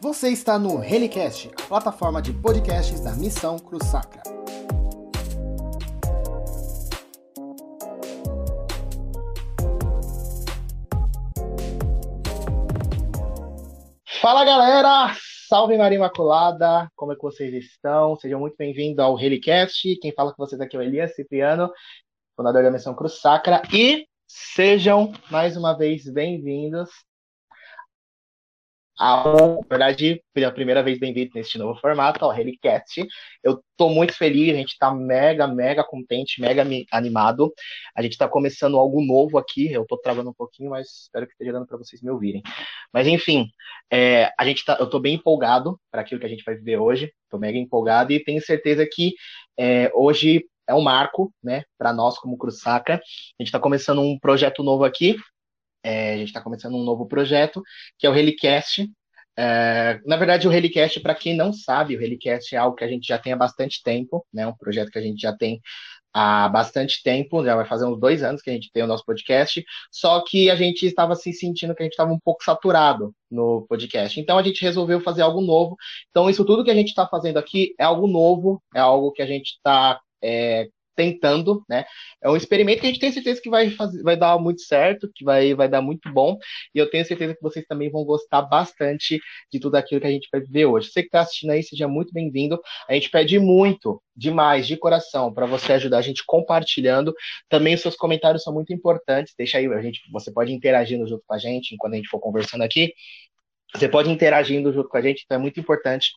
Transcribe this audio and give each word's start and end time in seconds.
Você 0.00 0.28
está 0.28 0.60
no 0.60 0.76
Relicast, 0.76 1.50
a 1.60 1.66
plataforma 1.66 2.22
de 2.22 2.32
podcasts 2.32 3.00
da 3.00 3.16
Missão 3.16 3.58
Cruz 3.58 3.84
Sacra. 3.84 4.22
Fala 14.20 14.44
galera! 14.44 15.16
Salve 15.48 15.76
Maria 15.76 15.96
Imaculada! 15.96 16.88
Como 16.94 17.12
é 17.12 17.16
que 17.16 17.22
vocês 17.22 17.52
estão? 17.52 18.14
Sejam 18.14 18.38
muito 18.38 18.54
bem-vindos 18.56 19.00
ao 19.00 19.16
Relicast. 19.16 19.96
Quem 19.96 20.12
fala 20.12 20.32
com 20.32 20.46
vocês 20.46 20.60
aqui 20.60 20.76
é 20.76 20.78
o 20.78 20.82
Elias 20.82 21.16
Cipriano, 21.16 21.72
fundador 22.36 22.62
da 22.62 22.70
Missão 22.70 22.94
Cruz 22.94 23.20
Sacra. 23.20 23.62
E 23.72 24.06
sejam 24.28 25.12
mais 25.28 25.56
uma 25.56 25.76
vez 25.76 26.08
bem-vindos 26.08 26.88
a, 28.98 29.24
na 29.24 29.60
verdade, 29.68 30.22
pela 30.34 30.50
primeira 30.50 30.82
vez 30.82 30.98
bem-vindo 30.98 31.30
neste 31.34 31.56
novo 31.56 31.78
formato, 31.80 32.24
ao 32.24 32.30
Relicast. 32.32 33.06
Eu 33.42 33.62
estou 33.70 33.90
muito 33.90 34.12
feliz, 34.12 34.52
a 34.52 34.56
gente 34.56 34.72
está 34.72 34.92
mega, 34.92 35.46
mega 35.46 35.84
contente, 35.84 36.40
mega 36.40 36.64
animado. 36.90 37.52
A 37.94 38.02
gente 38.02 38.12
está 38.12 38.28
começando 38.28 38.76
algo 38.76 39.00
novo 39.00 39.38
aqui, 39.38 39.72
eu 39.72 39.82
estou 39.82 39.98
travando 40.00 40.30
um 40.30 40.34
pouquinho, 40.34 40.70
mas 40.70 41.04
espero 41.04 41.26
que 41.26 41.32
esteja 41.32 41.52
dando 41.52 41.66
para 41.66 41.78
vocês 41.78 42.02
me 42.02 42.10
ouvirem. 42.10 42.42
Mas 42.92 43.06
enfim, 43.06 43.46
é, 43.90 44.32
a 44.38 44.44
gente 44.44 44.64
tá, 44.64 44.76
eu 44.80 44.86
estou 44.86 45.00
bem 45.00 45.14
empolgado 45.14 45.78
para 45.90 46.00
aquilo 46.00 46.20
que 46.20 46.26
a 46.26 46.30
gente 46.30 46.44
vai 46.44 46.56
viver 46.56 46.78
hoje, 46.78 47.12
estou 47.24 47.38
mega 47.38 47.56
empolgado 47.56 48.12
e 48.12 48.22
tenho 48.22 48.42
certeza 48.42 48.86
que 48.90 49.14
é, 49.56 49.90
hoje 49.94 50.44
é 50.66 50.74
um 50.74 50.82
marco, 50.82 51.32
né, 51.42 51.62
para 51.78 51.92
nós 51.92 52.18
como 52.18 52.36
Cruz 52.36 52.60
Sacra. 52.60 52.96
A 52.96 52.98
gente 53.42 53.48
está 53.48 53.60
começando 53.60 54.02
um 54.02 54.18
projeto 54.18 54.62
novo 54.62 54.84
aqui, 54.84 55.16
é, 55.88 56.14
a 56.14 56.16
gente 56.18 56.28
está 56.28 56.40
começando 56.42 56.74
um 56.74 56.84
novo 56.84 57.06
projeto, 57.06 57.62
que 57.98 58.06
é 58.06 58.10
o 58.10 58.12
Relicast. 58.12 58.86
É, 59.38 59.98
na 60.04 60.16
verdade, 60.16 60.46
o 60.46 60.50
Relicast, 60.50 61.00
para 61.00 61.14
quem 61.14 61.34
não 61.34 61.52
sabe, 61.52 61.96
o 61.96 61.98
Relicast 61.98 62.54
é 62.54 62.58
algo 62.58 62.76
que 62.76 62.84
a 62.84 62.88
gente 62.88 63.06
já 63.06 63.18
tem 63.18 63.32
há 63.32 63.36
bastante 63.36 63.82
tempo, 63.82 64.26
né? 64.32 64.46
Um 64.46 64.54
projeto 64.54 64.90
que 64.90 64.98
a 64.98 65.02
gente 65.02 65.20
já 65.20 65.34
tem 65.34 65.60
há 66.12 66.48
bastante 66.48 67.02
tempo, 67.02 67.44
já 67.44 67.54
vai 67.54 67.64
fazer 67.64 67.86
uns 67.86 67.98
dois 67.98 68.22
anos 68.22 68.42
que 68.42 68.50
a 68.50 68.52
gente 68.52 68.70
tem 68.72 68.82
o 68.82 68.86
nosso 68.86 69.04
podcast, 69.04 69.64
só 69.90 70.22
que 70.22 70.50
a 70.50 70.56
gente 70.56 70.84
estava 70.84 71.14
se 71.14 71.32
sentindo 71.32 71.74
que 71.74 71.82
a 71.82 71.86
gente 71.86 71.92
estava 71.92 72.12
um 72.12 72.18
pouco 72.18 72.42
saturado 72.44 73.14
no 73.30 73.64
podcast. 73.68 74.20
Então 74.20 74.36
a 74.36 74.42
gente 74.42 74.62
resolveu 74.62 75.00
fazer 75.00 75.22
algo 75.22 75.40
novo. 75.40 75.76
Então, 76.10 76.28
isso 76.28 76.44
tudo 76.44 76.64
que 76.64 76.70
a 76.70 76.74
gente 76.74 76.88
está 76.88 77.06
fazendo 77.06 77.38
aqui 77.38 77.74
é 77.78 77.84
algo 77.84 78.06
novo, 78.06 78.62
é 78.74 78.80
algo 78.80 79.12
que 79.12 79.22
a 79.22 79.26
gente 79.26 79.52
está 79.52 80.00
é, 80.22 80.68
tentando, 80.98 81.64
né? 81.68 81.84
É 82.20 82.28
um 82.28 82.36
experimento 82.36 82.80
que 82.80 82.88
a 82.88 82.90
gente 82.90 82.98
tem 82.98 83.12
certeza 83.12 83.40
que 83.40 83.48
vai, 83.48 83.70
fazer, 83.70 84.02
vai 84.02 84.16
dar 84.16 84.36
muito 84.36 84.62
certo, 84.62 85.08
que 85.14 85.24
vai, 85.24 85.54
vai 85.54 85.68
dar 85.68 85.80
muito 85.80 86.12
bom, 86.12 86.36
e 86.74 86.78
eu 86.78 86.90
tenho 86.90 87.04
certeza 87.04 87.36
que 87.36 87.40
vocês 87.40 87.64
também 87.68 87.88
vão 87.88 88.04
gostar 88.04 88.42
bastante 88.42 89.20
de 89.52 89.60
tudo 89.60 89.76
aquilo 89.76 90.00
que 90.00 90.06
a 90.08 90.10
gente 90.10 90.28
vai 90.32 90.40
ver 90.40 90.66
hoje. 90.66 90.90
Você 90.90 91.02
que 91.02 91.06
está 91.06 91.20
assistindo 91.20 91.50
aí, 91.50 91.62
seja 91.62 91.86
muito 91.86 92.12
bem-vindo. 92.12 92.60
A 92.88 92.94
gente 92.94 93.10
pede 93.10 93.38
muito, 93.38 94.02
demais, 94.16 94.66
de 94.66 94.76
coração, 94.76 95.32
para 95.32 95.46
você 95.46 95.74
ajudar 95.74 95.98
a 95.98 96.02
gente 96.02 96.24
compartilhando. 96.26 97.14
Também 97.48 97.74
os 97.74 97.80
seus 97.80 97.94
comentários 97.94 98.42
são 98.42 98.52
muito 98.52 98.72
importantes. 98.72 99.34
Deixa 99.38 99.58
aí, 99.58 99.66
a 99.68 99.80
gente, 99.80 100.00
você 100.10 100.32
pode 100.32 100.52
interagindo 100.52 101.06
junto 101.06 101.22
com 101.24 101.34
a 101.34 101.38
gente 101.38 101.74
enquanto 101.74 101.92
a 101.92 101.96
gente 101.96 102.08
for 102.08 102.18
conversando 102.18 102.62
aqui. 102.64 102.92
Você 103.72 103.88
pode 103.88 104.10
interagindo 104.10 104.72
junto 104.72 104.88
com 104.88 104.96
a 104.96 105.02
gente, 105.02 105.22
então 105.24 105.36
é 105.36 105.40
muito 105.40 105.60
importante 105.60 106.10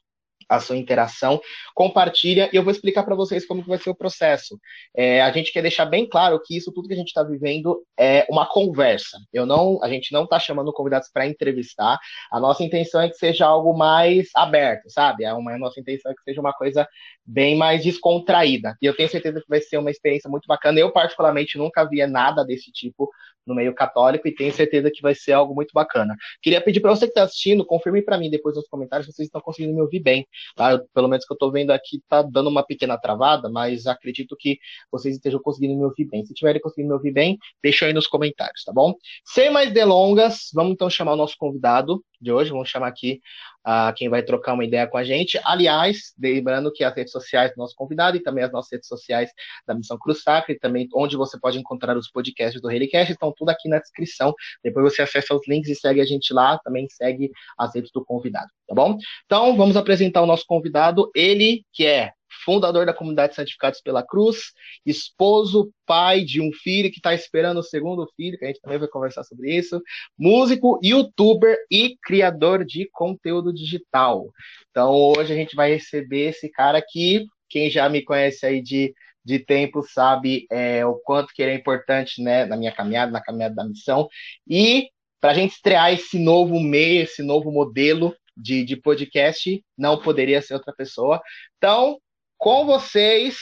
a 0.50 0.60
sua 0.60 0.78
interação, 0.78 1.40
compartilha 1.74 2.50
e 2.52 2.56
eu 2.56 2.64
vou 2.64 2.72
explicar 2.72 3.04
para 3.04 3.16
vocês 3.16 3.46
como 3.46 3.62
que 3.64 3.70
vai 3.70 3.78
ser 3.78 3.90
o 3.90 3.96
processo. 3.96 4.60
É, 4.96 5.22
a 5.22 5.32
gente 5.32 5.52
quer 5.52 5.62
deixar 5.62 5.86
bem 5.86 6.08
claro 6.08 6.42
que 6.44 6.58
isso 6.58 6.72
tudo 6.72 6.88
que 6.88 6.94
a 6.94 6.98
gente 6.98 7.10
está 7.10 7.24
vivendo 7.24 7.84
é 7.98 8.26
uma 8.30 8.46
conversa. 8.46 9.18
Eu 9.32 9.46
não, 9.46 9.82
a 9.84 9.90
gente 9.90 10.12
não 10.12 10.24
está 10.24 10.40
chamando 10.40 10.74
convidados 10.74 11.10
para 11.12 11.28
entrevistar. 11.28 12.00
A 12.32 12.40
nossa 12.40 12.64
intenção 12.64 13.02
é 13.02 13.10
que 13.10 13.16
seja 13.16 13.46
algo 13.46 13.78
mais 13.78 14.30
aberto, 14.36 14.90
sabe? 14.90 15.24
É 15.24 15.34
uma 15.34 15.52
a 15.52 15.58
nossa 15.58 15.80
intenção 15.80 16.12
é 16.12 16.16
que 16.16 16.24
seja 16.24 16.40
uma 16.40 16.54
coisa 16.54 16.88
bem 17.26 17.56
mais 17.56 17.84
descontraída. 17.84 18.76
E 18.82 18.86
eu 18.86 18.96
tenho 18.96 19.10
certeza 19.10 19.40
que 19.42 19.48
vai 19.48 19.62
ser 19.62 19.78
uma 19.78 19.92
experiência 19.92 20.30
muito 20.30 20.48
bacana. 20.48 20.80
Eu 20.80 20.92
particularmente 20.92 21.58
nunca 21.58 21.84
via 21.84 22.08
nada 22.08 22.44
desse 22.44 22.72
tipo 22.72 23.10
no 23.46 23.56
meio 23.56 23.74
católico 23.74 24.28
e 24.28 24.34
tenho 24.34 24.54
certeza 24.54 24.92
que 24.92 25.02
vai 25.02 25.16
ser 25.16 25.34
algo 25.34 25.54
muito 25.54 25.72
bacana. 25.74 26.16
Queria 26.42 26.62
pedir 26.62 26.80
para 26.80 26.92
você 26.92 27.06
que 27.06 27.12
está 27.12 27.24
assistindo, 27.24 27.66
confirme 27.66 28.02
para 28.02 28.18
mim 28.18 28.30
depois 28.30 28.56
nos 28.56 28.68
comentários 28.68 29.08
se 29.08 29.14
vocês 29.14 29.28
estão 29.28 29.42
conseguindo 29.42 29.74
me 29.74 29.82
ouvir 29.82 30.00
bem. 30.00 30.28
Tá? 30.56 30.80
Pelo 30.94 31.08
menos 31.08 31.26
que 31.26 31.34
eu 31.34 31.36
estou 31.36 31.52
vendo 31.52 31.72
aqui 31.72 31.98
está 31.98 32.22
dando 32.22 32.50
uma 32.50 32.64
pequena 32.64 32.98
travada, 32.98 33.50
mas 33.50 33.88
acredito 33.88 34.36
que 34.38 34.60
vocês 34.92 35.16
estejam 35.16 35.42
conseguindo 35.42 35.76
me 35.76 35.84
ouvir 35.84 36.06
bem. 36.06 36.26
Se 36.26 36.34
tiverem 36.34 36.62
conseguindo 36.62 36.90
me 36.90 36.96
ouvir 36.96 37.12
bem, 37.12 37.38
deixa 37.64 37.86
aí 37.86 37.94
nos 37.94 38.08
comentários, 38.08 38.64
tá 38.64 38.72
bom? 38.72 38.94
Sem 39.26 39.52
mais 39.52 39.74
delongas, 39.74 40.50
vamos 40.54 40.74
então 40.74 40.90
chamar 40.90 41.14
o 41.14 41.18
nosso 41.18 41.36
convidado 41.38 42.04
de 42.22 42.32
hoje. 42.32 42.52
Vamos 42.52 42.70
chamar 42.70 42.88
aqui 42.88 43.22
uh, 43.68 43.94
quem 43.96 44.10
vai 44.10 44.22
trocar 44.24 44.54
uma 44.54 44.64
ideia 44.64 44.88
com 44.88 44.98
a 44.98 45.04
gente. 45.04 45.40
Aliás, 45.44 46.14
lembrando 46.20 46.72
que 46.72 46.84
as 46.84 46.96
redes 46.96 47.12
sociais 47.12 47.52
do 47.52 47.58
nosso 47.58 47.76
convidado 47.76 48.18
e 48.18 48.20
também 48.22 48.44
as 48.44 48.52
nossas 48.52 48.72
redes 48.72 48.88
sociais 48.88 49.32
da 49.66 49.74
Missão 49.74 49.98
Cruz 49.98 50.22
Sacra 50.22 50.54
e 50.54 50.60
também 50.60 50.88
onde 50.94 51.18
você 51.18 51.40
pode 51.40 51.58
encontrar 51.58 51.98
os 51.98 52.10
podcasts 52.10 52.62
do 52.62 52.68
Relicast 52.68 53.12
estão 53.12 53.34
tudo 53.36 53.50
aqui 53.50 53.68
na 53.68 53.80
descrição. 53.80 54.34
Depois 54.64 54.94
você 54.94 55.02
acessa 55.02 55.34
os 55.34 55.48
links 55.48 55.70
e 55.70 55.76
segue 55.76 56.02
a 56.02 56.06
gente 56.06 56.34
lá. 56.34 56.60
Também 56.60 56.88
segue 56.90 57.32
as 57.58 57.74
redes 57.74 57.92
do 57.92 58.04
convidado, 58.04 58.48
tá 58.68 58.76
bom? 58.76 58.98
Então, 59.26 59.56
vamos 59.58 59.76
apresentar 59.76 60.22
o 60.22 60.28
nosso 60.28 60.46
convidado. 60.46 61.10
Ele 61.16 61.64
que 61.74 61.86
é 61.86 62.12
fundador 62.44 62.86
da 62.86 62.94
comunidade 62.94 63.36
Santificados 63.36 63.82
pela 63.82 64.06
Cruz, 64.06 64.52
esposo, 64.86 65.72
pai 65.86 66.22
de 66.22 66.42
um 66.42 66.52
filho 66.52 66.92
que 66.92 66.98
está 66.98 67.14
esperando 67.14 67.60
o 67.60 67.64
segundo 67.64 68.08
filho, 68.16 68.38
que 68.38 68.46
a 68.46 68.48
gente 68.48 68.62
também 68.62 68.80
vai 68.80 68.88
conversar 68.88 69.24
sobre 69.24 69.56
isso, 69.56 69.82
músico, 70.18 70.80
youtuber 70.84 71.58
e 71.70 71.98
criador 72.04 72.66
de 72.66 72.90
conteúdo 72.92 73.54
digital. 73.54 74.30
Então 74.70 74.94
hoje 74.94 75.34
a 75.34 75.36
gente 75.36 75.56
vai 75.56 75.72
receber 75.72 76.30
esse 76.30 76.50
cara 76.50 76.78
aqui, 76.78 77.26
quem 77.50 77.70
já 77.70 77.90
me 77.90 78.02
conhece 78.04 78.46
aí 78.46 78.62
de, 78.62 78.94
de 79.24 79.40
tempo 79.40 79.84
sabe 79.84 80.46
é, 80.52 80.86
o 80.86 80.96
quanto 80.96 81.34
que 81.34 81.42
ele 81.42 81.52
é 81.52 81.56
importante 81.56 82.22
né, 82.22 82.46
na 82.46 82.56
minha 82.56 82.72
caminhada, 82.72 83.12
na 83.12 83.22
caminhada 83.22 83.56
da 83.56 83.68
missão, 83.68 84.08
e 84.48 84.90
para 85.20 85.32
a 85.32 85.34
gente 85.36 85.52
estrear 85.52 85.94
esse 85.94 86.18
novo 86.18 86.60
meio, 86.60 87.04
esse 87.04 87.22
novo 87.22 87.52
modelo 87.52 88.16
de, 88.36 88.64
de 88.64 88.76
podcast, 88.76 89.64
não 89.78 90.02
poderia 90.02 90.42
ser 90.42 90.56
outra 90.56 90.74
pessoa. 90.74 91.22
Então, 91.58 92.00
com 92.42 92.66
vocês, 92.66 93.38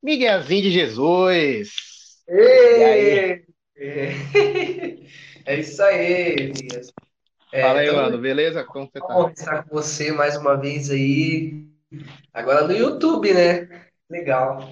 Miguelzinho 0.00 0.62
de 0.62 0.70
Jesus. 0.70 1.68
Ei! 2.28 3.44
É 5.44 5.58
isso 5.58 5.82
aí, 5.82 6.36
Elias. 6.38 6.92
É, 7.52 7.62
Fala 7.62 7.80
aí, 7.80 7.88
então, 7.88 8.00
mano, 8.00 8.18
beleza? 8.18 8.62
Como 8.62 8.86
você 8.86 9.00
tá? 9.00 9.14
Vou 9.14 9.30
estar 9.30 9.62
com 9.64 9.74
você 9.74 10.12
mais 10.12 10.36
uma 10.36 10.54
vez 10.54 10.90
aí. 10.90 11.66
Agora 12.32 12.68
no 12.68 12.72
YouTube, 12.72 13.34
né? 13.34 13.88
Legal. 14.08 14.70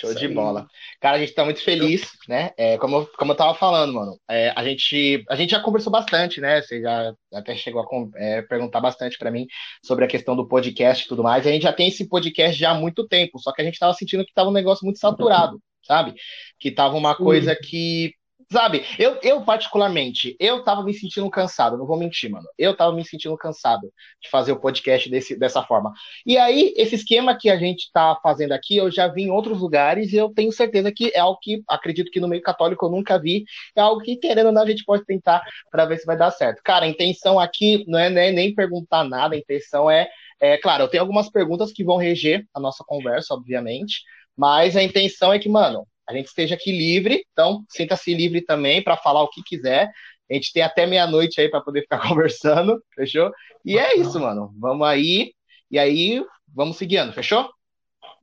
Show 0.00 0.10
Isso 0.10 0.18
de 0.18 0.26
aí. 0.26 0.34
bola. 0.34 0.66
Cara, 1.00 1.16
a 1.16 1.20
gente 1.20 1.32
tá 1.32 1.44
muito 1.44 1.62
feliz, 1.62 2.02
né? 2.28 2.50
É, 2.56 2.76
como, 2.78 3.06
como 3.18 3.32
eu 3.32 3.36
tava 3.36 3.54
falando, 3.54 3.92
mano, 3.92 4.18
é, 4.28 4.52
a, 4.56 4.64
gente, 4.64 5.24
a 5.28 5.36
gente 5.36 5.50
já 5.50 5.60
conversou 5.60 5.92
bastante, 5.92 6.40
né? 6.40 6.60
Você 6.60 6.80
já 6.80 7.14
até 7.32 7.54
chegou 7.54 7.82
a 7.82 7.86
é, 8.16 8.42
perguntar 8.42 8.80
bastante 8.80 9.16
para 9.18 9.30
mim 9.30 9.46
sobre 9.82 10.04
a 10.04 10.08
questão 10.08 10.34
do 10.34 10.46
podcast 10.48 11.04
e 11.04 11.08
tudo 11.08 11.22
mais. 11.22 11.46
A 11.46 11.50
gente 11.50 11.62
já 11.62 11.72
tem 11.72 11.88
esse 11.88 12.08
podcast 12.08 12.58
já 12.58 12.70
há 12.70 12.74
muito 12.74 13.06
tempo, 13.06 13.38
só 13.38 13.52
que 13.52 13.62
a 13.62 13.64
gente 13.64 13.78
tava 13.78 13.94
sentindo 13.94 14.24
que 14.24 14.34
tava 14.34 14.50
um 14.50 14.54
negócio 14.54 14.84
muito 14.84 14.98
saturado, 14.98 15.60
sabe? 15.82 16.14
Que 16.58 16.70
tava 16.70 16.96
uma 16.96 17.14
coisa 17.14 17.54
que 17.54 18.12
Sabe, 18.50 18.84
eu, 18.98 19.18
eu 19.22 19.42
particularmente, 19.42 20.36
eu 20.38 20.62
tava 20.62 20.82
me 20.82 20.92
sentindo 20.92 21.28
cansado, 21.30 21.76
não 21.76 21.86
vou 21.86 21.96
mentir, 21.96 22.30
mano. 22.30 22.46
Eu 22.58 22.76
tava 22.76 22.94
me 22.94 23.04
sentindo 23.04 23.36
cansado 23.36 23.92
de 24.22 24.28
fazer 24.28 24.52
o 24.52 24.60
podcast 24.60 25.08
desse, 25.10 25.36
dessa 25.36 25.62
forma. 25.62 25.92
E 26.26 26.36
aí, 26.36 26.72
esse 26.76 26.94
esquema 26.94 27.36
que 27.36 27.48
a 27.50 27.56
gente 27.56 27.90
tá 27.92 28.18
fazendo 28.22 28.52
aqui, 28.52 28.76
eu 28.76 28.90
já 28.90 29.08
vi 29.08 29.22
em 29.22 29.30
outros 29.30 29.60
lugares 29.60 30.12
e 30.12 30.16
eu 30.16 30.28
tenho 30.28 30.52
certeza 30.52 30.92
que 30.92 31.10
é 31.14 31.20
algo 31.20 31.38
que, 31.40 31.62
acredito 31.68 32.10
que 32.10 32.20
no 32.20 32.28
meio 32.28 32.42
católico 32.42 32.86
eu 32.86 32.90
nunca 32.90 33.18
vi, 33.18 33.44
é 33.74 33.80
algo 33.80 34.00
que, 34.02 34.16
querendo 34.16 34.46
ou 34.46 34.52
não, 34.52 34.62
a 34.62 34.66
gente 34.70 34.84
pode 34.84 35.04
tentar 35.04 35.42
para 35.70 35.84
ver 35.86 35.98
se 35.98 36.06
vai 36.06 36.16
dar 36.16 36.30
certo. 36.30 36.60
Cara, 36.62 36.84
a 36.84 36.88
intenção 36.88 37.40
aqui 37.40 37.84
não 37.88 37.98
é, 37.98 38.10
não 38.10 38.20
é 38.20 38.30
nem 38.30 38.54
perguntar 38.54 39.04
nada, 39.04 39.34
a 39.34 39.38
intenção 39.38 39.90
é, 39.90 40.08
é, 40.40 40.58
claro, 40.58 40.84
eu 40.84 40.88
tenho 40.88 41.02
algumas 41.02 41.30
perguntas 41.30 41.72
que 41.72 41.84
vão 41.84 41.96
reger 41.96 42.46
a 42.54 42.60
nossa 42.60 42.84
conversa, 42.84 43.34
obviamente, 43.34 44.02
mas 44.36 44.76
a 44.76 44.82
intenção 44.82 45.32
é 45.32 45.38
que, 45.38 45.48
mano, 45.48 45.86
a 46.08 46.12
gente 46.12 46.26
esteja 46.26 46.54
aqui 46.54 46.70
livre, 46.70 47.24
então 47.32 47.64
sinta-se 47.68 48.14
livre 48.14 48.42
também 48.42 48.82
para 48.82 48.96
falar 48.96 49.22
o 49.22 49.30
que 49.30 49.42
quiser. 49.42 49.90
A 50.30 50.34
gente 50.34 50.52
tem 50.52 50.62
até 50.62 50.86
meia-noite 50.86 51.40
aí 51.40 51.48
para 51.48 51.60
poder 51.60 51.82
ficar 51.82 52.00
conversando, 52.08 52.82
fechou? 52.94 53.30
E 53.64 53.78
é 53.78 53.96
isso, 53.96 54.18
mano. 54.20 54.52
Vamos 54.58 54.86
aí, 54.86 55.32
e 55.70 55.78
aí 55.78 56.24
vamos 56.54 56.76
seguindo, 56.76 57.12
fechou? 57.12 57.48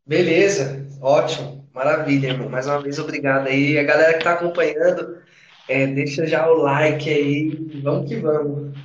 Beleza, 0.06 0.88
ótimo, 1.01 1.68
maravilha, 1.74 2.28
irmão. 2.28 2.50
Mais 2.50 2.68
uma 2.68 2.81
vez, 2.81 3.00
obrigado 3.00 3.48
aí. 3.48 3.78
A 3.78 3.84
galera 3.84 4.13
que 4.13 4.19
está 4.19 4.34
acompanhando, 4.34 5.22
é, 5.68 5.88
deixa 5.88 6.25
já 6.25 6.50
o 6.50 6.56
like 6.57 7.10
aí, 7.10 7.50
vamos 7.81 8.10
que 8.10 8.16
vamos. 8.18 8.77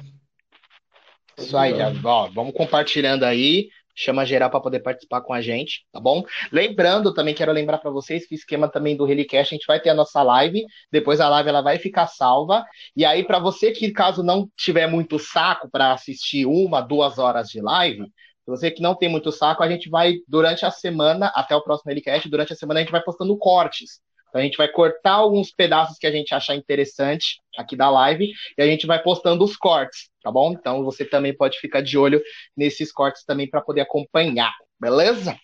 Isso 1.38 1.56
aí, 1.56 1.76
já, 1.76 1.92
ó, 2.04 2.28
vamos 2.31 2.54
compartilhando 2.54 3.25
aí. 3.25 3.69
Chama 3.96 4.26
geral 4.26 4.50
para 4.50 4.60
poder 4.60 4.81
participar 4.81 5.22
com 5.22 5.32
a 5.32 5.40
gente, 5.40 5.87
tá 5.90 5.98
bom? 5.98 6.22
Lembrando 6.52 7.14
também, 7.14 7.34
quero 7.34 7.50
lembrar 7.50 7.78
para 7.78 7.90
vocês 7.90 8.26
que 8.26 8.34
o 8.34 8.37
esquema 8.37 8.69
também 8.69 8.96
do 8.96 9.04
Relicast, 9.04 9.54
a 9.54 9.56
gente 9.56 9.66
vai 9.66 9.81
ter 9.81 9.88
a 9.88 9.94
nossa 9.94 10.22
live, 10.22 10.64
depois 10.93 11.20
a 11.20 11.28
live 11.28 11.48
ela 11.48 11.62
vai 11.62 11.78
ficar 11.78 12.06
salva, 12.06 12.64
e 12.94 13.04
aí 13.04 13.25
para 13.25 13.38
você 13.38 13.72
que 13.72 13.90
caso 13.90 14.22
não 14.22 14.48
tiver 14.56 14.87
muito 14.87 15.19
saco 15.19 15.70
para 15.70 15.93
assistir 15.93 16.46
uma, 16.46 16.81
duas 16.81 17.19
horas 17.19 17.48
de 17.48 17.60
live, 17.60 18.06
você 18.46 18.70
que 18.70 18.81
não 18.81 18.94
tem 18.94 19.08
muito 19.08 19.32
saco, 19.32 19.62
a 19.62 19.69
gente 19.69 19.90
vai, 19.90 20.19
durante 20.28 20.64
a 20.64 20.70
semana, 20.70 21.32
até 21.34 21.56
o 21.56 21.62
próximo 21.62 21.88
Relicast, 21.88 22.28
durante 22.28 22.52
a 22.52 22.56
semana 22.56 22.78
a 22.78 22.82
gente 22.82 22.92
vai 22.92 23.02
postando 23.02 23.37
cortes. 23.37 24.00
Então 24.28 24.40
a 24.40 24.44
gente 24.44 24.56
vai 24.56 24.69
cortar 24.69 25.12
alguns 25.12 25.50
pedaços 25.50 25.99
que 25.99 26.06
a 26.06 26.11
gente 26.11 26.34
achar 26.34 26.55
interessante 26.55 27.40
aqui 27.56 27.76
da 27.76 27.90
live 27.90 28.32
e 28.56 28.62
a 28.62 28.67
gente 28.67 28.87
vai 28.87 29.02
postando 29.02 29.44
os 29.44 29.56
cortes, 29.56 30.11
tá 30.23 30.31
bom? 30.31 30.52
Então 30.52 30.84
você 30.84 31.05
também 31.05 31.34
pode 31.34 31.58
ficar 31.58 31.81
de 31.81 31.96
olho 31.96 32.23
nesses 32.56 32.93
cortes 32.93 33.25
também 33.25 33.49
para 33.49 33.61
poder 33.61 33.82
acompanhar, 33.82 34.52
beleza? 34.78 35.38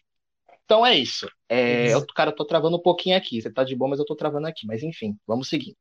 Então 0.64 0.87
é 0.87 0.96
isso. 0.96 1.29
É, 1.50 1.93
eu, 1.93 2.06
cara, 2.14 2.31
eu 2.31 2.34
tô 2.34 2.46
travando 2.46 2.76
um 2.79 2.82
pouquinho 2.82 3.14
aqui. 3.14 3.43
Você 3.43 3.52
tá 3.52 3.62
de 3.62 3.76
boa, 3.76 3.90
mas 3.90 3.99
eu 3.99 4.06
tô 4.06 4.17
travando 4.17 4.46
aqui. 4.46 4.67
Mas 4.67 4.82
enfim, 4.82 5.14
vamos 5.26 5.49
seguir. 5.49 5.76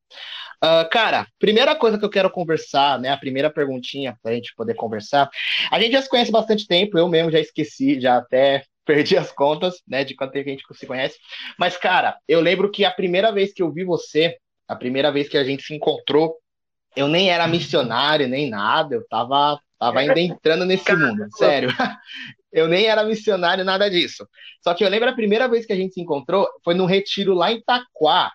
Uh, 0.61 0.87
cara, 0.91 1.27
primeira 1.39 1.75
coisa 1.75 1.97
que 1.97 2.03
eu 2.03 2.09
quero 2.09 2.29
conversar, 2.29 2.99
né? 2.99 3.09
A 3.09 3.17
primeira 3.17 3.49
perguntinha 3.49 4.17
pra 4.21 4.33
gente 4.33 4.53
poder 4.53 4.73
conversar. 4.73 5.29
A 5.71 5.79
gente 5.79 5.93
já 5.93 6.01
se 6.01 6.09
conhece 6.09 6.31
bastante 6.31 6.67
tempo, 6.67 6.97
eu 6.97 7.07
mesmo 7.07 7.31
já 7.31 7.39
esqueci, 7.39 8.01
já 8.01 8.17
até 8.17 8.65
perdi 8.85 9.17
as 9.17 9.31
contas, 9.31 9.81
né, 9.87 10.03
de 10.03 10.15
quanto 10.15 10.31
tempo 10.31 10.49
a 10.49 10.51
gente 10.51 10.63
se 10.73 10.85
conhece. 10.85 11.17
Mas, 11.57 11.77
cara, 11.77 12.17
eu 12.27 12.39
lembro 12.41 12.71
que 12.71 12.83
a 12.85 12.91
primeira 12.91 13.31
vez 13.31 13.53
que 13.53 13.61
eu 13.61 13.71
vi 13.71 13.83
você, 13.83 14.37
a 14.67 14.75
primeira 14.75 15.11
vez 15.11 15.29
que 15.29 15.37
a 15.37 15.43
gente 15.43 15.63
se 15.63 15.73
encontrou, 15.73 16.37
eu 16.95 17.07
nem 17.07 17.29
era 17.29 17.47
missionário, 17.47 18.27
nem 18.27 18.49
nada, 18.49 18.95
eu 18.95 19.07
tava, 19.07 19.59
tava 19.79 19.99
ainda 19.99 20.19
entrando 20.19 20.65
nesse 20.65 20.93
mundo, 20.95 21.27
sério. 21.37 21.69
Eu 22.53 22.67
nem 22.67 22.85
era 22.85 23.05
missionário, 23.05 23.63
nada 23.63 23.89
disso. 23.89 24.27
Só 24.61 24.73
que 24.73 24.83
eu 24.83 24.89
lembro 24.89 25.09
a 25.09 25.13
primeira 25.13 25.47
vez 25.47 25.65
que 25.65 25.71
a 25.71 25.75
gente 25.75 25.93
se 25.93 26.01
encontrou 26.01 26.45
foi 26.65 26.73
num 26.73 26.85
retiro 26.85 27.33
lá 27.33 27.49
em 27.49 27.59
Itaquá, 27.59 28.29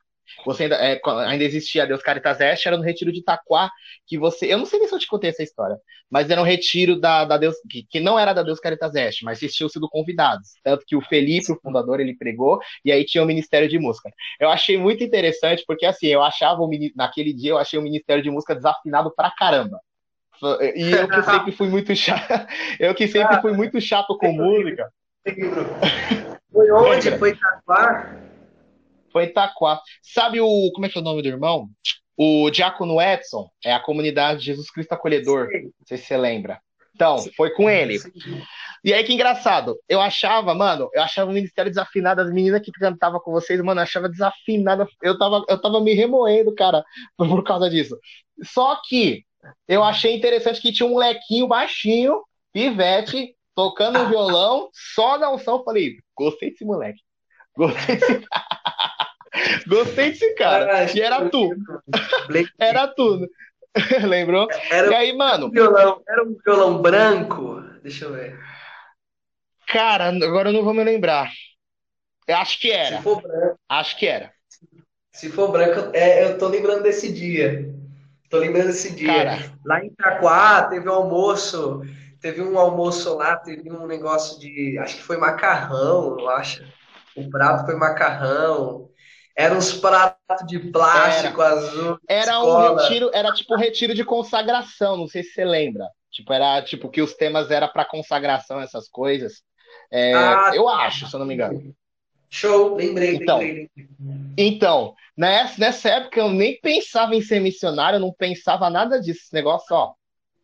você 0.44 0.64
ainda, 0.64 0.76
é, 0.76 1.00
ainda 1.26 1.44
existia 1.44 1.86
Deus 1.86 2.02
Caritas 2.02 2.40
Este, 2.40 2.68
era 2.68 2.76
no 2.76 2.82
retiro 2.82 3.12
de 3.12 3.20
Itaquá, 3.20 3.70
que 4.06 4.18
você. 4.18 4.52
Eu 4.52 4.58
não 4.58 4.66
sei 4.66 4.78
nem 4.78 4.88
se 4.88 4.94
eu 4.94 4.98
te 4.98 5.06
contei 5.06 5.30
essa 5.30 5.42
história, 5.42 5.76
mas 6.10 6.30
era 6.30 6.40
um 6.40 6.44
retiro 6.44 6.98
da, 6.98 7.24
da 7.24 7.36
Deus, 7.36 7.56
que, 7.68 7.84
que 7.84 8.00
não 8.00 8.18
era 8.18 8.32
da 8.32 8.42
Deus 8.42 8.60
Caritas 8.60 8.94
Este, 8.94 9.24
mas 9.24 9.38
tinham 9.38 9.68
sido 9.68 9.88
convidados. 9.88 10.54
Tanto 10.62 10.84
que 10.86 10.96
o 10.96 11.00
Felipe, 11.00 11.52
o 11.52 11.60
fundador, 11.60 12.00
ele 12.00 12.16
pregou, 12.16 12.60
e 12.84 12.92
aí 12.92 13.04
tinha 13.04 13.22
o 13.22 13.26
Ministério 13.26 13.68
de 13.68 13.78
Música. 13.78 14.10
Eu 14.40 14.48
achei 14.48 14.76
muito 14.76 15.02
interessante, 15.02 15.64
porque 15.66 15.86
assim, 15.86 16.06
eu 16.08 16.22
achava, 16.22 16.62
o, 16.62 16.70
naquele 16.94 17.32
dia, 17.32 17.50
eu 17.50 17.58
achei 17.58 17.78
o 17.78 17.82
Ministério 17.82 18.22
de 18.22 18.30
Música 18.30 18.54
desafinado 18.54 19.12
pra 19.14 19.30
caramba. 19.30 19.80
E 20.74 20.90
eu 20.92 21.08
que 21.08 21.22
sempre 21.24 21.52
fui 21.52 21.68
muito 21.68 21.94
chato. 21.94 22.46
Eu 22.78 22.94
que 22.94 23.08
sempre 23.08 23.40
fui 23.40 23.52
muito 23.52 23.80
chato 23.80 24.16
com 24.18 24.32
música. 24.32 24.92
Foi 26.52 26.70
onde? 26.70 27.18
Foi 27.18 27.30
Itaquá? 27.30 28.25
Foi 29.16 29.24
Itaquá. 29.24 29.80
Sabe 30.02 30.42
o. 30.42 30.70
Como 30.74 30.84
é 30.84 30.90
que 30.90 30.98
é 30.98 31.00
o 31.00 31.04
nome 31.04 31.22
do 31.22 31.28
irmão? 31.28 31.70
O 32.18 32.50
Diácono 32.50 33.00
Edson, 33.00 33.48
é 33.64 33.72
a 33.72 33.80
comunidade 33.80 34.44
Jesus 34.44 34.70
Cristo 34.70 34.92
Acolhedor. 34.92 35.48
Sim. 35.48 35.62
Não 35.62 35.86
sei 35.86 35.96
se 35.96 36.04
você 36.04 36.18
lembra. 36.18 36.60
Então, 36.94 37.16
foi 37.34 37.48
com 37.54 37.70
ele. 37.70 37.98
E 38.84 38.92
aí 38.92 39.02
que 39.04 39.14
engraçado, 39.14 39.74
eu 39.88 40.02
achava, 40.02 40.54
mano, 40.54 40.90
eu 40.92 41.02
achava 41.02 41.30
o 41.30 41.32
Ministério 41.32 41.70
desafinado, 41.70 42.20
as 42.20 42.30
meninas 42.30 42.60
que 42.60 42.70
cantavam 42.72 43.18
com 43.18 43.32
vocês, 43.32 43.58
mano, 43.62 43.80
eu 43.80 43.84
achava 43.84 44.06
desafinada. 44.06 44.86
Eu 45.00 45.16
tava, 45.16 45.42
eu 45.48 45.58
tava 45.58 45.80
me 45.80 45.94
remoendo, 45.94 46.54
cara, 46.54 46.84
por 47.16 47.42
causa 47.42 47.70
disso. 47.70 47.98
Só 48.44 48.78
que 48.86 49.24
eu 49.66 49.82
achei 49.82 50.14
interessante 50.14 50.60
que 50.60 50.72
tinha 50.72 50.86
um 50.86 50.92
molequinho 50.92 51.48
baixinho, 51.48 52.22
pivete, 52.52 53.34
tocando 53.54 53.98
um 53.98 54.10
violão, 54.10 54.68
só 54.74 55.16
na 55.18 55.30
unção. 55.30 55.64
Falei, 55.64 55.96
gostei 56.14 56.50
desse 56.50 56.66
moleque. 56.66 57.00
Gostei 57.56 57.96
desse 57.96 58.26
Gostei 59.66 60.10
desse 60.10 60.34
cara. 60.34 60.78
Ah, 60.78 60.84
e 60.84 61.00
era 61.00 61.28
tu. 61.28 61.50
era 62.58 62.88
tu. 62.88 63.28
Lembrou? 64.08 64.48
Era 64.70 64.90
e 64.90 64.94
aí, 64.94 65.16
mano. 65.16 65.46
Um 65.46 65.50
violão, 65.50 66.02
era 66.08 66.22
um 66.22 66.36
violão 66.44 66.82
branco? 66.82 67.62
Deixa 67.82 68.06
eu 68.06 68.12
ver. 68.12 68.38
Cara, 69.68 70.08
agora 70.08 70.48
eu 70.48 70.52
não 70.52 70.64
vou 70.64 70.72
me 70.72 70.84
lembrar. 70.84 71.30
Eu 72.26 72.36
acho 72.36 72.60
que 72.60 72.70
era. 72.70 72.96
Se 72.96 73.02
for 73.02 73.20
branco. 73.20 73.58
Acho 73.68 73.98
que 73.98 74.06
era. 74.06 74.32
Se 75.12 75.30
for 75.30 75.50
branco, 75.50 75.90
é, 75.94 76.24
eu 76.24 76.38
tô 76.38 76.48
lembrando 76.48 76.82
desse 76.82 77.12
dia. 77.12 77.72
Tô 78.28 78.38
lembrando 78.38 78.66
desse 78.66 78.94
dia. 78.94 79.06
Cara. 79.06 79.52
Lá 79.64 79.84
em 79.84 79.88
Itaquá 79.88 80.64
teve 80.64 80.88
um 80.88 80.92
almoço. 80.92 81.82
Teve 82.20 82.42
um 82.42 82.58
almoço 82.58 83.14
lá, 83.16 83.36
teve 83.36 83.70
um 83.70 83.86
negócio 83.86 84.40
de. 84.40 84.78
Acho 84.78 84.96
que 84.96 85.02
foi 85.02 85.16
macarrão, 85.16 86.18
eu 86.18 86.28
acho. 86.30 86.64
O 87.14 87.30
prato 87.30 87.64
foi 87.64 87.76
macarrão. 87.76 88.90
Eram 89.36 89.58
uns 89.58 89.74
pratos 89.74 90.46
de 90.46 90.58
plástico 90.58 91.42
era. 91.42 91.54
azul. 91.54 91.98
Era 92.08 92.42
um 92.42 92.74
retiro, 92.74 93.10
era 93.12 93.32
tipo 93.32 93.54
um 93.54 93.58
retiro 93.58 93.94
de 93.94 94.02
consagração, 94.02 94.96
não 94.96 95.06
sei 95.06 95.22
se 95.22 95.32
você 95.32 95.44
lembra. 95.44 95.86
Tipo, 96.10 96.32
era 96.32 96.62
tipo 96.62 96.88
que 96.88 97.02
os 97.02 97.12
temas 97.12 97.50
eram 97.50 97.68
para 97.68 97.84
consagração, 97.84 98.60
essas 98.60 98.88
coisas. 98.88 99.42
É, 99.90 100.14
ah, 100.14 100.52
eu 100.54 100.66
acho, 100.66 101.06
se 101.06 101.14
eu 101.14 101.20
não 101.20 101.26
me 101.26 101.34
engano. 101.34 101.74
Show, 102.30 102.74
lembrei, 102.76 103.16
então, 103.16 103.38
lembrei. 103.38 103.70
Então, 104.38 104.94
nessa, 105.14 105.60
nessa 105.60 105.90
época 105.90 106.20
eu 106.20 106.30
nem 106.30 106.58
pensava 106.58 107.14
em 107.14 107.20
ser 107.20 107.38
missionário, 107.40 107.96
eu 107.96 108.00
não 108.00 108.12
pensava 108.12 108.70
nada 108.70 108.98
disso. 108.98 109.20
Esse 109.24 109.34
negócio, 109.34 109.76
ó. 109.76 109.92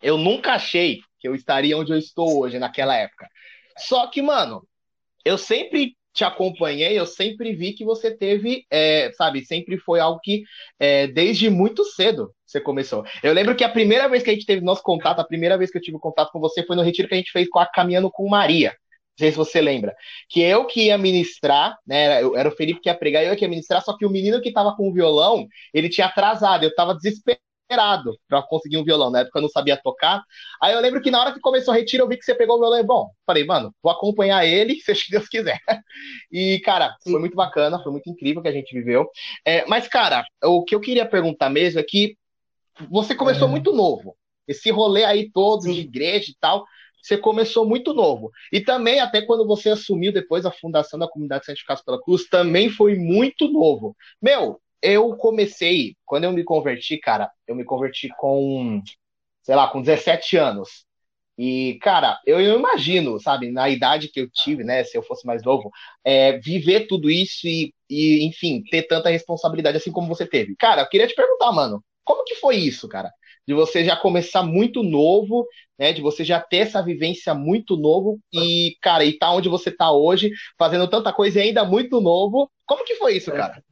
Eu 0.03 0.19
nunca 0.19 0.53
achei 0.53 1.00
que 1.19 1.27
eu 1.27 1.35
estaria 1.35 1.79
onde 1.79 1.93
eu 1.93 1.99
estou 1.99 2.41
hoje, 2.41 2.59
naquela 2.59 2.95
época. 2.95 3.27
Só 3.79 4.06
que, 4.09 4.21
mano, 4.21 4.67
eu 5.25 5.38
sempre 5.38 5.97
te 6.12 6.25
acompanhei, 6.25 6.99
eu 6.99 7.06
sempre 7.06 7.55
vi 7.55 7.73
que 7.73 7.85
você 7.85 8.11
teve, 8.14 8.67
é, 8.70 9.11
sabe, 9.12 9.44
sempre 9.44 9.79
foi 9.79 9.99
algo 9.99 10.20
que 10.20 10.43
é, 10.79 11.06
desde 11.06 11.49
muito 11.49 11.85
cedo 11.85 12.32
você 12.47 12.61
começou. 12.61 13.05
Eu 13.23 13.32
lembro 13.32 13.56
que 13.56 13.64
a 13.64 13.69
primeira 13.69 14.09
vez 14.09 14.23
que 14.23 14.31
a 14.31 14.32
gente 14.32 14.47
teve 14.47 14.62
nosso 14.62 14.82
contato, 14.82 15.20
a 15.20 15.26
primeira 15.26 15.56
vez 15.56 15.70
que 15.70 15.79
eu 15.79 15.82
tive 15.82 15.99
contato 15.99 16.31
com 16.31 16.41
você 16.41 16.64
foi 16.64 16.76
no 16.76 16.82
retiro 16.82 17.09
que 17.09 17.14
a 17.14 17.19
gente 17.19 17.32
fez 17.32 17.49
com 17.49 17.59
a 17.59 17.67
Caminhando 17.67 18.11
com 18.11 18.29
Maria. 18.29 18.70
Não 18.70 19.26
sei 19.26 19.31
se 19.31 19.37
você 19.37 19.61
lembra. 19.61 19.94
Que 20.29 20.41
eu 20.41 20.67
que 20.67 20.87
ia 20.87 20.99
ministrar, 20.99 21.76
né? 21.87 22.23
Eu, 22.23 22.37
era 22.37 22.49
o 22.49 22.53
Felipe 22.53 22.81
que 22.81 22.88
ia 22.88 22.94
pregar, 22.94 23.25
eu 23.25 23.37
que 23.37 23.44
ia 23.44 23.49
ministrar, 23.49 23.82
só 23.82 23.97
que 23.97 24.06
o 24.06 24.11
menino 24.11 24.41
que 24.41 24.53
tava 24.53 24.75
com 24.76 24.88
o 24.88 24.93
violão, 24.93 25.47
ele 25.73 25.88
tinha 25.88 26.06
atrasado, 26.06 26.64
eu 26.64 26.75
tava 26.75 26.94
desesperado 26.94 27.43
desesperado 27.73 28.19
para 28.29 28.43
conseguir 28.43 28.77
um 28.77 28.85
violão. 28.85 29.11
Na 29.11 29.21
época 29.21 29.39
eu 29.39 29.43
não 29.43 29.49
sabia 29.49 29.77
tocar. 29.77 30.23
Aí 30.61 30.75
eu 30.75 30.81
lembro 30.81 31.01
que 31.01 31.11
na 31.11 31.21
hora 31.21 31.33
que 31.33 31.41
começou 31.41 31.73
a 31.73 31.77
retiro, 31.77 32.05
eu 32.05 32.09
vi 32.09 32.17
que 32.17 32.25
você 32.25 32.35
pegou 32.35 32.57
o 32.57 32.61
violão. 32.61 32.85
Bom, 32.85 33.11
falei, 33.27 33.45
mano, 33.45 33.75
vou 33.83 33.91
acompanhar 33.91 34.47
ele, 34.47 34.77
se 34.83 35.11
Deus 35.11 35.29
quiser. 35.29 35.59
E, 36.31 36.61
cara, 36.61 36.95
foi 37.03 37.19
muito 37.19 37.35
bacana, 37.35 37.83
foi 37.83 37.93
muito 37.93 38.09
incrível 38.11 38.43
que 38.43 38.49
a 38.49 38.53
gente 38.53 38.73
viveu. 38.73 39.09
É, 39.45 39.67
mas, 39.67 39.89
cara, 39.89 40.25
o 40.45 40.65
que 40.65 40.75
eu 40.75 40.81
queria 40.81 41.07
perguntar 41.07 41.51
mesmo 41.51 41.81
é 41.81 41.83
que 41.83 42.17
você 42.91 43.15
começou 43.15 43.45
uhum. 43.45 43.53
muito 43.53 43.73
novo. 43.73 44.17
Esse 44.47 44.71
rolê 44.71 45.05
aí 45.05 45.31
todo 45.31 45.63
Sim. 45.63 45.73
de 45.73 45.81
igreja 45.81 46.31
e 46.31 46.37
tal, 46.41 46.64
você 47.00 47.17
começou 47.19 47.67
muito 47.67 47.93
novo. 47.93 48.31
E 48.52 48.61
também, 48.61 49.00
até 49.00 49.23
quando 49.23 49.47
você 49.47 49.71
assumiu 49.71 50.12
depois 50.12 50.47
a 50.47 50.52
fundação 50.52 50.99
da 50.99 51.09
comunidade 51.09 51.45
Santificados 51.45 51.83
pela 51.83 52.00
Cruz, 52.00 52.29
também 52.29 52.71
foi 52.71 52.95
muito 52.95 53.49
novo. 53.49 53.97
Meu, 54.21 54.61
eu 54.83 55.17
comecei, 55.17 55.97
quando 56.05 56.25
eu 56.25 56.33
me 56.33 56.43
converti, 56.45 56.99
cara, 56.99 57.31
eu 57.47 57.55
me 57.55 57.65
converti 57.65 58.09
com, 58.19 58.83
sei 59.43 59.55
lá, 59.55 59.69
com 59.69 59.81
17 59.81 60.37
anos. 60.37 60.85
E, 61.39 61.79
cara, 61.81 62.21
eu, 62.27 62.41
eu 62.41 62.59
imagino, 62.59 63.19
sabe, 63.19 63.51
na 63.51 63.69
idade 63.69 64.09
que 64.09 64.21
eu 64.21 64.31
tive, 64.31 64.65
né, 64.65 64.85
se 64.85 64.97
eu 64.97 65.03
fosse 65.03 65.27
mais 65.27 65.43
novo, 65.43 65.71
é, 66.05 66.39
viver 66.39 66.87
tudo 66.87 67.11
isso 67.11 67.47
e, 67.47 67.73
e, 67.89 68.25
enfim, 68.27 68.62
ter 68.71 68.83
tanta 68.83 69.09
responsabilidade 69.09 69.79
assim 69.79 69.91
como 69.93 70.09
você 70.09 70.27
teve. 70.27 70.55
Cara, 70.57 70.83
eu 70.83 70.89
queria 70.89 71.07
te 71.07 71.15
perguntar, 71.15 71.51
mano, 71.53 71.83
como 72.05 72.25
que 72.25 72.35
foi 72.35 72.57
isso, 72.57 72.89
cara? 72.89 73.11
De 73.47 73.55
você 73.55 73.85
já 73.85 73.97
começar 73.97 74.43
muito 74.43 74.83
novo, 74.83 75.47
né, 75.79 75.93
de 75.93 76.03
você 76.03 76.25
já 76.25 76.39
ter 76.41 76.59
essa 76.59 76.83
vivência 76.83 77.35
muito 77.35 77.77
novo 77.77 78.21
e, 78.33 78.77
cara, 78.81 79.05
e 79.05 79.17
tá 79.19 79.33
onde 79.33 79.49
você 79.49 79.71
tá 79.71 79.91
hoje, 79.91 80.31
fazendo 80.59 80.89
tanta 80.89 81.12
coisa 81.12 81.39
e 81.39 81.43
ainda 81.43 81.65
muito 81.65 82.01
novo. 82.01 82.51
Como 82.67 82.85
que 82.85 82.97
foi 82.97 83.17
isso, 83.17 83.31
é. 83.31 83.37
cara? 83.37 83.65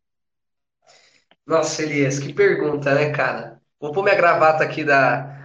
Nossa, 1.50 1.82
Elias, 1.82 2.20
que 2.20 2.32
pergunta, 2.32 2.94
né, 2.94 3.10
cara? 3.10 3.60
Vou 3.80 3.90
pôr 3.90 4.04
minha 4.04 4.14
gravata 4.14 4.62
aqui 4.62 4.84
da, 4.84 5.36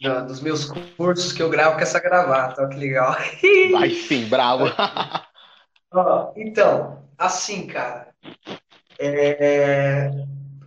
da 0.00 0.20
dos 0.20 0.40
meus 0.40 0.64
cursos 0.96 1.34
que 1.34 1.42
eu 1.42 1.50
gravo 1.50 1.74
com 1.74 1.82
essa 1.82 2.00
gravata, 2.00 2.62
olha 2.62 2.70
que 2.70 2.76
legal. 2.78 3.14
Vai 3.70 3.90
sim, 3.90 4.24
bravo. 4.24 4.64
Ó, 5.92 6.32
então, 6.34 7.06
assim, 7.18 7.66
cara, 7.66 8.08
é, 8.98 10.10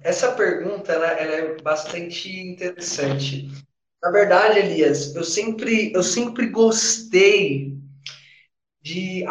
essa 0.04 0.34
pergunta 0.34 0.92
ela, 0.92 1.08
ela 1.08 1.34
é 1.34 1.62
bastante 1.64 2.30
interessante. 2.30 3.50
Na 4.00 4.12
verdade, 4.12 4.60
Elias, 4.60 5.16
eu 5.16 5.24
sempre, 5.24 5.92
eu 5.92 6.04
sempre 6.04 6.50
gostei 6.50 7.76
de, 8.80 9.26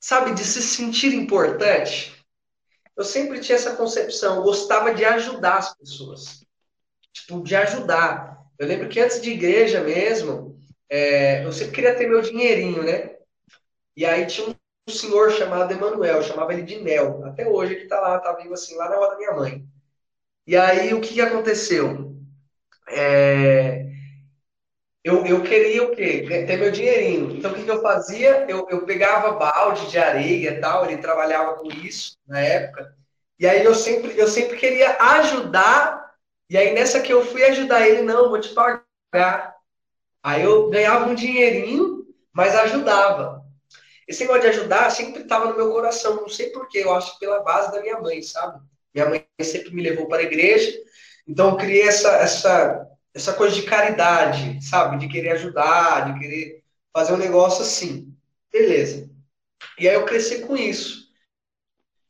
sabe, 0.00 0.32
de 0.32 0.42
se 0.42 0.62
sentir 0.62 1.12
importante 1.12 2.13
eu 2.96 3.04
sempre 3.04 3.40
tinha 3.40 3.56
essa 3.56 3.74
concepção, 3.76 4.42
gostava 4.42 4.94
de 4.94 5.04
ajudar 5.04 5.58
as 5.58 5.74
pessoas. 5.74 6.44
Tipo, 7.12 7.42
de 7.42 7.56
ajudar. 7.56 8.44
Eu 8.58 8.66
lembro 8.66 8.88
que 8.88 9.00
antes 9.00 9.20
de 9.20 9.30
igreja 9.30 9.80
mesmo, 9.80 10.58
é, 10.88 11.44
eu 11.44 11.52
sempre 11.52 11.74
queria 11.74 11.94
ter 11.94 12.08
meu 12.08 12.20
dinheirinho, 12.20 12.82
né? 12.82 13.16
E 13.96 14.04
aí 14.04 14.26
tinha 14.26 14.48
um 14.48 14.92
senhor 14.92 15.30
chamado 15.32 15.72
Emanuel, 15.72 16.22
chamava 16.22 16.52
ele 16.52 16.62
de 16.62 16.80
Nel. 16.80 17.24
Até 17.24 17.48
hoje 17.48 17.74
ele 17.74 17.86
tá 17.86 18.00
lá, 18.00 18.18
tá 18.18 18.32
vivo 18.34 18.54
assim, 18.54 18.76
lá 18.76 18.88
na 18.88 18.98
hora 18.98 19.10
da 19.12 19.16
minha 19.16 19.32
mãe. 19.32 19.66
E 20.46 20.56
aí 20.56 20.92
o 20.92 21.00
que, 21.00 21.14
que 21.14 21.20
aconteceu? 21.20 22.14
É... 22.88 23.83
Eu, 25.04 25.26
eu 25.26 25.42
queria 25.42 25.84
o 25.84 25.94
quê? 25.94 26.24
Ter 26.26 26.56
meu 26.56 26.70
dinheirinho. 26.70 27.36
Então 27.36 27.52
o 27.52 27.54
que, 27.54 27.62
que 27.62 27.70
eu 27.70 27.82
fazia? 27.82 28.46
Eu, 28.48 28.66
eu 28.70 28.86
pegava 28.86 29.32
balde 29.32 29.90
de 29.90 29.98
areia 29.98 30.50
e 30.50 30.60
tal, 30.60 30.86
ele 30.86 30.96
trabalhava 30.96 31.56
com 31.56 31.70
isso 31.70 32.16
na 32.26 32.40
época. 32.40 32.96
E 33.38 33.46
aí 33.46 33.62
eu 33.62 33.74
sempre, 33.74 34.18
eu 34.18 34.26
sempre 34.26 34.56
queria 34.56 34.96
ajudar. 34.98 36.14
E 36.48 36.56
aí 36.56 36.72
nessa 36.72 37.00
que 37.00 37.12
eu 37.12 37.24
fui 37.26 37.44
ajudar 37.44 37.86
ele, 37.86 38.00
não, 38.00 38.30
vou 38.30 38.40
te 38.40 38.54
pagar. 38.54 39.54
Aí 40.22 40.42
eu 40.42 40.70
ganhava 40.70 41.04
um 41.04 41.14
dinheirinho, 41.14 42.06
mas 42.32 42.54
ajudava. 42.54 43.44
Esse 44.08 44.22
negócio 44.22 44.42
de 44.42 44.48
ajudar 44.48 44.90
sempre 44.90 45.22
estava 45.22 45.46
no 45.46 45.56
meu 45.56 45.70
coração, 45.70 46.16
não 46.16 46.28
sei 46.28 46.50
porquê, 46.50 46.78
eu 46.78 46.94
acho 46.94 47.18
pela 47.18 47.42
base 47.42 47.72
da 47.72 47.80
minha 47.80 48.00
mãe, 48.00 48.22
sabe? 48.22 48.60
Minha 48.94 49.08
mãe 49.08 49.26
sempre 49.42 49.74
me 49.74 49.82
levou 49.82 50.08
para 50.08 50.20
a 50.20 50.24
igreja, 50.24 50.72
então 51.26 51.50
eu 51.50 51.56
criei 51.56 51.88
essa, 51.88 52.10
essa, 52.16 52.86
essa 53.14 53.32
coisa 53.32 53.54
de 53.54 53.62
caridade, 53.62 54.62
sabe? 54.64 54.98
De 54.98 55.08
querer 55.08 55.30
ajudar, 55.30 56.12
de 56.12 56.18
querer 56.18 56.64
fazer 56.92 57.12
um 57.12 57.18
negócio 57.18 57.62
assim. 57.62 58.12
Beleza. 58.52 59.08
E 59.78 59.88
aí 59.88 59.94
eu 59.94 60.04
cresci 60.04 60.40
com 60.40 60.56
isso. 60.56 61.04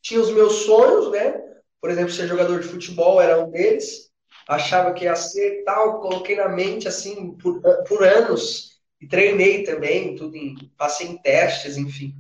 Tinha 0.01 0.21
os 0.21 0.31
meus 0.31 0.65
sonhos, 0.65 1.11
né? 1.11 1.43
Por 1.81 1.91
exemplo, 1.91 2.13
ser 2.13 2.27
jogador 2.27 2.61
de 2.61 2.69
futebol 2.69 3.21
era 3.21 3.39
um 3.43 3.51
deles. 3.51 4.11
Achava 4.49 4.93
que 4.93 5.05
ia 5.05 5.17
ser 5.17 5.63
tal, 5.65 6.01
coloquei 6.01 6.37
na 6.37 6.49
mente 6.49 6.89
assim 6.89 7.33
por, 7.33 7.61
por 7.87 8.03
anos 8.03 8.81
e 9.01 9.07
treinei 9.07 9.65
também, 9.65 10.17
tudo 10.17 10.37
em, 10.37 10.55
passei 10.77 11.07
em 11.07 11.17
testes, 11.17 11.77
enfim, 11.77 12.15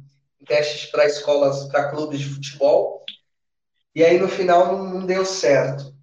testes 0.46 0.90
para 0.90 1.06
escolas, 1.06 1.64
para 1.68 1.90
clubes 1.90 2.20
de 2.20 2.28
futebol. 2.28 3.04
E 3.94 4.02
aí 4.02 4.18
no 4.18 4.28
final 4.28 4.72
não, 4.72 4.84
não 4.84 5.06
deu 5.06 5.24
certo. 5.24 5.93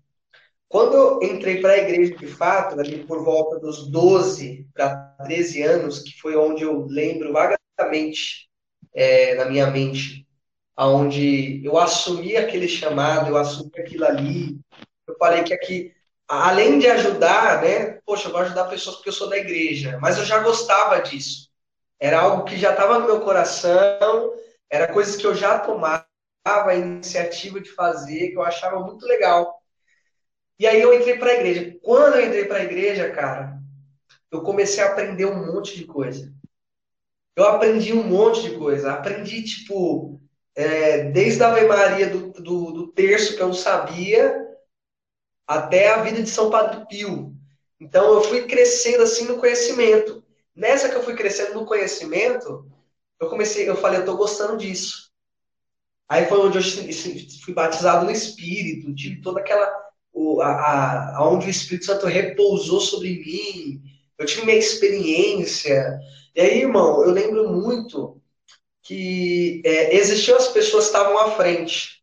Quando 0.71 0.95
eu 0.95 1.19
entrei 1.21 1.59
para 1.59 1.73
a 1.73 1.77
igreja 1.79 2.15
de 2.15 2.27
fato, 2.27 2.79
ali 2.79 3.03
por 3.03 3.25
volta 3.25 3.59
dos 3.59 3.91
12 3.91 4.65
para 4.73 5.17
13 5.25 5.61
anos, 5.63 5.99
que 5.99 6.17
foi 6.21 6.33
onde 6.37 6.63
eu 6.63 6.85
lembro 6.85 7.33
vagamente 7.33 8.49
é, 8.93 9.35
na 9.35 9.45
minha 9.45 9.67
mente, 9.67 10.25
aonde 10.73 11.61
eu 11.65 11.77
assumi 11.77 12.37
aquele 12.37 12.69
chamado, 12.69 13.27
eu 13.27 13.35
assumi 13.35 13.69
aquilo 13.77 14.05
ali, 14.05 14.61
eu 15.05 15.17
falei 15.17 15.43
que 15.43 15.53
aqui 15.53 15.93
além 16.25 16.79
de 16.79 16.87
ajudar, 16.87 17.61
né? 17.61 17.99
Poxa, 18.05 18.29
eu 18.29 18.31
vou 18.31 18.39
ajudar 18.39 18.69
pessoas 18.69 18.95
porque 18.95 19.09
eu 19.09 19.13
sou 19.13 19.27
da 19.27 19.37
igreja, 19.37 19.99
mas 20.01 20.17
eu 20.17 20.23
já 20.23 20.39
gostava 20.39 21.01
disso. 21.01 21.49
Era 21.99 22.21
algo 22.21 22.45
que 22.45 22.55
já 22.55 22.71
estava 22.71 22.97
no 22.97 23.07
meu 23.07 23.19
coração, 23.19 24.33
era 24.69 24.87
coisas 24.87 25.17
que 25.17 25.27
eu 25.27 25.35
já 25.35 25.59
tomava 25.59 26.05
a 26.45 26.75
iniciativa 26.75 27.59
de 27.59 27.69
fazer, 27.71 28.29
que 28.29 28.37
eu 28.37 28.41
achava 28.41 28.79
muito 28.79 29.05
legal. 29.05 29.60
E 30.61 30.67
aí 30.67 30.79
eu 30.79 30.93
entrei 30.93 31.17
para 31.17 31.31
a 31.31 31.33
igreja. 31.33 31.75
Quando 31.81 32.17
eu 32.17 32.27
entrei 32.27 32.45
para 32.45 32.57
a 32.57 32.63
igreja, 32.63 33.09
cara, 33.09 33.59
eu 34.29 34.43
comecei 34.43 34.83
a 34.83 34.91
aprender 34.91 35.25
um 35.25 35.51
monte 35.51 35.75
de 35.75 35.85
coisa. 35.85 36.31
Eu 37.35 37.45
aprendi 37.45 37.91
um 37.93 38.03
monte 38.03 38.43
de 38.43 38.55
coisa. 38.59 38.93
Aprendi, 38.93 39.41
tipo, 39.41 40.21
é, 40.53 41.05
desde 41.05 41.41
a 41.41 41.47
Ave 41.47 41.65
Maria 41.65 42.11
do, 42.11 42.31
do, 42.33 42.71
do 42.73 42.87
terço 42.91 43.35
que 43.35 43.41
eu 43.41 43.47
não 43.47 43.55
sabia, 43.55 44.39
até 45.47 45.95
a 45.95 46.03
vida 46.03 46.21
de 46.21 46.29
São 46.29 46.51
Padre 46.51 46.85
Pio. 46.87 47.35
Então 47.79 48.13
eu 48.13 48.21
fui 48.21 48.45
crescendo 48.45 49.01
assim 49.01 49.25
no 49.25 49.39
conhecimento. 49.39 50.23
Nessa 50.55 50.89
que 50.89 50.95
eu 50.95 51.01
fui 51.01 51.15
crescendo 51.15 51.55
no 51.55 51.65
conhecimento, 51.65 52.71
eu 53.19 53.29
comecei, 53.31 53.67
eu 53.67 53.75
falei, 53.75 54.01
eu 54.01 54.05
tô 54.05 54.15
gostando 54.15 54.57
disso. 54.57 55.11
Aí 56.07 56.27
foi 56.27 56.37
onde 56.37 56.59
eu 56.59 56.63
fui 57.43 57.51
batizado 57.51 58.05
no 58.05 58.11
Espírito, 58.11 58.93
tive 58.93 59.21
toda 59.21 59.39
aquela 59.39 59.89
o, 60.13 60.41
a, 60.41 61.17
a, 61.17 61.29
onde 61.29 61.47
o 61.47 61.49
Espírito 61.49 61.85
Santo 61.85 62.05
repousou 62.05 62.79
sobre 62.79 63.09
mim. 63.09 63.81
Eu 64.17 64.25
tive 64.25 64.45
minha 64.45 64.57
experiência. 64.57 65.99
E 66.35 66.41
aí, 66.41 66.61
irmão, 66.61 67.03
eu 67.03 67.11
lembro 67.11 67.49
muito 67.49 68.21
que 68.81 69.61
é, 69.65 69.95
existiam 69.95 70.37
as 70.37 70.47
pessoas 70.47 70.85
que 70.85 70.95
estavam 70.95 71.17
à 71.17 71.31
frente. 71.31 72.01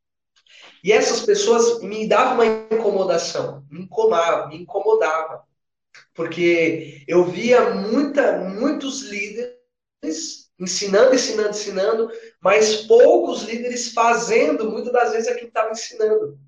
E 0.82 0.92
essas 0.92 1.20
pessoas 1.20 1.82
me 1.82 2.08
davam 2.08 2.34
uma 2.34 2.46
incomodação, 2.46 3.64
me 3.70 3.82
incomodava, 3.82 4.48
me 4.48 4.62
incomodava. 4.62 5.42
Porque 6.14 7.04
eu 7.06 7.24
via 7.24 7.70
muita, 7.70 8.38
muitos 8.38 9.02
líderes 9.02 10.48
ensinando, 10.58 11.14
ensinando, 11.14 11.50
ensinando, 11.50 12.10
mas 12.40 12.82
poucos 12.86 13.42
líderes 13.42 13.92
fazendo, 13.92 14.70
muitas 14.70 14.92
das 14.92 15.12
vezes, 15.12 15.28
aquilo 15.28 15.50
que 15.50 15.58
estava 15.58 15.70
ensinando. 15.70 16.38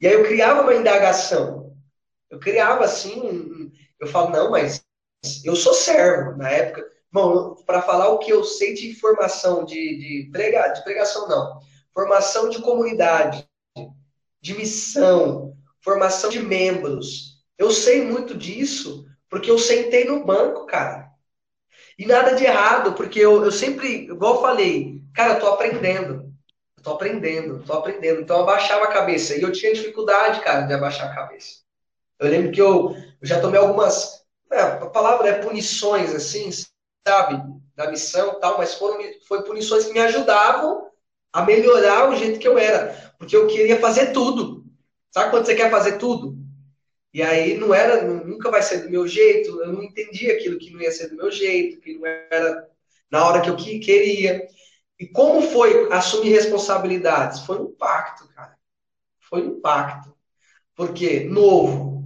E 0.00 0.06
aí 0.06 0.14
eu 0.14 0.24
criava 0.24 0.62
uma 0.62 0.74
indagação. 0.74 1.76
Eu 2.30 2.38
criava 2.40 2.84
assim, 2.84 3.70
eu 4.00 4.06
falo, 4.06 4.30
não, 4.30 4.50
mas 4.50 4.84
eu 5.44 5.56
sou 5.56 5.74
servo 5.74 6.36
na 6.36 6.50
época. 6.50 6.84
Bom, 7.12 7.54
para 7.66 7.80
falar 7.82 8.08
o 8.08 8.18
que 8.18 8.32
eu 8.32 8.42
sei 8.44 8.74
de 8.74 8.90
informação, 8.90 9.64
de, 9.64 9.74
de, 9.74 10.30
prega, 10.32 10.68
de 10.68 10.82
pregação, 10.82 11.28
não 11.28 11.60
formação 11.94 12.48
de 12.48 12.60
comunidade, 12.60 13.48
de 14.40 14.54
missão, 14.54 15.56
formação 15.80 16.28
de 16.28 16.40
membros. 16.40 17.44
Eu 17.56 17.70
sei 17.70 18.02
muito 18.04 18.36
disso 18.36 19.06
porque 19.30 19.50
eu 19.50 19.58
sentei 19.58 20.04
no 20.04 20.24
banco, 20.24 20.66
cara. 20.66 21.08
E 21.96 22.04
nada 22.04 22.34
de 22.34 22.44
errado, 22.44 22.94
porque 22.94 23.20
eu, 23.20 23.44
eu 23.44 23.52
sempre, 23.52 24.06
igual 24.06 24.36
eu 24.36 24.40
falei, 24.40 25.02
cara, 25.14 25.34
eu 25.34 25.40
tô 25.40 25.46
aprendendo. 25.46 26.23
Tô 26.84 26.92
aprendendo, 26.92 27.64
tô 27.64 27.72
aprendendo. 27.72 28.20
Então 28.20 28.36
eu 28.36 28.42
abaixava 28.42 28.84
a 28.84 28.92
cabeça. 28.92 29.34
E 29.34 29.40
eu 29.40 29.50
tinha 29.50 29.72
dificuldade, 29.72 30.40
cara, 30.42 30.66
de 30.66 30.74
abaixar 30.74 31.10
a 31.10 31.14
cabeça. 31.14 31.64
Eu 32.20 32.28
lembro 32.28 32.52
que 32.52 32.60
eu, 32.60 32.94
eu 32.94 33.26
já 33.26 33.40
tomei 33.40 33.58
algumas, 33.58 34.22
é, 34.52 34.60
a 34.60 34.86
palavra 34.86 35.28
é 35.28 35.42
punições, 35.42 36.14
assim, 36.14 36.50
sabe? 37.08 37.42
Da 37.74 37.90
missão 37.90 38.38
tal, 38.38 38.58
mas 38.58 38.74
foram, 38.74 38.98
foi 39.26 39.42
punições 39.42 39.86
que 39.86 39.94
me 39.94 40.00
ajudavam 40.00 40.90
a 41.32 41.42
melhorar 41.42 42.10
o 42.10 42.16
jeito 42.16 42.38
que 42.38 42.46
eu 42.46 42.56
era, 42.56 43.14
porque 43.18 43.34
eu 43.34 43.46
queria 43.46 43.80
fazer 43.80 44.12
tudo. 44.12 44.64
Sabe 45.10 45.30
quando 45.30 45.46
você 45.46 45.54
quer 45.54 45.70
fazer 45.70 45.98
tudo? 45.98 46.36
E 47.12 47.22
aí 47.22 47.56
não 47.56 47.72
era, 47.72 48.02
nunca 48.02 48.50
vai 48.50 48.62
ser 48.62 48.82
do 48.82 48.90
meu 48.90 49.08
jeito, 49.08 49.60
eu 49.62 49.72
não 49.72 49.82
entendia 49.82 50.34
aquilo 50.34 50.58
que 50.58 50.70
não 50.70 50.80
ia 50.80 50.92
ser 50.92 51.08
do 51.08 51.16
meu 51.16 51.30
jeito, 51.30 51.80
que 51.80 51.94
não 51.94 52.06
era 52.06 52.68
na 53.10 53.26
hora 53.26 53.40
que 53.40 53.48
eu 53.48 53.56
queria. 53.56 54.46
E 55.04 55.06
como 55.08 55.42
foi 55.42 55.92
assumir 55.92 56.30
responsabilidades? 56.30 57.40
Foi 57.40 57.60
um 57.60 57.70
pacto, 57.74 58.26
cara. 58.28 58.56
Foi 59.20 59.46
um 59.46 59.60
pacto. 59.60 60.16
Porque, 60.74 61.24
novo, 61.24 62.04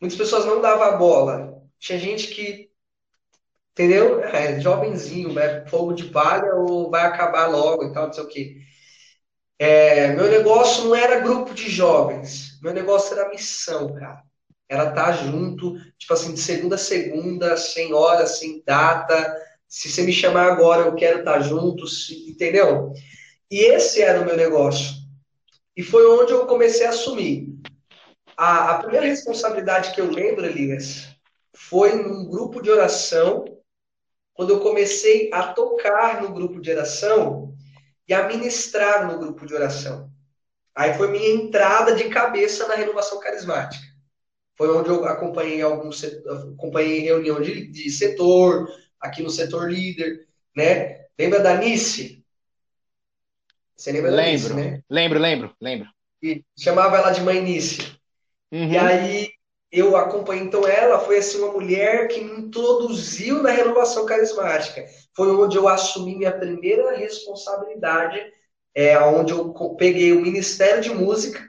muitas 0.00 0.16
pessoas 0.16 0.46
não 0.46 0.62
davam 0.62 0.96
bola. 0.96 1.62
Tinha 1.78 1.98
gente 1.98 2.28
que 2.28 2.70
Entendeu? 3.72 4.22
É, 4.22 4.58
jovenzinho, 4.60 5.38
é 5.38 5.66
fogo 5.66 5.92
de 5.92 6.04
palha 6.04 6.54
ou 6.54 6.90
vai 6.90 7.04
acabar 7.06 7.46
logo 7.48 7.84
e 7.84 7.92
tal, 7.92 8.06
não 8.06 8.12
sei 8.14 8.24
o 8.24 8.28
quê. 8.28 8.56
É, 9.58 10.08
meu 10.14 10.30
negócio 10.30 10.84
não 10.84 10.94
era 10.94 11.20
grupo 11.20 11.54
de 11.54 11.70
jovens, 11.70 12.58
meu 12.62 12.72
negócio 12.72 13.16
era 13.18 13.28
missão, 13.28 13.94
cara. 13.94 14.22
Era 14.68 14.88
estar 14.88 15.12
junto, 15.12 15.74
tipo 15.98 16.14
assim, 16.14 16.32
de 16.32 16.40
segunda 16.40 16.76
a 16.76 16.78
segunda, 16.78 17.56
sem 17.58 17.92
hora, 17.92 18.26
sem 18.26 18.62
data. 18.66 19.36
Se 19.72 19.88
você 19.88 20.02
me 20.02 20.12
chamar 20.12 20.52
agora, 20.52 20.82
eu 20.82 20.94
quero 20.94 21.20
estar 21.20 21.40
junto, 21.40 21.86
entendeu? 22.28 22.92
E 23.50 23.58
esse 23.58 24.02
era 24.02 24.20
o 24.20 24.24
meu 24.26 24.36
negócio. 24.36 24.92
E 25.74 25.82
foi 25.82 26.06
onde 26.06 26.30
eu 26.30 26.46
comecei 26.46 26.84
a 26.84 26.90
assumir. 26.90 27.48
A, 28.36 28.72
a 28.72 28.78
primeira 28.80 29.06
responsabilidade 29.06 29.94
que 29.94 30.00
eu 30.02 30.10
lembro, 30.10 30.44
Elias, 30.44 31.16
foi 31.54 31.94
num 31.94 32.28
grupo 32.28 32.60
de 32.60 32.70
oração 32.70 33.46
quando 34.34 34.50
eu 34.50 34.60
comecei 34.60 35.30
a 35.32 35.54
tocar 35.54 36.20
no 36.20 36.34
grupo 36.34 36.60
de 36.60 36.70
oração 36.70 37.54
e 38.06 38.12
a 38.12 38.28
ministrar 38.28 39.10
no 39.10 39.18
grupo 39.18 39.46
de 39.46 39.54
oração. 39.54 40.10
Aí 40.74 40.92
foi 40.98 41.08
minha 41.08 41.30
entrada 41.30 41.94
de 41.94 42.10
cabeça 42.10 42.68
na 42.68 42.74
renovação 42.74 43.18
carismática. 43.18 43.86
Foi 44.54 44.68
onde 44.68 44.90
eu 44.90 45.02
acompanhei 45.06 45.62
alguns 45.62 46.04
acompanhei 46.04 47.00
reunião 47.00 47.40
de, 47.40 47.68
de 47.68 47.90
setor, 47.90 48.68
aqui 49.02 49.22
no 49.22 49.30
setor 49.30 49.70
líder, 49.70 50.26
né? 50.56 51.06
Lembra 51.18 51.40
da 51.40 51.56
Nice? 51.56 52.24
Você 53.76 53.90
lembra 53.90 54.10
lembro, 54.10 54.48
da 54.48 54.54
Nice, 54.54 54.54
né? 54.54 54.82
Lembro, 54.88 55.18
lembro, 55.18 55.56
lembro. 55.60 55.88
E 56.22 56.44
chamava 56.56 56.96
ela 56.96 57.10
de 57.10 57.20
mãe 57.20 57.42
Nice. 57.42 57.80
Uhum. 58.52 58.72
E 58.72 58.78
aí 58.78 59.28
eu 59.72 59.96
acompanhei, 59.96 60.44
então 60.44 60.68
ela 60.68 61.00
foi 61.00 61.18
assim 61.18 61.38
uma 61.38 61.52
mulher 61.52 62.06
que 62.08 62.20
me 62.20 62.42
introduziu 62.42 63.42
na 63.42 63.50
renovação 63.50 64.06
carismática. 64.06 64.84
Foi 65.16 65.28
onde 65.34 65.56
eu 65.56 65.66
assumi 65.66 66.14
minha 66.14 66.32
primeira 66.32 66.96
responsabilidade, 66.96 68.22
é 68.74 68.98
onde 69.00 69.32
eu 69.32 69.52
peguei 69.76 70.12
o 70.12 70.20
Ministério 70.20 70.82
de 70.82 70.90
Música 70.90 71.42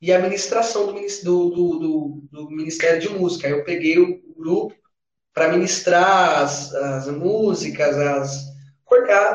e 0.00 0.12
a 0.12 0.18
administração 0.18 0.86
do, 0.86 0.92
do, 0.92 1.50
do, 1.50 2.22
do 2.30 2.50
Ministério 2.50 3.00
de 3.00 3.08
Música. 3.08 3.48
Eu 3.48 3.64
peguei 3.64 3.98
o 3.98 4.34
grupo 4.34 4.74
para 5.32 5.48
ministrar 5.48 6.42
as, 6.42 6.74
as 6.74 7.08
músicas, 7.08 7.96
as 7.96 8.52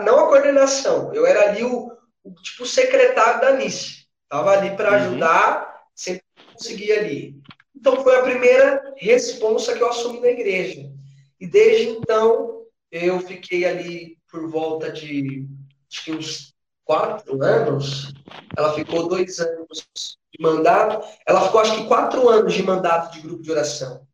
não 0.05 0.19
a 0.19 0.27
coordenação, 0.27 1.11
eu 1.13 1.25
era 1.25 1.49
ali 1.49 1.63
o, 1.63 1.91
o 2.23 2.33
tipo 2.35 2.65
secretário 2.65 3.41
da 3.41 3.53
NICE. 3.53 4.05
Estava 4.23 4.51
ali 4.51 4.75
para 4.75 4.89
uhum. 4.89 4.95
ajudar, 4.95 5.61
uhum. 5.61 5.81
sempre 5.95 6.23
conseguia 6.53 6.99
ali. 6.99 7.41
Então 7.75 8.03
foi 8.03 8.15
a 8.15 8.23
primeira 8.23 8.93
responsa 8.97 9.73
que 9.73 9.81
eu 9.81 9.89
assumi 9.89 10.19
na 10.19 10.27
igreja. 10.27 10.91
E 11.39 11.47
desde 11.47 11.89
então 11.89 12.63
eu 12.91 13.19
fiquei 13.19 13.65
ali 13.65 14.17
por 14.29 14.49
volta 14.49 14.91
de 14.91 15.47
acho 15.89 16.05
que 16.05 16.11
uns 16.11 16.53
quatro 16.83 17.41
anos. 17.43 18.13
Ela 18.57 18.73
ficou 18.73 19.07
dois 19.07 19.39
anos 19.39 19.87
de 20.33 20.41
mandato. 20.41 21.05
Ela 21.25 21.41
ficou 21.45 21.61
acho 21.61 21.75
que 21.75 21.87
quatro 21.87 22.27
anos 22.29 22.53
de 22.53 22.63
mandato 22.63 23.13
de 23.13 23.21
grupo 23.21 23.43
de 23.43 23.51
oração. 23.51 24.06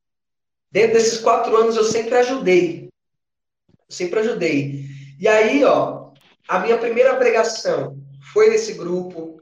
Dentro 0.73 0.93
desses 0.93 1.19
quatro 1.19 1.55
anos 1.55 1.75
eu 1.75 1.83
sempre 1.83 2.15
ajudei. 2.15 2.89
Eu 3.69 3.95
sempre 3.95 4.21
ajudei. 4.21 4.85
E 5.19 5.27
aí, 5.27 5.63
ó, 5.63 6.09
a 6.47 6.57
minha 6.57 6.79
primeira 6.79 7.15
pregação 7.15 7.95
foi 8.33 8.49
nesse 8.49 8.73
grupo. 8.73 9.39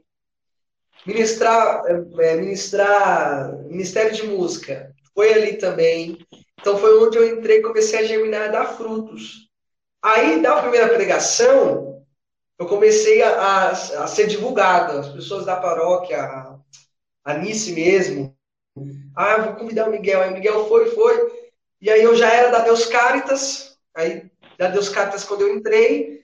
Ministrar, 1.06 1.84
é, 1.86 2.36
ministrar 2.36 3.56
Ministério 3.64 4.12
de 4.12 4.24
Música 4.24 4.94
foi 5.14 5.32
ali 5.32 5.56
também. 5.56 6.18
Então 6.60 6.76
foi 6.76 7.02
onde 7.02 7.16
eu 7.16 7.38
entrei 7.38 7.58
e 7.60 7.62
comecei 7.62 8.00
a 8.00 8.04
germinar 8.04 8.48
e 8.48 8.52
dar 8.52 8.76
frutos. 8.76 9.48
Aí, 10.02 10.42
da 10.42 10.60
primeira 10.60 10.90
pregação, 10.90 12.04
eu 12.58 12.66
comecei 12.66 13.22
a, 13.22 13.30
a, 13.30 13.70
a 13.70 14.06
ser 14.06 14.26
divulgado. 14.26 14.98
As 14.98 15.08
pessoas 15.08 15.46
da 15.46 15.56
paróquia, 15.56 16.20
a, 16.20 16.58
a 17.24 17.34
Nice 17.38 17.72
mesmo. 17.72 18.31
Ah, 19.16 19.32
eu 19.32 19.44
vou 19.44 19.54
convidar 19.54 19.88
o 19.88 19.90
Miguel. 19.90 20.20
Aí 20.20 20.30
o 20.30 20.34
Miguel 20.34 20.68
foi, 20.68 20.90
foi. 20.90 21.32
E 21.80 21.90
aí 21.90 22.02
eu 22.02 22.14
já 22.14 22.32
era 22.32 22.50
da 22.50 22.60
Deus 22.60 22.86
Caritas. 22.86 23.76
Aí, 23.94 24.30
da 24.58 24.68
Deus 24.68 24.88
Caritas, 24.88 25.24
quando 25.24 25.42
eu 25.42 25.54
entrei, 25.54 26.22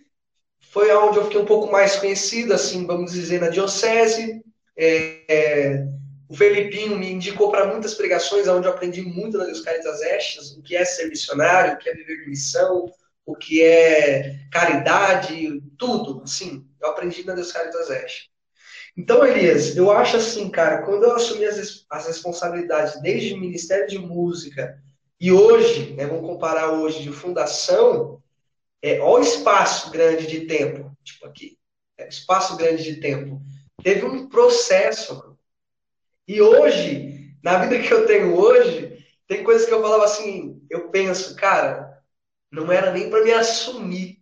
foi 0.61 0.95
onde 0.95 1.19
eu 1.19 1.25
fiquei 1.25 1.41
um 1.41 1.47
pouco 1.47 1.71
mais 1.71 1.97
conhecido, 1.97 2.55
assim, 2.55 2.87
vamos 2.87 3.13
dizer, 3.13 3.41
na 3.41 3.49
diocese. 3.49 4.43
É, 4.77 5.25
é, 5.29 5.87
o 6.29 6.37
Felipinho 6.37 6.99
me 6.99 7.11
indicou 7.11 7.51
para 7.51 7.67
muitas 7.67 7.95
pregações, 7.95 8.47
onde 8.47 8.67
eu 8.67 8.73
aprendi 8.73 9.03
muito 9.03 9.39
na 9.39 9.45
Deus 9.45 9.61
Caritas 9.61 10.01
Estes, 10.03 10.53
o 10.53 10.63
que 10.63 10.77
é 10.77 10.85
ser 10.85 11.09
missionário, 11.09 11.75
o 11.75 11.79
que 11.79 11.89
é 11.89 11.95
viver 11.95 12.23
de 12.23 12.29
missão, 12.29 12.87
o 13.25 13.35
que 13.35 13.63
é 13.63 14.37
caridade, 14.53 15.61
tudo, 15.79 16.23
assim, 16.23 16.67
eu 16.81 16.91
aprendi 16.91 17.25
na 17.25 17.35
Deus 17.35 17.51
Caritas 17.51 17.91
Estes. 17.91 18.29
Então, 18.99 19.25
Elias, 19.25 19.77
eu 19.77 19.93
acho 19.93 20.17
assim, 20.17 20.51
cara, 20.51 20.83
quando 20.83 21.05
eu 21.05 21.15
assumi 21.15 21.45
as, 21.45 21.87
as 21.89 22.07
responsabilidades 22.09 23.01
desde 23.01 23.33
o 23.33 23.39
Ministério 23.39 23.87
de 23.87 23.97
Música 23.97 24.83
e 25.21 25.31
hoje, 25.31 25.95
né, 25.95 26.05
vamos 26.05 26.29
comparar 26.29 26.73
hoje 26.73 27.05
de 27.05 27.13
fundação, 27.13 28.21
é, 28.83 28.99
olha 28.99 29.23
o 29.23 29.27
espaço 29.27 29.93
grande 29.93 30.27
de 30.27 30.47
tempo, 30.47 30.91
tipo 31.05 31.25
aqui, 31.25 31.57
é, 31.97 32.09
espaço 32.09 32.57
grande 32.57 32.83
de 32.83 32.97
tempo. 32.97 33.41
Teve 33.85 34.05
um 34.05 34.29
processo. 34.29 35.39
E 36.27 36.43
hoje, 36.43 37.37
na 37.41 37.59
vida 37.59 37.81
que 37.81 37.95
eu 37.95 38.05
tenho 38.05 38.35
hoje, 38.35 39.07
tem 39.29 39.45
coisas 39.45 39.65
que 39.65 39.73
eu 39.73 39.81
falava 39.81 40.07
assim, 40.07 40.61
eu 40.69 40.91
penso, 40.91 41.37
cara, 41.37 42.03
não 42.51 42.73
era 42.73 42.93
nem 42.93 43.09
para 43.09 43.23
me 43.23 43.31
assumir. 43.31 44.21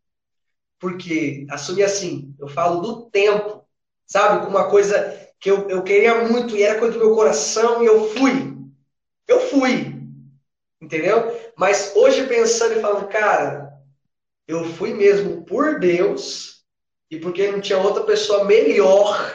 Porque 0.78 1.46
assumir 1.48 1.84
assim, 1.84 2.34
eu 2.38 2.46
falo 2.46 2.80
do 2.80 3.08
tempo, 3.08 3.65
sabe? 4.06 4.44
Com 4.44 4.50
uma 4.50 4.68
coisa 4.70 5.28
que 5.40 5.50
eu, 5.50 5.68
eu 5.68 5.82
queria 5.82 6.24
muito 6.24 6.56
e 6.56 6.62
era 6.62 6.78
coisa 6.78 6.94
do 6.94 7.04
meu 7.04 7.14
coração 7.14 7.82
e 7.82 7.86
eu 7.86 8.08
fui. 8.10 8.56
Eu 9.26 9.40
fui. 9.40 9.96
Entendeu? 10.80 11.34
Mas 11.56 11.92
hoje 11.96 12.26
pensando 12.26 12.74
e 12.74 12.80
falando, 12.80 13.08
cara, 13.08 13.72
eu 14.46 14.64
fui 14.64 14.94
mesmo 14.94 15.44
por 15.44 15.80
Deus 15.80 16.64
e 17.10 17.18
porque 17.18 17.50
não 17.50 17.60
tinha 17.60 17.78
outra 17.78 18.04
pessoa 18.04 18.44
melhor 18.44 19.34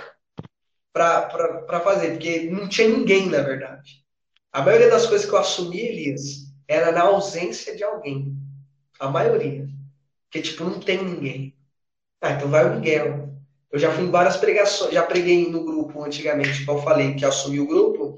para 0.93 1.79
fazer, 1.83 2.11
porque 2.11 2.49
não 2.49 2.67
tinha 2.67 2.87
ninguém, 2.87 3.29
na 3.29 3.41
verdade. 3.41 4.05
A 4.51 4.61
maioria 4.61 4.89
das 4.89 5.07
coisas 5.07 5.27
que 5.27 5.33
eu 5.33 5.39
assumi, 5.39 5.79
Elias, 5.79 6.51
era 6.67 6.91
na 6.91 7.01
ausência 7.01 7.75
de 7.75 7.83
alguém. 7.83 8.35
A 8.99 9.09
maioria. 9.09 9.67
Porque, 10.25 10.41
tipo, 10.41 10.63
não 10.63 10.79
tem 10.79 11.03
ninguém. 11.03 11.55
Ah, 12.21 12.31
então 12.31 12.49
vai 12.49 12.65
o 12.65 12.75
Miguel. 12.75 13.30
Eu 13.71 13.79
já 13.79 13.91
fui 13.91 14.03
em 14.03 14.11
várias 14.11 14.37
pregações, 14.37 14.93
já 14.93 15.03
preguei 15.03 15.49
no 15.49 15.63
grupo 15.63 16.03
antigamente, 16.03 16.65
como 16.65 16.79
eu 16.79 16.83
falei, 16.83 17.15
que 17.15 17.23
assumi 17.23 17.59
o 17.59 17.67
grupo 17.67 18.17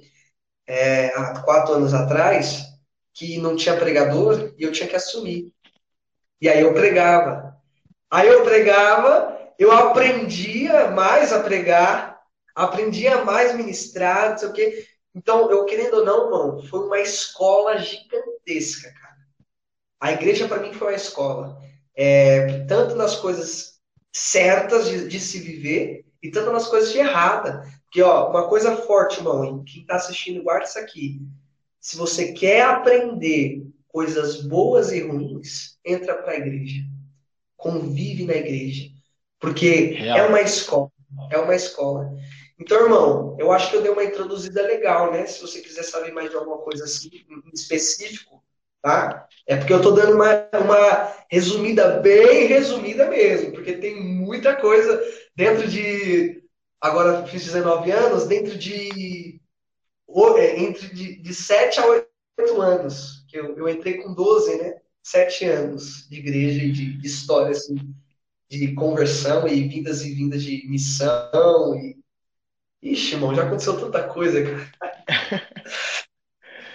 é, 0.67 1.07
há 1.15 1.41
quatro 1.41 1.75
anos 1.75 1.93
atrás, 1.93 2.63
que 3.13 3.37
não 3.37 3.55
tinha 3.55 3.77
pregador 3.77 4.53
e 4.57 4.63
eu 4.63 4.71
tinha 4.71 4.89
que 4.89 4.95
assumir. 4.95 5.51
E 6.41 6.49
aí 6.49 6.61
eu 6.61 6.73
pregava. 6.73 7.55
Aí 8.09 8.27
eu 8.27 8.43
pregava, 8.43 9.37
eu 9.59 9.71
aprendia 9.71 10.89
mais 10.91 11.31
a 11.31 11.41
pregar, 11.41 12.19
aprendia 12.55 13.23
mais 13.23 13.51
a 13.51 13.53
ministrar, 13.53 14.31
não 14.31 14.37
sei 14.37 14.47
o 14.47 14.53
quê. 14.53 14.87
Então, 15.15 15.49
eu 15.51 15.65
querendo 15.65 15.97
ou 15.97 16.05
não, 16.05 16.31
mano, 16.31 16.67
foi 16.67 16.79
uma 16.79 16.99
escola 16.99 17.77
gigantesca, 17.77 18.91
cara. 18.93 19.17
A 19.99 20.11
igreja 20.11 20.47
para 20.47 20.59
mim 20.59 20.73
foi 20.73 20.89
uma 20.89 20.95
escola. 20.95 21.57
É, 21.95 22.65
tanto 22.65 22.95
nas 22.95 23.15
coisas 23.15 23.72
certas 24.13 24.87
de, 24.87 25.07
de, 25.07 25.19
se 25.19 25.39
viver 25.39 26.05
e 26.21 26.29
tanto 26.29 26.51
nas 26.51 26.67
coisas 26.67 26.91
de 26.91 26.99
errada. 26.99 27.63
Porque, 27.85 28.01
ó, 28.01 28.29
uma 28.29 28.47
coisa 28.47 28.77
forte, 28.77 29.17
irmão, 29.17 29.63
quem 29.63 29.81
está 29.81 29.95
assistindo, 29.95 30.43
guarda 30.43 30.65
isso 30.65 30.79
aqui. 30.79 31.21
Se 31.79 31.97
você 31.97 32.31
quer 32.31 32.61
aprender 32.61 33.65
coisas 33.87 34.41
boas 34.41 34.91
e 34.91 35.01
ruins, 35.01 35.77
entra 35.83 36.15
para 36.15 36.33
a 36.33 36.37
igreja. 36.37 36.83
Convive 37.57 38.25
na 38.25 38.35
igreja. 38.35 38.89
Porque 39.39 39.93
Real. 39.93 40.17
é 40.17 40.27
uma 40.27 40.41
escola. 40.41 40.91
É 41.31 41.37
uma 41.37 41.55
escola. 41.55 42.11
Então, 42.59 42.83
irmão, 42.83 43.35
eu 43.39 43.51
acho 43.51 43.69
que 43.69 43.75
eu 43.75 43.81
dei 43.81 43.91
uma 43.91 44.03
introduzida 44.03 44.61
legal, 44.61 45.11
né? 45.11 45.25
Se 45.25 45.41
você 45.41 45.59
quiser 45.59 45.83
saber 45.83 46.11
mais 46.11 46.29
de 46.29 46.35
alguma 46.35 46.59
coisa 46.59 46.85
assim, 46.85 47.09
em 47.29 47.51
específico, 47.53 48.42
tá? 48.83 49.27
É 49.47 49.55
porque 49.55 49.73
eu 49.73 49.81
tô 49.81 49.91
dando 49.91 50.13
uma, 50.13 50.47
uma 50.59 51.11
resumida, 51.27 51.99
bem 51.99 52.45
resumida 52.45 53.09
mesmo, 53.09 53.51
porque 53.51 53.73
tem 53.73 53.99
muita 53.99 54.55
coisa 54.55 55.01
dentro 55.35 55.67
de. 55.67 56.43
Agora 56.79 57.25
fiz 57.25 57.43
19 57.45 57.89
anos, 57.91 58.27
dentro 58.27 58.55
de. 58.55 59.41
É, 60.37 60.61
entre 60.61 60.93
de, 60.93 61.15
de 61.19 61.33
7 61.33 61.79
a 61.79 61.87
8 61.87 62.61
anos 62.61 63.23
eu, 63.33 63.57
eu 63.57 63.67
entrei 63.67 63.97
com 63.97 64.13
12, 64.13 64.57
né? 64.61 64.79
Sete 65.01 65.45
anos 65.45 66.07
de 66.07 66.19
igreja 66.19 66.63
e 66.63 66.71
de, 66.71 66.97
de 66.97 67.07
história, 67.07 67.51
assim, 67.51 67.75
de 68.49 68.73
conversão 68.73 69.47
e 69.47 69.67
vindas 69.67 70.05
e 70.05 70.13
vindas 70.13 70.43
de 70.43 70.65
missão. 70.69 71.75
E... 71.75 71.97
Ixi, 72.81 73.15
irmão, 73.15 73.35
já 73.35 73.43
aconteceu 73.43 73.77
tanta 73.79 74.07
coisa, 74.07 74.41
cara. 74.43 74.71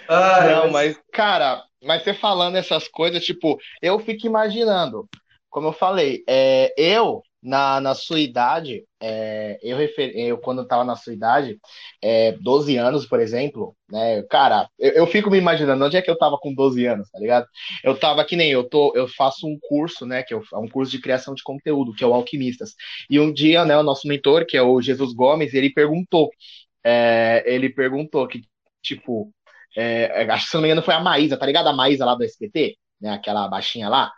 Ai, 0.09 0.53
Não, 0.53 0.71
mas... 0.71 0.95
mas, 0.95 1.05
cara, 1.11 1.63
mas 1.83 2.03
você 2.03 2.13
falando 2.13 2.55
essas 2.55 2.87
coisas, 2.87 3.23
tipo, 3.23 3.57
eu 3.81 3.99
fico 3.99 4.27
imaginando, 4.27 5.07
como 5.49 5.67
eu 5.67 5.73
falei, 5.73 6.23
é, 6.27 6.73
eu 6.77 7.23
na, 7.41 7.79
na 7.79 7.95
sua 7.95 8.19
idade, 8.19 8.83
é, 9.01 9.57
eu, 9.63 9.77
refer, 9.77 10.11
eu 10.15 10.37
quando 10.37 10.61
estava 10.61 10.83
na 10.83 10.95
sua 10.95 11.13
idade, 11.13 11.57
é, 12.01 12.33
12 12.33 12.75
anos, 12.75 13.05
por 13.05 13.19
exemplo, 13.19 13.75
né, 13.89 14.21
cara, 14.23 14.69
eu, 14.77 14.91
eu, 14.91 15.07
fico 15.07 15.29
me 15.31 15.37
imaginando 15.37 15.85
onde 15.85 15.95
é 15.95 16.01
que 16.01 16.11
eu 16.11 16.17
tava 16.17 16.37
com 16.37 16.53
12 16.53 16.85
anos, 16.85 17.09
tá 17.09 17.17
ligado? 17.19 17.47
Eu 17.83 17.97
tava 17.97 18.25
que 18.25 18.35
nem 18.35 18.51
eu 18.51 18.63
tô, 18.67 18.93
eu 18.95 19.07
faço 19.07 19.47
um 19.47 19.57
curso, 19.61 20.05
né, 20.05 20.21
que 20.23 20.33
é 20.33 20.37
um 20.57 20.67
curso 20.67 20.91
de 20.91 21.01
criação 21.01 21.33
de 21.33 21.43
conteúdo, 21.43 21.93
que 21.93 22.03
é 22.03 22.07
o 22.07 22.13
Alquimistas. 22.13 22.75
E 23.09 23.19
um 23.19 23.31
dia, 23.31 23.63
né, 23.65 23.77
o 23.77 23.83
nosso 23.83 24.07
mentor, 24.07 24.45
que 24.45 24.57
é 24.57 24.61
o 24.61 24.81
Jesus 24.81 25.13
Gomes, 25.13 25.53
ele 25.53 25.71
perguntou, 25.71 26.29
é, 26.83 27.43
ele 27.45 27.69
perguntou 27.69 28.27
que, 28.27 28.41
tipo, 28.81 29.31
é, 29.77 30.23
acho 30.31 30.45
que 30.45 30.51
se 30.51 30.55
não 30.55 30.61
me 30.61 30.67
engano 30.67 30.81
foi 30.81 30.93
a 30.93 30.99
Maísa, 30.99 31.37
tá 31.37 31.45
ligado? 31.45 31.67
A 31.67 31.73
Maísa 31.73 32.05
lá 32.05 32.15
do 32.15 32.23
SPT, 32.23 32.77
né, 32.99 33.11
aquela 33.11 33.47
baixinha 33.47 33.89
lá, 33.89 34.11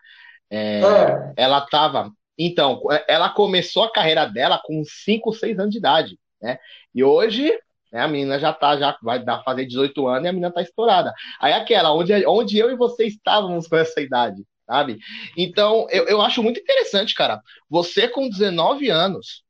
é, 0.49 0.79
é. 0.79 1.33
ela 1.37 1.61
tava 1.61 2.11
então, 2.43 2.81
é, 2.91 3.05
ela 3.07 3.29
começou 3.29 3.83
a 3.83 3.91
carreira 3.91 4.25
dela 4.25 4.59
com 4.63 4.83
5, 4.83 5.33
6 5.33 5.59
anos 5.59 5.71
de 5.71 5.77
idade, 5.77 6.19
né? 6.41 6.57
E 6.93 7.03
hoje, 7.03 7.51
né, 7.91 8.01
a 8.01 8.07
menina 8.07 8.39
já 8.39 8.51
tá, 8.51 8.77
já 8.77 8.97
vai 9.01 9.23
dar, 9.23 9.43
fazer 9.43 9.65
18 9.65 10.07
anos 10.07 10.25
e 10.25 10.27
a 10.29 10.31
menina 10.31 10.51
tá 10.51 10.61
estourada. 10.61 11.13
Aí 11.39 11.53
aquela, 11.53 11.93
onde, 11.93 12.25
onde 12.25 12.57
eu 12.57 12.71
e 12.71 12.75
você 12.75 13.05
estávamos 13.05 13.67
com 13.67 13.75
essa 13.77 14.01
idade, 14.01 14.43
sabe? 14.65 14.97
Então, 15.37 15.85
eu, 15.91 16.07
eu 16.07 16.21
acho 16.21 16.41
muito 16.41 16.59
interessante, 16.59 17.13
cara. 17.13 17.39
Você 17.69 18.07
com 18.07 18.27
19 18.27 18.89
anos, 18.89 19.43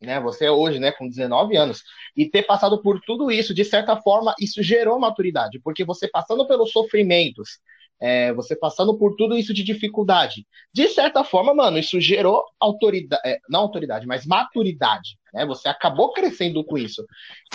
né? 0.00 0.20
Você 0.20 0.48
hoje, 0.48 0.78
né, 0.78 0.92
com 0.92 1.08
19 1.08 1.56
anos, 1.56 1.82
e 2.16 2.28
ter 2.28 2.42
passado 2.42 2.80
por 2.82 3.00
tudo 3.00 3.30
isso, 3.30 3.54
de 3.54 3.64
certa 3.64 3.96
forma, 3.96 4.34
isso 4.40 4.62
gerou 4.62 4.98
maturidade, 4.98 5.60
porque 5.60 5.84
você 5.84 6.08
passando 6.08 6.46
pelos 6.46 6.72
sofrimentos, 6.72 7.58
é, 8.00 8.32
você 8.32 8.54
passando 8.54 8.96
por 8.98 9.16
tudo 9.16 9.36
isso 9.36 9.54
de 9.54 9.64
dificuldade. 9.64 10.46
De 10.72 10.88
certa 10.88 11.24
forma, 11.24 11.54
mano, 11.54 11.78
isso 11.78 12.00
gerou 12.00 12.44
autoridade, 12.60 13.22
é, 13.24 13.38
não 13.48 13.60
autoridade, 13.60 14.06
mas 14.06 14.26
maturidade, 14.26 15.16
né? 15.32 15.46
Você 15.46 15.68
acabou 15.68 16.12
crescendo 16.12 16.64
com 16.64 16.76
isso. 16.76 17.04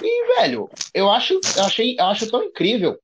E, 0.02 0.36
velho, 0.36 0.70
eu 0.94 1.12
acho, 1.12 1.40
eu 1.56 1.64
achei, 1.64 1.96
eu 2.00 2.06
acho 2.06 2.30
tão 2.30 2.44
incrível 2.44 2.98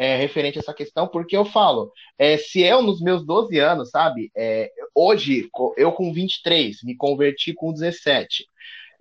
é, 0.00 0.16
referente 0.16 0.58
a 0.58 0.62
essa 0.62 0.72
questão, 0.72 1.06
porque 1.06 1.36
eu 1.36 1.44
falo, 1.44 1.92
é, 2.18 2.38
se 2.38 2.62
eu 2.62 2.82
nos 2.82 3.02
meus 3.02 3.24
12 3.24 3.58
anos, 3.58 3.90
sabe, 3.90 4.30
é, 4.34 4.70
hoje, 4.94 5.48
eu 5.76 5.92
com 5.92 6.10
23, 6.10 6.82
me 6.84 6.96
converti 6.96 7.52
com 7.52 7.70
17, 7.70 8.46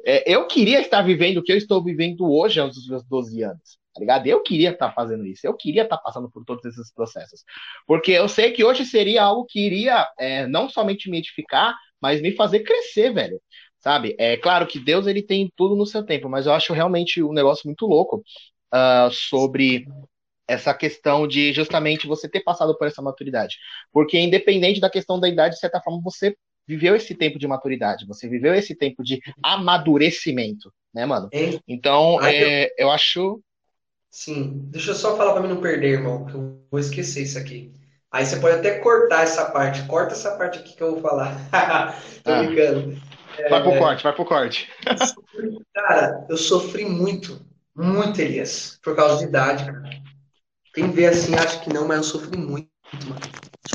é, 0.06 0.32
eu 0.32 0.48
queria 0.48 0.82
estar 0.82 1.02
vivendo 1.02 1.38
o 1.38 1.44
que 1.44 1.52
eu 1.52 1.58
estou 1.58 1.84
vivendo 1.84 2.30
hoje 2.30 2.60
aos 2.60 2.88
meus 2.88 3.04
12 3.04 3.44
anos, 3.44 3.78
tá 3.94 4.00
ligado? 4.00 4.28
Eu 4.28 4.42
queria 4.42 4.72
estar 4.72 4.92
fazendo 4.94 5.26
isso, 5.26 5.46
eu 5.46 5.54
queria 5.56 5.84
estar 5.84 5.98
passando 5.98 6.30
por 6.30 6.44
todos 6.46 6.64
esses 6.66 6.94
processos, 6.94 7.44
porque 7.88 8.12
eu 8.12 8.28
sei 8.28 8.52
que 8.52 8.64
hoje 8.64 8.86
seria 8.86 9.24
algo 9.24 9.46
que 9.46 9.60
iria 9.60 10.08
é, 10.18 10.48
não 10.48 10.70
somente 10.70 11.10
me 11.10 11.18
edificar, 11.18 11.76
mas 12.02 12.22
me 12.22 12.32
fazer 12.32 12.62
crescer, 12.62 13.14
velho 13.14 13.40
sabe? 13.80 14.16
É 14.20 14.38
claro 14.38 14.68
que 14.68 14.80
Deus 14.80 15.08
ele 15.08 15.24
tem 15.24 15.52
tudo 15.56 15.76
no 15.76 15.86
seu 15.86 16.04
tempo, 16.04 16.30
mas 16.30 16.46
eu 16.46 16.54
acho 16.54 16.74
realmente 16.74 17.24
um 17.24 17.34
negócio 17.34 17.64
muito 17.66 17.86
louco 17.86 18.24
uh, 18.74 19.12
sobre 19.12 19.88
essa 20.48 20.74
questão 20.74 21.28
de 21.28 21.54
justamente 21.54 22.08
você 22.08 22.28
ter 22.28 22.42
passado 22.42 22.76
por 22.78 22.88
essa 22.88 23.02
maturidade. 23.02 23.58
Porque 23.92 24.20
independente 24.20 24.80
da 24.80 24.90
questão 24.90 25.20
da 25.20 25.30
idade, 25.30 25.56
de 25.56 25.60
certa 25.60 25.80
forma, 25.82 26.02
você 26.04 26.36
viveu 26.70 26.96
esse 26.96 27.16
tempo 27.16 27.40
de 27.40 27.48
maturidade, 27.48 28.06
você 28.06 28.30
viveu 28.30 28.54
esse 28.54 28.76
tempo 28.76 29.04
de 29.04 29.20
amadurecimento, 29.42 30.72
né, 30.94 31.04
mano? 31.04 31.28
Então, 31.68 32.24
é, 32.24 32.66
eu... 32.66 32.70
eu 32.78 32.92
acho. 32.92 33.42
Sim, 34.12 34.68
deixa 34.70 34.92
eu 34.92 34.96
só 34.96 35.18
falar 35.18 35.34
para 35.34 35.42
mim 35.42 35.50
não 35.50 35.62
perder, 35.62 35.94
irmão, 35.94 36.26
que 36.26 36.36
eu 36.36 36.62
vou 36.70 36.80
esquecer 36.80 37.24
isso 37.24 37.40
aqui. 37.40 37.74
Aí 38.12 38.24
você 38.24 38.40
pode 38.40 38.58
até 38.58 38.78
cortar 38.80 39.24
essa 39.24 39.50
parte. 39.50 39.84
Corta 39.88 40.14
essa 40.14 40.36
parte 40.36 40.60
aqui 40.60 40.76
que 40.76 40.82
eu 40.82 40.94
vou 40.94 41.02
falar. 41.02 41.36
Tô 42.24 42.32
ah. 42.32 42.44
brincando. 42.44 43.02
Vai 43.50 43.64
pro 43.64 43.72
é... 43.72 43.80
corte, 43.80 44.04
vai 44.04 44.14
pro 44.14 44.26
corte. 44.26 44.70
Cara, 45.74 46.26
eu 46.30 46.38
sofri 46.38 46.86
muito, 46.86 47.44
muito, 47.76 48.20
Elias, 48.20 48.80
por 48.84 48.96
causa 48.96 49.20
de 49.20 49.24
idade, 49.26 49.64
cara. 49.64 49.90
Quem 50.74 50.92
vê 50.92 51.08
assim 51.08 51.34
acha 51.36 51.60
que 51.62 51.72
não, 51.72 51.88
mas 51.88 51.98
eu 51.98 52.04
sofri 52.04 52.38
muito, 52.38 52.70
mano. 53.06 53.22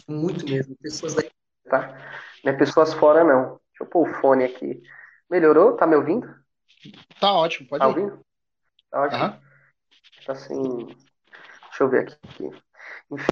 Muito 0.07 0.44
mesmo. 0.44 0.76
Pessoas 0.83 1.14
daí, 1.14 1.30
tá? 1.68 1.96
Não 2.44 2.52
é 2.52 2.57
pessoas 2.57 2.92
fora, 2.92 3.24
não. 3.24 3.61
Deixa 3.70 3.83
eu 3.83 3.87
pôr 3.87 4.09
o 4.09 4.14
fone 4.20 4.44
aqui. 4.44 4.83
Melhorou? 5.30 5.76
Tá 5.76 5.87
me 5.87 5.96
ouvindo? 5.96 6.28
Tá 7.18 7.33
ótimo, 7.33 7.68
pode 7.68 7.80
tá 7.80 7.87
ir. 7.87 7.88
ouvindo? 7.88 8.24
Tá 8.90 9.00
ótimo. 9.00 9.24
Uhum. 9.24 9.40
Tá 10.26 10.33
assim. 10.33 10.87
Deixa 10.87 11.80
eu 11.80 11.88
ver 11.88 12.00
aqui. 12.02 12.50
Enfim. 13.11 13.26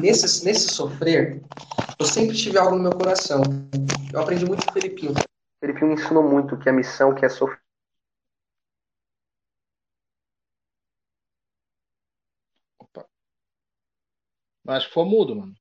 Nesse, 0.00 0.44
nesse 0.44 0.68
sofrer, 0.68 1.42
eu 1.98 2.06
sempre 2.06 2.36
tive 2.36 2.58
algo 2.58 2.76
no 2.76 2.82
meu 2.82 2.92
coração. 2.92 3.42
Eu 4.12 4.20
aprendi 4.20 4.44
muito 4.44 4.64
com 4.64 4.70
o 4.70 4.74
Felipinho. 4.74 5.12
O 5.12 5.60
Felipinho 5.60 5.88
me 5.88 5.94
ensinou 5.94 6.22
muito 6.22 6.56
que 6.58 6.68
a 6.68 6.72
missão 6.72 7.14
que 7.14 7.24
é 7.24 7.28
sofrer 7.28 7.64
Mas 14.64 14.84
ficou 14.84 15.04
mudo, 15.04 15.36
mano. 15.36 15.54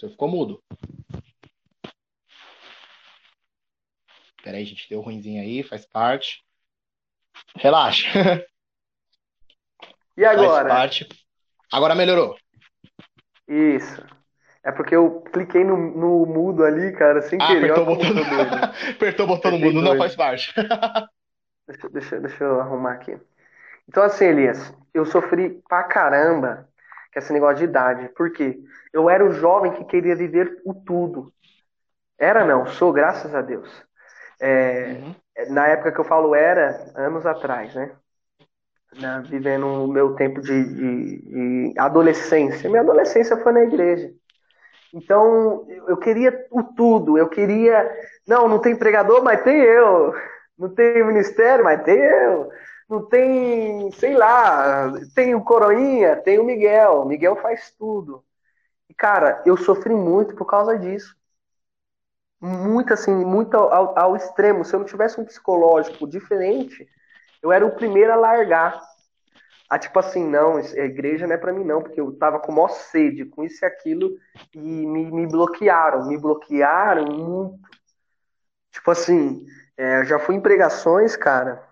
Você 0.00 0.08
ficou 0.08 0.28
mudo. 0.28 0.62
Pera 4.42 4.56
aí, 4.56 4.64
gente. 4.64 4.88
Deu 4.88 5.02
ruimzinho 5.02 5.42
aí, 5.42 5.62
faz 5.62 5.84
parte. 5.84 6.42
Relaxa. 7.54 8.08
E 10.16 10.24
agora? 10.24 10.70
Faz 10.70 10.80
parte. 10.80 11.08
Agora 11.70 11.94
melhorou. 11.94 12.34
Isso. 13.46 14.02
É 14.64 14.72
porque 14.72 14.96
eu 14.96 15.20
cliquei 15.20 15.64
no, 15.64 15.76
no 15.76 16.24
mudo 16.24 16.64
ali, 16.64 16.92
cara, 16.92 17.20
sem 17.20 17.38
ah, 17.38 17.46
querer. 17.46 17.70
Apertou 17.70 17.82
o 17.82 17.96
botão, 17.96 18.08
apertou 18.96 19.26
o 19.26 19.28
botão 19.28 19.50
no 19.50 19.58
mudo, 19.58 19.82
não 19.82 19.98
faz 19.98 20.16
parte. 20.16 20.54
deixa, 21.68 21.88
deixa, 21.90 22.20
deixa 22.20 22.44
eu 22.44 22.58
arrumar 22.58 22.92
aqui. 22.92 23.20
Então, 23.86 24.02
assim, 24.02 24.24
Elias, 24.24 24.74
eu 24.94 25.04
sofri 25.04 25.60
pra 25.68 25.82
caramba 25.82 26.69
com 27.12 27.18
esse 27.18 27.32
negócio 27.32 27.56
de 27.56 27.64
idade. 27.64 28.08
Por 28.10 28.32
quê? 28.32 28.58
Eu 28.92 29.08
era 29.08 29.24
o 29.24 29.32
jovem 29.32 29.72
que 29.72 29.84
queria 29.84 30.14
viver 30.16 30.60
o 30.64 30.74
tudo. 30.74 31.32
Era 32.18 32.44
não, 32.44 32.66
sou, 32.66 32.92
graças 32.92 33.34
a 33.34 33.40
Deus. 33.40 33.68
É, 34.40 34.96
uhum. 35.00 35.14
Na 35.50 35.66
época 35.68 35.92
que 35.92 36.00
eu 36.00 36.04
falo 36.04 36.34
era, 36.34 36.92
anos 36.94 37.24
atrás, 37.26 37.74
né? 37.74 37.92
Na, 39.00 39.20
vivendo 39.20 39.66
o 39.66 39.88
meu 39.88 40.14
tempo 40.14 40.40
de, 40.40 40.64
de, 40.64 41.72
de, 41.72 41.78
adolescência. 41.78 42.68
Minha 42.68 42.82
adolescência 42.82 43.36
foi 43.36 43.52
na 43.52 43.62
igreja. 43.62 44.12
Então, 44.92 45.66
eu 45.86 45.96
queria 45.96 46.46
o 46.50 46.62
tudo. 46.62 47.16
Eu 47.16 47.28
queria. 47.28 47.88
Não, 48.26 48.48
não 48.48 48.58
tem 48.58 48.74
pregador, 48.74 49.22
mas 49.22 49.42
tem 49.42 49.56
eu. 49.56 50.12
Não 50.58 50.68
tem 50.68 51.04
ministério, 51.06 51.64
mas 51.64 51.82
tem 51.84 51.96
eu 51.96 52.50
não 52.90 53.06
tem, 53.06 53.92
sei 53.92 54.16
lá, 54.16 54.92
tem 55.14 55.32
o 55.32 55.44
Coroinha, 55.44 56.16
tem 56.16 56.40
o 56.40 56.44
Miguel. 56.44 57.02
O 57.02 57.04
Miguel 57.06 57.36
faz 57.36 57.70
tudo. 57.78 58.24
E, 58.88 58.94
cara, 58.94 59.40
eu 59.46 59.56
sofri 59.56 59.94
muito 59.94 60.34
por 60.34 60.44
causa 60.44 60.76
disso. 60.76 61.16
Muito, 62.40 62.92
assim, 62.92 63.14
muito 63.14 63.56
ao, 63.56 63.96
ao 63.96 64.16
extremo. 64.16 64.64
Se 64.64 64.74
eu 64.74 64.80
não 64.80 64.86
tivesse 64.86 65.20
um 65.20 65.24
psicológico 65.24 66.04
diferente, 66.08 66.88
eu 67.40 67.52
era 67.52 67.64
o 67.64 67.76
primeiro 67.76 68.12
a 68.12 68.16
largar. 68.16 68.82
Ah, 69.68 69.78
tipo 69.78 69.96
assim, 70.00 70.26
não, 70.28 70.56
a 70.56 70.60
igreja 70.60 71.28
não 71.28 71.34
é 71.34 71.38
para 71.38 71.52
mim 71.52 71.62
não, 71.64 71.80
porque 71.80 72.00
eu 72.00 72.12
tava 72.18 72.40
com 72.40 72.50
maior 72.50 72.70
sede, 72.70 73.24
com 73.24 73.44
isso 73.44 73.64
e 73.64 73.66
aquilo, 73.66 74.18
e 74.52 74.58
me, 74.58 75.08
me 75.12 75.28
bloquearam, 75.28 76.08
me 76.08 76.18
bloquearam 76.18 77.04
muito. 77.06 77.60
Tipo 78.72 78.90
assim, 78.90 79.46
é, 79.76 80.04
já 80.04 80.18
fui 80.18 80.34
em 80.34 80.40
pregações, 80.40 81.16
cara, 81.16 81.69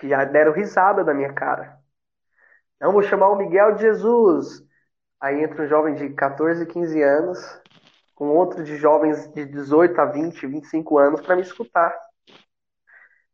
que 0.00 0.08
já 0.08 0.24
deram 0.24 0.52
risada 0.52 1.04
da 1.04 1.12
minha 1.12 1.32
cara. 1.32 1.78
Não, 2.80 2.92
vou 2.92 3.02
chamar 3.02 3.28
o 3.28 3.36
Miguel 3.36 3.74
de 3.74 3.82
Jesus. 3.82 4.64
Aí 5.20 5.44
entra 5.44 5.62
um 5.62 5.68
jovem 5.68 5.94
de 5.94 6.08
14, 6.10 6.64
15 6.64 7.02
anos, 7.02 7.62
com 8.14 8.28
outro 8.28 8.64
de 8.64 8.76
jovens 8.76 9.30
de 9.32 9.44
18 9.44 10.00
a 10.00 10.06
20, 10.06 10.46
25 10.46 10.98
anos 10.98 11.20
para 11.20 11.36
me 11.36 11.42
escutar. 11.42 11.94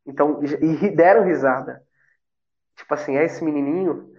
Então, 0.05 0.41
e 0.43 0.91
deram 0.91 1.25
risada. 1.25 1.83
Tipo 2.75 2.95
assim, 2.95 3.17
é 3.17 3.25
esse 3.25 3.45
menininho. 3.45 4.13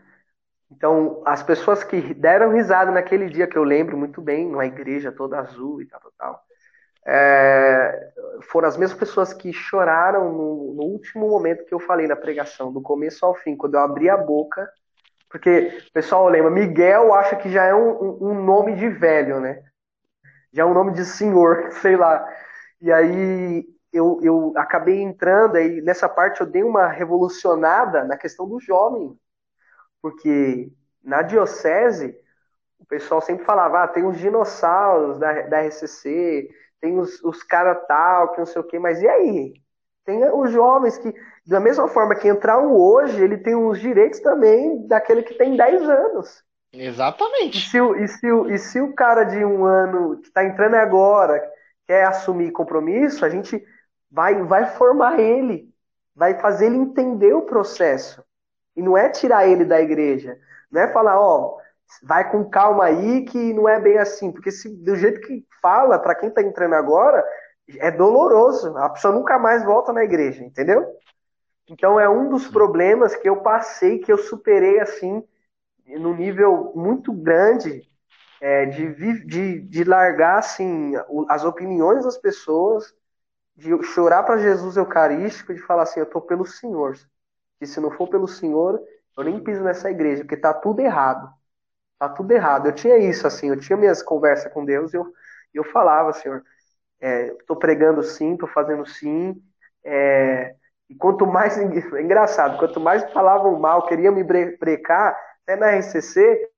Então, 0.72 1.22
as 1.26 1.44
pessoas 1.44 1.84
que 1.84 2.14
deram 2.14 2.52
risada 2.52 2.92
naquele 2.92 3.30
dia 3.30 3.48
que 3.48 3.58
eu 3.58 3.64
lembro 3.64 3.98
muito 3.98 4.22
bem, 4.22 4.50
numa 4.50 4.66
igreja 4.66 5.12
toda 5.12 5.40
azul 5.40 5.82
e 5.82 5.86
tal, 5.86 6.00
tal, 6.00 6.12
tal 6.18 6.47
é, 7.10 8.12
foram 8.52 8.68
as 8.68 8.76
mesmas 8.76 9.00
pessoas 9.00 9.34
que 9.34 9.54
choraram 9.54 10.34
no, 10.34 10.74
no, 10.74 10.84
último 10.84 11.30
momento 11.30 11.64
que 11.64 11.74
eu 11.74 11.80
falei 11.80 12.06
na 12.06 12.18
pregação, 12.18 12.72
do 12.72 12.82
começo 12.82 13.26
ao 13.26 13.34
fim, 13.34 13.56
quando 13.56 13.76
eu 13.76 13.80
abri 13.80 14.10
a 14.10 14.18
boca. 14.18 14.70
Porque 15.30 15.84
pessoal 15.94 16.28
lembra, 16.28 16.52
Miguel 16.52 17.14
acha 17.14 17.38
que 17.38 17.50
já 17.50 17.64
é 17.64 17.74
um, 17.74 18.18
um 18.22 18.44
nome 18.44 18.76
de 18.76 18.90
velho, 18.90 19.40
né? 19.40 19.64
Já 20.52 20.64
é 20.64 20.66
um 20.66 20.74
nome 20.74 20.92
de 20.94 21.06
senhor, 21.06 21.72
sei 21.82 21.96
lá. 21.96 22.28
E 22.82 22.92
aí 22.92 23.66
eu, 23.94 24.20
eu 24.22 24.54
acabei 24.58 25.02
entrando, 25.02 25.56
aí 25.56 25.82
nessa 25.82 26.10
parte 26.10 26.42
eu 26.42 26.48
dei 26.48 26.64
uma 26.64 26.88
revolucionada 26.88 28.04
na 28.04 28.18
questão 28.18 28.48
do 28.48 28.60
jovem. 28.60 29.18
Porque 30.02 30.72
na 31.02 31.22
diocese, 31.22 32.18
o 32.80 32.86
pessoal 32.86 33.22
sempre 33.22 33.46
falava, 33.46 33.84
ah, 33.84 33.88
tem 33.88 34.06
os 34.06 34.18
dinossauros 34.18 35.18
da, 35.18 35.42
da 35.44 35.62
RCC, 35.62 36.50
tem 36.80 37.00
os, 37.00 37.24
os 37.24 37.44
caras 37.44 37.86
tal, 37.88 38.32
que 38.32 38.40
não 38.40 38.46
sei 38.46 38.62
o 38.62 38.66
quê, 38.66 38.80
mas 38.80 39.02
e 39.02 39.08
aí? 39.08 39.54
Tem 40.06 40.24
os 40.32 40.52
jovens 40.52 40.98
que, 40.98 41.14
da 41.46 41.60
mesma 41.60 41.88
forma 41.88 42.16
que 42.16 42.28
entrar 42.28 42.60
um 42.60 42.74
hoje, 42.74 43.22
ele 43.22 43.38
tem 43.38 43.56
os 43.56 43.80
direitos 43.80 44.20
também 44.22 44.88
daquele 44.88 45.22
que 45.22 45.34
tem 45.34 45.58
10 45.58 45.82
anos. 45.90 46.44
Exatamente. 46.72 47.58
E 47.58 47.62
se, 47.62 47.78
e 47.78 48.08
se, 48.08 48.28
e 48.54 48.58
se 48.58 48.82
o 48.82 48.94
cara 48.94 49.24
de 49.24 49.44
um 49.44 49.66
ano 49.66 50.18
que 50.22 50.28
está 50.28 50.46
entrando 50.46 50.76
agora 50.76 51.42
quer 51.86 52.06
assumir 52.06 52.52
compromisso, 52.52 53.26
a 53.26 53.30
gente 53.30 53.62
vai, 54.10 54.42
vai 54.44 54.66
formar 54.78 55.20
ele, 55.20 55.74
vai 56.16 56.40
fazer 56.40 56.68
ele 56.68 56.78
entender 56.78 57.34
o 57.34 57.44
processo. 57.44 58.24
E 58.76 58.82
não 58.82 58.98
é 58.98 59.10
tirar 59.10 59.48
ele 59.48 59.66
da 59.66 59.82
igreja. 59.82 60.38
Não 60.72 60.82
é 60.82 60.88
falar, 60.92 61.20
ó, 61.20 61.58
vai 62.04 62.30
com 62.30 62.50
calma 62.50 62.86
aí 62.86 63.24
que 63.26 63.54
não 63.54 63.68
é 63.68 63.80
bem 63.80 63.98
assim, 63.98 64.32
porque 64.32 64.52
se 64.52 64.70
do 64.84 64.96
jeito 64.96 65.22
que 65.22 65.46
fala 65.62 65.98
para 65.98 66.16
quem 66.16 66.30
está 66.30 66.42
entrando 66.42 66.76
agora 66.76 67.24
é 67.80 67.92
doloroso. 67.92 68.78
A 68.78 68.90
pessoa 68.90 69.14
nunca 69.14 69.38
mais 69.40 69.64
volta 69.64 69.92
na 69.92 70.04
igreja, 70.04 70.44
entendeu? 70.44 70.86
Então 71.70 72.00
é 72.00 72.08
um 72.08 72.30
dos 72.30 72.48
problemas 72.48 73.16
que 73.16 73.28
eu 73.28 73.42
passei, 73.42 74.00
que 74.00 74.12
eu 74.12 74.18
superei 74.18 74.80
assim, 74.80 75.24
no 75.86 76.14
nível 76.14 76.72
muito 76.76 77.12
grande, 77.12 77.82
é, 78.40 78.66
de, 78.66 79.26
de, 79.26 79.62
de 79.62 79.84
largar 79.84 80.40
assim 80.40 80.94
as 81.28 81.44
opiniões 81.44 82.04
das 82.04 82.18
pessoas, 82.18 82.94
de 83.56 83.82
chorar 83.84 84.24
para 84.24 84.38
Jesus 84.38 84.78
Eucarístico, 84.78 85.54
de 85.54 85.62
falar 85.62 85.84
assim, 85.84 86.00
eu 86.00 86.06
estou 86.06 86.22
pelo 86.22 86.46
Senhor. 86.46 86.96
E 87.60 87.66
se 87.66 87.80
não 87.80 87.90
for 87.92 88.08
pelo 88.08 88.28
Senhor, 88.28 88.80
eu 89.18 89.24
nem 89.24 89.44
piso 89.44 89.64
nessa 89.64 89.90
igreja, 89.90 90.24
porque 90.24 90.36
está 90.36 90.54
tudo 90.54 90.80
errado 90.80 91.28
tá 92.00 92.10
tudo 92.10 92.32
errado. 92.32 92.68
Eu 92.68 92.74
tinha 92.74 92.98
isso, 92.98 93.28
assim, 93.28 93.50
eu 93.50 93.60
tinha 93.60 93.78
minhas 93.78 94.02
conversas 94.04 94.52
com 94.54 94.66
Deus 94.66 94.94
e 94.94 94.98
eu, 94.98 95.12
eu 95.54 95.64
falava, 95.66 96.14
Senhor, 96.14 96.44
é, 97.00 97.30
tô 97.48 97.56
pregando 97.56 98.04
sim, 98.04 98.38
tô 98.38 98.48
fazendo 98.48 98.86
sim, 98.88 99.42
é, 99.84 100.56
E 100.90 100.96
quanto 100.96 101.26
mais. 101.28 101.58
É 101.96 102.02
engraçado, 102.02 102.58
quanto 102.60 102.80
mais 102.80 103.04
falavam 103.14 103.60
mal, 103.60 103.86
queriam 103.88 104.14
me 104.14 104.24
brecar, 104.24 105.18
até 105.44 105.56
na 105.56 105.72
RCC, 105.72 106.50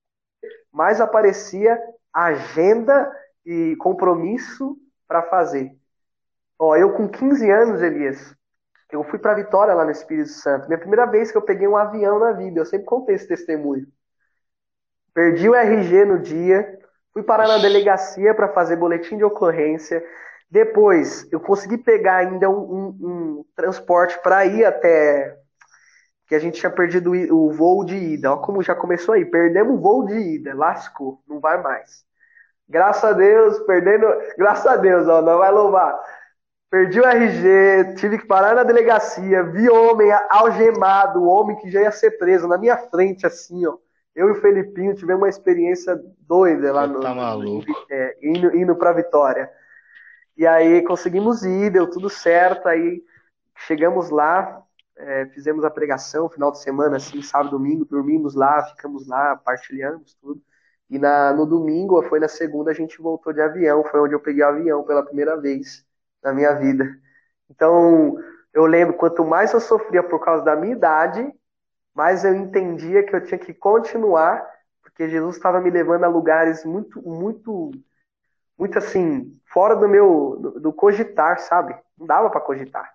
mais 0.72 1.02
aparecia 1.02 1.80
agenda 2.14 3.12
e 3.46 3.76
compromisso 3.78 4.78
para 5.08 5.24
fazer. 5.24 5.72
Ó, 6.60 6.76
eu 6.76 6.94
com 6.94 7.08
15 7.10 7.50
anos, 7.50 7.82
Elias, 7.82 8.36
eu 8.92 9.04
fui 9.06 9.20
para 9.20 9.36
Vitória 9.36 9.74
lá 9.74 9.86
no 9.86 9.92
Espírito 9.92 10.30
Santo. 10.30 10.68
Minha 10.68 10.80
primeira 10.80 11.06
vez 11.06 11.32
que 11.32 11.38
eu 11.38 11.42
peguei 11.42 11.68
um 11.68 11.78
avião 11.78 12.20
na 12.20 12.32
vida, 12.34 12.60
eu 12.62 12.66
sempre 12.66 12.86
contei 12.86 13.16
esse 13.16 13.28
testemunho. 13.28 13.88
Perdi 15.20 15.50
o 15.50 15.54
RG 15.54 16.06
no 16.06 16.18
dia, 16.18 16.80
fui 17.12 17.22
parar 17.22 17.46
na 17.46 17.58
delegacia 17.58 18.34
para 18.34 18.54
fazer 18.54 18.78
boletim 18.78 19.18
de 19.18 19.24
ocorrência. 19.26 20.02
Depois, 20.50 21.28
eu 21.30 21.42
consegui 21.42 21.78
pegar 21.78 22.20
ainda 22.20 22.50
um, 22.50 22.56
um, 22.56 22.88
um 23.02 23.46
transporte 23.54 24.18
para 24.24 24.46
ir 24.46 24.64
até. 24.64 25.38
Que 26.26 26.36
a 26.36 26.40
gente 26.40 26.58
tinha 26.58 26.70
perdido 26.70 27.12
o 27.36 27.52
voo 27.52 27.84
de 27.84 27.98
ida. 27.98 28.32
Olha 28.32 28.40
como 28.40 28.64
já 28.64 28.74
começou 28.74 29.14
aí. 29.14 29.26
Perdemos 29.26 29.78
o 29.78 29.82
voo 29.82 30.06
de 30.06 30.14
ida. 30.14 30.56
Lascou. 30.56 31.22
Não 31.28 31.42
vai 31.42 31.62
mais. 31.62 32.06
Graças 32.70 33.04
a 33.04 33.12
Deus, 33.12 33.60
perdendo. 33.66 34.08
Graças 34.38 34.68
a 34.68 34.78
Deus, 34.78 35.06
ó, 35.06 35.22
não 35.22 35.40
vai 35.40 35.52
louvar. 35.52 36.00
Perdi 36.70 37.02
o 37.02 37.06
RG, 37.06 37.96
tive 37.96 38.20
que 38.20 38.26
parar 38.26 38.56
na 38.56 38.64
delegacia, 38.64 39.44
vi 39.44 39.70
homem 39.70 40.10
algemado, 40.30 41.28
homem 41.28 41.58
que 41.58 41.70
já 41.70 41.82
ia 41.82 41.92
ser 41.92 42.12
preso 42.12 42.48
na 42.48 42.58
minha 42.58 42.78
frente, 42.78 43.28
assim, 43.28 43.66
ó. 43.66 43.76
Eu 44.20 44.28
e 44.28 44.32
o 44.32 44.42
Felipinho 44.42 44.94
tivemos 44.94 45.22
uma 45.22 45.30
experiência 45.30 45.98
doida 46.20 46.74
lá 46.74 46.86
no. 46.86 47.00
Tá 47.00 47.16
maluco. 47.16 47.66
É, 47.90 48.18
indo, 48.22 48.54
indo 48.54 48.76
pra 48.76 48.92
Vitória. 48.92 49.50
E 50.36 50.46
aí 50.46 50.82
conseguimos 50.82 51.46
ir, 51.46 51.72
deu 51.72 51.90
tudo 51.90 52.10
certo. 52.10 52.68
Aí 52.68 53.02
chegamos 53.56 54.10
lá, 54.10 54.62
é, 54.98 55.26
fizemos 55.28 55.64
a 55.64 55.70
pregação, 55.70 56.28
final 56.28 56.52
de 56.52 56.60
semana, 56.62 56.98
assim, 56.98 57.22
sábado, 57.22 57.52
domingo, 57.52 57.86
dormimos 57.86 58.36
lá, 58.36 58.62
ficamos 58.66 59.08
lá, 59.08 59.38
partilhamos 59.38 60.16
tudo. 60.16 60.42
E 60.90 61.00
na, 61.00 61.32
no 61.32 61.46
domingo, 61.46 62.04
foi 62.04 62.20
na 62.20 62.28
segunda, 62.28 62.72
a 62.72 62.74
gente 62.74 63.02
voltou 63.02 63.32
de 63.32 63.40
avião, 63.40 63.86
foi 63.86 64.02
onde 64.02 64.16
eu 64.16 64.20
peguei 64.20 64.44
o 64.44 64.50
avião 64.50 64.84
pela 64.84 65.06
primeira 65.06 65.38
vez 65.38 65.86
na 66.22 66.34
minha 66.34 66.52
vida. 66.56 66.94
Então, 67.50 68.18
eu 68.54 68.66
lembro, 68.66 68.98
quanto 68.98 69.24
mais 69.24 69.54
eu 69.54 69.62
sofria 69.62 70.04
por 70.04 70.20
causa 70.20 70.44
da 70.44 70.58
minha 70.58 70.74
idade, 70.74 71.34
mais 72.00 72.24
eu 72.24 72.34
entendia 72.34 73.04
que 73.04 73.14
eu 73.14 73.22
tinha 73.22 73.38
que 73.38 73.54
continuar, 73.54 74.50
porque 74.82 75.10
Jesus 75.10 75.36
estava 75.36 75.60
me 75.60 75.70
levando 75.70 76.06
a 76.06 76.08
lugares 76.08 76.64
muito, 76.64 77.02
muito 77.02 77.72
muito 78.58 78.78
assim, 78.78 79.38
fora 79.52 79.76
do 79.76 79.86
meu 79.86 80.56
do 80.62 80.72
cogitar, 80.72 81.40
sabe? 81.40 81.76
Não 81.98 82.08
dava 82.08 82.30
para 82.30 82.40
cogitar. 82.40 82.90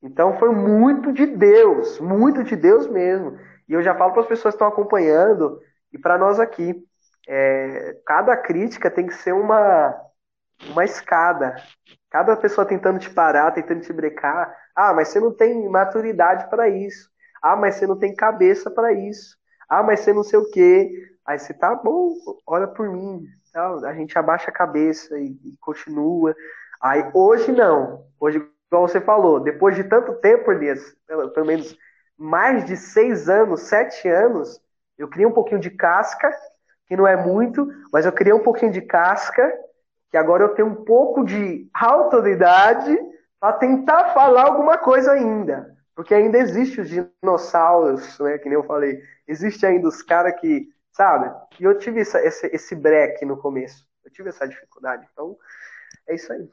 Então 0.00 0.38
foi 0.38 0.50
muito 0.50 1.12
de 1.12 1.26
Deus, 1.26 1.98
muito 1.98 2.44
de 2.44 2.54
Deus 2.54 2.86
mesmo. 2.86 3.36
E 3.68 3.72
eu 3.72 3.82
já 3.82 3.96
falo 3.96 4.12
para 4.12 4.22
as 4.22 4.28
pessoas 4.28 4.54
que 4.54 4.56
estão 4.62 4.68
acompanhando 4.68 5.60
e 5.92 5.98
para 5.98 6.16
nós 6.16 6.38
aqui, 6.38 6.80
é, 7.26 7.96
cada 8.06 8.36
crítica 8.36 8.88
tem 8.88 9.08
que 9.08 9.14
ser 9.14 9.32
uma 9.32 9.92
uma 10.70 10.84
escada. 10.84 11.56
Cada 12.08 12.36
pessoa 12.36 12.64
tentando 12.64 13.00
te 13.00 13.10
parar, 13.10 13.50
tentando 13.50 13.80
te 13.80 13.92
brecar. 13.92 14.56
Ah, 14.72 14.94
mas 14.94 15.08
você 15.08 15.18
não 15.18 15.34
tem 15.34 15.68
maturidade 15.68 16.48
para 16.48 16.68
isso. 16.68 17.10
Ah, 17.42 17.56
mas 17.56 17.76
você 17.76 17.86
não 17.86 17.98
tem 17.98 18.14
cabeça 18.14 18.70
para 18.70 18.92
isso. 18.92 19.36
Ah, 19.68 19.82
mas 19.82 20.00
você 20.00 20.12
não 20.12 20.22
sei 20.22 20.38
o 20.38 20.50
quê. 20.50 20.90
Aí 21.26 21.38
você 21.38 21.52
tá 21.52 21.74
bom, 21.74 22.14
olha 22.46 22.66
por 22.66 22.88
mim, 22.90 23.26
a 23.54 23.92
gente 23.92 24.18
abaixa 24.18 24.50
a 24.50 24.54
cabeça 24.54 25.18
e, 25.18 25.32
e 25.44 25.56
continua. 25.60 26.34
Aí 26.80 27.10
hoje 27.14 27.52
não. 27.52 28.04
Hoje, 28.18 28.40
como 28.70 28.88
você 28.88 29.00
falou, 29.00 29.40
depois 29.40 29.76
de 29.76 29.84
tanto 29.84 30.14
tempo, 30.20 30.50
Elias, 30.52 30.80
pelo 31.34 31.46
menos 31.46 31.76
mais 32.16 32.64
de 32.64 32.76
seis 32.76 33.28
anos, 33.28 33.62
sete 33.62 34.08
anos, 34.08 34.60
eu 34.96 35.08
criei 35.08 35.26
um 35.26 35.32
pouquinho 35.32 35.60
de 35.60 35.70
casca, 35.70 36.34
que 36.86 36.96
não 36.96 37.06
é 37.06 37.16
muito, 37.16 37.68
mas 37.92 38.06
eu 38.06 38.12
criei 38.12 38.32
um 38.32 38.42
pouquinho 38.42 38.72
de 38.72 38.80
casca, 38.80 39.52
que 40.10 40.16
agora 40.16 40.42
eu 40.42 40.54
tenho 40.54 40.68
um 40.68 40.84
pouco 40.84 41.24
de 41.24 41.68
autoridade 41.74 42.98
para 43.38 43.52
tentar 43.52 44.12
falar 44.14 44.44
alguma 44.44 44.78
coisa 44.78 45.12
ainda. 45.12 45.77
Porque 45.98 46.14
ainda 46.14 46.38
existe 46.38 46.80
os 46.80 46.88
dinossauros, 46.88 48.20
né? 48.20 48.38
Que 48.38 48.44
nem 48.44 48.54
eu 48.54 48.62
falei. 48.62 49.02
Existe 49.26 49.66
ainda 49.66 49.88
os 49.88 50.00
caras 50.00 50.40
que 50.40 50.68
sabe? 50.92 51.28
E 51.58 51.64
eu 51.64 51.76
tive 51.76 52.00
essa, 52.00 52.24
esse, 52.24 52.46
esse 52.54 52.76
break 52.76 53.24
no 53.24 53.36
começo. 53.36 53.84
Eu 54.04 54.12
tive 54.12 54.28
essa 54.28 54.46
dificuldade. 54.46 55.04
Então, 55.12 55.36
é 56.08 56.14
isso 56.14 56.32
aí. 56.32 56.48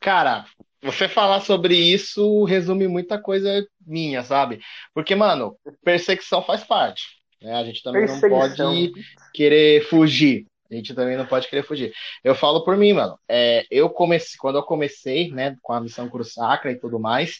Cara, 0.00 0.46
você 0.82 1.06
falar 1.06 1.40
sobre 1.40 1.74
isso 1.74 2.44
resume 2.44 2.88
muita 2.88 3.20
coisa 3.20 3.62
minha, 3.86 4.24
sabe? 4.24 4.62
Porque, 4.94 5.14
mano, 5.14 5.54
perseguição 5.84 6.42
faz 6.42 6.64
parte. 6.64 7.20
Né? 7.42 7.52
A 7.52 7.62
gente 7.62 7.82
também 7.82 8.06
não 8.06 8.20
pode 8.20 8.92
querer 9.34 9.84
fugir. 9.84 10.46
A 10.70 10.74
gente 10.74 10.94
também 10.94 11.16
não 11.16 11.26
pode 11.26 11.48
querer 11.48 11.64
fugir. 11.64 11.92
Eu 12.22 12.34
falo 12.34 12.64
por 12.64 12.76
mim, 12.76 12.92
mano. 12.92 13.18
É, 13.28 13.66
eu 13.70 13.90
comecei, 13.90 14.38
quando 14.38 14.56
eu 14.56 14.62
comecei, 14.62 15.30
né, 15.30 15.56
com 15.62 15.72
a 15.72 15.80
missão 15.80 16.08
Cruz 16.08 16.32
Sacra 16.32 16.70
e 16.70 16.78
tudo 16.78 16.98
mais, 17.00 17.38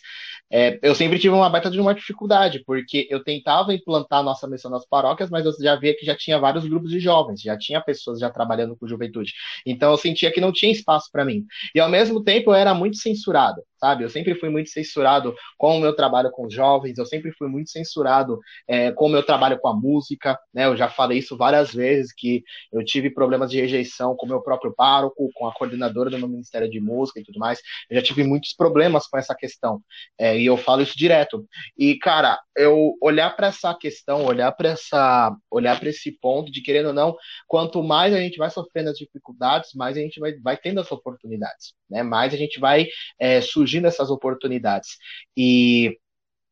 é, 0.50 0.78
eu 0.82 0.94
sempre 0.94 1.18
tive 1.18 1.34
uma 1.34 1.48
baita 1.48 1.70
de 1.70 1.80
uma 1.80 1.94
dificuldade, 1.94 2.62
porque 2.66 3.06
eu 3.10 3.22
tentava 3.22 3.72
implantar 3.72 4.20
a 4.20 4.22
nossa 4.22 4.48
missão 4.48 4.70
nas 4.70 4.84
paróquias, 4.86 5.30
mas 5.30 5.46
eu 5.46 5.52
já 5.60 5.76
via 5.76 5.96
que 5.96 6.04
já 6.04 6.16
tinha 6.16 6.38
vários 6.38 6.66
grupos 6.66 6.90
de 6.90 6.98
jovens, 6.98 7.40
já 7.40 7.56
tinha 7.56 7.80
pessoas 7.80 8.18
já 8.18 8.30
trabalhando 8.30 8.76
com 8.76 8.88
juventude. 8.88 9.32
Então 9.64 9.92
eu 9.92 9.96
sentia 9.96 10.32
que 10.32 10.40
não 10.40 10.52
tinha 10.52 10.72
espaço 10.72 11.08
para 11.12 11.24
mim. 11.24 11.44
E 11.74 11.80
ao 11.80 11.88
mesmo 11.88 12.22
tempo 12.22 12.50
eu 12.50 12.54
era 12.54 12.74
muito 12.74 12.96
censurado 12.96 13.62
sabe? 13.80 14.04
Eu 14.04 14.10
sempre 14.10 14.34
fui 14.34 14.50
muito 14.50 14.70
censurado 14.70 15.34
com 15.56 15.78
o 15.78 15.80
meu 15.80 15.94
trabalho 15.96 16.30
com 16.30 16.48
jovens, 16.48 16.98
eu 16.98 17.06
sempre 17.06 17.32
fui 17.32 17.48
muito 17.48 17.70
censurado 17.70 18.38
é, 18.68 18.92
com 18.92 19.06
o 19.06 19.08
meu 19.08 19.22
trabalho 19.22 19.58
com 19.58 19.68
a 19.68 19.74
música, 19.74 20.38
né? 20.52 20.66
Eu 20.66 20.76
já 20.76 20.88
falei 20.88 21.18
isso 21.18 21.36
várias 21.36 21.72
vezes, 21.72 22.12
que 22.12 22.44
eu 22.72 22.84
tive 22.84 23.10
problemas 23.10 23.50
de 23.50 23.60
rejeição 23.60 24.14
com 24.14 24.26
o 24.26 24.28
meu 24.28 24.42
próprio 24.42 24.74
pároco, 24.74 25.30
com 25.34 25.46
a 25.46 25.54
coordenadora 25.54 26.10
do 26.10 26.18
meu 26.18 26.28
Ministério 26.28 26.70
de 26.70 26.80
Música 26.80 27.20
e 27.20 27.24
tudo 27.24 27.38
mais. 27.38 27.60
Eu 27.88 27.96
já 27.96 28.02
tive 28.02 28.22
muitos 28.22 28.52
problemas 28.52 29.06
com 29.06 29.16
essa 29.16 29.34
questão, 29.34 29.80
é, 30.18 30.38
e 30.38 30.46
eu 30.46 30.56
falo 30.56 30.82
isso 30.82 30.96
direto. 30.96 31.46
E, 31.78 31.96
cara, 31.96 32.38
eu 32.56 32.94
olhar 33.00 33.34
para 33.34 33.48
essa 33.48 33.74
questão, 33.74 34.24
olhar 34.24 34.52
para 34.52 34.70
essa, 34.70 35.34
olhar 35.50 35.78
para 35.78 35.88
esse 35.88 36.12
ponto 36.12 36.52
de 36.52 36.60
querendo 36.60 36.88
ou 36.88 36.92
não, 36.92 37.16
quanto 37.48 37.82
mais 37.82 38.14
a 38.14 38.18
gente 38.20 38.36
vai 38.36 38.50
sofrendo 38.50 38.90
as 38.90 38.98
dificuldades, 38.98 39.70
mais 39.74 39.96
a 39.96 40.00
gente 40.00 40.20
vai, 40.20 40.32
vai 40.34 40.56
tendo 40.56 40.80
as 40.80 40.92
oportunidades, 40.92 41.74
né? 41.88 42.02
Mais 42.02 42.34
a 42.34 42.36
gente 42.36 42.60
vai 42.60 42.86
é, 43.18 43.40
surgindo 43.40 43.69
essas 43.86 44.10
oportunidades. 44.10 44.96
E 45.36 45.98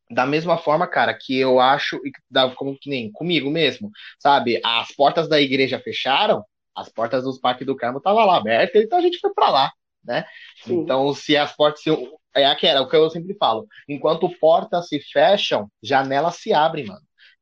da 0.09 0.25
mesma 0.25 0.57
forma, 0.57 0.87
cara, 0.87 1.13
que 1.13 1.37
eu 1.37 1.59
acho, 1.59 1.99
como 2.55 2.77
que 2.77 2.89
nem 2.89 3.11
comigo 3.11 3.49
mesmo, 3.49 3.91
sabe? 4.19 4.59
As 4.63 4.91
portas 4.95 5.29
da 5.29 5.39
igreja 5.39 5.79
fecharam, 5.79 6.43
as 6.75 6.89
portas 6.89 7.23
dos 7.23 7.39
Parques 7.39 7.65
do 7.65 7.75
Carmo 7.75 7.99
estavam 7.99 8.25
lá 8.25 8.37
abertas, 8.37 8.83
então 8.83 8.97
a 8.97 9.01
gente 9.01 9.19
foi 9.19 9.33
para 9.33 9.49
lá, 9.49 9.71
né? 10.03 10.25
Sim. 10.63 10.79
Então, 10.79 11.13
se 11.13 11.37
as 11.37 11.55
portas. 11.55 11.83
Se, 11.83 11.89
é 12.35 12.45
aquela, 12.45 12.81
o 12.81 12.89
que 12.89 12.95
eu 12.95 13.09
sempre 13.09 13.35
falo. 13.35 13.67
Enquanto 13.87 14.29
portas 14.39 14.87
se 14.87 14.99
fecham, 14.99 15.69
janelas 15.81 16.35
se 16.35 16.53
abrem, 16.53 16.85
mano. 16.85 17.01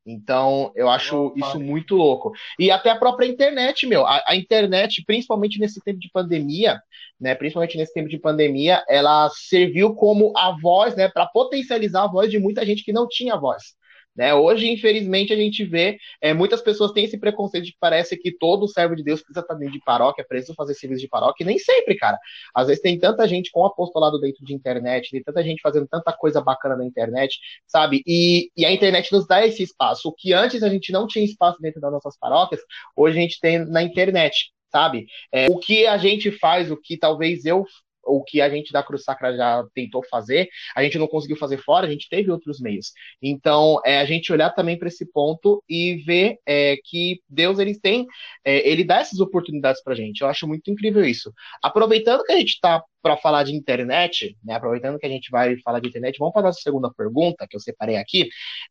Então, 0.10 0.72
eu 0.74 0.90
acho 0.90 1.34
isso 1.36 1.60
muito 1.60 1.94
louco. 1.94 2.32
E 2.58 2.72
até 2.72 2.90
a 2.90 2.96
própria 2.96 3.28
internet, 3.28 3.86
meu. 3.86 4.06
A, 4.06 4.24
a, 4.26 4.36
internet, 4.38 5.04
principalmente 5.06 5.60
nesse 5.60 5.82
tempo 5.82 6.00
de 6.00 6.10
pandemia, 6.10 6.82
né? 7.20 7.36
Principalmente 7.36 7.78
nesse 7.78 7.94
tempo 7.94 8.08
de 8.08 8.18
pandemia, 8.18 8.82
ela 8.88 9.30
serviu 9.30 9.94
como 9.94 10.32
a 10.38 10.58
voz, 10.62 10.96
né? 10.96 11.10
Para 11.10 11.26
potencializar 11.26 12.06
a 12.06 12.08
voz 12.08 12.32
de 12.32 12.40
muita 12.40 12.66
gente 12.66 12.86
que 12.86 12.94
não 12.94 13.06
tinha 13.06 13.36
voz. 13.36 13.76
Né? 14.18 14.34
Hoje, 14.34 14.68
infelizmente, 14.68 15.32
a 15.32 15.36
gente 15.36 15.64
vê 15.64 16.00
é, 16.20 16.34
muitas 16.34 16.60
pessoas 16.60 16.92
têm 16.92 17.06
esse 17.06 17.20
preconceito 17.20 17.66
de 17.66 17.72
que 17.72 17.78
parece 17.80 18.18
que 18.18 18.32
todo 18.32 18.68
servo 18.68 18.96
de 18.96 19.04
Deus 19.04 19.22
precisa 19.22 19.42
estar 19.42 19.54
dentro 19.54 19.74
de 19.74 19.84
paróquia, 19.86 20.26
precisa 20.28 20.56
fazer 20.56 20.74
serviço 20.74 21.02
de 21.02 21.08
paróquia, 21.08 21.44
e 21.44 21.48
nem 21.48 21.60
sempre, 21.60 21.96
cara. 21.96 22.18
Às 22.54 22.68
vezes 22.68 22.82
tem 22.82 22.98
tanta 22.98 23.28
gente 23.28 23.52
com 23.52 23.64
apostolado 23.64 24.20
dentro 24.20 24.44
de 24.44 24.56
internet, 24.56 25.12
tem 25.12 25.22
tanta 25.22 25.44
gente 25.44 25.62
fazendo 25.62 25.88
tanta 25.88 26.12
coisa 26.12 26.42
bacana 26.42 26.76
na 26.76 26.86
internet, 26.86 27.38
sabe? 27.68 28.02
E, 28.08 28.50
e 28.58 28.66
a 28.66 28.72
internet 28.72 29.12
nos 29.12 29.28
dá 29.28 29.46
esse 29.46 29.62
espaço. 29.62 30.10
O 30.10 30.14
que 30.14 30.34
antes 30.34 30.64
a 30.64 30.70
gente 30.70 30.92
não 30.92 31.06
tinha 31.06 31.24
espaço 31.24 31.62
dentro 31.62 31.80
das 31.80 31.92
nossas 31.92 32.18
paróquias, 32.18 32.62
hoje 32.96 33.20
a 33.20 33.22
gente 33.22 33.40
tem 33.40 33.60
na 33.60 33.84
internet 33.84 34.52
sabe? 34.70 35.08
É, 35.32 35.48
o 35.48 35.58
que 35.60 35.88
a 35.88 35.98
gente 35.98 36.30
faz, 36.30 36.70
o 36.70 36.76
que 36.76 36.98
talvez 36.98 37.46
eu 37.46 37.66
o 38.08 38.24
que 38.24 38.42
a 38.42 38.50
gente 38.50 38.72
da 38.72 38.82
Cruz 38.82 39.04
Sacra 39.04 39.36
já 39.36 39.64
tentou 39.74 40.04
fazer, 40.10 40.50
a 40.76 40.84
gente 40.84 40.98
não 40.98 41.08
conseguiu 41.08 41.38
fazer 41.38 41.58
fora, 41.58 41.86
a 41.86 41.90
gente 41.90 42.10
teve 42.10 42.32
outros 42.32 42.60
meios. 42.60 42.92
Então, 43.22 43.80
é 43.86 44.00
a 44.00 44.06
gente 44.06 44.32
olhar 44.32 44.50
também 44.52 44.78
para 44.78 44.88
esse 44.88 45.06
ponto 45.06 45.64
e 45.70 45.96
ver 45.98 46.38
é, 46.46 46.78
que 46.84 47.22
Deus 47.30 47.60
ele 47.60 47.80
tem, 47.80 48.06
é, 48.44 48.68
ele 48.68 48.84
dá 48.84 49.00
essas 49.00 49.20
oportunidades 49.20 49.84
para 49.84 49.94
a 49.94 49.96
gente. 49.96 50.22
Eu 50.22 50.28
acho 50.28 50.48
muito 50.48 50.72
incrível 50.72 51.04
isso. 51.06 51.32
Aproveitando 51.62 52.24
que 52.24 52.32
a 52.32 52.38
gente 52.38 52.54
está 52.54 52.84
para 53.02 53.16
falar 53.16 53.44
de 53.44 53.56
internet, 53.56 54.36
né, 54.44 54.56
aproveitando 54.56 55.00
que 55.00 55.06
a 55.06 55.10
gente 55.10 55.30
vai 55.32 55.58
falar 55.60 55.80
de 55.80 55.88
internet, 55.88 56.18
vamos 56.20 56.34
para 56.34 56.50
a 56.50 56.54
segunda 56.54 56.92
pergunta 56.92 57.48
que 57.48 57.56
eu 57.56 57.60
separei 57.60 57.96
aqui. 57.96 58.28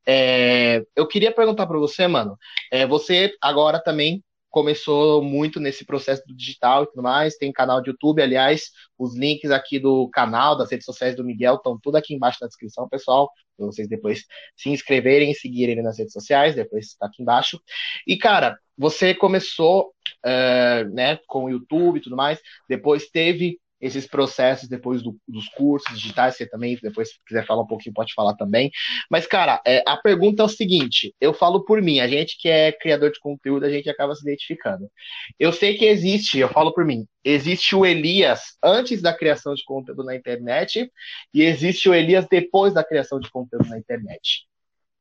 É, 0.07 0.83
eu 0.95 1.07
queria 1.07 1.33
perguntar 1.33 1.67
para 1.67 1.79
você, 1.79 2.07
mano, 2.07 2.37
é, 2.71 2.87
você 2.87 3.33
agora 3.41 3.83
também 3.83 4.23
começou 4.51 5.23
muito 5.23 5.61
nesse 5.61 5.85
processo 5.85 6.23
do 6.27 6.35
digital 6.35 6.85
e 6.85 6.87
tudo 6.87 7.03
mais. 7.03 7.37
Tem 7.37 7.53
canal 7.53 7.81
de 7.83 7.91
YouTube, 7.91 8.23
aliás, 8.23 8.71
os 8.99 9.17
links 9.17 9.51
aqui 9.51 9.79
do 9.79 10.09
canal, 10.11 10.57
das 10.57 10.71
redes 10.71 10.85
sociais 10.85 11.15
do 11.15 11.25
Miguel 11.25 11.57
estão 11.57 11.79
tudo 11.81 11.97
aqui 11.97 12.15
embaixo 12.15 12.39
na 12.41 12.47
descrição, 12.47 12.89
pessoal. 12.89 13.31
Para 13.57 13.67
vocês 13.67 13.89
depois 13.89 14.25
se 14.57 14.71
inscreverem 14.71 15.31
e 15.31 15.35
seguirem 15.35 15.73
ele 15.73 15.83
nas 15.83 15.99
redes 15.99 16.13
sociais, 16.13 16.55
depois 16.55 16.87
está 16.87 17.07
aqui 17.07 17.23
embaixo. 17.23 17.61
E, 18.07 18.17
cara, 18.17 18.59
você 18.77 19.15
começou 19.15 19.93
uh, 20.25 20.89
né, 20.93 21.19
com 21.27 21.45
o 21.45 21.51
YouTube 21.51 21.99
e 21.99 22.03
tudo 22.03 22.17
mais, 22.17 22.41
depois 22.69 23.09
teve 23.09 23.59
esses 23.81 24.07
processos 24.07 24.69
depois 24.69 25.03
do, 25.03 25.17
dos 25.29 25.49
cursos 25.49 25.99
digitais, 25.99 26.37
você 26.37 26.47
também, 26.47 26.79
depois 26.83 27.11
se 27.11 27.15
quiser 27.27 27.47
falar 27.47 27.63
um 27.63 27.67
pouquinho, 27.67 27.95
pode 27.95 28.15
falar 28.15 28.35
também. 28.35 28.71
Mas, 29.11 29.27
cara, 29.27 29.61
é, 29.67 29.83
a 29.87 29.97
pergunta 29.97 30.43
é 30.43 30.47
o 30.47 30.49
seguinte: 30.49 31.15
eu 31.21 31.35
falo 31.35 31.65
por 31.65 31.81
mim, 31.83 32.01
a 32.01 32.09
gente 32.09 32.39
que 32.39 32.49
é 32.49 32.73
criador 32.73 33.13
de 33.13 33.21
conteúdo, 33.21 33.65
a 33.65 33.71
gente 33.71 33.89
acaba 33.89 34.15
se 34.15 34.23
identificando. 34.23 34.91
Eu 35.39 35.53
sei 35.53 35.77
que 35.77 35.85
existe, 35.85 36.39
eu 36.39 36.49
falo 36.49 36.73
por 36.73 36.85
mim, 36.85 37.07
existe 37.25 37.75
o 37.75 37.85
Elias 37.85 38.57
antes 38.63 39.03
da 39.03 39.13
criação 39.13 39.55
de 39.55 39.65
conteúdo 39.65 40.05
na 40.05 40.15
internet 40.15 40.91
e 41.35 41.43
existe 41.43 41.89
o 41.89 41.95
Elias 41.95 42.27
depois 42.31 42.73
da 42.75 42.85
criação 42.85 43.21
de 43.21 43.31
conteúdo 43.31 43.69
na 43.69 43.79
internet. 43.79 44.47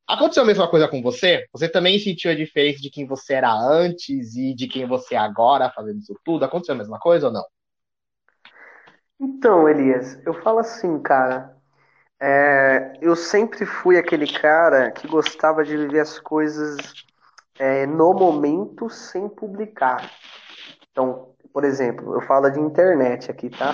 Aconteceu 0.08 0.44
a 0.44 0.46
mesma 0.46 0.68
coisa 0.68 0.86
com 0.86 1.02
você? 1.02 1.46
Você 1.52 1.68
também 1.68 1.98
sentiu 1.98 2.30
a 2.30 2.34
diferença 2.34 2.80
de 2.80 2.90
quem 2.90 3.06
você 3.06 3.34
era 3.34 3.52
antes 3.52 4.36
e 4.36 4.54
de 4.54 4.68
quem 4.68 4.86
você 4.86 5.16
é 5.16 5.18
agora 5.18 5.70
fazendo 5.70 5.98
isso 5.98 6.16
tudo? 6.24 6.44
Aconteceu 6.44 6.76
a 6.76 6.78
mesma 6.78 6.98
coisa 6.98 7.26
ou 7.26 7.32
não? 7.32 7.44
Então, 9.18 9.68
Elias, 9.68 10.18
eu 10.26 10.34
falo 10.42 10.58
assim, 10.60 10.98
cara. 11.00 11.54
É, 12.20 12.94
eu 13.02 13.16
sempre 13.16 13.66
fui 13.66 13.98
aquele 13.98 14.26
cara 14.40 14.90
que 14.92 15.08
gostava 15.08 15.64
de 15.64 15.76
viver 15.76 16.00
as 16.00 16.18
coisas 16.18 16.76
é, 17.58 17.86
no 17.86 18.14
momento 18.14 18.90
sem 18.90 19.28
publicar. 19.28 20.10
Então, 20.90 21.34
por 21.52 21.64
exemplo, 21.64 22.14
eu 22.14 22.20
falo 22.22 22.50
de 22.50 22.60
internet 22.60 23.30
aqui, 23.30 23.50
tá? 23.50 23.72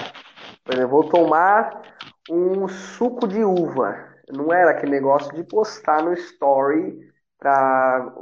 Por 0.65 0.75
exemplo, 0.75 0.91
vou 0.91 1.09
tomar 1.09 1.83
um 2.31 2.69
suco 2.69 3.29
de 3.29 3.45
uva. 3.45 4.09
Não 4.31 4.53
era 4.53 4.71
aquele 4.73 4.93
negócio 4.93 5.35
de 5.35 5.45
postar 5.45 6.03
no 6.05 6.13
story 6.15 6.99
para 7.39 8.13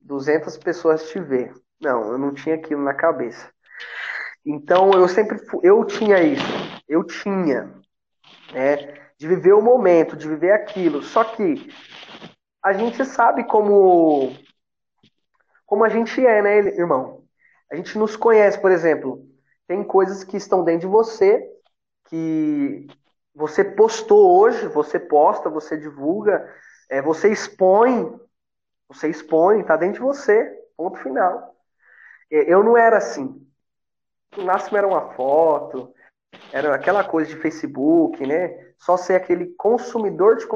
200 0.00 0.58
pessoas 0.58 1.08
te 1.10 1.20
ver. 1.20 1.52
Não, 1.80 2.12
eu 2.12 2.18
não 2.18 2.34
tinha 2.34 2.56
aquilo 2.56 2.82
na 2.82 2.94
cabeça. 2.94 3.50
Então 4.44 4.90
eu 4.92 5.06
sempre 5.08 5.38
eu 5.62 5.84
tinha 5.84 6.20
isso, 6.22 6.42
eu 6.92 7.04
tinha, 7.04 7.72
né, 8.52 8.76
de 9.16 9.26
viver 9.26 9.52
o 9.52 9.62
momento, 9.62 10.16
de 10.16 10.28
viver 10.28 10.52
aquilo. 10.52 11.02
Só 11.02 11.24
que 11.24 11.72
a 12.62 12.72
gente 12.72 13.04
sabe 13.04 13.44
como 13.44 14.36
como 15.64 15.84
a 15.84 15.88
gente 15.88 16.24
é, 16.24 16.42
né, 16.42 16.58
irmão? 16.58 17.24
A 17.70 17.76
gente 17.76 17.96
nos 17.96 18.14
conhece, 18.14 18.60
por 18.60 18.70
exemplo, 18.70 19.26
tem 19.66 19.82
coisas 19.82 20.22
que 20.22 20.36
estão 20.36 20.62
dentro 20.62 20.82
de 20.82 20.92
você 20.92 21.48
que 22.10 22.86
você 23.34 23.64
postou 23.64 24.38
hoje, 24.38 24.68
você 24.68 25.00
posta, 25.00 25.48
você 25.48 25.78
divulga, 25.78 26.46
é, 26.90 27.00
você 27.00 27.32
expõe, 27.32 28.20
você 28.86 29.08
expõe, 29.08 29.64
tá 29.64 29.76
dentro 29.76 29.94
de 29.94 30.00
você, 30.00 30.44
ponto 30.76 30.98
final. 30.98 31.56
Eu 32.30 32.62
não 32.62 32.76
era 32.76 32.98
assim 32.98 33.42
no 34.36 34.44
máximo 34.44 34.76
era 34.76 34.86
uma 34.86 35.12
foto, 35.14 35.92
era 36.52 36.74
aquela 36.74 37.04
coisa 37.04 37.30
de 37.30 37.40
Facebook, 37.40 38.24
né? 38.26 38.72
Só 38.78 38.96
ser 38.96 39.14
aquele 39.14 39.46
consumidor 39.54 40.36
de 40.36 40.46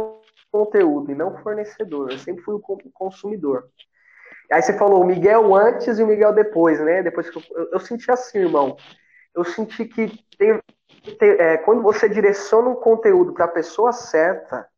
conteúdo 0.51 1.11
e 1.11 1.15
não 1.15 1.39
fornecedor. 1.39 2.11
Eu 2.11 2.19
sempre 2.19 2.43
fui 2.43 2.55
o 2.55 2.91
consumidor. 2.93 3.69
Aí 4.51 4.63
você 4.63 4.77
falou 4.79 5.03
o 5.03 5.07
Miguel 5.07 5.55
antes 5.55 5.99
e 5.99 6.03
o 6.03 6.07
Miguel 6.07 6.33
depois, 6.33 6.81
né? 6.81 7.03
Depois 7.03 7.29
que 7.29 7.37
eu, 7.37 7.69
eu, 7.73 7.81
senti 7.81 8.11
assim, 8.11 8.39
irmão. 8.39 8.77
Eu 9.35 9.45
senti 9.45 9.85
que 9.85 10.25
tem, 10.39 10.61
tem, 11.19 11.31
é, 11.31 11.57
quando 11.59 11.83
você 11.83 12.09
direciona 12.09 12.69
um 12.69 12.77
conteúdo 12.77 13.33
para 13.33 13.47
a 13.47 13.49
pessoa 13.49 13.93
certa 13.93 14.69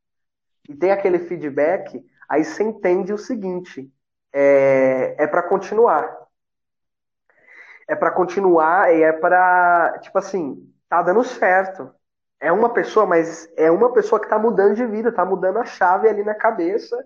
e 0.68 0.74
tem 0.74 0.90
aquele 0.90 1.18
feedback, 1.18 2.04
aí 2.28 2.44
você 2.44 2.62
entende 2.62 3.12
o 3.12 3.18
seguinte: 3.18 3.90
é, 4.32 5.16
é 5.18 5.26
para 5.26 5.42
continuar 5.42 6.28
é 7.88 7.96
para 7.96 8.11
continuar 8.11 8.94
e 8.94 9.02
é 9.02 9.12
para, 9.12 9.98
tipo 10.02 10.18
assim, 10.18 10.70
tá 10.88 11.03
dando 11.03 11.22
certo. 11.24 11.92
É 12.40 12.53
uma 12.53 12.72
pessoa, 12.72 13.07
mas 13.07 13.48
é 13.57 13.70
uma 13.70 13.92
pessoa 13.92 14.20
que 14.20 14.29
tá 14.29 14.38
mudando 14.38 14.74
de 14.74 14.87
vida, 14.87 15.12
tá 15.12 15.24
mudando 15.24 15.59
a 15.59 15.64
chave 15.64 16.09
ali 16.09 16.22
na 16.22 16.35
cabeça, 16.35 16.96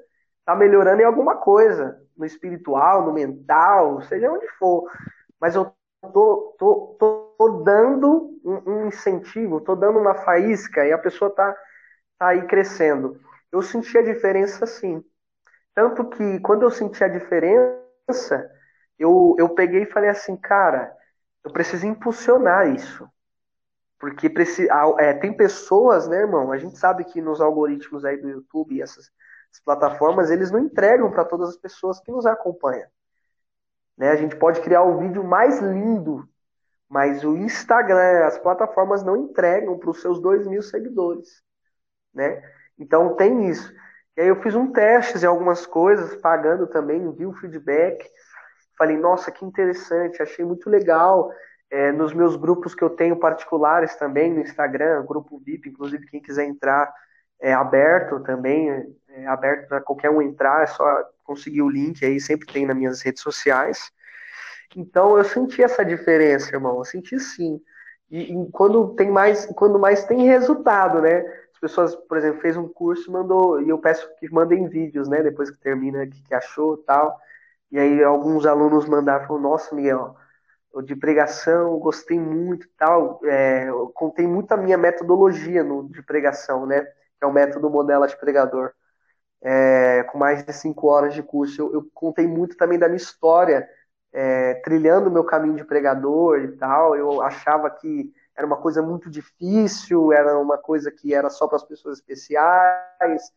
tá 0.44 0.54
melhorando 0.54 1.00
em 1.00 1.04
alguma 1.04 1.36
coisa, 1.36 1.98
no 2.16 2.26
espiritual, 2.26 3.06
no 3.06 3.12
mental, 3.12 4.02
seja 4.02 4.30
onde 4.30 4.46
for. 4.58 4.90
Mas 5.40 5.54
eu 5.54 5.72
tô, 6.12 6.54
tô, 6.58 6.96
tô, 6.98 7.34
tô 7.38 7.48
dando 7.64 8.38
um, 8.44 8.70
um, 8.70 8.86
incentivo, 8.88 9.60
tô 9.60 9.74
dando 9.74 9.98
uma 9.98 10.14
faísca 10.14 10.84
e 10.86 10.92
a 10.92 10.98
pessoa 10.98 11.30
tá, 11.34 11.56
tá 12.18 12.28
aí 12.28 12.46
crescendo. 12.46 13.18
Eu 13.50 13.62
senti 13.62 13.96
a 13.96 14.02
diferença 14.02 14.66
sim. 14.66 15.02
Tanto 15.74 16.08
que 16.10 16.40
quando 16.40 16.62
eu 16.62 16.70
senti 16.70 17.02
a 17.02 17.08
diferença, 17.08 18.50
eu, 18.98 19.34
eu 19.38 19.48
peguei 19.50 19.82
e 19.84 19.90
falei 19.90 20.10
assim, 20.10 20.36
cara, 20.36 20.94
eu 21.44 21.52
preciso 21.52 21.86
impulsionar 21.86 22.68
isso. 22.68 23.08
Porque 24.02 24.28
é, 24.98 25.14
tem 25.14 25.32
pessoas, 25.32 26.08
né, 26.08 26.22
irmão? 26.22 26.50
A 26.50 26.58
gente 26.58 26.76
sabe 26.76 27.04
que 27.04 27.22
nos 27.22 27.40
algoritmos 27.40 28.04
aí 28.04 28.16
do 28.16 28.28
YouTube 28.28 28.74
e 28.74 28.82
essas, 28.82 29.08
plataformas, 29.64 30.28
eles 30.28 30.50
não 30.50 30.58
entregam 30.58 31.08
para 31.12 31.24
todas 31.24 31.50
as 31.50 31.56
pessoas 31.56 32.00
que 32.00 32.10
nos 32.10 32.26
acompanham. 32.26 32.88
Né? 33.96 34.10
A 34.10 34.16
gente 34.16 34.34
pode 34.34 34.60
criar 34.60 34.82
o 34.82 34.98
vídeo 34.98 35.22
mais 35.22 35.60
lindo, 35.60 36.28
mas 36.88 37.22
o 37.22 37.36
Instagram, 37.36 38.26
as 38.26 38.36
plataformas 38.40 39.04
não 39.04 39.16
entregam 39.16 39.78
para 39.78 39.90
os 39.90 40.00
seus 40.00 40.20
dois 40.20 40.48
mil 40.48 40.62
seguidores. 40.62 41.40
Né? 42.12 42.42
Então 42.76 43.14
tem 43.14 43.48
isso. 43.48 43.72
E 44.16 44.22
aí 44.22 44.26
eu 44.26 44.42
fiz 44.42 44.56
um 44.56 44.72
teste 44.72 45.16
em 45.16 45.26
algumas 45.26 45.64
coisas, 45.64 46.16
pagando 46.16 46.66
também, 46.66 47.08
vi 47.12 47.24
o 47.24 47.34
feedback. 47.34 48.04
Falei, 48.76 48.96
nossa, 48.96 49.30
que 49.30 49.44
interessante, 49.44 50.20
achei 50.20 50.44
muito 50.44 50.68
legal. 50.68 51.32
É, 51.72 51.90
nos 51.90 52.12
meus 52.12 52.36
grupos 52.36 52.74
que 52.74 52.84
eu 52.84 52.90
tenho 52.90 53.16
particulares 53.16 53.96
também 53.96 54.30
no 54.30 54.42
Instagram, 54.42 55.06
grupo 55.06 55.38
VIP, 55.38 55.70
inclusive 55.70 56.06
quem 56.06 56.20
quiser 56.20 56.44
entrar 56.44 56.92
é 57.40 57.54
aberto 57.54 58.20
também, 58.20 58.68
é 59.08 59.26
aberto 59.26 59.68
para 59.68 59.80
qualquer 59.80 60.10
um 60.10 60.20
entrar, 60.20 60.62
é 60.62 60.66
só 60.66 60.84
conseguir 61.24 61.62
o 61.62 61.70
link 61.70 62.04
aí, 62.04 62.20
sempre 62.20 62.46
tem 62.46 62.66
nas 62.66 62.76
minhas 62.76 63.00
redes 63.00 63.22
sociais. 63.22 63.90
Então 64.76 65.16
eu 65.16 65.24
senti 65.24 65.62
essa 65.62 65.82
diferença, 65.82 66.54
irmão, 66.54 66.76
eu 66.76 66.84
senti 66.84 67.18
sim. 67.18 67.58
E, 68.10 68.34
e, 68.34 68.50
quando 68.50 68.94
tem 68.94 69.10
mais, 69.10 69.46
quando 69.56 69.78
mais 69.78 70.04
tem 70.04 70.26
resultado, 70.26 71.00
né? 71.00 71.20
As 71.54 71.58
pessoas, 71.58 71.96
por 71.96 72.18
exemplo, 72.18 72.42
fez 72.42 72.54
um 72.54 72.68
curso, 72.68 73.10
mandou 73.10 73.62
e 73.62 73.70
eu 73.70 73.78
peço 73.78 74.06
que 74.18 74.30
mandem 74.30 74.68
vídeos, 74.68 75.08
né? 75.08 75.22
Depois 75.22 75.50
que 75.50 75.58
termina, 75.58 76.04
o 76.04 76.10
que, 76.10 76.22
que 76.22 76.34
achou, 76.34 76.76
tal. 76.76 77.18
E 77.70 77.78
aí 77.78 78.04
alguns 78.04 78.44
alunos 78.44 78.86
mandaram, 78.86 79.26
falaram, 79.26 79.50
nossa, 79.50 79.74
Miguel, 79.74 80.14
de 80.84 80.96
pregação, 80.96 81.78
gostei 81.78 82.18
muito 82.18 82.66
tal. 82.78 83.20
É, 83.24 83.66
contei 83.94 84.26
muito 84.26 84.52
a 84.52 84.56
minha 84.56 84.78
metodologia 84.78 85.62
no, 85.62 85.88
de 85.88 86.02
pregação, 86.02 86.64
né? 86.66 86.82
Que 86.82 87.24
é 87.24 87.26
o 87.26 87.32
método 87.32 87.68
Modela 87.68 88.06
de 88.06 88.16
Pregador. 88.16 88.72
É, 89.42 90.04
com 90.04 90.18
mais 90.18 90.44
de 90.44 90.52
cinco 90.52 90.86
horas 90.88 91.14
de 91.14 91.22
curso. 91.22 91.60
Eu, 91.60 91.74
eu 91.74 91.90
contei 91.92 92.26
muito 92.26 92.56
também 92.56 92.78
da 92.78 92.88
minha 92.88 92.96
história, 92.96 93.68
é, 94.12 94.54
trilhando 94.64 95.10
o 95.10 95.12
meu 95.12 95.24
caminho 95.24 95.56
de 95.56 95.64
pregador 95.64 96.38
e 96.40 96.56
tal. 96.56 96.96
Eu 96.96 97.20
achava 97.20 97.68
que 97.70 98.12
era 98.36 98.46
uma 98.46 98.56
coisa 98.56 98.80
muito 98.82 99.10
difícil, 99.10 100.12
era 100.12 100.38
uma 100.38 100.56
coisa 100.58 100.90
que 100.90 101.12
era 101.14 101.28
só 101.28 101.46
para 101.46 101.56
as 101.56 101.64
pessoas 101.64 101.98
especiais. 101.98 103.32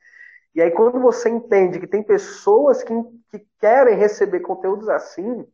E 0.53 0.61
aí, 0.61 0.71
quando 0.71 0.99
você 1.01 1.29
entende 1.29 1.79
que 1.79 1.87
tem 1.87 2.01
pessoas 2.01 2.81
que, 2.83 2.93
que 3.29 3.45
querem 3.59 3.97
receber 3.97 4.39
conteúdos 4.39 4.87
assim, 4.87 5.45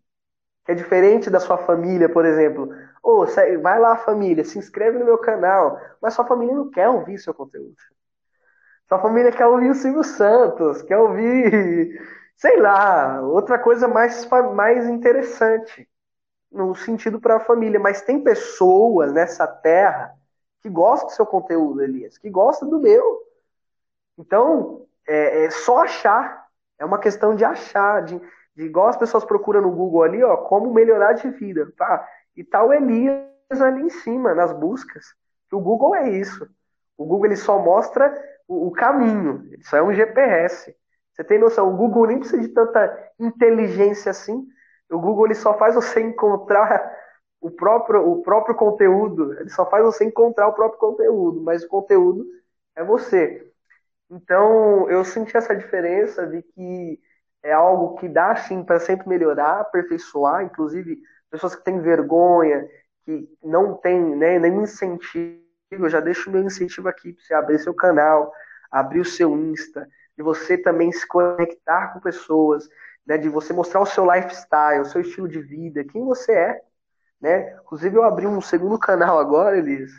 é 0.72 0.76
diferente 0.76 1.30
da 1.30 1.40
sua 1.40 1.58
família, 1.58 2.10
por 2.10 2.26
exemplo. 2.26 2.74
Ou 3.04 3.24
oh, 3.24 3.62
vai 3.62 3.80
lá, 3.80 3.98
família, 3.98 4.44
se 4.44 4.58
inscreve 4.58 4.98
no 4.98 5.06
meu 5.06 5.18
canal. 5.18 5.80
Mas 6.02 6.14
sua 6.14 6.26
família 6.26 6.56
não 6.56 6.70
quer 6.70 6.88
ouvir 6.90 7.18
seu 7.18 7.34
conteúdo. 7.34 7.76
Sua 8.88 9.00
família 9.00 9.32
quer 9.32 9.48
ouvir 9.48 9.70
o 9.70 9.76
Silvio 9.76 10.04
Santos, 10.04 10.82
quer 10.82 10.98
ouvir, 10.98 12.02
sei 12.36 12.58
lá, 12.60 13.22
outra 13.22 13.58
coisa 13.58 13.88
mais, 13.88 14.28
mais 14.54 14.88
interessante. 14.88 15.88
No 16.52 16.76
sentido 16.76 17.20
para 17.20 17.38
a 17.38 17.40
família. 17.40 17.80
Mas 17.80 18.02
tem 18.02 18.24
pessoas 18.24 19.14
nessa 19.14 19.48
terra 19.48 20.14
que 20.62 20.70
gostam 20.70 21.08
do 21.08 21.14
seu 21.14 21.26
conteúdo, 21.26 21.82
Elias, 21.82 22.18
que 22.18 22.30
gostam 22.30 22.70
do 22.70 22.80
meu. 22.80 23.20
Então, 24.18 24.86
é, 25.08 25.46
é 25.46 25.50
só 25.50 25.80
achar. 25.80 26.48
É 26.78 26.86
uma 26.86 27.00
questão 27.00 27.36
de 27.36 27.46
achar, 27.46 28.04
de, 28.04 28.20
de 28.56 28.64
igual 28.64 28.88
as 28.88 28.98
pessoas 28.98 29.26
procuram 29.26 29.62
no 29.62 29.72
Google 29.72 30.04
ali, 30.04 30.24
ó, 30.24 30.38
como 30.38 30.74
melhorar 30.74 31.14
de 31.14 31.30
vida, 31.30 31.72
tá? 31.78 32.08
E 32.36 32.44
tá 32.44 32.64
o 32.64 32.74
Elias 32.74 33.26
ali 33.62 33.82
em 33.82 33.90
cima, 33.90 34.34
nas 34.34 34.52
buscas. 34.54 35.06
O 35.52 35.60
Google 35.60 35.96
é 35.96 36.10
isso. 36.10 36.48
O 36.98 37.06
Google 37.06 37.28
ele 37.28 37.36
só 37.36 37.60
mostra 37.60 38.14
o, 38.48 38.68
o 38.68 38.72
caminho. 38.72 39.50
Isso 39.60 39.76
é 39.76 39.82
um 39.82 39.94
GPS. 39.94 40.76
Você 41.14 41.24
tem 41.24 41.40
noção? 41.40 41.74
O 41.74 41.78
Google 41.78 42.08
nem 42.08 42.20
precisa 42.20 42.42
de 42.42 42.50
tanta 42.50 43.12
inteligência 43.20 44.12
assim. 44.12 44.46
O 44.90 45.00
Google 45.00 45.28
ele 45.28 45.36
só 45.36 45.58
faz 45.58 45.76
você 45.76 46.02
encontrar 46.02 46.96
o 47.42 47.50
próprio, 47.50 48.08
o 48.08 48.22
próprio 48.22 48.56
conteúdo, 48.56 49.34
ele 49.40 49.50
só 49.50 49.68
faz 49.68 49.84
você 49.84 50.06
encontrar 50.06 50.48
o 50.48 50.54
próprio 50.54 50.80
conteúdo, 50.80 51.42
mas 51.42 51.64
o 51.64 51.68
conteúdo 51.68 52.24
é 52.76 52.84
você. 52.84 53.52
Então, 54.10 54.90
eu 54.90 55.04
senti 55.04 55.36
essa 55.36 55.56
diferença, 55.56 56.28
vi 56.28 56.44
que 56.44 57.00
é 57.44 57.52
algo 57.52 57.96
que 57.96 58.08
dá, 58.08 58.36
sim, 58.36 58.64
para 58.64 58.80
sempre 58.80 59.08
melhorar, 59.08 59.62
aperfeiçoar, 59.62 60.44
inclusive 60.44 61.02
pessoas 61.30 61.56
que 61.56 61.64
têm 61.64 61.80
vergonha, 61.82 62.68
que 63.06 63.28
não 63.44 63.76
têm 63.76 64.16
né, 64.16 64.38
incentivo, 64.48 65.42
eu 65.72 65.90
já 65.90 66.00
deixo 66.00 66.30
meu 66.30 66.44
incentivo 66.44 66.90
aqui 66.90 67.14
para 67.14 67.24
você 67.24 67.34
abrir 67.34 67.60
seu 67.60 67.74
canal, 67.74 68.32
abrir 68.70 69.00
o 69.00 69.06
seu 69.06 69.36
Insta, 69.38 69.88
de 70.18 70.24
você 70.24 70.58
também 70.58 70.92
se 70.92 71.08
conectar 71.08 71.94
com 71.94 72.00
pessoas, 72.00 72.68
né, 73.06 73.18
de 73.18 73.30
você 73.30 73.54
mostrar 73.54 73.82
o 73.82 73.86
seu 73.86 74.06
lifestyle, 74.06 74.82
o 74.82 74.86
seu 74.86 75.02
estilo 75.02 75.28
de 75.28 75.42
vida, 75.42 75.84
quem 75.86 76.04
você 76.06 76.34
é. 76.34 76.62
Né? 77.20 77.56
Inclusive, 77.62 77.96
eu 77.96 78.04
abri 78.04 78.28
um 78.28 78.42
segundo 78.42 78.78
canal 78.78 79.20
agora, 79.20 79.58
Elis. 79.58 79.92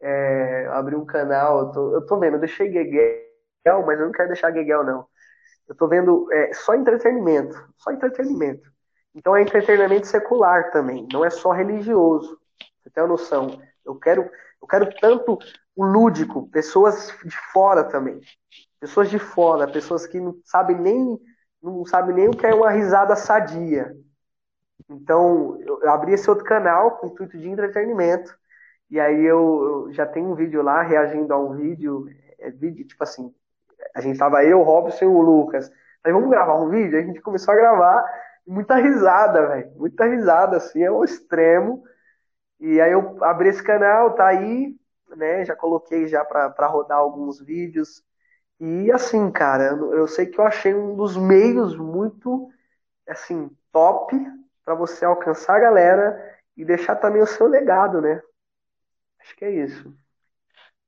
É, 0.00 0.66
abri 0.72 0.96
um 0.96 1.04
canal, 1.04 1.60
eu 1.60 1.72
tô, 1.72 1.94
eu 1.94 2.06
tô 2.06 2.18
vendo, 2.18 2.34
eu 2.34 2.40
deixei 2.40 2.72
Geguel, 2.72 3.86
mas 3.86 4.00
eu 4.00 4.06
não 4.06 4.12
quero 4.12 4.28
deixar 4.28 4.52
Geguel, 4.52 4.84
não. 4.84 5.06
Eu 5.72 5.76
tô 5.76 5.88
vendo 5.88 6.30
é, 6.30 6.52
só 6.52 6.74
entretenimento, 6.74 7.56
só 7.78 7.90
entretenimento. 7.90 8.70
Então 9.14 9.34
é 9.34 9.40
entretenimento 9.40 10.06
secular 10.06 10.70
também, 10.70 11.08
não 11.10 11.24
é 11.24 11.30
só 11.30 11.50
religioso. 11.50 12.38
Você 12.82 12.90
tem 12.90 13.02
uma 13.02 13.08
noção? 13.08 13.58
Eu 13.82 13.94
quero, 13.94 14.30
eu 14.60 14.68
quero 14.68 14.94
tanto 15.00 15.38
o 15.74 15.82
lúdico, 15.82 16.46
pessoas 16.50 17.10
de 17.24 17.34
fora 17.54 17.84
também. 17.84 18.20
Pessoas 18.78 19.08
de 19.08 19.18
fora, 19.18 19.66
pessoas 19.66 20.06
que 20.06 20.20
não 20.20 20.38
sabem 20.44 20.78
nem 20.78 21.18
não 21.62 21.86
sabem 21.86 22.16
nem 22.16 22.28
o 22.28 22.36
que 22.36 22.46
é 22.46 22.54
uma 22.54 22.70
risada 22.70 23.16
sadia. 23.16 23.96
Então, 24.90 25.58
eu 25.62 25.88
abri 25.88 26.12
esse 26.12 26.28
outro 26.28 26.44
canal 26.44 26.98
com 26.98 27.06
intuito 27.06 27.38
de 27.38 27.48
entretenimento. 27.48 28.36
E 28.90 29.00
aí 29.00 29.24
eu, 29.24 29.86
eu, 29.86 29.92
já 29.92 30.04
tenho 30.04 30.28
um 30.32 30.34
vídeo 30.34 30.60
lá 30.60 30.82
reagindo 30.82 31.32
a 31.32 31.38
um 31.38 31.54
vídeo. 31.56 32.10
É 32.38 32.50
vídeo, 32.50 32.86
tipo 32.86 33.02
assim, 33.02 33.34
a 33.94 34.00
gente 34.00 34.18
tava 34.18 34.44
eu, 34.44 34.60
o 34.60 34.64
Robson 34.64 35.04
e 35.04 35.08
o 35.08 35.20
Lucas. 35.20 35.70
Aí 36.04 36.12
vamos 36.12 36.30
gravar 36.30 36.60
um 36.60 36.68
vídeo? 36.68 36.98
A 36.98 37.02
gente 37.02 37.20
começou 37.20 37.52
a 37.54 37.56
gravar 37.56 38.04
muita 38.46 38.76
risada, 38.76 39.46
velho. 39.48 39.72
Muita 39.76 40.04
risada, 40.06 40.56
assim, 40.56 40.82
é 40.82 40.90
o 40.90 41.04
extremo. 41.04 41.84
E 42.60 42.80
aí 42.80 42.92
eu 42.92 43.22
abri 43.24 43.48
esse 43.48 43.62
canal, 43.62 44.14
tá 44.14 44.26
aí, 44.26 44.76
né? 45.16 45.44
Já 45.44 45.56
coloquei 45.56 46.08
já 46.08 46.24
para 46.24 46.66
rodar 46.66 46.98
alguns 46.98 47.40
vídeos. 47.40 48.02
E 48.60 48.90
assim, 48.92 49.30
cara, 49.30 49.64
eu 49.64 50.06
sei 50.06 50.26
que 50.26 50.38
eu 50.38 50.46
achei 50.46 50.74
um 50.74 50.94
dos 50.94 51.16
meios 51.16 51.76
muito, 51.76 52.48
assim, 53.08 53.50
top 53.72 54.16
para 54.64 54.74
você 54.74 55.04
alcançar 55.04 55.56
a 55.56 55.60
galera 55.60 56.38
e 56.56 56.64
deixar 56.64 56.96
também 56.96 57.22
o 57.22 57.26
seu 57.26 57.46
legado, 57.46 58.00
né? 58.00 58.22
Acho 59.20 59.36
que 59.36 59.44
é 59.44 59.50
isso. 59.50 59.92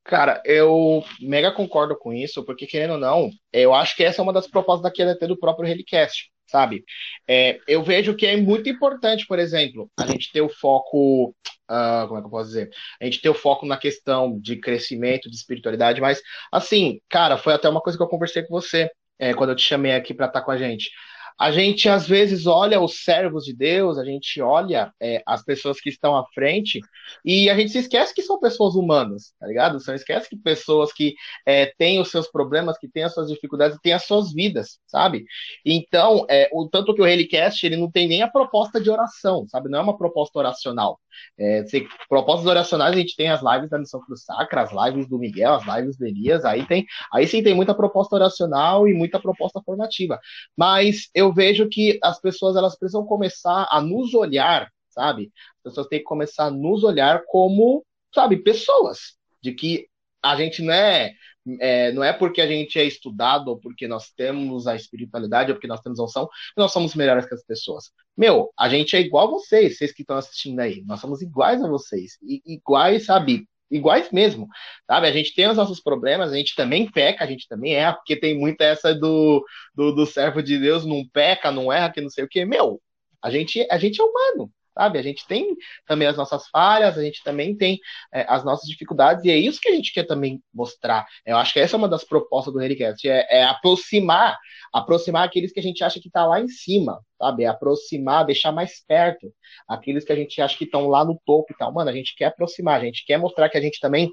Cara, 0.04 0.42
eu 0.44 1.02
mega 1.20 1.50
concordo 1.50 1.96
com 1.98 2.12
isso, 2.12 2.44
porque 2.44 2.66
querendo 2.66 2.92
ou 2.92 2.98
não, 2.98 3.30
eu 3.52 3.72
acho 3.72 3.96
que 3.96 4.04
essa 4.04 4.20
é 4.20 4.22
uma 4.22 4.34
das 4.34 4.46
propostas 4.46 4.82
da 4.82 4.90
QLT 4.90 5.26
do 5.26 5.38
próprio 5.38 5.66
Relicast, 5.66 6.30
sabe? 6.46 6.84
É, 7.26 7.58
eu 7.66 7.82
vejo 7.82 8.14
que 8.14 8.26
é 8.26 8.36
muito 8.36 8.68
importante, 8.68 9.26
por 9.26 9.38
exemplo, 9.38 9.90
a 9.98 10.06
gente 10.06 10.30
ter 10.30 10.42
o 10.42 10.48
foco, 10.48 11.30
uh, 11.70 12.06
como 12.06 12.18
é 12.18 12.20
que 12.20 12.26
eu 12.26 12.30
posso 12.30 12.48
dizer? 12.48 12.70
A 13.00 13.04
gente 13.06 13.22
ter 13.22 13.30
o 13.30 13.34
foco 13.34 13.64
na 13.64 13.78
questão 13.78 14.38
de 14.38 14.56
crescimento, 14.56 15.30
de 15.30 15.36
espiritualidade, 15.36 16.02
mas 16.02 16.20
assim, 16.52 17.00
cara, 17.08 17.38
foi 17.38 17.54
até 17.54 17.66
uma 17.66 17.80
coisa 17.80 17.96
que 17.96 18.04
eu 18.04 18.08
conversei 18.08 18.42
com 18.42 18.50
você 18.50 18.90
é, 19.18 19.32
quando 19.32 19.50
eu 19.50 19.56
te 19.56 19.62
chamei 19.62 19.92
aqui 19.92 20.12
para 20.12 20.26
estar 20.26 20.42
com 20.42 20.50
a 20.50 20.58
gente. 20.58 20.90
A 21.38 21.50
gente 21.50 21.88
às 21.88 22.06
vezes 22.06 22.46
olha 22.46 22.80
os 22.80 23.02
servos 23.02 23.44
de 23.44 23.54
Deus, 23.54 23.98
a 23.98 24.04
gente 24.04 24.40
olha 24.40 24.92
é, 25.02 25.22
as 25.26 25.44
pessoas 25.44 25.80
que 25.80 25.88
estão 25.88 26.16
à 26.16 26.24
frente 26.32 26.80
e 27.24 27.50
a 27.50 27.56
gente 27.56 27.72
se 27.72 27.78
esquece 27.78 28.14
que 28.14 28.22
são 28.22 28.38
pessoas 28.38 28.74
humanas, 28.76 29.34
tá 29.40 29.46
ligado? 29.46 29.80
Você 29.80 29.94
esquece 29.94 30.28
que 30.28 30.36
pessoas 30.36 30.92
que 30.92 31.14
é, 31.44 31.66
têm 31.76 32.00
os 32.00 32.10
seus 32.10 32.28
problemas, 32.28 32.78
que 32.78 32.88
têm 32.88 33.02
as 33.04 33.14
suas 33.14 33.28
dificuldades, 33.28 33.78
têm 33.82 33.92
as 33.92 34.04
suas 34.04 34.32
vidas, 34.32 34.78
sabe? 34.86 35.24
Então, 35.64 36.24
é, 36.30 36.48
o 36.52 36.68
tanto 36.68 36.94
que 36.94 37.02
o 37.02 37.04
Relicast 37.04 37.66
ele 37.66 37.76
não 37.76 37.90
tem 37.90 38.06
nem 38.08 38.22
a 38.22 38.30
proposta 38.30 38.80
de 38.80 38.88
oração, 38.90 39.46
sabe? 39.48 39.68
Não 39.68 39.80
é 39.80 39.82
uma 39.82 39.98
proposta 39.98 40.38
oracional. 40.38 41.00
É, 41.38 41.64
se, 41.66 41.86
propostas 42.08 42.46
oracionais, 42.46 42.94
a 42.94 42.98
gente 42.98 43.16
tem 43.16 43.28
as 43.28 43.42
lives 43.42 43.70
da 43.70 43.78
Missão 43.78 44.00
Cruz 44.04 44.24
Sacra, 44.24 44.62
as 44.62 44.70
lives 44.72 45.08
do 45.08 45.18
Miguel, 45.18 45.54
as 45.54 45.64
lives 45.66 45.96
do 45.96 46.06
Elias, 46.06 46.44
aí 46.44 46.66
tem, 46.66 46.86
aí 47.12 47.26
sim 47.26 47.42
tem 47.42 47.54
muita 47.54 47.74
proposta 47.74 48.14
oracional 48.16 48.88
e 48.88 48.94
muita 48.94 49.20
proposta 49.20 49.60
formativa. 49.64 50.18
Mas 50.56 51.08
eu 51.14 51.32
vejo 51.32 51.68
que 51.68 51.98
as 52.02 52.20
pessoas 52.20 52.56
elas 52.56 52.78
precisam 52.78 53.04
começar 53.04 53.66
a 53.70 53.80
nos 53.80 54.14
olhar, 54.14 54.70
sabe? 54.88 55.32
As 55.58 55.70
pessoas 55.70 55.86
têm 55.88 55.98
que 55.98 56.04
começar 56.04 56.46
a 56.46 56.50
nos 56.50 56.84
olhar 56.84 57.22
como, 57.26 57.84
sabe, 58.14 58.36
pessoas, 58.36 59.16
de 59.42 59.52
que 59.52 59.86
a 60.22 60.36
gente 60.36 60.62
não 60.62 60.72
é 60.72 61.12
é, 61.60 61.92
não 61.92 62.02
é 62.02 62.12
porque 62.12 62.40
a 62.40 62.46
gente 62.46 62.78
é 62.78 62.84
estudado 62.84 63.48
ou 63.48 63.58
porque 63.58 63.86
nós 63.86 64.10
temos 64.10 64.66
a 64.66 64.74
espiritualidade 64.74 65.50
ou 65.50 65.56
porque 65.56 65.66
nós 65.66 65.80
temos 65.80 66.00
a 66.00 66.04
unção 66.04 66.26
que 66.26 66.32
nós 66.56 66.72
somos 66.72 66.94
melhores 66.94 67.26
que 67.26 67.34
as 67.34 67.44
pessoas. 67.44 67.90
Meu, 68.16 68.50
a 68.58 68.68
gente 68.68 68.96
é 68.96 69.00
igual 69.00 69.28
a 69.28 69.30
vocês, 69.32 69.76
vocês 69.76 69.92
que 69.92 70.02
estão 70.02 70.16
assistindo 70.16 70.60
aí. 70.60 70.82
Nós 70.86 71.00
somos 71.00 71.20
iguais 71.20 71.62
a 71.62 71.68
vocês. 71.68 72.18
I, 72.22 72.42
iguais, 72.46 73.04
sabe? 73.06 73.46
Iguais 73.70 74.10
mesmo, 74.10 74.48
sabe? 74.86 75.06
A 75.06 75.12
gente 75.12 75.34
tem 75.34 75.48
os 75.48 75.56
nossos 75.56 75.80
problemas, 75.80 76.32
a 76.32 76.36
gente 76.36 76.54
também 76.54 76.90
peca, 76.90 77.24
a 77.24 77.26
gente 77.26 77.48
também 77.48 77.74
erra, 77.74 77.94
porque 77.94 78.16
tem 78.16 78.38
muita 78.38 78.64
essa 78.64 78.94
do, 78.94 79.44
do, 79.74 79.92
do 79.92 80.06
servo 80.06 80.42
de 80.42 80.58
Deus, 80.58 80.86
não 80.86 81.06
peca, 81.12 81.50
não 81.50 81.72
erra, 81.72 81.90
que 81.90 82.00
não 82.00 82.10
sei 82.10 82.24
o 82.24 82.28
que. 82.28 82.44
Meu, 82.44 82.80
a 83.22 83.30
gente, 83.30 83.66
a 83.70 83.78
gente 83.78 84.00
é 84.00 84.04
humano, 84.04 84.50
sabe? 84.74 84.98
A 84.98 85.02
gente 85.02 85.26
tem 85.26 85.56
também 85.86 86.08
as 86.08 86.16
nossas 86.16 86.48
falhas, 86.48 86.98
a 86.98 87.02
gente 87.02 87.22
também 87.22 87.56
tem 87.56 87.78
é, 88.12 88.26
as 88.28 88.44
nossas 88.44 88.68
dificuldades, 88.68 89.24
e 89.24 89.30
é 89.30 89.36
isso 89.36 89.60
que 89.60 89.68
a 89.68 89.74
gente 89.74 89.92
quer 89.92 90.04
também 90.04 90.42
mostrar. 90.52 91.06
Eu 91.24 91.36
acho 91.36 91.52
que 91.52 91.60
essa 91.60 91.76
é 91.76 91.78
uma 91.78 91.88
das 91.88 92.04
propostas 92.04 92.52
do 92.52 92.60
Henricast, 92.60 93.08
é, 93.08 93.26
é 93.30 93.44
aproximar, 93.44 94.36
aproximar 94.72 95.24
aqueles 95.24 95.52
que 95.52 95.60
a 95.60 95.62
gente 95.62 95.82
acha 95.84 96.00
que 96.00 96.08
está 96.08 96.26
lá 96.26 96.40
em 96.40 96.48
cima, 96.48 97.00
sabe? 97.16 97.44
É 97.44 97.46
aproximar, 97.46 98.26
deixar 98.26 98.52
mais 98.52 98.84
perto 98.84 99.32
aqueles 99.68 100.04
que 100.04 100.12
a 100.12 100.16
gente 100.16 100.40
acha 100.40 100.58
que 100.58 100.64
estão 100.64 100.88
lá 100.88 101.04
no 101.04 101.20
topo 101.24 101.52
e 101.52 101.56
tal. 101.56 101.72
Mano, 101.72 101.90
a 101.90 101.94
gente 101.94 102.14
quer 102.16 102.26
aproximar, 102.26 102.80
a 102.80 102.84
gente 102.84 103.04
quer 103.06 103.18
mostrar 103.18 103.48
que 103.48 103.56
a 103.56 103.60
gente 103.60 103.78
também 103.80 104.10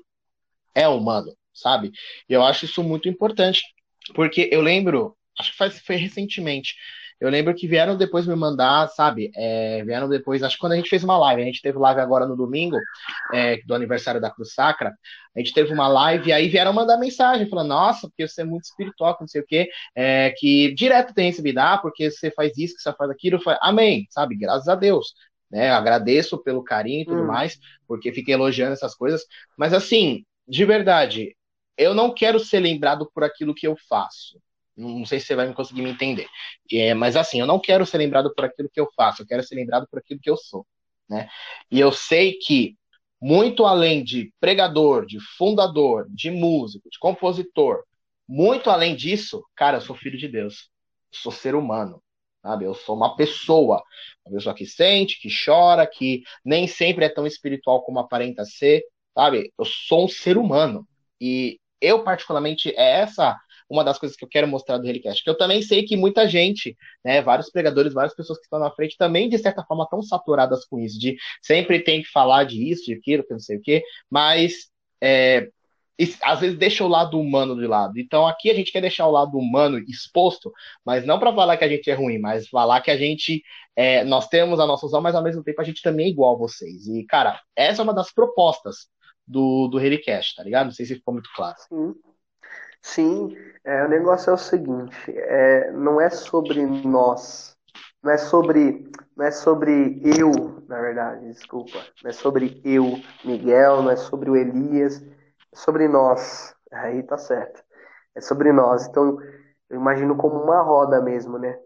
é 0.75 0.87
humano, 0.87 1.35
sabe? 1.53 1.91
E 2.29 2.33
eu 2.33 2.43
acho 2.43 2.65
isso 2.65 2.83
muito 2.83 3.09
importante, 3.09 3.61
porque 4.13 4.49
eu 4.51 4.61
lembro, 4.61 5.15
acho 5.37 5.51
que 5.51 5.57
faz, 5.57 5.79
foi 5.79 5.95
recentemente, 5.95 6.75
eu 7.21 7.29
lembro 7.29 7.53
que 7.53 7.67
vieram 7.67 7.95
depois 7.95 8.25
me 8.25 8.35
mandar, 8.35 8.87
sabe? 8.89 9.31
É, 9.35 9.83
vieram 9.85 10.09
depois, 10.09 10.41
acho 10.41 10.55
que 10.55 10.59
quando 10.59 10.73
a 10.73 10.75
gente 10.75 10.89
fez 10.89 11.03
uma 11.03 11.19
live, 11.19 11.43
a 11.43 11.45
gente 11.45 11.61
teve 11.61 11.77
live 11.77 12.01
agora 12.01 12.25
no 12.25 12.35
domingo, 12.35 12.77
é, 13.31 13.61
do 13.63 13.75
aniversário 13.75 14.19
da 14.19 14.31
Cruz 14.31 14.55
Sacra, 14.55 14.91
a 15.35 15.39
gente 15.39 15.53
teve 15.53 15.71
uma 15.71 15.87
live 15.87 16.29
e 16.29 16.33
aí 16.33 16.49
vieram 16.49 16.73
mandar 16.73 16.97
mensagem, 16.97 17.47
falando, 17.47 17.67
nossa, 17.67 18.07
porque 18.07 18.27
você 18.27 18.41
é 18.41 18.43
muito 18.43 18.63
espiritual, 18.63 19.15
não 19.21 19.27
sei 19.27 19.41
o 19.41 19.45
quê, 19.45 19.69
é, 19.95 20.33
que 20.35 20.73
direto 20.73 21.13
tem 21.13 21.27
recebido, 21.27 21.59
ah, 21.59 21.77
porque 21.77 22.09
você 22.09 22.31
faz 22.31 22.57
isso, 22.57 22.75
que 22.75 22.81
você 22.81 22.91
faz 22.93 23.11
aquilo, 23.11 23.37
eu 23.37 23.41
falei, 23.41 23.59
amém, 23.61 24.07
sabe? 24.09 24.35
Graças 24.35 24.67
a 24.67 24.73
Deus. 24.73 25.13
Né, 25.51 25.69
agradeço 25.69 26.41
pelo 26.41 26.63
carinho 26.63 27.01
e 27.01 27.05
tudo 27.05 27.23
hum. 27.23 27.27
mais, 27.27 27.59
porque 27.85 28.13
fiquei 28.13 28.33
elogiando 28.33 28.71
essas 28.71 28.95
coisas, 28.95 29.21
mas 29.57 29.73
assim, 29.73 30.23
de 30.47 30.63
verdade, 30.63 31.35
eu 31.77 31.93
não 31.93 32.13
quero 32.13 32.39
ser 32.39 32.61
lembrado 32.61 33.11
por 33.13 33.21
aquilo 33.21 33.53
que 33.53 33.67
eu 33.67 33.75
faço. 33.89 34.39
Não 34.75 35.05
sei 35.05 35.19
se 35.19 35.27
você 35.27 35.35
vai 35.35 35.53
conseguir 35.53 35.81
me 35.81 35.89
entender. 35.89 36.27
É, 36.71 36.93
mas 36.93 37.15
assim, 37.15 37.39
eu 37.39 37.45
não 37.45 37.59
quero 37.59 37.85
ser 37.85 37.97
lembrado 37.97 38.33
por 38.33 38.45
aquilo 38.45 38.69
que 38.69 38.79
eu 38.79 38.89
faço, 38.95 39.21
eu 39.21 39.27
quero 39.27 39.43
ser 39.43 39.55
lembrado 39.55 39.87
por 39.89 39.99
aquilo 39.99 40.19
que 40.19 40.29
eu 40.29 40.37
sou. 40.37 40.65
Né? 41.09 41.29
E 41.69 41.79
eu 41.79 41.91
sei 41.91 42.33
que, 42.33 42.77
muito 43.21 43.65
além 43.65 44.03
de 44.03 44.33
pregador, 44.39 45.05
de 45.05 45.19
fundador, 45.37 46.07
de 46.09 46.31
músico, 46.31 46.89
de 46.89 46.97
compositor, 46.97 47.83
muito 48.27 48.69
além 48.69 48.95
disso, 48.95 49.43
cara, 49.55 49.77
eu 49.77 49.81
sou 49.81 49.95
filho 49.95 50.17
de 50.17 50.27
Deus. 50.27 50.69
Eu 51.11 51.19
sou 51.19 51.31
ser 51.31 51.53
humano. 51.53 52.01
Sabe? 52.41 52.65
Eu 52.65 52.73
sou 52.73 52.95
uma 52.95 53.15
pessoa. 53.15 53.83
Uma 54.25 54.37
pessoa 54.37 54.55
que 54.55 54.65
sente, 54.65 55.19
que 55.19 55.29
chora, 55.29 55.85
que 55.85 56.23
nem 56.43 56.65
sempre 56.65 57.05
é 57.05 57.09
tão 57.09 57.27
espiritual 57.27 57.83
como 57.83 57.99
aparenta 57.99 58.45
ser. 58.45 58.83
Sabe? 59.13 59.51
Eu 59.57 59.65
sou 59.65 60.05
um 60.05 60.07
ser 60.07 60.37
humano. 60.37 60.87
E 61.19 61.59
eu, 61.81 62.03
particularmente, 62.03 62.69
é 62.69 63.01
essa 63.01 63.37
uma 63.71 63.83
das 63.85 63.97
coisas 63.97 64.17
que 64.17 64.23
eu 64.23 64.27
quero 64.27 64.47
mostrar 64.47 64.77
do 64.77 64.85
Relicast. 64.85 65.23
Que 65.23 65.29
eu 65.29 65.37
também 65.37 65.61
sei 65.61 65.83
que 65.83 65.95
muita 65.95 66.27
gente, 66.27 66.75
né, 67.03 67.21
vários 67.21 67.49
pregadores, 67.49 67.93
várias 67.93 68.13
pessoas 68.13 68.37
que 68.37 68.43
estão 68.43 68.59
na 68.59 68.69
frente 68.69 68.97
também, 68.97 69.29
de 69.29 69.37
certa 69.37 69.63
forma, 69.63 69.85
estão 69.85 70.01
saturadas 70.03 70.65
com 70.65 70.77
isso, 70.77 70.99
de 70.99 71.15
sempre 71.41 71.79
tem 71.79 72.01
que 72.01 72.09
falar 72.09 72.43
de 72.43 72.69
isso, 72.69 72.85
de 72.85 72.93
aquilo, 72.93 73.23
que 73.23 73.31
não 73.31 73.39
sei 73.39 73.57
o 73.57 73.61
quê, 73.61 73.81
mas 74.09 74.69
é, 75.01 75.47
às 76.21 76.41
vezes 76.41 76.57
deixa 76.57 76.83
o 76.83 76.87
lado 76.87 77.17
humano 77.17 77.55
de 77.55 77.65
lado. 77.65 77.97
Então 77.97 78.27
aqui 78.27 78.49
a 78.49 78.53
gente 78.53 78.73
quer 78.73 78.81
deixar 78.81 79.07
o 79.07 79.11
lado 79.11 79.37
humano 79.37 79.79
exposto, 79.79 80.51
mas 80.85 81.05
não 81.05 81.17
para 81.17 81.33
falar 81.33 81.55
que 81.55 81.63
a 81.63 81.69
gente 81.69 81.89
é 81.89 81.93
ruim, 81.93 82.19
mas 82.19 82.49
falar 82.49 82.81
que 82.81 82.91
a 82.91 82.97
gente 82.97 83.41
é, 83.75 84.03
nós 84.03 84.27
temos 84.27 84.59
a 84.59 84.67
nossa 84.67 84.85
visão, 84.85 85.01
mas 85.01 85.15
ao 85.15 85.23
mesmo 85.23 85.43
tempo 85.43 85.61
a 85.61 85.63
gente 85.63 85.81
também 85.81 86.07
é 86.07 86.09
igual 86.09 86.35
a 86.35 86.39
vocês. 86.39 86.87
E 86.87 87.05
cara, 87.05 87.39
essa 87.55 87.81
é 87.81 87.83
uma 87.83 87.93
das 87.93 88.11
propostas 88.11 88.89
do 89.25 89.69
do 89.69 89.77
Relicast, 89.77 90.35
tá 90.35 90.43
ligado? 90.43 90.65
Não 90.65 90.73
sei 90.73 90.85
se 90.85 90.95
ficou 90.95 91.13
muito 91.13 91.29
claro. 91.33 91.55
Sim. 91.69 91.93
Sim, 92.81 93.35
é, 93.63 93.85
o 93.85 93.89
negócio 93.89 94.31
é 94.31 94.33
o 94.33 94.37
seguinte, 94.37 95.11
é, 95.15 95.71
não 95.71 96.01
é 96.01 96.09
sobre 96.09 96.65
nós, 96.65 97.55
não 98.03 98.11
é 98.11 98.17
sobre, 98.17 98.89
não 99.15 99.25
é 99.25 99.31
sobre 99.31 100.01
eu, 100.03 100.61
na 100.67 100.79
verdade, 100.81 101.27
desculpa. 101.27 101.77
Não 102.03 102.09
é 102.09 102.13
sobre 102.13 102.61
eu, 102.63 102.99
Miguel, 103.23 103.83
não 103.83 103.91
é 103.91 103.95
sobre 103.95 104.29
o 104.29 104.35
Elias, 104.35 105.01
é 105.01 105.55
sobre 105.55 105.87
nós. 105.87 106.55
Aí 106.71 107.03
tá 107.03 107.17
certo. 107.17 107.61
É 108.15 108.21
sobre 108.21 108.51
nós. 108.51 108.87
Então, 108.87 109.17
eu 109.69 109.77
imagino 109.77 110.15
como 110.15 110.41
uma 110.41 110.61
roda 110.61 111.01
mesmo, 111.01 111.37
né? 111.37 111.59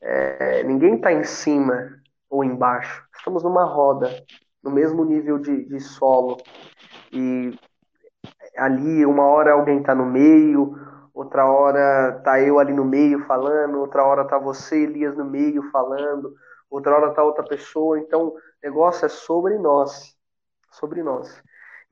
É, 0.00 0.62
ninguém 0.64 0.96
está 0.96 1.12
em 1.12 1.24
cima 1.24 2.00
ou 2.28 2.42
embaixo. 2.42 3.04
Estamos 3.16 3.42
numa 3.42 3.64
roda, 3.64 4.08
no 4.62 4.70
mesmo 4.70 5.04
nível 5.04 5.38
de, 5.38 5.64
de 5.66 5.80
solo. 5.80 6.38
E 7.12 7.56
ali, 8.56 9.04
uma 9.06 9.24
hora 9.24 9.52
alguém 9.52 9.80
está 9.80 9.94
no 9.94 10.06
meio, 10.06 10.76
outra 11.14 11.46
hora 11.46 12.20
tá 12.24 12.40
eu 12.40 12.58
ali 12.58 12.72
no 12.72 12.84
meio 12.84 13.24
falando, 13.26 13.80
outra 13.80 14.04
hora 14.04 14.24
tá 14.24 14.38
você, 14.38 14.82
Elias, 14.82 15.16
no 15.16 15.24
meio 15.24 15.62
falando, 15.70 16.34
outra 16.70 16.94
hora 16.96 17.12
tá 17.12 17.22
outra 17.22 17.44
pessoa. 17.44 17.98
Então, 17.98 18.28
o 18.28 18.36
negócio 18.62 19.06
é 19.06 19.08
sobre 19.08 19.58
nós. 19.58 20.16
Sobre 20.70 21.02
nós. 21.02 21.42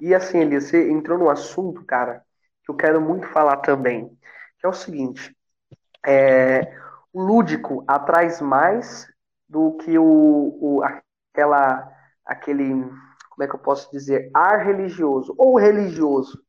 E 0.00 0.14
assim, 0.14 0.38
Elias, 0.38 0.64
você 0.64 0.90
entrou 0.90 1.18
num 1.18 1.28
assunto, 1.28 1.84
cara, 1.84 2.22
que 2.64 2.70
eu 2.70 2.76
quero 2.76 3.00
muito 3.00 3.26
falar 3.28 3.56
também, 3.58 4.08
que 4.58 4.66
é 4.66 4.68
o 4.68 4.72
seguinte. 4.72 5.36
É, 6.06 6.72
o 7.12 7.20
lúdico 7.20 7.84
atrai 7.86 8.28
mais 8.40 9.06
do 9.48 9.76
que 9.78 9.98
o, 9.98 10.04
o, 10.60 10.82
aquela, 10.82 11.90
aquele, 12.24 12.84
como 13.30 13.42
é 13.42 13.48
que 13.48 13.54
eu 13.54 13.58
posso 13.58 13.90
dizer, 13.90 14.30
ar 14.34 14.64
religioso, 14.64 15.34
ou 15.36 15.56
religioso. 15.58 16.40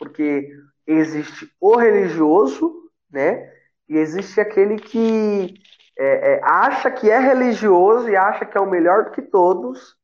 Porque 0.00 0.50
existe 0.86 1.54
o 1.60 1.76
religioso, 1.76 2.90
né? 3.10 3.52
E 3.86 3.98
existe 3.98 4.40
aquele 4.40 4.78
que 4.78 5.54
é, 5.98 6.32
é, 6.32 6.40
acha 6.42 6.90
que 6.90 7.10
é 7.10 7.18
religioso 7.18 8.08
e 8.08 8.16
acha 8.16 8.46
que 8.46 8.56
é 8.56 8.60
o 8.60 8.70
melhor 8.70 9.04
do 9.04 9.10
que 9.10 9.20
todos 9.20 9.94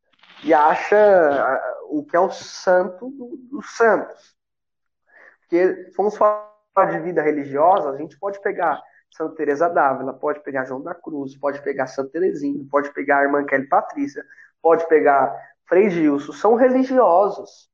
e 0.44 0.52
acha 0.52 1.58
o 1.88 2.04
que 2.04 2.14
é 2.14 2.20
o 2.20 2.30
santo 2.30 3.10
dos 3.50 3.74
santos. 3.74 4.36
Porque 5.40 5.90
fomos 5.96 6.14
falar 6.14 6.90
de 6.90 7.00
vida 7.00 7.22
religiosa, 7.22 7.90
a 7.90 7.96
gente 7.96 8.18
pode 8.18 8.38
pegar 8.42 8.82
Santa 9.10 9.34
Teresa 9.34 9.70
d'Ávila, 9.70 10.12
pode 10.12 10.40
pegar 10.40 10.66
João 10.66 10.82
da 10.82 10.94
Cruz, 10.94 11.34
pode 11.38 11.62
pegar 11.62 11.86
Santa 11.86 12.10
Teresinha, 12.10 12.66
pode 12.70 12.92
pegar 12.92 13.20
a 13.20 13.22
irmã 13.22 13.46
Kelly 13.46 13.66
Patrícia, 13.66 14.22
pode 14.60 14.86
pegar 14.88 15.34
Frei 15.66 15.88
Gilson, 15.88 16.32
são 16.32 16.54
religiosos 16.54 17.70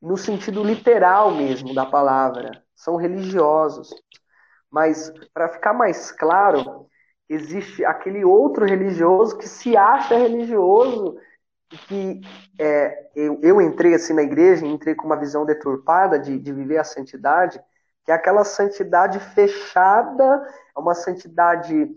no 0.00 0.16
sentido 0.16 0.62
literal 0.64 1.32
mesmo 1.32 1.74
da 1.74 1.84
palavra, 1.84 2.62
são 2.74 2.96
religiosos. 2.96 3.90
Mas, 4.70 5.12
para 5.34 5.48
ficar 5.48 5.72
mais 5.72 6.10
claro, 6.12 6.86
existe 7.28 7.84
aquele 7.84 8.24
outro 8.24 8.64
religioso 8.64 9.36
que 9.36 9.48
se 9.48 9.76
acha 9.76 10.16
religioso 10.16 11.16
que 11.86 12.20
é, 12.58 13.10
eu, 13.14 13.38
eu, 13.42 13.60
entrei 13.60 13.94
assim 13.94 14.12
na 14.12 14.22
igreja, 14.22 14.66
entrei 14.66 14.94
com 14.94 15.06
uma 15.06 15.16
visão 15.16 15.44
deturpada 15.46 16.18
de, 16.18 16.36
de 16.38 16.52
viver 16.52 16.78
a 16.78 16.84
santidade, 16.84 17.60
que 18.04 18.10
é 18.10 18.14
aquela 18.14 18.44
santidade 18.44 19.20
fechada, 19.20 20.44
é 20.76 20.80
uma 20.80 20.94
santidade 20.94 21.88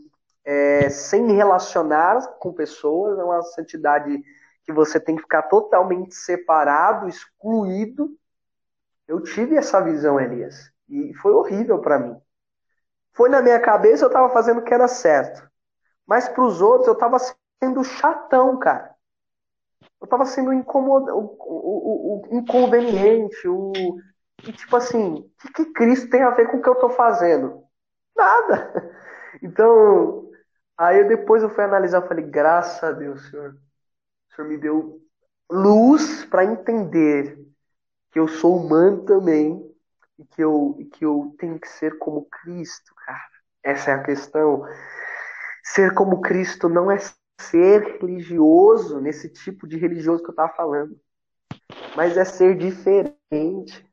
é, 0.45 0.89
sem 0.89 1.31
relacionar 1.31 2.21
com 2.39 2.53
pessoas, 2.53 3.17
é 3.17 3.23
uma 3.23 3.41
santidade 3.41 4.21
que 4.63 4.71
você 4.71 4.99
tem 4.99 5.15
que 5.15 5.21
ficar 5.21 5.43
totalmente 5.43 6.15
separado, 6.15 7.07
excluído. 7.07 8.09
Eu 9.07 9.21
tive 9.21 9.55
essa 9.55 9.81
visão, 9.81 10.19
Elias, 10.19 10.71
e 10.89 11.13
foi 11.15 11.31
horrível 11.33 11.79
para 11.79 11.99
mim. 11.99 12.15
Foi 13.13 13.29
na 13.29 13.41
minha 13.41 13.59
cabeça, 13.59 14.03
eu 14.03 14.07
estava 14.07 14.29
fazendo 14.29 14.59
o 14.59 14.63
que 14.63 14.73
era 14.73 14.87
certo. 14.87 15.47
Mas 16.05 16.27
para 16.27 16.43
os 16.43 16.61
outros, 16.61 16.87
eu 16.87 16.93
estava 16.93 17.17
sendo 17.61 17.83
chatão, 17.83 18.57
cara. 18.57 18.95
Eu 20.01 20.05
estava 20.05 20.25
sendo 20.25 20.51
incomod... 20.53 21.09
o, 21.11 21.37
o, 21.39 22.27
o, 22.31 22.37
inconveniente, 22.37 23.47
o... 23.47 23.71
E 24.45 24.51
tipo 24.51 24.75
assim, 24.75 25.13
o 25.13 25.53
que, 25.53 25.53
que 25.53 25.73
Cristo 25.73 26.09
tem 26.09 26.23
a 26.23 26.31
ver 26.31 26.49
com 26.49 26.57
o 26.57 26.61
que 26.61 26.67
eu 26.67 26.73
estou 26.73 26.89
fazendo? 26.89 27.63
Nada. 28.15 28.93
Então, 29.41 30.29
aí 30.77 31.03
depois 31.07 31.41
eu 31.41 31.49
fui 31.49 31.63
analisar, 31.63 31.97
eu 31.97 32.07
falei, 32.07 32.23
graças 32.23 32.81
a 32.83 32.91
Deus, 32.91 33.29
Senhor. 33.29 33.57
O 34.33 34.35
Senhor 34.35 34.47
me 34.47 34.57
deu 34.57 34.99
luz 35.47 36.25
para 36.25 36.43
entender 36.43 37.37
que 38.11 38.19
eu 38.19 38.27
sou 38.27 38.57
humano 38.57 39.05
também 39.05 39.63
e 40.17 40.25
que 40.25 40.43
eu, 40.43 40.75
que 40.91 41.05
eu 41.05 41.35
tenho 41.37 41.59
que 41.59 41.67
ser 41.69 41.99
como 41.99 42.25
Cristo, 42.25 42.95
cara. 43.05 43.29
Essa 43.61 43.91
é 43.91 43.93
a 43.93 44.03
questão. 44.03 44.65
Ser 45.63 45.93
como 45.93 46.19
Cristo 46.19 46.67
não 46.67 46.89
é 46.89 46.97
ser 47.39 47.99
religioso 48.01 48.99
nesse 48.99 49.29
tipo 49.29 49.67
de 49.67 49.77
religioso 49.77 50.23
que 50.23 50.29
eu 50.29 50.33
estava 50.33 50.51
falando, 50.53 50.99
mas 51.95 52.17
é 52.17 52.25
ser 52.25 52.57
diferente. 52.57 53.87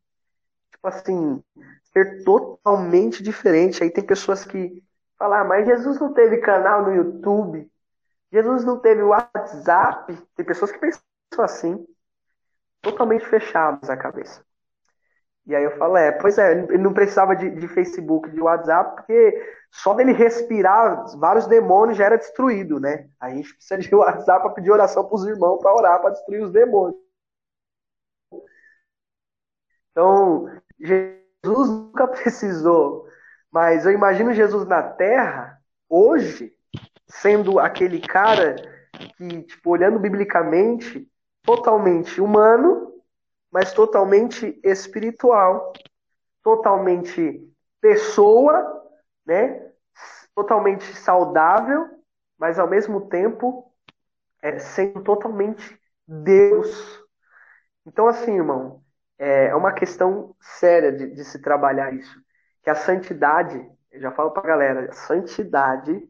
Tipo 0.70 0.88
assim, 0.88 1.44
ser 1.92 2.24
totalmente 2.24 3.22
diferente. 3.22 3.82
Aí 3.82 3.90
tem 3.90 4.04
pessoas 4.04 4.42
que 4.42 4.82
falam, 5.18 5.40
ah, 5.40 5.44
mas 5.44 5.66
Jesus 5.66 6.00
não 6.00 6.14
teve 6.14 6.38
canal 6.38 6.82
no 6.82 6.94
YouTube. 6.94 7.70
Jesus 8.32 8.64
não 8.64 8.78
teve 8.78 9.02
WhatsApp. 9.02 10.16
Tem 10.36 10.46
pessoas 10.46 10.70
que 10.70 10.78
pensam 10.78 11.44
assim, 11.44 11.86
totalmente 12.80 13.26
fechadas 13.26 13.90
a 13.90 13.96
cabeça. 13.96 14.44
E 15.46 15.54
aí 15.54 15.64
eu 15.64 15.76
falo, 15.78 15.96
é, 15.96 16.12
pois 16.12 16.38
é, 16.38 16.52
ele 16.52 16.78
não 16.78 16.92
precisava 16.92 17.34
de, 17.34 17.50
de 17.50 17.66
Facebook, 17.66 18.30
de 18.30 18.40
WhatsApp, 18.40 18.96
porque 18.96 19.56
só 19.70 19.94
dele 19.94 20.12
respirar, 20.12 21.04
vários 21.18 21.46
demônios 21.46 21.98
já 21.98 22.04
era 22.04 22.18
destruído, 22.18 22.78
né? 22.78 23.08
A 23.18 23.30
gente 23.30 23.54
precisa 23.54 23.78
de 23.78 23.92
WhatsApp 23.94 24.42
para 24.42 24.54
pedir 24.54 24.70
oração 24.70 25.04
para 25.04 25.14
os 25.14 25.26
irmãos, 25.26 25.58
para 25.58 25.74
orar, 25.74 26.00
para 26.00 26.10
destruir 26.10 26.42
os 26.42 26.52
demônios. 26.52 27.00
Então, 29.90 30.46
Jesus 30.78 31.68
nunca 31.68 32.06
precisou, 32.08 33.06
mas 33.50 33.84
eu 33.86 33.92
imagino 33.92 34.32
Jesus 34.32 34.66
na 34.66 34.82
Terra, 34.82 35.60
hoje, 35.88 36.54
sendo 37.10 37.58
aquele 37.58 38.00
cara 38.00 38.56
que, 39.16 39.42
tipo, 39.42 39.70
olhando 39.70 39.98
biblicamente, 39.98 41.08
totalmente 41.42 42.20
humano, 42.20 42.92
mas 43.50 43.72
totalmente 43.72 44.58
espiritual, 44.62 45.72
totalmente 46.42 47.46
pessoa, 47.80 48.84
né? 49.26 49.70
Totalmente 50.34 50.84
saudável, 50.94 51.88
mas 52.38 52.58
ao 52.58 52.68
mesmo 52.68 53.08
tempo 53.08 53.72
é, 54.42 54.58
sendo 54.58 55.02
totalmente 55.02 55.78
Deus. 56.06 57.00
Então, 57.84 58.06
assim, 58.06 58.36
irmão, 58.36 58.82
é 59.18 59.54
uma 59.54 59.72
questão 59.72 60.34
séria 60.40 60.92
de, 60.92 61.10
de 61.12 61.24
se 61.24 61.40
trabalhar 61.40 61.92
isso. 61.92 62.18
Que 62.62 62.70
a 62.70 62.74
santidade, 62.74 63.58
eu 63.90 64.00
já 64.00 64.10
falo 64.12 64.30
pra 64.30 64.42
galera, 64.42 64.90
a 64.90 64.92
santidade 64.92 66.08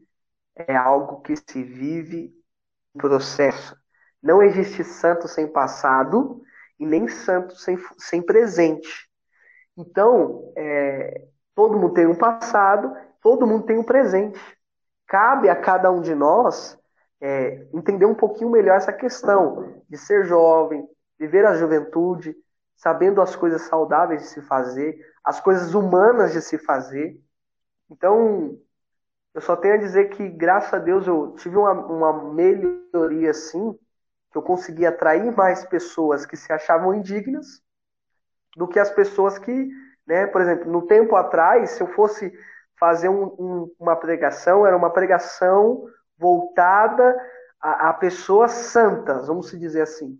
é 0.67 0.75
algo 0.75 1.21
que 1.21 1.35
se 1.35 1.63
vive 1.63 2.33
em 2.95 2.99
processo. 2.99 3.75
Não 4.21 4.41
existe 4.41 4.83
santo 4.83 5.27
sem 5.27 5.47
passado 5.47 6.41
e 6.79 6.85
nem 6.85 7.07
santo 7.07 7.55
sem, 7.55 7.77
sem 7.97 8.21
presente. 8.21 9.09
Então, 9.77 10.51
é, 10.55 11.27
todo 11.55 11.77
mundo 11.77 11.93
tem 11.93 12.07
um 12.07 12.15
passado, 12.15 12.95
todo 13.21 13.47
mundo 13.47 13.65
tem 13.65 13.77
um 13.77 13.83
presente. 13.83 14.39
Cabe 15.07 15.49
a 15.49 15.55
cada 15.55 15.91
um 15.91 16.01
de 16.01 16.13
nós 16.13 16.77
é, 17.19 17.67
entender 17.73 18.05
um 18.05 18.15
pouquinho 18.15 18.49
melhor 18.49 18.77
essa 18.77 18.91
questão 18.91 19.81
de 19.87 19.97
ser 19.97 20.25
jovem, 20.25 20.87
viver 21.19 21.45
a 21.45 21.55
juventude, 21.55 22.35
sabendo 22.75 23.21
as 23.21 23.35
coisas 23.35 23.61
saudáveis 23.63 24.23
de 24.23 24.27
se 24.29 24.41
fazer, 24.41 24.99
as 25.23 25.39
coisas 25.39 25.75
humanas 25.75 26.33
de 26.33 26.41
se 26.41 26.57
fazer. 26.57 27.19
Então, 27.89 28.57
eu 29.33 29.41
só 29.41 29.55
tenho 29.55 29.75
a 29.75 29.77
dizer 29.77 30.09
que, 30.09 30.27
graças 30.27 30.73
a 30.73 30.79
Deus, 30.79 31.07
eu 31.07 31.33
tive 31.37 31.57
uma, 31.57 31.71
uma 31.71 32.33
melhoria 32.33 33.31
assim, 33.31 33.77
que 34.31 34.37
eu 34.37 34.41
consegui 34.41 34.85
atrair 34.85 35.35
mais 35.35 35.65
pessoas 35.65 36.25
que 36.25 36.35
se 36.35 36.51
achavam 36.51 36.93
indignas 36.93 37.61
do 38.55 38.67
que 38.67 38.79
as 38.79 38.89
pessoas 38.89 39.37
que, 39.37 39.69
né, 40.05 40.27
por 40.27 40.41
exemplo, 40.41 40.69
no 40.69 40.85
tempo 40.85 41.15
atrás, 41.15 41.71
se 41.71 41.81
eu 41.81 41.87
fosse 41.87 42.31
fazer 42.77 43.09
um, 43.09 43.23
um, 43.39 43.75
uma 43.79 43.95
pregação, 43.95 44.65
era 44.65 44.75
uma 44.75 44.89
pregação 44.89 45.85
voltada 46.17 47.15
a, 47.61 47.89
a, 47.89 47.93
pessoas 47.93 48.51
santas, 48.51 49.27
vamos 49.27 49.49
se 49.49 49.57
dizer 49.57 49.81
assim. 49.81 50.19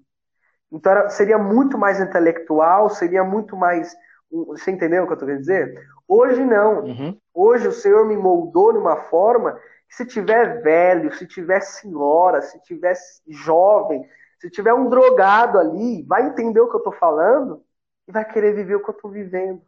Então 0.72 0.92
era, 0.92 1.10
seria 1.10 1.38
muito 1.38 1.78
mais 1.78 2.00
intelectual, 2.00 2.90
seria 2.90 3.24
muito 3.24 3.58
mais. 3.58 3.94
Você 4.30 4.72
entendeu 4.72 5.04
o 5.04 5.06
que 5.06 5.12
eu 5.12 5.16
estou 5.16 5.28
querendo 5.28 5.42
dizer? 5.42 5.90
Hoje 6.14 6.44
não. 6.44 6.84
Uhum. 6.84 7.18
Hoje 7.34 7.70
o 7.70 7.72
Senhor 7.72 8.06
me 8.06 8.18
moldou 8.18 8.74
de 8.74 8.80
uma 8.80 8.98
forma 8.98 9.58
que 9.88 9.96
se 9.96 10.06
tiver 10.06 10.62
velho, 10.62 11.16
se 11.16 11.26
tiver 11.26 11.62
senhora, 11.62 12.42
se 12.42 12.62
tiver 12.64 12.98
jovem, 13.30 14.06
se 14.38 14.50
tiver 14.50 14.74
um 14.74 14.90
drogado 14.90 15.58
ali, 15.58 16.04
vai 16.04 16.28
entender 16.28 16.60
o 16.60 16.68
que 16.68 16.76
eu 16.76 16.80
estou 16.80 16.92
falando 16.92 17.64
e 18.06 18.12
vai 18.12 18.26
querer 18.26 18.54
viver 18.54 18.76
o 18.76 18.84
que 18.84 18.90
eu 18.90 18.94
estou 18.94 19.10
vivendo. 19.10 19.62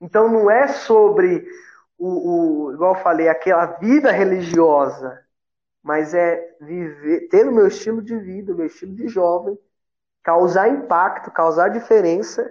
Então 0.00 0.30
não 0.30 0.48
é 0.48 0.68
sobre 0.68 1.44
o, 1.98 2.68
o, 2.68 2.72
igual 2.74 2.94
eu 2.94 3.02
falei, 3.02 3.28
aquela 3.28 3.66
vida 3.66 4.12
religiosa, 4.12 5.24
mas 5.82 6.14
é 6.14 6.56
viver, 6.60 7.26
ter 7.30 7.48
o 7.48 7.52
meu 7.52 7.66
estilo 7.66 8.00
de 8.00 8.16
vida, 8.16 8.52
o 8.52 8.56
meu 8.56 8.66
estilo 8.66 8.94
de 8.94 9.08
jovem, 9.08 9.58
causar 10.22 10.68
impacto, 10.68 11.32
causar 11.32 11.68
diferença 11.68 12.48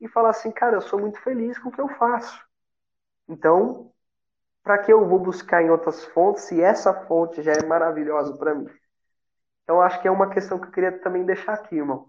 e 0.00 0.08
falar 0.08 0.30
assim, 0.30 0.50
cara, 0.50 0.76
eu 0.76 0.80
sou 0.80 0.98
muito 0.98 1.20
feliz 1.20 1.58
com 1.58 1.68
o 1.68 1.72
que 1.72 1.80
eu 1.80 1.88
faço. 1.88 2.40
Então, 3.28 3.92
para 4.62 4.78
que 4.78 4.92
eu 4.92 5.06
vou 5.06 5.18
buscar 5.18 5.62
em 5.62 5.70
outras 5.70 6.04
fontes 6.06 6.44
se 6.44 6.60
essa 6.60 6.92
fonte 7.06 7.42
já 7.42 7.52
é 7.52 7.66
maravilhosa 7.66 8.36
para 8.36 8.54
mim? 8.54 8.66
Então, 9.62 9.80
acho 9.80 10.00
que 10.00 10.08
é 10.08 10.10
uma 10.10 10.30
questão 10.30 10.58
que 10.58 10.66
eu 10.66 10.72
queria 10.72 10.98
também 10.98 11.24
deixar 11.24 11.54
aqui, 11.54 11.76
irmão. 11.76 12.08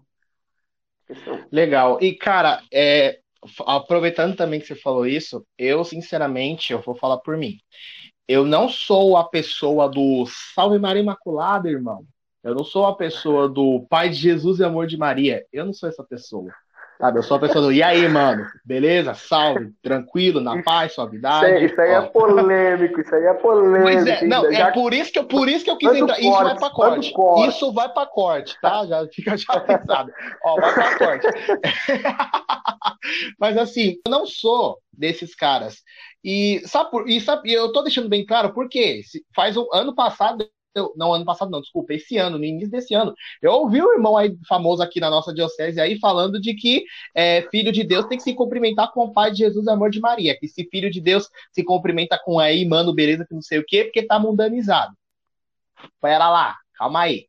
Questão. 1.06 1.46
Legal. 1.50 1.98
E, 2.00 2.14
cara, 2.14 2.60
é, 2.72 3.20
aproveitando 3.66 4.36
também 4.36 4.60
que 4.60 4.66
você 4.66 4.74
falou 4.74 5.06
isso, 5.06 5.46
eu, 5.58 5.84
sinceramente, 5.84 6.72
eu 6.72 6.80
vou 6.80 6.94
falar 6.94 7.18
por 7.18 7.36
mim. 7.36 7.58
Eu 8.26 8.44
não 8.44 8.68
sou 8.68 9.16
a 9.16 9.28
pessoa 9.28 9.88
do 9.88 10.24
Salve 10.54 10.78
Maria 10.78 11.02
Imaculada, 11.02 11.68
irmão. 11.68 12.06
Eu 12.42 12.54
não 12.54 12.64
sou 12.64 12.86
a 12.86 12.96
pessoa 12.96 13.48
do 13.48 13.86
Pai 13.88 14.08
de 14.08 14.16
Jesus 14.16 14.58
e 14.58 14.64
Amor 14.64 14.86
de 14.86 14.96
Maria. 14.96 15.46
Eu 15.52 15.64
não 15.64 15.72
sou 15.72 15.88
essa 15.88 16.02
pessoa. 16.02 16.52
Sabe, 17.02 17.18
eu 17.18 17.22
sou 17.24 17.36
a 17.36 17.40
pessoa 17.40 17.64
do, 17.64 17.72
e 17.72 17.82
aí, 17.82 18.08
mano? 18.08 18.46
Beleza? 18.64 19.12
Salve, 19.14 19.72
tranquilo, 19.82 20.40
na 20.40 20.62
paz, 20.62 20.94
suavidade. 20.94 21.56
Isso, 21.56 21.72
isso 21.72 21.80
aí 21.80 21.90
é 21.90 22.00
polêmico, 22.00 23.00
isso 23.00 23.12
aí 23.12 23.24
é 23.24 23.34
polêmico. 23.34 23.82
Pois 23.82 24.06
é, 24.06 24.24
não, 24.24 24.46
é 24.46 24.70
por 24.70 24.94
isso 24.94 25.12
que 25.12 25.18
eu, 25.18 25.24
por 25.24 25.48
isso 25.48 25.64
que 25.64 25.70
eu 25.72 25.76
quis 25.76 25.92
entrar. 25.92 26.20
Isso 26.20 26.30
vai 26.30 26.56
pra 26.56 26.70
corte. 26.70 27.12
corte. 27.12 27.48
Isso 27.48 27.72
vai 27.72 27.88
pra 27.88 28.06
corte, 28.06 28.56
tá? 28.62 28.86
Já 28.86 29.04
fica 29.08 29.36
já 29.36 29.58
pensado. 29.58 30.12
Ó, 30.44 30.60
vai 30.60 30.74
pra 30.74 30.96
corte. 30.96 31.26
Mas 33.36 33.58
assim, 33.58 33.96
eu 34.06 34.12
não 34.12 34.24
sou 34.24 34.78
desses 34.92 35.34
caras. 35.34 35.78
E 36.22 36.62
sabe, 36.66 36.92
por, 36.92 37.08
e 37.08 37.20
sabe, 37.20 37.52
eu 37.52 37.72
tô 37.72 37.82
deixando 37.82 38.08
bem 38.08 38.24
claro 38.24 38.54
porque 38.54 39.00
faz 39.34 39.56
um 39.56 39.66
ano 39.72 39.92
passado 39.92 40.48
eu, 40.74 40.92
não, 40.96 41.12
ano 41.12 41.24
passado 41.24 41.50
não, 41.50 41.60
desculpa, 41.60 41.94
esse 41.94 42.16
ano, 42.16 42.38
no 42.38 42.44
início 42.44 42.70
desse 42.70 42.94
ano, 42.94 43.14
eu 43.40 43.52
ouvi 43.52 43.82
um 43.82 43.92
irmão 43.92 44.16
aí 44.16 44.36
famoso 44.48 44.82
aqui 44.82 45.00
na 45.00 45.10
nossa 45.10 45.32
diocese 45.32 45.80
aí 45.80 45.98
falando 45.98 46.40
de 46.40 46.54
que 46.54 46.84
é, 47.14 47.42
filho 47.50 47.72
de 47.72 47.84
Deus 47.84 48.06
tem 48.06 48.18
que 48.18 48.24
se 48.24 48.34
cumprimentar 48.34 48.92
com 48.92 49.04
o 49.04 49.12
pai 49.12 49.30
de 49.30 49.38
Jesus, 49.38 49.68
amor 49.68 49.90
de 49.90 50.00
Maria, 50.00 50.38
que 50.38 50.48
se 50.48 50.68
filho 50.70 50.90
de 50.90 51.00
Deus 51.00 51.28
se 51.52 51.62
cumprimenta 51.62 52.18
com 52.22 52.38
aí, 52.38 52.64
mano, 52.64 52.94
beleza, 52.94 53.26
que 53.26 53.34
não 53.34 53.42
sei 53.42 53.58
o 53.58 53.64
quê, 53.66 53.84
porque 53.84 54.02
tá 54.02 54.18
mundanizado. 54.18 54.94
Pera 56.00 56.30
lá, 56.30 56.56
calma 56.74 57.02
aí. 57.02 57.26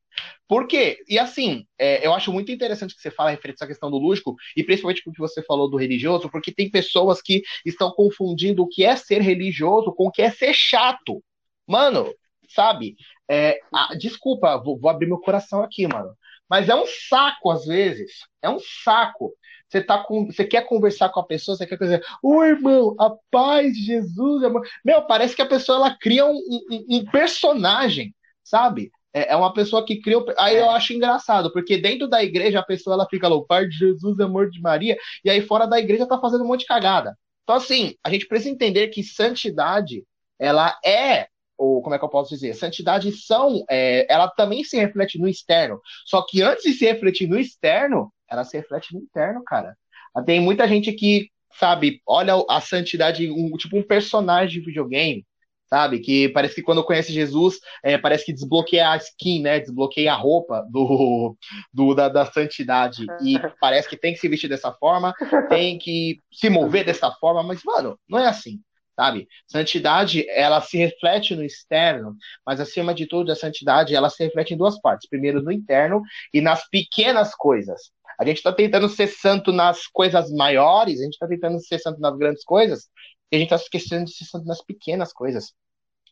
Por 0.47 0.67
quê? 0.67 0.99
E 1.07 1.17
assim, 1.17 1.65
é, 1.79 2.05
eu 2.05 2.13
acho 2.13 2.31
muito 2.31 2.51
interessante 2.51 2.95
que 2.95 3.01
você 3.01 3.09
fala 3.09 3.31
referente 3.31 3.55
essa 3.55 3.67
questão 3.67 3.89
do 3.89 3.97
lúdico, 3.97 4.35
e 4.55 4.63
principalmente 4.63 5.01
o 5.05 5.11
que 5.11 5.19
você 5.19 5.41
falou 5.41 5.69
do 5.69 5.77
religioso, 5.77 6.29
porque 6.29 6.51
tem 6.51 6.69
pessoas 6.69 7.21
que 7.21 7.41
estão 7.65 7.91
confundindo 7.91 8.63
o 8.63 8.67
que 8.67 8.85
é 8.85 8.95
ser 8.95 9.21
religioso 9.21 9.91
com 9.93 10.07
o 10.07 10.11
que 10.11 10.21
é 10.21 10.29
ser 10.29 10.53
chato. 10.53 11.23
Mano, 11.67 12.13
sabe? 12.53 12.95
É, 13.29 13.59
ah, 13.73 13.95
desculpa, 13.97 14.57
vou, 14.57 14.77
vou, 14.79 14.89
abrir 14.89 15.07
meu 15.07 15.19
coração 15.19 15.63
aqui, 15.63 15.87
mano. 15.87 16.15
Mas 16.49 16.69
é 16.69 16.75
um 16.75 16.85
saco, 17.09 17.49
às 17.49 17.65
vezes. 17.65 18.11
É 18.41 18.49
um 18.49 18.59
saco. 18.83 19.33
Você, 19.67 19.81
tá 19.81 20.03
com, 20.03 20.25
você 20.27 20.45
quer 20.45 20.67
conversar 20.67 21.09
com 21.09 21.19
a 21.19 21.25
pessoa, 21.25 21.57
você 21.57 21.65
quer 21.65 21.77
dizer, 21.77 22.03
ô 22.21 22.43
irmão, 22.43 22.95
a 22.99 23.11
paz 23.31 23.73
de 23.73 23.83
Jesus. 23.83 24.43
Amor. 24.43 24.67
Meu, 24.85 25.01
parece 25.03 25.35
que 25.35 25.41
a 25.41 25.47
pessoa 25.47 25.77
ela 25.77 25.97
cria 25.99 26.25
um, 26.25 26.37
um, 26.37 26.97
um 26.97 27.05
personagem, 27.05 28.13
sabe? 28.43 28.91
É, 29.13 29.33
é 29.33 29.35
uma 29.35 29.53
pessoa 29.53 29.85
que 29.85 29.99
cria. 30.01 30.17
Aí 30.37 30.57
eu 30.57 30.69
acho 30.69 30.93
engraçado, 30.93 31.51
porque 31.51 31.77
dentro 31.77 32.07
da 32.07 32.23
igreja 32.23 32.59
a 32.59 32.63
pessoa 32.63 32.95
ela 32.95 33.07
fica 33.09 33.27
lá, 33.27 33.35
o 33.35 33.45
pai 33.45 33.67
de 33.67 33.77
Jesus, 33.77 34.19
amor 34.19 34.49
de 34.49 34.61
Maria, 34.61 34.97
e 35.23 35.29
aí 35.29 35.41
fora 35.41 35.65
da 35.65 35.79
igreja 35.79 36.07
tá 36.07 36.19
fazendo 36.19 36.43
um 36.43 36.47
monte 36.47 36.61
de 36.61 36.67
cagada. 36.67 37.17
Então, 37.43 37.55
assim, 37.55 37.95
a 38.03 38.09
gente 38.09 38.27
precisa 38.27 38.49
entender 38.49 38.87
que 38.87 39.03
santidade 39.03 40.03
ela 40.39 40.77
é 40.83 41.27
ou 41.57 41.81
como 41.81 41.95
é 41.95 41.99
que 41.99 42.05
eu 42.05 42.09
posso 42.09 42.29
dizer, 42.29 42.53
santidade 42.53 43.11
são, 43.11 43.63
é, 43.69 44.11
ela 44.11 44.27
também 44.27 44.63
se 44.63 44.77
reflete 44.77 45.19
no 45.19 45.27
externo. 45.27 45.79
Só 46.05 46.25
que 46.25 46.41
antes 46.41 46.63
de 46.63 46.73
se 46.73 46.85
refletir 46.85 47.27
no 47.27 47.39
externo, 47.39 48.11
ela 48.29 48.43
se 48.43 48.57
reflete 48.57 48.93
no 48.93 49.01
interno, 49.01 49.43
cara. 49.43 49.77
Tem 50.25 50.39
muita 50.39 50.67
gente 50.67 50.91
que, 50.93 51.29
sabe, 51.59 52.01
olha 52.05 52.33
a 52.49 52.61
santidade, 52.61 53.29
um, 53.29 53.51
tipo 53.57 53.77
um 53.77 53.83
personagem 53.83 54.59
de 54.59 54.65
videogame, 54.65 55.25
sabe? 55.67 55.99
Que 55.99 56.29
parece 56.29 56.55
que 56.55 56.61
quando 56.61 56.83
conhece 56.83 57.11
Jesus, 57.11 57.59
é, 57.83 57.97
parece 57.97 58.25
que 58.25 58.33
desbloqueia 58.33 58.91
a 58.91 58.97
skin, 58.97 59.41
né? 59.41 59.59
Desbloqueia 59.59 60.13
a 60.13 60.17
roupa 60.17 60.65
do, 60.69 61.35
do 61.73 61.95
da, 61.95 62.09
da, 62.09 62.25
santidade. 62.25 63.05
E 63.23 63.35
parece 63.59 63.89
que 63.89 63.97
tem 63.97 64.13
que 64.13 64.19
se 64.19 64.27
vestir 64.27 64.49
dessa 64.49 64.71
forma, 64.71 65.13
tem 65.49 65.77
que 65.77 66.19
se 66.31 66.49
mover 66.49 66.85
dessa 66.85 67.11
forma, 67.11 67.41
mas, 67.43 67.63
mano, 67.63 67.97
não 68.07 68.19
é 68.19 68.27
assim 68.27 68.59
sabe? 68.95 69.27
Santidade, 69.47 70.27
ela 70.29 70.61
se 70.61 70.77
reflete 70.77 71.35
no 71.35 71.43
externo, 71.43 72.15
mas 72.45 72.59
acima 72.59 72.93
de 72.93 73.07
tudo, 73.07 73.31
a 73.31 73.35
santidade, 73.35 73.95
ela 73.95 74.09
se 74.09 74.23
reflete 74.23 74.53
em 74.53 74.57
duas 74.57 74.79
partes. 74.79 75.09
Primeiro 75.09 75.41
no 75.41 75.51
interno 75.51 76.01
e 76.33 76.41
nas 76.41 76.67
pequenas 76.69 77.35
coisas. 77.35 77.91
A 78.19 78.25
gente 78.25 78.37
está 78.37 78.53
tentando 78.53 78.87
ser 78.87 79.07
santo 79.07 79.51
nas 79.51 79.87
coisas 79.87 80.31
maiores, 80.31 80.99
a 80.99 81.03
gente 81.03 81.13
está 81.13 81.27
tentando 81.27 81.59
ser 81.59 81.79
santo 81.79 81.99
nas 81.99 82.15
grandes 82.17 82.43
coisas, 82.43 82.87
e 83.31 83.35
a 83.35 83.39
gente 83.39 83.51
está 83.51 83.63
esquecendo 83.63 84.05
de 84.05 84.13
ser 84.13 84.25
santo 84.25 84.45
nas 84.45 84.63
pequenas 84.63 85.11
coisas. 85.11 85.53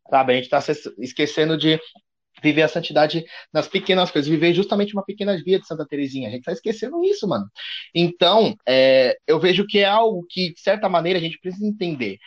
Sabe? 0.10 0.34
A 0.34 0.36
gente 0.36 0.46
está 0.46 0.60
esquecendo 0.98 1.58
de 1.58 1.80
viver 2.42 2.64
a 2.64 2.68
santidade 2.68 3.24
nas 3.54 3.68
pequenas 3.68 4.10
coisas, 4.10 4.30
viver 4.30 4.54
justamente 4.54 4.94
uma 4.94 5.04
pequena 5.04 5.38
via 5.44 5.60
de 5.60 5.68
Santa 5.68 5.86
Terezinha. 5.86 6.28
A 6.28 6.32
gente 6.32 6.40
está 6.40 6.52
esquecendo 6.52 7.04
isso, 7.04 7.28
mano. 7.28 7.46
Então, 7.94 8.56
é, 8.68 9.16
eu 9.28 9.40
vejo 9.40 9.68
que 9.68 9.80
é 9.80 9.86
algo 9.86 10.26
que, 10.30 10.54
de 10.54 10.60
certa 10.60 10.90
maneira, 10.90 11.20
a 11.20 11.22
gente 11.22 11.40
precisa 11.40 11.66
entender 11.66 12.18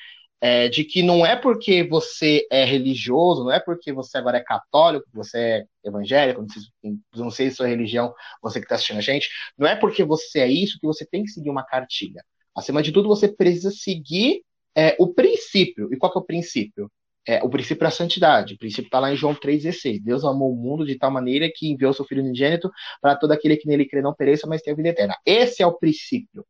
é, 0.45 0.69
de 0.69 0.85
que 0.85 1.03
não 1.03 1.25
é 1.25 1.35
porque 1.35 1.83
você 1.83 2.47
é 2.51 2.67
religioso, 2.67 3.45
não 3.45 3.51
é 3.51 3.59
porque 3.59 3.91
você 3.95 4.19
agora 4.19 4.37
é 4.37 4.45
católico, 4.45 5.07
você 5.11 5.39
é 5.39 5.65
evangélico, 5.83 6.43
não 6.43 6.49
sei, 6.51 6.63
não 7.15 7.31
sei 7.31 7.49
se 7.49 7.57
sua 7.57 7.67
religião, 7.67 8.13
você 8.43 8.59
que 8.61 8.67
está 8.67 8.75
assistindo 8.75 8.99
a 8.99 9.01
gente, 9.01 9.31
não 9.57 9.67
é 9.67 9.75
porque 9.75 10.05
você 10.05 10.41
é 10.41 10.47
isso 10.47 10.79
que 10.79 10.87
você 10.87 11.07
tem 11.07 11.23
que 11.25 11.31
seguir 11.31 11.49
uma 11.49 11.65
cartilha. 11.65 12.23
Acima 12.55 12.83
de 12.83 12.93
tudo, 12.93 13.09
você 13.09 13.27
precisa 13.27 13.71
seguir 13.71 14.43
é, 14.77 14.95
o 14.99 15.15
princípio. 15.15 15.89
E 15.91 15.97
qual 15.97 16.13
é 16.15 16.19
o 16.19 16.23
princípio? 16.23 16.93
É, 17.27 17.43
o 17.43 17.49
princípio 17.49 17.83
da 17.83 17.91
santidade. 17.91 18.53
O 18.53 18.59
princípio 18.59 18.89
está 18.89 19.01
lá 19.01 19.11
em 19.11 19.17
João 19.17 19.35
3,16. 19.35 20.03
Deus 20.05 20.27
amou 20.27 20.53
o 20.53 20.57
mundo 20.57 20.85
de 20.85 20.99
tal 20.99 21.11
maneira 21.11 21.51
que 21.51 21.71
enviou 21.71 21.95
seu 21.95 22.05
Filho 22.05 22.23
unigênito 22.23 22.71
para 23.01 23.17
todo 23.17 23.33
aquele 23.33 23.57
que 23.57 23.67
nele 23.67 23.87
crê 23.87 24.03
não 24.03 24.15
pereça, 24.15 24.47
mas 24.47 24.61
tenha 24.61 24.77
vida 24.77 24.91
eterna. 24.91 25.17
Esse 25.25 25.63
é 25.63 25.67
o 25.67 25.73
princípio. 25.73 26.45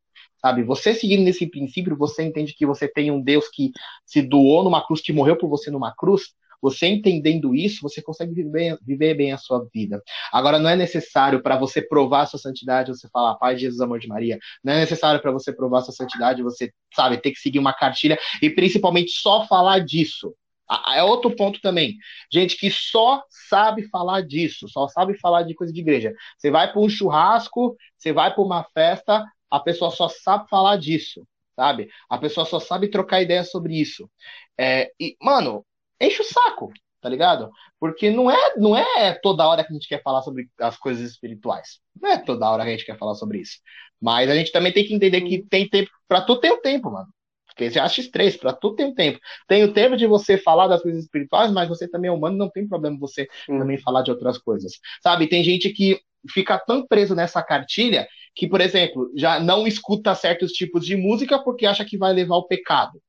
Sabe? 0.45 0.61
Você 0.61 0.93
seguindo 0.93 1.23
nesse 1.23 1.47
princípio, 1.47 1.97
você 1.97 2.21
entende 2.21 2.53
que 2.53 2.67
você 2.67 2.87
tem 2.87 3.09
um 3.09 3.19
Deus 3.19 3.49
que 3.49 3.71
se 4.05 4.21
doou 4.21 4.63
numa 4.63 4.85
cruz, 4.85 5.01
que 5.01 5.11
morreu 5.11 5.35
por 5.35 5.49
você 5.49 5.71
numa 5.71 5.91
cruz. 5.95 6.35
Você 6.61 6.85
entendendo 6.85 7.55
isso, 7.55 7.81
você 7.81 7.99
consegue 7.99 8.31
viver, 8.31 8.77
viver 8.85 9.15
bem 9.15 9.33
a 9.33 9.39
sua 9.39 9.67
vida. 9.73 10.03
Agora, 10.31 10.59
não 10.59 10.69
é 10.69 10.75
necessário 10.75 11.41
para 11.41 11.57
você 11.57 11.81
provar 11.81 12.21
a 12.21 12.25
sua 12.27 12.37
santidade 12.37 12.91
você 12.91 13.09
falar 13.09 13.33
Pai 13.37 13.57
Jesus, 13.57 13.81
amor 13.81 13.97
de 13.97 14.07
Maria. 14.07 14.37
Não 14.63 14.73
é 14.73 14.81
necessário 14.81 15.19
para 15.19 15.31
você 15.31 15.51
provar 15.51 15.79
a 15.79 15.81
sua 15.81 15.95
santidade 15.95 16.43
você, 16.43 16.71
sabe, 16.93 17.17
ter 17.17 17.31
que 17.31 17.39
seguir 17.39 17.57
uma 17.57 17.73
cartilha 17.73 18.15
e 18.39 18.47
principalmente 18.47 19.13
só 19.13 19.47
falar 19.47 19.79
disso. 19.79 20.31
É 20.95 21.03
outro 21.03 21.35
ponto 21.35 21.59
também. 21.59 21.95
Gente 22.31 22.57
que 22.57 22.69
só 22.69 23.23
sabe 23.29 23.87
falar 23.89 24.21
disso, 24.21 24.67
só 24.67 24.87
sabe 24.87 25.17
falar 25.17 25.43
de 25.43 25.53
coisa 25.53 25.71
de 25.71 25.79
igreja. 25.79 26.13
Você 26.37 26.49
vai 26.49 26.71
para 26.71 26.81
um 26.81 26.89
churrasco, 26.89 27.75
você 27.97 28.11
vai 28.11 28.33
para 28.33 28.43
uma 28.43 28.63
festa, 28.73 29.23
a 29.49 29.59
pessoa 29.59 29.91
só 29.91 30.09
sabe 30.09 30.49
falar 30.49 30.77
disso, 30.77 31.25
sabe? 31.55 31.89
A 32.09 32.17
pessoa 32.17 32.45
só 32.45 32.59
sabe 32.59 32.89
trocar 32.89 33.21
ideia 33.21 33.43
sobre 33.43 33.79
isso. 33.79 34.09
É, 34.57 34.91
e, 34.99 35.15
mano, 35.21 35.65
enche 35.99 36.21
o 36.21 36.25
saco, 36.25 36.71
tá 37.01 37.09
ligado? 37.09 37.49
Porque 37.79 38.09
não 38.09 38.29
é, 38.29 38.55
não 38.57 38.75
é 38.75 39.13
toda 39.21 39.47
hora 39.47 39.63
que 39.63 39.71
a 39.71 39.73
gente 39.73 39.87
quer 39.87 40.01
falar 40.01 40.21
sobre 40.21 40.49
as 40.59 40.77
coisas 40.77 41.11
espirituais. 41.11 41.79
Não 41.99 42.09
é 42.09 42.17
toda 42.17 42.49
hora 42.49 42.63
que 42.63 42.69
a 42.69 42.71
gente 42.71 42.85
quer 42.85 42.97
falar 42.97 43.15
sobre 43.15 43.39
isso. 43.39 43.59
Mas 44.01 44.29
a 44.29 44.35
gente 44.35 44.51
também 44.51 44.73
tem 44.73 44.85
que 44.85 44.93
entender 44.93 45.21
que 45.21 45.43
tem 45.43 45.67
tempo, 45.69 45.89
pra 46.07 46.21
tu 46.21 46.39
ter 46.39 46.51
o 46.51 46.61
tempo, 46.61 46.91
mano. 46.91 47.07
Porque 47.47 47.71
você 47.71 47.79
acha 47.79 48.01
estresse, 48.01 48.37
pra 48.37 48.51
tu 48.51 48.75
tem 48.75 48.87
o 48.87 48.93
tempo. 48.93 49.17
Tem 49.47 49.63
o 49.63 49.71
tempo 49.71 49.95
de 49.95 50.05
você 50.05 50.37
falar 50.37 50.67
das 50.67 50.81
coisas 50.81 51.03
espirituais, 51.03 51.51
mas 51.51 51.69
você 51.69 51.87
também 51.87 52.09
é 52.09 52.11
humano, 52.11 52.35
não 52.35 52.49
tem 52.49 52.67
problema 52.67 52.97
você 52.99 53.27
Sim. 53.45 53.59
também 53.59 53.77
falar 53.77 54.01
de 54.01 54.11
outras 54.11 54.37
coisas. 54.37 54.73
Sabe, 55.01 55.27
tem 55.27 55.41
gente 55.41 55.69
que 55.69 55.99
fica 56.29 56.57
tão 56.59 56.85
preso 56.85 57.15
nessa 57.15 57.41
cartilha 57.41 58.07
que, 58.35 58.47
por 58.47 58.61
exemplo, 58.61 59.11
já 59.15 59.39
não 59.39 59.65
escuta 59.65 60.13
certos 60.15 60.51
tipos 60.51 60.85
de 60.85 60.95
música 60.95 61.39
porque 61.39 61.65
acha 61.65 61.85
que 61.85 61.97
vai 61.97 62.13
levar 62.13 62.35
ao 62.35 62.47
pecado, 62.47 63.01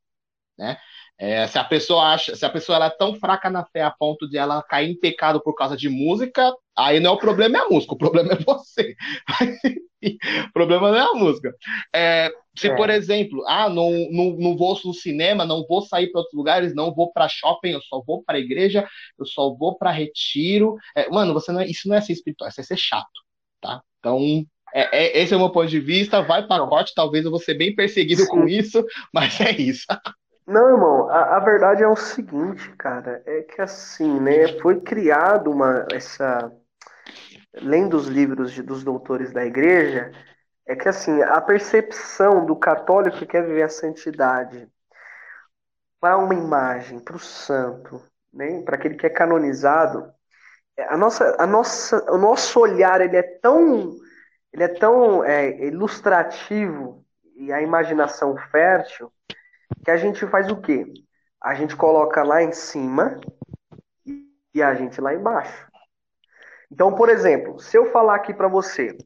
né? 0.59 0.77
É, 1.19 1.47
se 1.47 1.59
a 1.59 1.65
pessoa 1.65 2.13
acha, 2.13 2.37
se 2.37 2.45
a 2.45 2.51
pessoa 2.51 2.77
ela 2.77 2.87
é 2.87 2.91
tão 2.91 3.15
fraca 3.15 3.49
na 3.49 3.65
fé 3.65 3.83
a 3.83 3.91
ponto 3.91 4.29
de 4.29 4.37
ela 4.37 4.63
cair 4.63 4.91
em 4.91 5.01
pecado 5.01 5.41
por 5.43 5.55
causa 5.55 5.75
de 5.75 5.89
música, 5.89 6.55
aí 6.77 7.01
não 7.01 7.13
é 7.13 7.15
o 7.15 7.19
problema 7.19 7.57
é 7.57 7.61
a 7.63 7.69
música, 7.69 7.95
o 7.95 7.99
problema 7.99 8.35
é 8.35 8.37
você. 8.37 8.95
o 10.49 10.53
problema 10.53 10.91
não 10.91 10.99
é 10.99 11.01
a 11.01 11.15
música. 11.15 11.55
É, 11.95 12.31
se, 12.57 12.69
é. 12.69 12.77
por 12.77 12.91
exemplo, 12.91 13.43
ah, 13.47 13.69
não, 13.71 13.91
não, 14.11 14.37
não 14.37 14.57
vou 14.59 14.79
no 14.85 14.93
cinema, 14.93 15.47
não 15.47 15.65
vou 15.67 15.81
sair 15.81 16.11
para 16.11 16.21
outros 16.21 16.37
lugares, 16.37 16.75
não 16.75 16.95
vou 16.95 17.11
para 17.11 17.29
shopping, 17.29 17.71
eu 17.71 17.81
só 17.81 18.03
vou 18.03 18.23
para 18.23 18.39
igreja, 18.39 18.87
eu 19.19 19.25
só 19.25 19.55
vou 19.55 19.77
para 19.77 19.91
retiro. 19.91 20.77
É, 20.95 21.09
mano, 21.09 21.33
você 21.33 21.51
não 21.51 21.61
é, 21.61 21.67
isso 21.67 21.89
não 21.89 21.97
é 21.97 22.01
ser 22.03 22.13
espiritual, 22.13 22.51
isso 22.51 22.61
é 22.61 22.65
ser 22.65 22.77
chato, 22.77 23.23
tá? 23.61 23.83
Então, 24.01 24.45
é, 24.77 24.89
é, 24.93 25.23
esse 25.23 25.33
é 25.33 25.37
o 25.37 25.41
meu 25.41 25.51
ponto 25.51 25.69
de 25.69 25.81
vista. 25.81 26.21
Vai 26.21 26.47
para 26.47 26.67
corte, 26.67 26.95
talvez 26.95 27.25
eu 27.25 27.31
vou 27.31 27.41
ser 27.41 27.55
bem 27.55 27.75
perseguido 27.75 28.23
Sim. 28.23 28.29
com 28.29 28.47
isso, 28.47 28.85
mas 29.13 29.41
é 29.41 29.51
isso. 29.53 29.87
Não, 30.47 30.69
irmão, 30.69 31.11
a, 31.11 31.39
a, 31.39 31.41
verdade 31.41 31.83
é 31.83 31.89
o 31.89 31.97
seguinte, 31.97 32.71
cara, 32.79 33.21
é 33.27 33.43
que 33.43 33.61
assim, 33.61 34.21
né, 34.21 34.47
foi 34.61 34.81
criado 34.81 35.51
uma, 35.51 35.85
essa, 35.93 36.53
lendo 37.53 37.97
os 37.97 38.07
livros 38.07 38.53
de, 38.53 38.63
dos 38.63 38.85
doutores 38.85 39.33
da 39.33 39.45
igreja, 39.45 40.13
é 40.65 40.77
que 40.77 40.89
assim, 40.89 41.21
a 41.21 41.41
percepção 41.41 42.47
do 42.47 42.55
católico 42.55 43.17
que 43.17 43.27
quer 43.27 43.45
viver 43.45 43.63
a 43.63 43.69
santidade 43.69 44.69
para 45.99 46.17
uma 46.17 46.35
imagem, 46.35 47.01
para 47.01 47.17
o 47.17 47.19
santo, 47.19 48.01
né, 48.33 48.63
para 48.63 48.77
aquele 48.77 48.95
que 48.95 49.07
é 49.07 49.11
canonizado, 49.11 50.13
a 50.79 50.97
nossa, 50.97 51.35
a 51.41 51.47
nossa, 51.47 52.13
o 52.13 52.19
nosso 52.19 52.61
olhar 52.61 53.01
ele 53.01 53.17
é 53.17 53.23
tão, 53.23 53.97
ele 54.57 54.65
é 54.65 54.69
tão 54.69 55.23
é, 55.23 55.67
ilustrativo 55.67 57.05
e 57.35 57.53
a 57.53 57.61
imaginação 57.61 58.35
fértil 58.51 59.13
que 59.85 59.91
a 59.91 59.99
gente 59.99 60.27
faz 60.29 60.51
o 60.51 60.59
quê? 60.59 60.91
A 61.39 61.55
gente 61.55 61.77
coloca 61.77 62.23
lá 62.23 62.43
em 62.43 62.53
cima 62.53 63.21
e 64.07 64.63
a 64.63 64.75
gente 64.75 64.99
lá 64.99 65.13
embaixo. 65.13 65.71
Então, 66.73 66.95
por 66.95 67.11
exemplo, 67.11 67.61
se 67.61 67.77
eu 67.77 67.93
falar 67.93 68.15
aqui 68.15 68.33
para 68.33 68.49
você, 68.49 68.97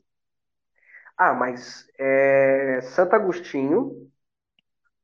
ah, 1.16 1.34
mas 1.34 1.84
é, 1.98 2.80
Santo 2.82 3.16
Agostinho, 3.16 4.09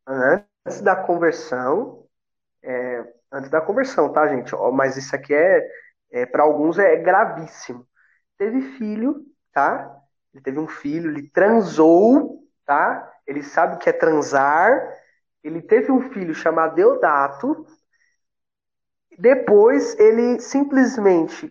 antes 0.06 0.80
da 0.80 0.94
conversão, 0.94 2.06
é, 2.62 3.04
antes 3.32 3.50
da 3.50 3.60
conversão, 3.60 4.12
tá, 4.12 4.28
gente? 4.28 4.54
Mas 4.72 4.96
isso 4.96 5.14
aqui 5.16 5.34
é, 5.34 5.68
é 6.12 6.24
para 6.24 6.44
alguns 6.44 6.78
é 6.78 6.94
gravíssimo. 6.94 7.84
Teve 8.38 8.62
filho, 8.78 9.26
tá? 9.52 9.95
Ele 10.36 10.42
teve 10.42 10.58
um 10.58 10.66
filho, 10.66 11.10
ele 11.10 11.30
transou, 11.30 12.46
tá? 12.66 13.10
Ele 13.26 13.42
sabe 13.42 13.76
o 13.76 13.78
que 13.78 13.88
é 13.88 13.92
transar, 13.92 14.86
ele 15.42 15.62
teve 15.62 15.90
um 15.90 16.10
filho 16.10 16.34
chamado 16.34 16.74
Deodato. 16.74 17.66
Depois 19.18 19.98
ele 19.98 20.38
simplesmente 20.38 21.50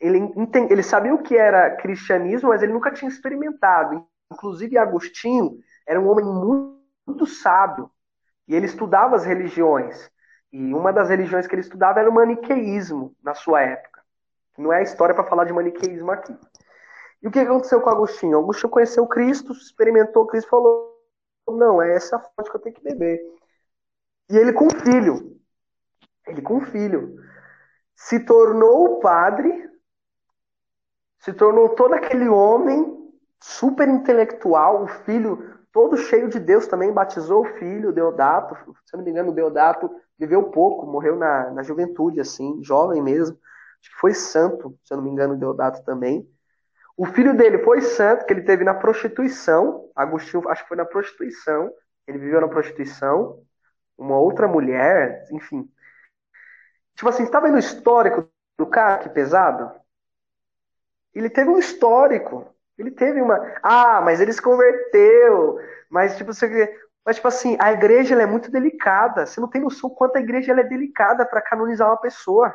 ele, 0.00 0.18
entende, 0.18 0.72
ele 0.72 0.82
sabia 0.82 1.14
o 1.14 1.22
que 1.22 1.36
era 1.36 1.76
cristianismo, 1.76 2.48
mas 2.48 2.62
ele 2.62 2.72
nunca 2.72 2.90
tinha 2.90 3.08
experimentado. 3.08 4.04
Inclusive 4.32 4.76
Agostinho 4.76 5.60
era 5.86 6.00
um 6.00 6.08
homem 6.08 6.24
muito, 6.24 6.82
muito 7.06 7.26
sábio 7.26 7.88
e 8.48 8.56
ele 8.56 8.66
estudava 8.66 9.14
as 9.14 9.24
religiões. 9.24 10.10
E 10.52 10.74
uma 10.74 10.92
das 10.92 11.08
religiões 11.08 11.46
que 11.46 11.54
ele 11.54 11.62
estudava 11.62 12.00
era 12.00 12.10
o 12.10 12.12
maniqueísmo 12.12 13.14
na 13.22 13.34
sua 13.34 13.62
época. 13.62 14.02
Não 14.58 14.72
é 14.72 14.78
a 14.78 14.82
história 14.82 15.14
para 15.14 15.22
falar 15.22 15.44
de 15.44 15.52
maniqueísmo 15.52 16.10
aqui. 16.10 16.36
E 17.26 17.28
o 17.28 17.30
que 17.32 17.40
aconteceu 17.40 17.80
com 17.80 17.90
Agostinho? 17.90 18.38
Agostinho 18.38 18.70
conheceu 18.70 19.04
Cristo, 19.04 19.50
experimentou 19.50 20.28
Cristo 20.28 20.48
falou: 20.48 20.96
não, 21.48 21.82
é 21.82 21.92
essa 21.92 22.20
fonte 22.20 22.48
que 22.48 22.56
eu 22.56 22.60
tenho 22.60 22.76
que 22.76 22.84
beber. 22.84 23.20
E 24.30 24.36
ele 24.36 24.52
com 24.52 24.70
filho, 24.70 25.36
ele 26.24 26.40
com 26.40 26.60
filho, 26.60 27.16
se 27.96 28.20
tornou 28.20 29.00
padre, 29.00 29.68
se 31.18 31.32
tornou 31.32 31.70
todo 31.70 31.94
aquele 31.94 32.28
homem 32.28 33.12
super 33.40 33.88
intelectual, 33.88 34.84
o 34.84 34.86
filho 34.86 35.52
todo 35.72 35.96
cheio 35.96 36.28
de 36.28 36.38
Deus 36.38 36.68
também, 36.68 36.92
batizou 36.92 37.40
o 37.40 37.58
filho, 37.58 37.92
Deodato, 37.92 38.54
se 38.84 38.96
não 38.96 39.02
me 39.02 39.10
engano, 39.10 39.34
Deodato 39.34 39.90
viveu 40.16 40.44
pouco, 40.44 40.86
morreu 40.86 41.16
na, 41.16 41.50
na 41.50 41.64
juventude, 41.64 42.20
assim, 42.20 42.62
jovem 42.62 43.02
mesmo, 43.02 43.36
acho 43.80 43.90
que 43.90 43.96
foi 43.96 44.14
santo, 44.14 44.78
se 44.84 44.94
não 44.94 45.02
me 45.02 45.10
engano, 45.10 45.36
Deodato 45.36 45.82
também. 45.82 46.24
O 46.96 47.04
filho 47.04 47.36
dele 47.36 47.58
foi 47.58 47.82
santo, 47.82 48.24
que 48.24 48.32
ele 48.32 48.42
teve 48.42 48.64
na 48.64 48.74
prostituição. 48.74 49.90
Agostinho, 49.94 50.48
acho 50.48 50.62
que 50.62 50.68
foi 50.68 50.76
na 50.76 50.84
prostituição. 50.84 51.70
Ele 52.06 52.18
viveu 52.18 52.40
na 52.40 52.48
prostituição. 52.48 53.42
Uma 53.98 54.18
outra 54.18 54.48
mulher, 54.48 55.26
enfim. 55.30 55.70
Tipo 56.94 57.08
assim, 57.10 57.24
você 57.24 57.30
tá 57.30 57.40
vendo 57.40 57.56
o 57.56 57.58
histórico 57.58 58.30
do 58.58 58.66
cara, 58.66 59.02
que 59.02 59.10
pesado? 59.10 59.70
Ele 61.14 61.28
teve 61.28 61.50
um 61.50 61.58
histórico. 61.58 62.46
Ele 62.78 62.90
teve 62.90 63.20
uma. 63.20 63.36
Ah, 63.62 64.00
mas 64.00 64.20
ele 64.20 64.32
se 64.32 64.40
converteu. 64.40 65.58
Mas, 65.90 66.16
tipo, 66.16 66.32
você... 66.32 66.78
mas, 67.04 67.16
tipo 67.16 67.28
assim, 67.28 67.56
a 67.60 67.72
igreja 67.72 68.20
é 68.20 68.26
muito 68.26 68.50
delicada. 68.50 69.26
Você 69.26 69.38
não 69.40 69.48
tem 69.48 69.60
noção 69.60 69.90
quanto 69.90 70.16
a 70.16 70.20
igreja 70.20 70.52
é 70.52 70.64
delicada 70.64 71.26
para 71.26 71.42
canonizar 71.42 71.88
uma 71.88 72.00
pessoa. 72.00 72.54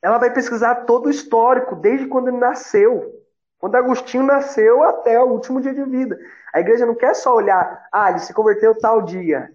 Ela 0.00 0.18
vai 0.18 0.32
pesquisar 0.32 0.84
todo 0.84 1.06
o 1.06 1.10
histórico, 1.10 1.76
desde 1.76 2.08
quando 2.08 2.28
ele 2.28 2.38
nasceu. 2.38 3.21
Quando 3.62 3.76
Agostinho 3.76 4.24
nasceu 4.24 4.82
até 4.82 5.20
o 5.20 5.28
último 5.28 5.60
dia 5.60 5.72
de 5.72 5.84
vida. 5.84 6.18
A 6.52 6.58
igreja 6.58 6.84
não 6.84 6.96
quer 6.96 7.14
só 7.14 7.32
olhar, 7.32 7.86
ah, 7.92 8.10
ele 8.10 8.18
se 8.18 8.34
converteu 8.34 8.76
tal 8.76 9.02
dia. 9.02 9.52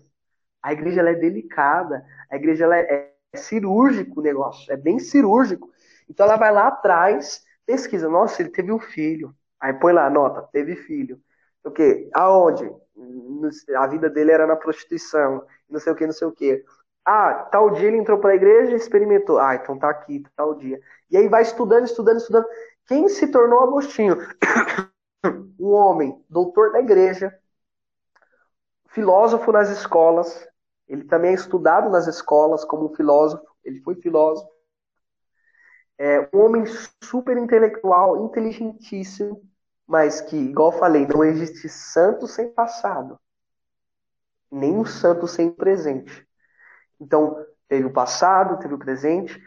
A 0.63 0.71
igreja 0.71 1.01
é 1.01 1.13
delicada, 1.13 2.05
a 2.31 2.37
igreja 2.37 2.73
é, 2.73 3.11
é 3.33 3.37
cirúrgico 3.37 4.21
o 4.21 4.23
negócio, 4.23 4.71
é 4.71 4.77
bem 4.77 4.97
cirúrgico. 4.97 5.69
Então 6.09 6.25
ela 6.25 6.37
vai 6.37 6.53
lá 6.53 6.69
atrás, 6.69 7.43
pesquisa, 7.65 8.07
nossa, 8.07 8.41
ele 8.41 8.49
teve 8.49 8.71
um 8.71 8.79
filho. 8.79 9.35
Aí 9.59 9.73
põe 9.73 9.91
lá, 9.91 10.09
nota, 10.09 10.47
teve 10.53 10.77
filho. 10.77 11.19
O 11.61 11.69
quê? 11.69 12.09
Aonde? 12.13 12.71
A 13.75 13.87
vida 13.87 14.09
dele 14.09 14.31
era 14.31 14.47
na 14.47 14.55
prostituição, 14.55 15.45
não 15.69 15.81
sei 15.81 15.91
o 15.91 15.95
que, 15.97 16.05
não 16.05 16.13
sei 16.13 16.29
o 16.29 16.31
que. 16.31 16.63
Ah, 17.03 17.45
tal 17.51 17.71
dia 17.71 17.89
ele 17.89 17.97
entrou 17.97 18.19
para 18.19 18.31
a 18.31 18.35
igreja 18.35 18.71
e 18.71 18.75
experimentou. 18.75 19.37
Ah, 19.37 19.55
então 19.55 19.77
tá 19.77 19.89
aqui, 19.89 20.23
tal 20.33 20.55
dia. 20.55 20.79
E 21.11 21.17
aí 21.17 21.27
vai 21.27 21.41
estudando, 21.41 21.83
estudando, 21.83 22.19
estudando. 22.19 22.45
Quem 22.87 23.09
se 23.09 23.27
tornou 23.27 23.61
Agostinho? 23.61 24.17
Um 25.59 25.71
homem, 25.71 26.23
doutor 26.29 26.71
da 26.71 26.79
igreja, 26.79 27.37
filósofo 28.89 29.51
nas 29.51 29.69
escolas. 29.69 30.47
Ele 30.87 31.03
também 31.03 31.31
é 31.31 31.33
estudado 31.33 31.89
nas 31.89 32.07
escolas 32.07 32.63
como 32.63 32.95
filósofo. 32.95 33.43
Ele 33.65 33.81
foi 33.81 33.95
filósofo. 33.95 34.49
É 35.97 36.29
um 36.33 36.39
homem 36.39 36.63
super 37.03 37.35
intelectual, 37.37 38.23
inteligentíssimo, 38.25 39.41
mas 39.85 40.21
que, 40.21 40.37
igual 40.37 40.71
falei, 40.71 41.05
não 41.07 41.23
existe 41.23 41.67
santo 41.67 42.27
sem 42.27 42.53
passado, 42.53 43.19
nem 44.51 44.73
um 44.73 44.85
santo 44.85 45.27
sem 45.27 45.49
presente. 45.51 46.25
Então, 47.01 47.43
teve 47.67 47.85
o 47.85 47.93
passado, 47.93 48.59
teve 48.59 48.75
o 48.75 48.79
presente, 48.79 49.41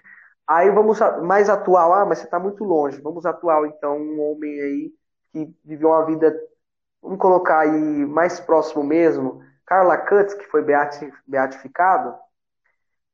Aí 0.50 0.68
vamos 0.68 0.98
mais 1.22 1.48
atual, 1.48 1.94
ah, 1.94 2.04
mas 2.04 2.18
você 2.18 2.24
está 2.24 2.36
muito 2.36 2.64
longe. 2.64 3.00
Vamos 3.00 3.24
atual, 3.24 3.66
então, 3.66 3.96
um 3.96 4.20
homem 4.20 4.60
aí 4.60 4.92
que 5.32 5.54
viveu 5.64 5.90
uma 5.90 6.04
vida, 6.04 6.36
vamos 7.00 7.20
colocar 7.20 7.60
aí 7.60 8.04
mais 8.04 8.40
próximo 8.40 8.82
mesmo, 8.82 9.44
Carla 9.64 9.96
Cutts, 9.96 10.34
que 10.34 10.48
foi 10.48 10.64
beatificado. 11.24 12.16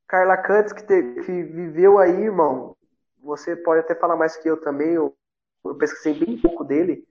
Carla 0.09 0.39
Cutts, 0.39 0.73
que, 0.73 0.83
te, 0.83 1.03
que 1.27 1.43
viveu 1.43 1.99
aí, 1.99 2.23
irmão, 2.23 2.75
você 3.23 3.55
pode 3.55 3.81
até 3.81 3.95
falar 3.95 4.17
mais 4.17 4.35
que 4.39 4.49
eu 4.49 4.59
também, 4.59 4.93
eu, 4.95 5.15
eu 5.63 5.75
pesquisei 5.75 6.19
bem 6.19 6.41
pouco 6.41 6.65
dele. 6.65 7.07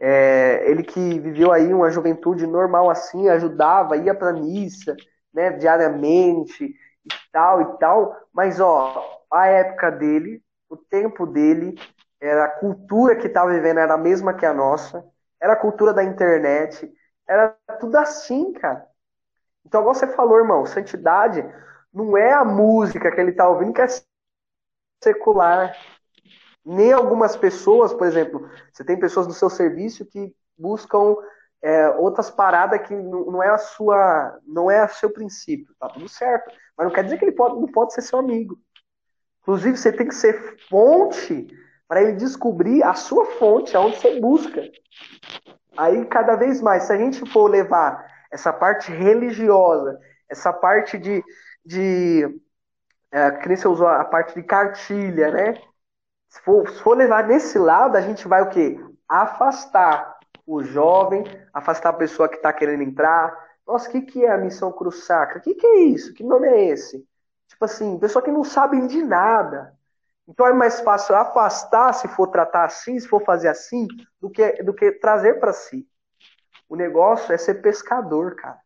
É, 0.00 0.62
ele 0.70 0.82
que 0.82 1.20
viveu 1.20 1.52
aí 1.52 1.74
uma 1.74 1.90
juventude 1.90 2.46
normal 2.46 2.88
assim, 2.88 3.28
ajudava, 3.28 3.98
ia 3.98 4.14
para 4.14 4.32
missa, 4.32 4.96
né, 5.30 5.50
diariamente 5.50 6.74
e 7.12 7.30
tal 7.32 7.60
e 7.62 7.78
tal, 7.78 8.16
mas 8.32 8.60
ó, 8.60 9.24
a 9.32 9.46
época 9.46 9.90
dele, 9.90 10.42
o 10.68 10.76
tempo 10.76 11.26
dele, 11.26 11.74
era 12.20 12.44
a 12.44 12.50
cultura 12.50 13.16
que 13.16 13.26
estava 13.26 13.50
vivendo 13.50 13.78
era 13.78 13.94
a 13.94 13.98
mesma 13.98 14.34
que 14.34 14.44
a 14.44 14.52
nossa, 14.52 15.04
era 15.40 15.52
a 15.52 15.56
cultura 15.56 15.92
da 15.92 16.02
internet, 16.02 16.92
era 17.28 17.56
tudo 17.78 17.96
assim, 17.96 18.52
cara. 18.54 18.86
Então, 19.64 19.82
igual 19.82 19.94
você 19.94 20.06
falou, 20.06 20.38
irmão, 20.38 20.66
santidade 20.66 21.44
não 21.92 22.16
é 22.16 22.32
a 22.32 22.44
música 22.44 23.10
que 23.10 23.20
ele 23.20 23.30
está 23.30 23.48
ouvindo 23.48 23.72
que 23.72 23.82
é 23.82 23.86
secular. 25.02 25.76
Nem 26.64 26.92
algumas 26.92 27.36
pessoas, 27.36 27.92
por 27.92 28.06
exemplo, 28.06 28.48
você 28.72 28.84
tem 28.84 28.98
pessoas 28.98 29.26
no 29.26 29.32
seu 29.32 29.48
serviço 29.48 30.04
que 30.06 30.34
buscam 30.56 31.16
é, 31.62 31.88
outras 31.90 32.30
paradas 32.30 32.86
que 32.86 32.94
não 32.94 33.42
é 33.42 33.48
a 33.48 33.58
sua, 33.58 34.38
não 34.46 34.70
é 34.70 34.84
o 34.84 34.88
seu 34.88 35.10
princípio, 35.10 35.74
tá 35.78 35.88
tudo 35.88 36.08
certo. 36.08 36.54
Mas 36.78 36.86
não 36.86 36.94
quer 36.94 37.02
dizer 37.02 37.18
que 37.18 37.24
ele 37.24 37.32
pode, 37.32 37.56
não 37.60 37.66
pode 37.66 37.92
ser 37.92 38.02
seu 38.02 38.20
amigo. 38.20 38.56
Inclusive, 39.42 39.76
você 39.76 39.90
tem 39.90 40.06
que 40.06 40.14
ser 40.14 40.56
fonte 40.68 41.48
para 41.88 42.02
ele 42.02 42.12
descobrir 42.12 42.84
a 42.84 42.94
sua 42.94 43.26
fonte, 43.26 43.76
aonde 43.76 43.96
você 43.96 44.20
busca. 44.20 44.62
Aí, 45.76 46.04
cada 46.06 46.36
vez 46.36 46.60
mais, 46.60 46.84
se 46.84 46.92
a 46.92 46.96
gente 46.96 47.28
for 47.32 47.50
levar 47.50 48.06
essa 48.30 48.52
parte 48.52 48.92
religiosa, 48.92 49.98
essa 50.28 50.52
parte 50.52 50.96
de. 50.96 51.24
de 51.64 52.40
é, 53.10 53.30
que 53.32 53.48
nem 53.48 53.56
você 53.56 53.66
usou 53.66 53.88
a 53.88 54.04
parte 54.04 54.34
de 54.34 54.42
cartilha, 54.42 55.30
né? 55.30 55.54
Se 56.28 56.40
for, 56.42 56.68
se 56.68 56.80
for 56.82 56.96
levar 56.96 57.26
nesse 57.26 57.58
lado, 57.58 57.96
a 57.96 58.00
gente 58.02 58.28
vai 58.28 58.42
o 58.42 58.50
quê? 58.50 58.78
Afastar 59.08 60.18
o 60.46 60.62
jovem, 60.62 61.24
afastar 61.52 61.88
a 61.88 61.94
pessoa 61.94 62.28
que 62.28 62.36
está 62.36 62.52
querendo 62.52 62.82
entrar. 62.82 63.47
Nossa, 63.68 63.86
o 63.90 63.92
que, 63.92 64.00
que 64.00 64.24
é 64.24 64.30
a 64.30 64.38
missão 64.38 64.72
Cruz 64.72 65.04
Sacra? 65.04 65.38
O 65.38 65.42
que, 65.42 65.54
que 65.54 65.66
é 65.66 65.80
isso? 65.80 66.14
Que 66.14 66.24
nome 66.24 66.48
é 66.48 66.64
esse? 66.70 67.06
Tipo 67.46 67.66
assim, 67.66 67.98
pessoa 67.98 68.24
que 68.24 68.30
não 68.30 68.42
sabe 68.42 68.86
de 68.86 69.02
nada. 69.02 69.76
Então 70.26 70.46
é 70.46 70.54
mais 70.54 70.80
fácil 70.80 71.14
afastar 71.14 71.92
se 71.92 72.08
for 72.08 72.28
tratar 72.28 72.64
assim, 72.64 72.98
se 72.98 73.06
for 73.06 73.22
fazer 73.22 73.48
assim, 73.48 73.86
do 74.18 74.30
que, 74.30 74.62
do 74.62 74.72
que 74.72 74.92
trazer 74.92 75.38
para 75.38 75.52
si. 75.52 75.86
O 76.66 76.76
negócio 76.76 77.30
é 77.30 77.36
ser 77.36 77.56
pescador, 77.56 78.36
cara. 78.36 78.58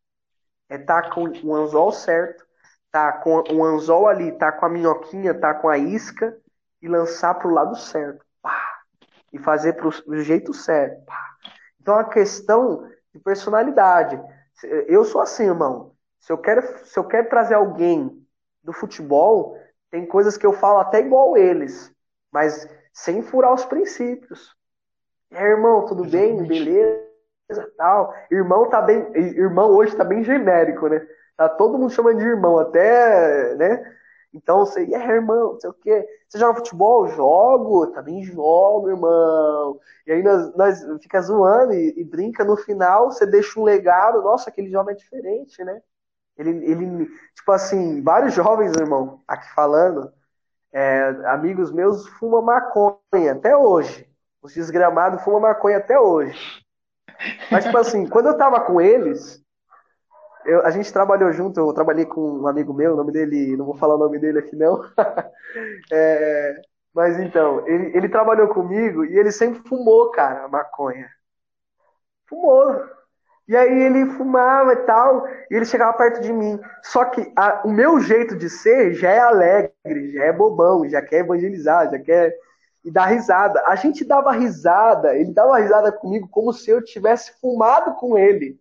é 0.69 0.77
estar 0.77 1.03
tá 1.03 1.11
com 1.11 1.25
o 1.43 1.55
anzol 1.55 1.91
certo, 1.91 2.47
tá 2.93 3.13
com 3.13 3.43
o 3.53 3.65
anzol 3.65 4.07
ali, 4.07 4.31
tá 4.31 4.53
com 4.53 4.67
a 4.67 4.69
minhoquinha, 4.69 5.35
tá 5.35 5.53
com 5.53 5.69
a 5.69 5.79
isca 5.79 6.37
e 6.81 6.87
lançar 6.87 7.35
pro 7.35 7.51
lado 7.51 7.75
certo. 7.75 8.25
Pá, 8.41 8.83
e 9.33 9.39
fazer 9.39 9.73
pro, 9.73 9.91
do 10.05 10.21
jeito 10.21 10.55
certo. 10.55 11.05
Pá. 11.07 11.37
Então 11.81 11.97
a 11.97 12.05
questão 12.05 12.89
de 13.13 13.19
personalidade. 13.19 14.21
Eu 14.87 15.05
sou 15.05 15.21
assim, 15.21 15.45
irmão. 15.45 15.93
Se 16.21 16.33
eu 16.33 16.39
quero, 16.39 16.63
se 16.85 16.99
eu 16.99 17.05
quero 17.05 17.29
trazer 17.29 17.55
alguém 17.55 18.25
do 18.63 18.73
futebol, 18.73 19.59
tem 19.91 20.07
coisas 20.07 20.37
que 20.37 20.47
eu 20.47 20.53
falo 20.53 20.79
até 20.79 21.01
igual 21.01 21.37
eles, 21.37 21.93
mas 22.33 22.69
sem 22.93 23.23
furar 23.23 23.53
os 23.53 23.65
princípios. 23.65 24.55
É, 25.31 25.43
irmão, 25.43 25.85
tudo 25.85 26.05
bem? 26.05 26.47
Beleza? 26.47 27.03
Tal. 27.77 28.15
Irmão 28.31 28.69
tá 28.69 28.81
bem. 28.81 29.11
Irmão 29.15 29.71
hoje 29.71 29.97
tá 29.97 30.05
bem 30.05 30.23
genérico, 30.23 30.89
né? 30.89 31.07
Tá 31.37 31.49
todo 31.49 31.79
mundo 31.79 31.93
chamando 31.93 32.19
de 32.19 32.27
irmão, 32.27 32.59
até, 32.59 33.55
né? 33.57 33.97
Então 34.33 34.61
você, 34.61 34.83
é, 34.95 35.09
irmão, 35.11 35.53
não 35.53 35.61
sei 35.61 35.71
o 35.71 35.75
quê. 35.75 36.07
Você 36.29 36.39
joga 36.39 36.59
futebol? 36.59 37.09
Jogo, 37.09 37.89
também 37.89 38.23
jogo, 38.23 38.89
irmão. 38.89 39.79
E 40.07 40.13
aí 40.13 40.23
nós, 40.23 40.55
nós 40.57 41.03
fica 41.03 41.21
zoando 41.21 41.75
e, 41.75 41.95
e 42.01 42.05
brinca 42.05 42.45
no 42.45 42.57
final, 42.57 43.11
você 43.11 43.27
deixa 43.27 43.61
um 43.61 43.65
legado. 43.65 44.23
Nossa, 44.23 44.49
aquele 44.51 44.71
jovem 44.71 44.95
é 44.95 44.99
diferente, 44.99 45.63
né? 45.65 45.83
Ele, 46.37 46.51
ele, 46.65 47.07
tipo 47.35 47.53
assim, 47.53 48.03
vários 48.03 48.33
jovens, 48.35 48.73
irmão, 48.77 49.21
aqui 49.29 49.53
falando, 49.55 50.11
é, 50.73 51.09
amigos 51.27 51.71
meus 51.71 52.07
fumam 52.09 52.41
maconha 52.43 53.33
até 53.33 53.57
hoje. 53.57 54.09
Os 54.41 54.55
desgramados 54.55 55.23
fumam 55.23 55.41
maconha 55.41 55.77
até 55.77 56.01
hoje. 56.01 56.65
Mas, 57.51 57.65
tipo 57.65 57.77
assim, 57.77 58.09
quando 58.09 58.29
eu 58.29 58.37
tava 58.37 58.61
com 58.61 58.81
eles, 58.81 59.42
eu, 60.45 60.65
a 60.67 60.71
gente 60.71 60.93
trabalhou 60.93 61.33
junto, 61.33 61.61
eu 61.61 61.73
trabalhei 61.73 62.07
com 62.07 62.41
um 62.41 62.47
amigo 62.47 62.73
meu, 62.75 62.95
o 62.95 62.97
nome 62.97 63.13
dele, 63.13 63.57
não 63.57 63.65
vou 63.67 63.77
falar 63.77 63.95
o 63.95 63.99
nome 63.99 64.19
dele 64.19 64.39
aqui 64.39 64.57
não. 64.57 64.83
é, 65.93 66.61
mas 66.95 67.19
então, 67.19 67.67
ele, 67.67 67.97
ele 67.97 68.09
trabalhou 68.09 68.49
comigo 68.49 69.05
e 69.05 69.19
ele 69.19 69.33
sempre 69.33 69.67
fumou, 69.69 70.11
cara, 70.11 70.49
maconha. 70.49 71.09
Fumou. 72.29 72.85
E 73.49 73.57
aí 73.57 73.83
ele 73.83 74.07
fumava 74.13 74.73
e 74.73 74.77
tal, 74.87 75.27
e 75.51 75.55
ele 75.55 75.65
chegava 75.65 75.93
perto 75.97 76.21
de 76.21 76.33
mim. 76.33 76.61
Só 76.83 77.05
que 77.07 77.33
a, 77.37 77.63
o 77.67 77.71
meu 77.71 78.01
jeito 78.01 78.37
de 78.37 78.49
ser 78.49 78.95
já 78.95 79.11
é 79.11 79.19
alegre, 79.19 80.13
já 80.13 80.25
é 80.25 80.33
bobão, 80.33 80.89
já 80.89 81.03
quer 81.03 81.21
evangelizar, 81.21 81.91
já 81.91 81.99
quer 81.99 82.35
e 82.85 82.91
dar 82.91 83.07
risada. 83.07 83.63
A 83.67 83.75
gente 83.77 84.05
dava 84.05 84.33
risada, 84.33 85.15
ele 85.17 85.33
dava 85.33 85.59
risada 85.59 85.93
comigo 85.93 86.29
como 86.29 86.53
se 86.53 86.71
eu 86.71 86.83
tivesse 86.83 87.39
fumado 87.41 87.95
com 87.97 88.19
ele. 88.19 88.61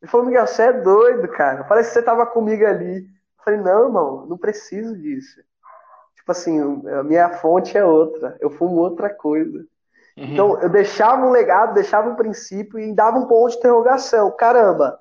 Ele 0.00 0.10
falou, 0.10 0.26
Miguel, 0.26 0.46
você 0.46 0.62
é 0.62 0.72
doido, 0.72 1.28
cara. 1.28 1.64
Parece 1.64 1.90
que 1.90 1.94
você 1.94 2.02
tava 2.02 2.26
comigo 2.26 2.64
ali. 2.64 2.98
Eu 2.98 3.44
falei, 3.44 3.60
não, 3.60 3.84
irmão, 3.84 4.26
não 4.26 4.38
preciso 4.38 4.96
disso. 4.96 5.40
Tipo 6.16 6.32
assim, 6.32 6.60
a 6.88 7.02
minha 7.02 7.30
fonte 7.38 7.76
é 7.76 7.84
outra. 7.84 8.36
Eu 8.40 8.50
fumo 8.50 8.76
outra 8.76 9.08
coisa. 9.12 9.58
Uhum. 10.16 10.24
Então, 10.24 10.60
eu 10.60 10.68
deixava 10.68 11.24
um 11.26 11.30
legado, 11.30 11.74
deixava 11.74 12.10
um 12.10 12.16
princípio 12.16 12.78
e 12.78 12.94
dava 12.94 13.18
um 13.18 13.26
ponto 13.26 13.50
de 13.52 13.58
interrogação. 13.58 14.30
Caramba, 14.36 14.98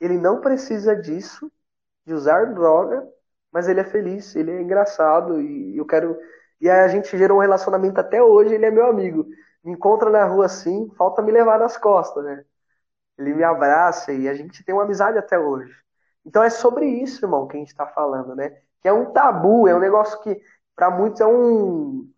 ele 0.00 0.18
não 0.18 0.40
precisa 0.40 0.94
disso, 0.94 1.50
de 2.06 2.12
usar 2.14 2.54
droga, 2.54 3.06
mas 3.52 3.68
ele 3.68 3.80
é 3.80 3.84
feliz, 3.84 4.34
ele 4.36 4.50
é 4.50 4.60
engraçado 4.60 5.40
e 5.40 5.76
eu 5.76 5.86
quero. 5.86 6.16
E 6.60 6.68
aí 6.68 6.80
a 6.80 6.88
gente 6.88 7.16
gerou 7.16 7.38
um 7.38 7.40
relacionamento 7.40 8.00
até 8.00 8.22
hoje, 8.22 8.54
ele 8.54 8.66
é 8.66 8.70
meu 8.70 8.86
amigo. 8.86 9.26
Me 9.64 9.72
encontra 9.72 10.10
na 10.10 10.24
rua 10.24 10.46
assim, 10.46 10.90
falta 10.96 11.22
me 11.22 11.32
levar 11.32 11.58
nas 11.58 11.76
costas, 11.76 12.24
né? 12.24 12.44
Ele 13.18 13.34
me 13.34 13.42
abraça 13.42 14.12
e 14.12 14.28
a 14.28 14.34
gente 14.34 14.64
tem 14.64 14.74
uma 14.74 14.84
amizade 14.84 15.18
até 15.18 15.38
hoje. 15.38 15.74
Então 16.24 16.42
é 16.42 16.50
sobre 16.50 16.86
isso, 16.86 17.24
irmão, 17.24 17.46
que 17.46 17.56
a 17.56 17.60
gente 17.60 17.68
está 17.68 17.86
falando, 17.86 18.34
né? 18.36 18.50
Que 18.80 18.88
é 18.88 18.92
um 18.92 19.12
tabu, 19.12 19.66
é 19.66 19.74
um 19.74 19.80
negócio 19.80 20.20
que 20.22 20.40
para 20.76 20.90
muitos 20.90 21.20
é 21.20 21.26
um 21.26 22.08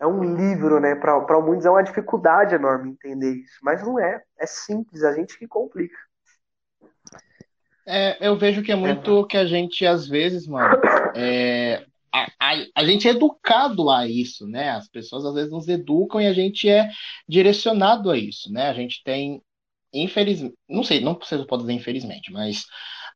é 0.00 0.06
um 0.06 0.34
livro, 0.34 0.80
né? 0.80 0.94
Para 0.94 1.40
muitos 1.40 1.66
é 1.66 1.70
uma 1.70 1.82
dificuldade 1.82 2.54
enorme 2.54 2.90
entender 2.90 3.34
isso. 3.34 3.58
Mas 3.62 3.82
não 3.82 3.98
é. 3.98 4.22
É 4.38 4.46
simples, 4.46 5.04
a 5.04 5.12
gente 5.12 5.38
que 5.38 5.46
complica. 5.46 5.96
É, 7.86 8.16
eu 8.26 8.36
vejo 8.36 8.62
que 8.62 8.72
é 8.72 8.76
muito 8.76 9.26
que 9.26 9.36
a 9.36 9.44
gente, 9.44 9.84
às 9.84 10.08
vezes, 10.08 10.46
mano, 10.46 10.80
é, 11.14 11.84
a, 12.12 12.26
a, 12.38 12.54
a, 12.76 12.84
gente 12.84 13.06
é 13.08 13.10
educado 13.10 13.90
a 13.90 14.06
isso, 14.06 14.46
né? 14.46 14.70
As 14.70 14.88
pessoas 14.88 15.24
às 15.24 15.34
vezes 15.34 15.50
nos 15.50 15.68
educam 15.68 16.20
e 16.20 16.26
a 16.26 16.32
gente 16.32 16.68
é 16.68 16.88
direcionado 17.28 18.10
a 18.10 18.16
isso, 18.16 18.50
né? 18.52 18.68
A 18.68 18.74
gente 18.74 19.02
tem, 19.04 19.42
infelizmente, 19.92 20.54
não 20.68 20.84
sei, 20.84 21.00
não 21.00 21.18
se 21.20 21.46
pode 21.46 21.62
dizer 21.62 21.72
infelizmente, 21.74 22.32
mas 22.32 22.64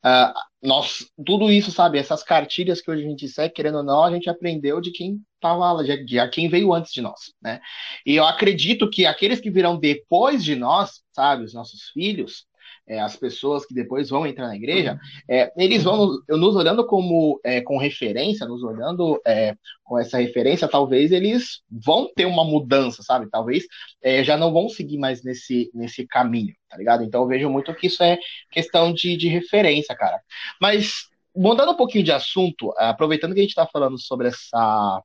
Uh, 0.05 0.31
nós, 0.61 0.99
tudo 1.25 1.51
isso, 1.51 1.71
sabe, 1.71 1.97
essas 1.97 2.21
cartilhas 2.21 2.79
que 2.79 2.91
hoje 2.91 3.03
a 3.03 3.09
gente 3.09 3.27
segue, 3.27 3.55
querendo 3.55 3.79
ou 3.79 3.83
não, 3.83 4.03
a 4.03 4.11
gente 4.11 4.29
aprendeu 4.29 4.79
de 4.79 4.91
quem 4.91 5.19
estava 5.33 5.73
lá, 5.73 5.81
de, 5.81 6.05
de 6.05 6.27
quem 6.29 6.47
veio 6.47 6.71
antes 6.73 6.93
de 6.93 7.01
nós, 7.01 7.33
né? 7.41 7.59
E 8.05 8.15
eu 8.15 8.23
acredito 8.23 8.87
que 8.87 9.07
aqueles 9.07 9.39
que 9.39 9.49
virão 9.49 9.79
depois 9.79 10.43
de 10.43 10.55
nós, 10.55 11.01
sabe, 11.11 11.43
os 11.43 11.55
nossos 11.55 11.89
filhos, 11.89 12.45
é, 12.87 12.99
as 12.99 13.15
pessoas 13.15 13.65
que 13.65 13.73
depois 13.73 14.09
vão 14.09 14.25
entrar 14.25 14.47
na 14.47 14.55
igreja, 14.55 14.93
uhum. 14.93 15.35
é, 15.35 15.51
eles 15.57 15.83
vão 15.83 15.97
nos, 15.97 16.23
nos 16.27 16.55
olhando 16.55 16.85
como 16.85 17.39
é, 17.43 17.61
com 17.61 17.77
referência, 17.77 18.45
nos 18.45 18.63
olhando 18.63 19.19
é, 19.25 19.55
com 19.83 19.97
essa 19.99 20.17
referência, 20.17 20.67
talvez 20.67 21.11
eles 21.11 21.61
vão 21.69 22.09
ter 22.15 22.25
uma 22.25 22.43
mudança, 22.43 23.01
sabe? 23.03 23.29
Talvez 23.29 23.65
é, 24.01 24.23
já 24.23 24.37
não 24.37 24.53
vão 24.53 24.69
seguir 24.69 24.97
mais 24.97 25.23
nesse, 25.23 25.71
nesse 25.73 26.05
caminho, 26.05 26.53
tá 26.69 26.77
ligado? 26.77 27.03
Então 27.03 27.21
eu 27.21 27.27
vejo 27.27 27.49
muito 27.49 27.73
que 27.73 27.87
isso 27.87 28.03
é 28.03 28.17
questão 28.51 28.93
de, 28.93 29.17
de 29.17 29.27
referência, 29.27 29.95
cara. 29.95 30.21
Mas 30.61 31.09
mudando 31.35 31.71
um 31.71 31.77
pouquinho 31.77 32.03
de 32.03 32.11
assunto, 32.11 32.73
aproveitando 32.77 33.33
que 33.33 33.39
a 33.39 33.43
gente 33.43 33.51
está 33.51 33.67
falando 33.67 33.99
sobre 33.99 34.29
essa 34.29 35.03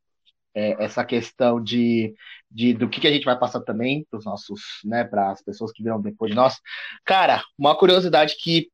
é, 0.54 0.82
essa 0.82 1.04
questão 1.04 1.62
de, 1.62 2.14
de 2.50 2.72
do 2.74 2.88
que, 2.88 3.00
que 3.00 3.06
a 3.06 3.12
gente 3.12 3.24
vai 3.24 3.38
passar 3.38 3.60
também 3.60 4.06
para 4.10 4.18
os 4.18 4.24
nossos, 4.24 4.60
né, 4.84 5.04
para 5.04 5.30
as 5.30 5.42
pessoas 5.42 5.72
que 5.72 5.82
virão 5.82 6.00
depois 6.00 6.30
de 6.30 6.36
nós. 6.36 6.58
Cara, 7.04 7.42
uma 7.58 7.76
curiosidade 7.76 8.36
que 8.36 8.70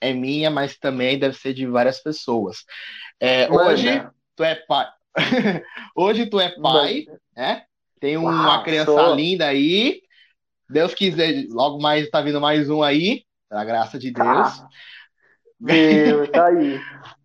é 0.00 0.12
minha, 0.12 0.50
mas 0.50 0.76
também 0.76 1.18
deve 1.18 1.36
ser 1.36 1.54
de 1.54 1.66
várias 1.66 2.02
pessoas. 2.02 2.58
É, 3.18 3.50
hoje 3.50 4.06
tu 4.34 4.44
é 4.44 4.54
pai. 4.54 4.88
hoje 5.96 6.26
tu 6.26 6.38
é 6.38 6.50
pai, 6.60 7.06
né? 7.34 7.64
Tem 7.98 8.16
uma 8.16 8.56
Uau, 8.56 8.64
criança 8.64 8.92
sou. 8.92 9.14
linda 9.14 9.46
aí. 9.46 10.02
Deus 10.68 10.94
quiser, 10.94 11.46
logo 11.48 11.80
mais 11.80 12.08
tá 12.10 12.20
vindo 12.20 12.40
mais 12.40 12.68
um 12.68 12.82
aí, 12.82 13.24
pela 13.48 13.64
graça 13.64 13.98
de 13.98 14.10
Deus. 14.10 14.58
Tá. 14.58 14.68
Deus, 15.58 16.28
tá 16.28 16.46
aí. 16.46 16.80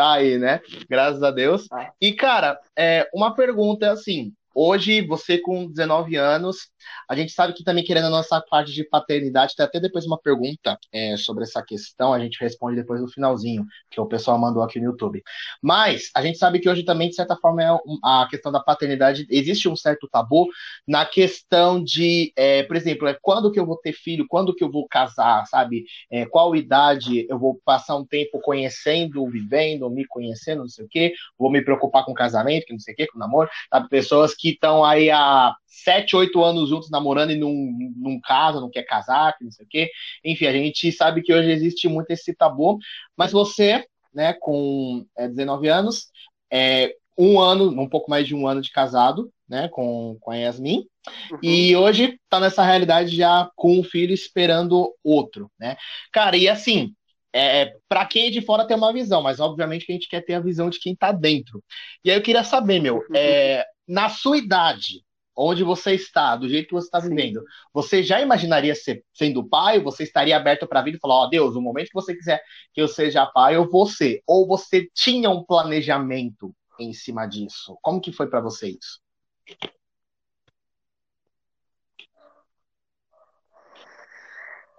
Tá 0.00 0.12
aí, 0.12 0.38
né? 0.38 0.62
Graças 0.88 1.22
a 1.22 1.30
Deus. 1.30 1.68
E, 2.00 2.14
cara, 2.14 2.58
é, 2.74 3.06
uma 3.12 3.34
pergunta 3.34 3.84
é 3.84 3.90
assim: 3.90 4.32
Hoje, 4.54 5.06
você 5.06 5.36
com 5.36 5.66
19 5.66 6.16
anos, 6.16 6.70
a 7.08 7.14
gente 7.14 7.32
sabe 7.32 7.52
que 7.52 7.64
também 7.64 7.84
querendo 7.84 8.06
a 8.06 8.10
nossa 8.10 8.40
parte 8.40 8.72
de 8.72 8.84
paternidade, 8.84 9.54
tem 9.56 9.64
até 9.64 9.80
depois 9.80 10.06
uma 10.06 10.18
pergunta 10.18 10.78
é, 10.92 11.16
sobre 11.16 11.44
essa 11.44 11.62
questão, 11.62 12.12
a 12.12 12.18
gente 12.18 12.40
responde 12.40 12.76
depois 12.76 13.00
no 13.00 13.08
finalzinho, 13.08 13.64
que 13.90 14.00
o 14.00 14.06
pessoal 14.06 14.38
mandou 14.38 14.62
aqui 14.62 14.78
no 14.78 14.86
YouTube. 14.86 15.22
Mas 15.62 16.10
a 16.14 16.22
gente 16.22 16.38
sabe 16.38 16.60
que 16.60 16.68
hoje 16.68 16.82
também, 16.82 17.08
de 17.08 17.14
certa 17.14 17.36
forma, 17.36 17.62
é 17.62 17.68
a 18.04 18.26
questão 18.30 18.52
da 18.52 18.60
paternidade, 18.60 19.26
existe 19.30 19.68
um 19.68 19.76
certo 19.76 20.08
tabu 20.08 20.48
na 20.86 21.04
questão 21.04 21.82
de, 21.82 22.32
é, 22.36 22.62
por 22.62 22.76
exemplo, 22.76 23.08
é 23.08 23.16
quando 23.20 23.50
que 23.50 23.58
eu 23.58 23.66
vou 23.66 23.76
ter 23.76 23.92
filho, 23.92 24.26
quando 24.28 24.54
que 24.54 24.64
eu 24.64 24.70
vou 24.70 24.86
casar, 24.88 25.44
sabe? 25.46 25.84
É, 26.10 26.26
qual 26.26 26.54
idade 26.54 27.26
eu 27.28 27.38
vou 27.38 27.60
passar 27.64 27.96
um 27.96 28.06
tempo 28.06 28.40
conhecendo, 28.40 29.26
vivendo, 29.28 29.90
me 29.90 30.06
conhecendo, 30.06 30.60
não 30.60 30.68
sei 30.68 30.84
o 30.84 30.88
quê, 30.88 31.12
vou 31.38 31.50
me 31.50 31.62
preocupar 31.62 32.04
com 32.04 32.14
casamento, 32.14 32.66
que 32.66 32.72
não 32.72 32.80
sei 32.80 32.94
o 32.94 32.96
quê, 32.96 33.06
com 33.06 33.18
namoro, 33.18 33.48
sabe? 33.70 33.88
Pessoas 33.88 34.34
que 34.34 34.50
estão 34.50 34.84
aí 34.84 35.10
há 35.10 35.54
sete, 35.70 36.16
oito 36.16 36.42
anos 36.42 36.68
juntos 36.68 36.90
namorando 36.90 37.30
e 37.30 37.36
não, 37.36 37.54
não 37.96 38.20
casa, 38.20 38.60
não 38.60 38.68
quer 38.68 38.82
casar, 38.82 39.36
não 39.40 39.52
sei 39.52 39.64
o 39.64 39.68
quê. 39.68 39.90
Enfim, 40.24 40.46
a 40.46 40.52
gente 40.52 40.90
sabe 40.90 41.22
que 41.22 41.32
hoje 41.32 41.50
existe 41.50 41.88
muito 41.88 42.10
esse 42.10 42.34
tabu, 42.34 42.78
mas 43.16 43.30
você, 43.30 43.86
né, 44.12 44.34
com 44.34 45.06
é, 45.16 45.28
19 45.28 45.68
anos, 45.68 46.08
é, 46.50 46.94
um 47.16 47.38
ano, 47.38 47.70
um 47.70 47.88
pouco 47.88 48.10
mais 48.10 48.26
de 48.26 48.34
um 48.34 48.48
ano 48.48 48.60
de 48.60 48.70
casado, 48.70 49.30
né, 49.48 49.68
com, 49.68 50.16
com 50.20 50.30
a 50.30 50.36
Yasmin, 50.36 50.86
uhum. 51.32 51.38
e 51.42 51.76
hoje 51.76 52.18
tá 52.28 52.40
nessa 52.40 52.64
realidade 52.64 53.14
já 53.16 53.48
com 53.54 53.78
o 53.78 53.84
filho 53.84 54.12
esperando 54.12 54.92
outro, 55.04 55.50
né? 55.58 55.76
Cara, 56.12 56.36
e 56.36 56.48
assim, 56.48 56.94
é, 57.32 57.74
para 57.88 58.06
quem 58.06 58.26
é 58.26 58.30
de 58.30 58.40
fora 58.40 58.66
tem 58.66 58.76
uma 58.76 58.92
visão, 58.92 59.22
mas 59.22 59.38
obviamente 59.38 59.86
que 59.86 59.92
a 59.92 59.94
gente 59.94 60.08
quer 60.08 60.24
ter 60.24 60.34
a 60.34 60.40
visão 60.40 60.70
de 60.70 60.80
quem 60.80 60.96
tá 60.96 61.12
dentro. 61.12 61.62
E 62.04 62.10
aí 62.10 62.16
eu 62.16 62.22
queria 62.22 62.42
saber, 62.42 62.80
meu, 62.80 62.96
uhum. 62.96 63.16
é, 63.16 63.64
na 63.86 64.08
sua 64.08 64.38
idade, 64.38 65.02
onde 65.36 65.62
você 65.62 65.94
está, 65.94 66.36
do 66.36 66.48
jeito 66.48 66.68
que 66.68 66.74
você 66.74 66.86
está 66.86 66.98
vivendo, 66.98 67.42
você 67.72 68.02
já 68.02 68.20
imaginaria 68.20 68.74
ser, 68.74 69.04
sendo 69.12 69.48
pai? 69.48 69.80
Você 69.80 70.02
estaria 70.02 70.36
aberto 70.36 70.66
para 70.66 70.80
a 70.80 70.82
vida 70.82 70.96
e 70.96 71.00
falar: 71.00 71.14
Ó, 71.14 71.24
oh, 71.24 71.28
Deus, 71.28 71.54
no 71.54 71.60
momento 71.60 71.88
que 71.88 71.94
você 71.94 72.14
quiser 72.14 72.42
que 72.72 72.80
eu 72.80 72.88
seja 72.88 73.26
pai, 73.26 73.56
eu 73.56 73.68
vou 73.68 73.86
ser. 73.86 74.22
Ou 74.26 74.46
você 74.46 74.88
tinha 74.94 75.30
um 75.30 75.44
planejamento 75.44 76.54
em 76.78 76.92
cima 76.92 77.26
disso? 77.26 77.78
Como 77.82 78.00
que 78.00 78.12
foi 78.12 78.28
para 78.28 78.40
você 78.40 78.68
isso? 78.68 79.00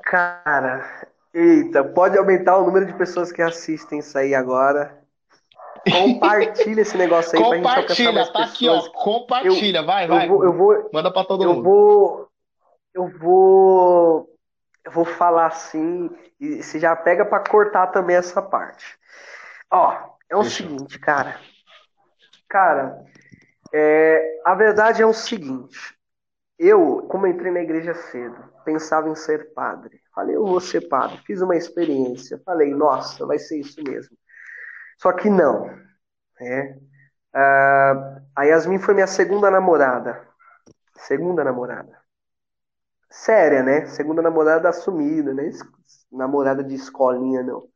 Cara, 0.04 1.08
Eita, 1.34 1.84
pode 1.84 2.18
aumentar 2.18 2.58
o 2.58 2.66
número 2.66 2.86
de 2.86 2.94
pessoas 2.94 3.32
que 3.32 3.42
assistem 3.42 4.00
isso 4.00 4.18
aí 4.18 4.36
agora. 4.36 5.01
Compartilha 5.90 6.82
esse 6.82 6.98
negócio 6.98 7.38
aí 7.38 7.62
pra 7.62 7.82
gente 7.82 8.08
alcançar 8.08 8.12
mais 8.14 8.30
tá 8.30 8.44
aqui, 8.44 8.70
ó. 8.70 8.82
Compartilha, 8.92 9.80
eu, 9.80 9.86
vai, 9.86 10.08
vai. 10.08 10.26
Eu 10.26 10.30
vou, 10.30 10.44
eu 10.44 10.54
vou, 10.54 10.90
Manda 10.94 11.12
pra 11.12 11.24
todo 11.24 11.44
eu 11.44 11.54
mundo. 11.54 11.64
Vou, 11.64 12.30
eu 12.94 13.08
vou, 13.08 14.30
eu 14.86 14.92
vou 14.92 15.06
falar 15.06 15.48
assim 15.48 16.10
e 16.40 16.62
você 16.62 16.80
já 16.80 16.96
pega 16.96 17.26
pra 17.26 17.40
cortar 17.40 17.88
também 17.88 18.16
essa 18.16 18.42
parte. 18.42 18.86
Ó, 19.72 19.92
é 20.30 20.36
o 20.36 20.44
Fechou. 20.44 20.68
seguinte, 20.68 21.00
cara. 21.00 21.40
Cara, 22.48 23.04
é, 23.74 24.42
a 24.46 24.54
verdade 24.54 25.02
é 25.02 25.06
o 25.06 25.14
seguinte. 25.14 25.96
Eu, 26.60 27.08
como 27.10 27.26
eu 27.26 27.32
entrei 27.32 27.52
na 27.52 27.62
igreja 27.62 27.96
cedo, 27.96 28.38
pensava 28.64 29.10
em 29.10 29.16
ser 29.16 29.52
padre. 29.54 30.00
Falei, 30.14 30.36
eu 30.36 30.46
vou 30.46 30.60
ser 30.60 30.82
padre. 30.82 31.18
Fiz 31.26 31.42
uma 31.42 31.56
experiência. 31.56 32.40
Falei, 32.46 32.72
nossa, 32.72 33.26
vai 33.26 33.40
ser 33.40 33.60
isso 33.60 33.82
mesmo. 33.84 34.16
Só 35.02 35.12
que 35.12 35.30
não. 35.32 35.66
Né? 36.40 36.78
Ah, 37.34 38.22
a 38.36 38.44
Yasmin 38.44 38.78
foi 38.78 38.94
minha 38.94 39.08
segunda 39.08 39.50
namorada. 39.50 40.28
Segunda 40.96 41.44
namorada. 41.44 42.00
Séria, 43.10 43.64
né? 43.64 43.88
Segunda 43.88 44.22
namorada 44.22 44.70
assumida, 44.70 45.34
né? 45.34 45.50
Namorada 46.12 46.64
de 46.64 46.76
escolinha, 46.76 47.42
não. 47.42 47.68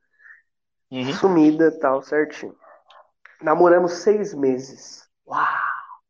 Uhum. 0.92 1.10
Assumida, 1.10 1.72
tal, 1.80 2.04
certinho. 2.04 2.56
Namoramos 3.42 3.94
seis 3.94 4.34
meses. 4.36 5.10
Uau! 5.28 5.44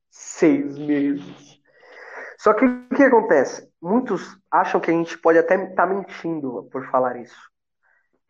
Seis 0.10 0.78
meses. 0.78 1.62
Só 2.38 2.54
que 2.54 2.66
o 2.66 2.90
que 2.90 3.04
acontece? 3.04 3.72
Muitos 3.82 4.38
acham 4.52 4.82
que 4.82 4.92
a 4.92 4.94
gente 4.94 5.18
pode 5.18 5.40
até 5.40 5.56
estar 5.56 5.86
mentindo 5.86 6.68
por 6.72 6.86
falar 6.92 7.16
isso. 7.16 7.55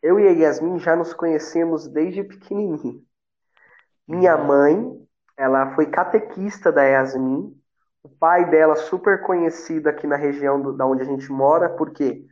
Eu 0.06 0.20
e 0.20 0.28
a 0.28 0.32
Yasmin 0.32 0.78
já 0.78 0.96
nos 0.96 1.16
conhecemos 1.16 1.88
desde 1.88 2.24
pequenininho. 2.24 3.04
Minha 4.08 4.38
mãe, 4.38 5.04
ela 5.36 5.74
foi 5.74 5.88
catequista 5.88 6.72
da 6.72 6.84
Yasmin. 6.84 7.60
O 8.04 8.10
pai 8.10 8.48
dela, 8.48 8.76
super 8.76 9.24
conhecido 9.24 9.90
aqui 9.90 10.06
na 10.06 10.16
região 10.16 10.62
do, 10.62 10.74
da 10.74 10.86
onde 10.86 11.02
a 11.02 11.06
gente 11.06 11.32
mora, 11.32 11.70
porque 11.70 12.24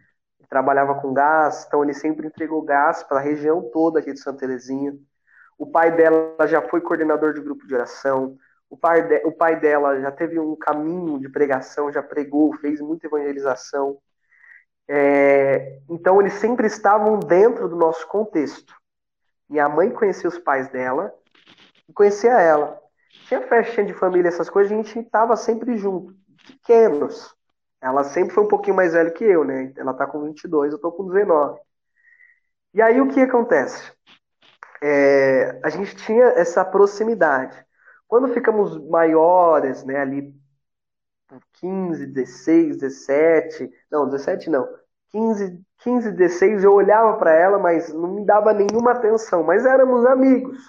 trabalhava 0.47 1.01
com 1.01 1.15
gás, 1.15 1.65
então 1.65 1.83
ele 1.83 1.95
sempre 1.95 2.27
entregou 2.27 2.61
gás 2.61 3.01
para 3.01 3.17
a 3.17 3.23
região 3.23 3.67
toda 3.71 4.01
aqui 4.01 4.13
de 4.13 4.19
Santa 4.19 4.41
Terezinha. 4.41 4.95
O 5.57 5.65
pai 5.65 5.95
dela 5.95 6.45
já 6.45 6.61
foi 6.61 6.79
coordenador 6.79 7.33
de 7.33 7.41
grupo 7.41 7.65
de 7.65 7.73
oração. 7.73 8.37
O 8.69 8.77
pai, 8.77 9.01
de, 9.01 9.25
o 9.25 9.31
pai 9.31 9.59
dela 9.59 9.99
já 9.99 10.11
teve 10.11 10.39
um 10.39 10.55
caminho 10.55 11.19
de 11.19 11.27
pregação, 11.27 11.91
já 11.91 12.03
pregou, 12.03 12.53
fez 12.57 12.79
muita 12.79 13.07
evangelização. 13.07 13.97
É, 14.87 15.79
então 15.89 16.19
eles 16.19 16.33
sempre 16.33 16.67
estavam 16.67 17.19
dentro 17.19 17.67
do 17.69 17.75
nosso 17.75 18.07
contexto. 18.07 18.73
Minha 19.49 19.69
mãe 19.69 19.89
conhecia 19.91 20.29
os 20.29 20.37
pais 20.37 20.67
dela 20.69 21.13
e 21.87 21.93
conhecia 21.93 22.31
ela. 22.31 22.81
Tinha 23.27 23.41
festinha 23.47 23.85
de 23.85 23.93
família, 23.93 24.27
essas 24.27 24.49
coisas, 24.49 24.71
a 24.71 24.75
gente 24.75 24.99
estava 24.99 25.35
sempre 25.35 25.77
junto, 25.77 26.13
pequenos. 26.45 27.33
Ela 27.81 28.03
sempre 28.03 28.33
foi 28.33 28.43
um 28.43 28.47
pouquinho 28.47 28.75
mais 28.75 28.93
velha 28.93 29.11
que 29.11 29.23
eu, 29.23 29.43
né? 29.43 29.73
Ela 29.77 29.93
tá 29.93 30.07
com 30.07 30.21
22, 30.23 30.73
eu 30.73 30.79
tô 30.79 30.91
com 30.91 31.07
19. 31.07 31.59
E 32.73 32.81
aí 32.81 32.99
o 32.99 33.07
que 33.09 33.21
acontece? 33.21 33.91
É, 34.81 35.59
a 35.63 35.69
gente 35.69 35.95
tinha 35.95 36.25
essa 36.25 36.65
proximidade. 36.65 37.55
Quando 38.07 38.33
ficamos 38.33 38.77
maiores, 38.89 39.83
né, 39.83 39.97
ali 39.99 40.33
por 41.33 41.41
15, 41.53 42.05
16, 42.05 42.77
17, 42.77 43.71
não, 43.91 44.07
17 44.07 44.49
não, 44.51 44.67
15, 45.11 45.59
15 45.79 46.11
16, 46.11 46.63
eu 46.63 46.73
olhava 46.73 47.17
para 47.17 47.33
ela, 47.33 47.57
mas 47.57 47.91
não 47.91 48.13
me 48.13 48.25
dava 48.25 48.53
nenhuma 48.53 48.91
atenção, 48.91 49.43
mas 49.43 49.65
éramos 49.65 50.05
amigos. 50.05 50.59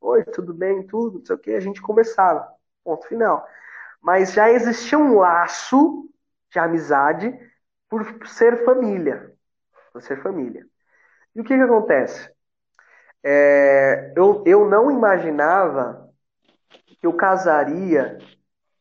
Oi, 0.00 0.24
tudo 0.24 0.54
bem, 0.54 0.86
tudo, 0.86 1.18
não 1.18 1.26
sei 1.26 1.36
o 1.36 1.38
que, 1.38 1.52
a 1.52 1.60
gente 1.60 1.82
conversava, 1.82 2.48
ponto 2.82 3.06
final. 3.06 3.46
Mas 4.00 4.32
já 4.32 4.50
existia 4.50 4.98
um 4.98 5.18
laço 5.18 6.08
de 6.50 6.58
amizade 6.58 7.38
por 7.88 8.26
ser 8.26 8.64
família, 8.64 9.34
por 9.92 10.00
ser 10.02 10.22
família. 10.22 10.66
E 11.34 11.40
o 11.40 11.44
que 11.44 11.54
que 11.54 11.62
acontece? 11.62 12.30
É, 13.22 14.12
eu, 14.16 14.42
eu 14.46 14.68
não 14.68 14.90
imaginava 14.90 16.10
que 17.00 17.06
eu 17.06 17.12
casaria 17.14 18.18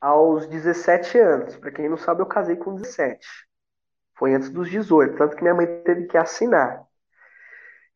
aos 0.01 0.47
17 0.47 1.19
anos. 1.19 1.55
Para 1.55 1.71
quem 1.71 1.87
não 1.87 1.97
sabe, 1.97 2.21
eu 2.21 2.25
casei 2.25 2.55
com 2.55 2.75
17. 2.75 3.25
Foi 4.15 4.33
antes 4.33 4.49
dos 4.49 4.69
18, 4.69 5.15
tanto 5.15 5.35
que 5.35 5.43
minha 5.43 5.53
mãe 5.55 5.67
teve 5.83 6.07
que 6.07 6.17
assinar. 6.17 6.83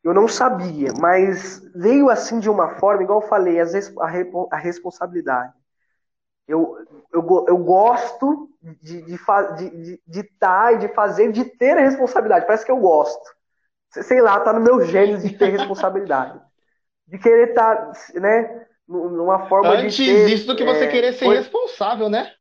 Eu 0.02 0.14
não 0.14 0.28
sabia, 0.28 0.92
mas 1.00 1.60
veio 1.74 2.08
assim 2.08 2.38
de 2.38 2.48
uma 2.48 2.76
forma, 2.76 3.02
igual 3.02 3.20
eu 3.20 3.28
falei, 3.28 3.58
a 3.60 4.56
responsabilidade. 4.56 5.52
Eu, 6.46 6.76
eu, 7.12 7.44
eu 7.48 7.58
gosto 7.58 8.48
de 8.80 8.98
estar 9.14 9.42
de, 9.54 9.70
de, 9.70 9.82
de, 9.82 10.02
de 10.06 10.22
tá 10.22 10.72
e 10.72 10.78
de 10.78 10.88
fazer, 10.88 11.32
de 11.32 11.44
ter 11.44 11.76
a 11.76 11.80
responsabilidade. 11.80 12.46
Parece 12.46 12.64
que 12.64 12.70
eu 12.70 12.78
gosto. 12.78 13.34
Sei 13.90 14.20
lá, 14.20 14.38
tá 14.40 14.52
no 14.52 14.60
meu 14.60 14.84
gênio 14.84 15.18
de 15.18 15.36
ter 15.36 15.48
responsabilidade. 15.48 16.40
De 17.06 17.18
querer 17.18 17.50
estar, 17.50 17.76
tá, 17.76 18.20
né, 18.20 18.65
numa 18.88 19.48
forma 19.48 19.70
Antes 19.70 19.94
de 19.94 20.26
disso 20.26 20.46
do 20.46 20.56
que 20.56 20.64
você 20.64 20.84
é, 20.84 20.88
querer 20.88 21.12
ser 21.12 21.24
foi... 21.24 21.36
responsável, 21.36 22.08
né? 22.08 22.32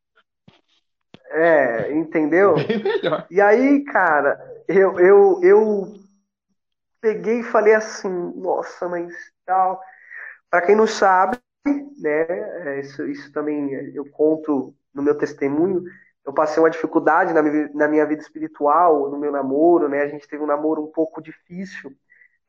É, 1.31 1.91
entendeu? 1.91 2.55
Bem 2.67 2.83
melhor. 2.83 3.25
E 3.29 3.41
aí, 3.41 3.83
cara, 3.83 4.39
eu, 4.67 4.99
eu, 4.99 5.39
eu 5.43 5.93
peguei 7.01 7.39
e 7.39 7.43
falei 7.43 7.73
assim, 7.73 8.09
nossa, 8.35 8.87
mas 8.87 9.13
tal. 9.45 9.81
Para 10.49 10.61
quem 10.61 10.75
não 10.75 10.87
sabe, 10.87 11.37
né, 11.99 12.79
isso, 12.79 13.05
isso 13.07 13.31
também 13.31 13.73
eu 13.93 14.05
conto 14.11 14.73
no 14.93 15.01
meu 15.01 15.17
testemunho, 15.17 15.83
eu 16.25 16.33
passei 16.33 16.61
uma 16.61 16.69
dificuldade 16.69 17.33
na 17.33 17.41
minha, 17.41 17.69
na 17.73 17.87
minha 17.87 18.05
vida 18.05 18.21
espiritual, 18.21 19.09
no 19.09 19.19
meu 19.19 19.31
namoro, 19.31 19.87
né? 19.87 20.01
A 20.01 20.07
gente 20.07 20.27
teve 20.27 20.41
um 20.41 20.47
namoro 20.47 20.83
um 20.83 20.91
pouco 20.91 21.21
difícil 21.21 21.91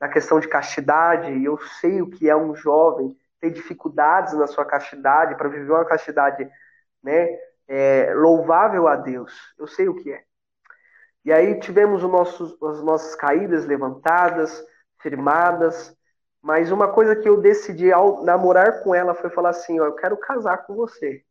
na 0.01 0.09
questão 0.09 0.39
de 0.41 0.49
castidade, 0.49 1.33
e 1.33 1.45
eu 1.45 1.59
sei 1.81 2.01
o 2.01 2.09
que 2.09 2.29
é 2.29 2.37
um 2.37 2.55
jovem 2.55 3.17
ter 3.41 3.51
dificuldades 3.51 4.35
na 4.35 4.47
sua 4.47 4.65
castidade, 4.65 5.37
para 5.37 5.49
viver 5.49 5.71
uma 5.71 5.85
castidade, 5.85 6.49
né, 7.03 7.29
é, 7.69 8.15
louvável 8.15 8.89
a 8.89 8.97
Deus. 8.97 9.33
Eu 9.59 9.67
sei 9.67 9.89
o 9.89 9.95
que 9.95 10.13
é. 10.13 10.25
E 11.25 11.33
aí 11.33 11.59
tivemos 11.59 12.03
nossos, 12.03 12.61
as 12.63 12.83
nossas 12.83 13.15
caídas 13.17 13.67
levantadas, 13.67 14.65
firmadas, 15.01 15.97
mas 16.41 16.71
uma 16.71 16.93
coisa 16.93 17.17
que 17.17 17.29
eu 17.29 17.41
decidi 17.41 17.93
ao 17.93 18.23
namorar 18.25 18.83
com 18.83 18.95
ela 18.95 19.15
foi 19.15 19.29
falar 19.31 19.51
assim, 19.51 19.81
ó, 19.81 19.87
eu 19.87 19.95
quero 19.97 20.17
casar 20.17 20.59
com 20.59 20.75
você. 20.75 21.25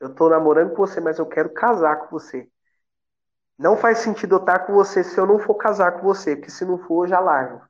Eu 0.00 0.14
tô 0.14 0.30
namorando 0.30 0.70
com 0.70 0.86
você, 0.86 1.00
mas 1.00 1.18
eu 1.18 1.26
quero 1.26 1.52
casar 1.52 1.96
com 1.96 2.08
você. 2.18 2.48
Não 3.58 3.76
faz 3.76 3.98
sentido 3.98 4.36
eu 4.36 4.40
estar 4.40 4.60
com 4.60 4.72
você 4.72 5.04
se 5.04 5.18
eu 5.20 5.26
não 5.26 5.38
for 5.38 5.54
casar 5.56 5.92
com 5.92 6.02
você, 6.02 6.34
porque 6.34 6.50
se 6.50 6.64
não 6.64 6.78
for, 6.78 7.04
eu 7.04 7.10
já 7.10 7.20
largo. 7.20 7.60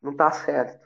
Não 0.00 0.16
tá 0.16 0.30
certo. 0.32 0.85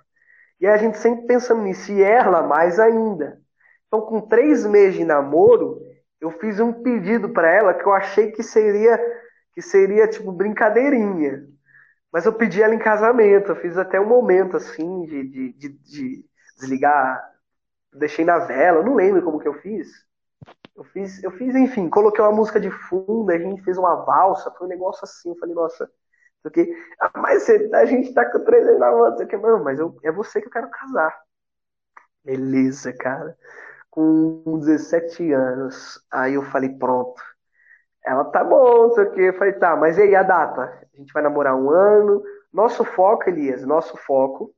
E 0.60 0.66
a 0.66 0.76
gente 0.76 0.98
sempre 0.98 1.26
pensando 1.26 1.62
nisso, 1.62 1.90
e 1.92 2.02
ela 2.02 2.42
mais 2.42 2.78
ainda. 2.78 3.40
Então, 3.86 4.02
com 4.02 4.20
três 4.20 4.66
meses 4.66 4.98
de 4.98 5.04
namoro, 5.04 5.80
eu 6.20 6.30
fiz 6.30 6.60
um 6.60 6.72
pedido 6.72 7.30
para 7.30 7.50
ela 7.50 7.74
que 7.74 7.84
eu 7.84 7.92
achei 7.92 8.30
que 8.30 8.42
seria, 8.42 8.98
que 9.54 9.62
seria 9.62 10.06
tipo 10.06 10.30
brincadeirinha. 10.30 11.48
Mas 12.12 12.26
eu 12.26 12.32
pedi 12.32 12.62
ela 12.62 12.74
em 12.74 12.78
casamento, 12.78 13.50
eu 13.50 13.56
fiz 13.56 13.78
até 13.78 14.00
um 14.00 14.06
momento 14.06 14.56
assim 14.56 15.06
de, 15.06 15.24
de, 15.28 15.52
de, 15.54 15.68
de 15.68 16.24
desligar, 16.58 17.24
deixei 17.92 18.24
na 18.24 18.38
vela, 18.38 18.82
não 18.82 18.94
lembro 18.94 19.22
como 19.22 19.38
que 19.38 19.48
eu 19.48 19.54
fiz. 19.54 19.88
Eu 20.76 20.84
fiz, 20.84 21.22
eu 21.22 21.30
fiz, 21.32 21.54
enfim, 21.54 21.88
coloquei 21.88 22.22
uma 22.22 22.32
música 22.32 22.60
de 22.60 22.70
fundo, 22.70 23.30
a 23.30 23.38
gente 23.38 23.62
fez 23.62 23.76
uma 23.78 23.96
valsa, 24.04 24.50
foi 24.52 24.66
um 24.66 24.70
negócio 24.70 25.04
assim, 25.04 25.30
eu 25.30 25.36
falei, 25.36 25.54
nossa, 25.54 25.90
porque, 26.42 26.72
ah, 27.00 27.10
mas 27.16 27.48
a 27.50 27.84
gente 27.84 28.12
tá 28.14 28.24
com 28.30 28.44
três 28.44 28.66
na 28.78 28.90
mão, 28.90 29.16
não, 29.42 29.64
mas 29.64 29.78
eu, 29.78 29.96
é 30.02 30.10
você 30.12 30.40
que 30.40 30.48
eu 30.48 30.52
quero 30.52 30.70
casar. 30.70 31.16
Beleza, 32.24 32.92
cara. 32.92 33.36
Com 33.90 34.58
17 34.60 35.32
anos, 35.32 36.00
aí 36.12 36.34
eu 36.34 36.42
falei, 36.44 36.70
pronto. 36.70 37.20
Ela 38.04 38.24
tá 38.26 38.44
bom, 38.44 38.92
sei 38.92 39.04
o 39.04 39.12
que. 39.12 39.20
Eu 39.22 39.34
falei, 39.38 39.54
tá, 39.54 39.76
mas 39.76 39.98
e 39.98 40.02
aí 40.02 40.14
a 40.16 40.22
data? 40.22 40.62
A 40.94 40.96
gente 40.98 41.12
vai 41.12 41.22
namorar 41.22 41.54
um 41.56 41.70
ano. 41.70 42.22
Nosso 42.52 42.84
foco, 42.84 43.28
Elias, 43.30 43.64
nosso 43.64 43.96
foco, 43.98 44.52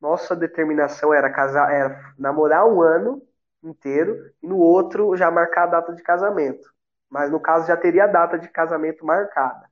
nossa 0.00 0.36
determinação 0.36 1.14
era 1.14 1.30
casar, 1.32 1.72
era 1.72 2.14
namorar 2.18 2.66
um 2.66 2.82
ano 2.82 3.22
inteiro 3.62 4.16
e 4.42 4.48
no 4.48 4.58
outro 4.58 5.16
já 5.16 5.30
marcar 5.30 5.64
a 5.64 5.66
data 5.68 5.94
de 5.94 6.02
casamento. 6.02 6.68
Mas 7.10 7.30
no 7.30 7.40
caso 7.40 7.68
já 7.68 7.76
teria 7.76 8.04
a 8.04 8.08
data 8.08 8.38
de 8.38 8.48
casamento 8.48 9.06
marcada. 9.06 9.71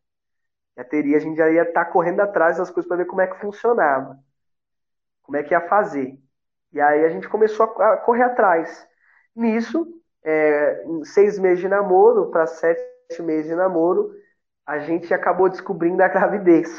Já 0.77 0.85
teria, 0.85 1.17
a 1.17 1.21
gente 1.21 1.37
já 1.37 1.51
ia 1.51 1.63
estar 1.63 1.85
tá 1.85 1.91
correndo 1.91 2.21
atrás 2.21 2.59
das 2.59 2.71
coisas 2.71 2.89
para 2.89 2.99
ver 2.99 3.07
como 3.07 3.21
é 3.21 3.27
que 3.27 3.41
funcionava. 3.41 4.19
Como 5.23 5.37
é 5.37 5.43
que 5.43 5.53
ia 5.53 5.69
fazer. 5.69 6.19
E 6.73 6.81
aí 6.81 7.05
a 7.05 7.09
gente 7.09 7.29
começou 7.29 7.67
a 7.67 7.97
correr 7.99 8.23
atrás. 8.23 8.87
Nisso, 9.35 9.87
é, 10.25 10.85
em 10.87 11.05
seis 11.05 11.39
meses 11.39 11.61
de 11.61 11.69
namoro 11.69 12.31
para 12.31 12.47
sete 12.47 12.81
meses 13.21 13.51
de 13.51 13.57
namoro, 13.57 14.13
a 14.67 14.79
gente 14.79 15.13
acabou 15.13 15.49
descobrindo 15.49 16.03
a 16.03 16.09
gravidez. 16.09 16.71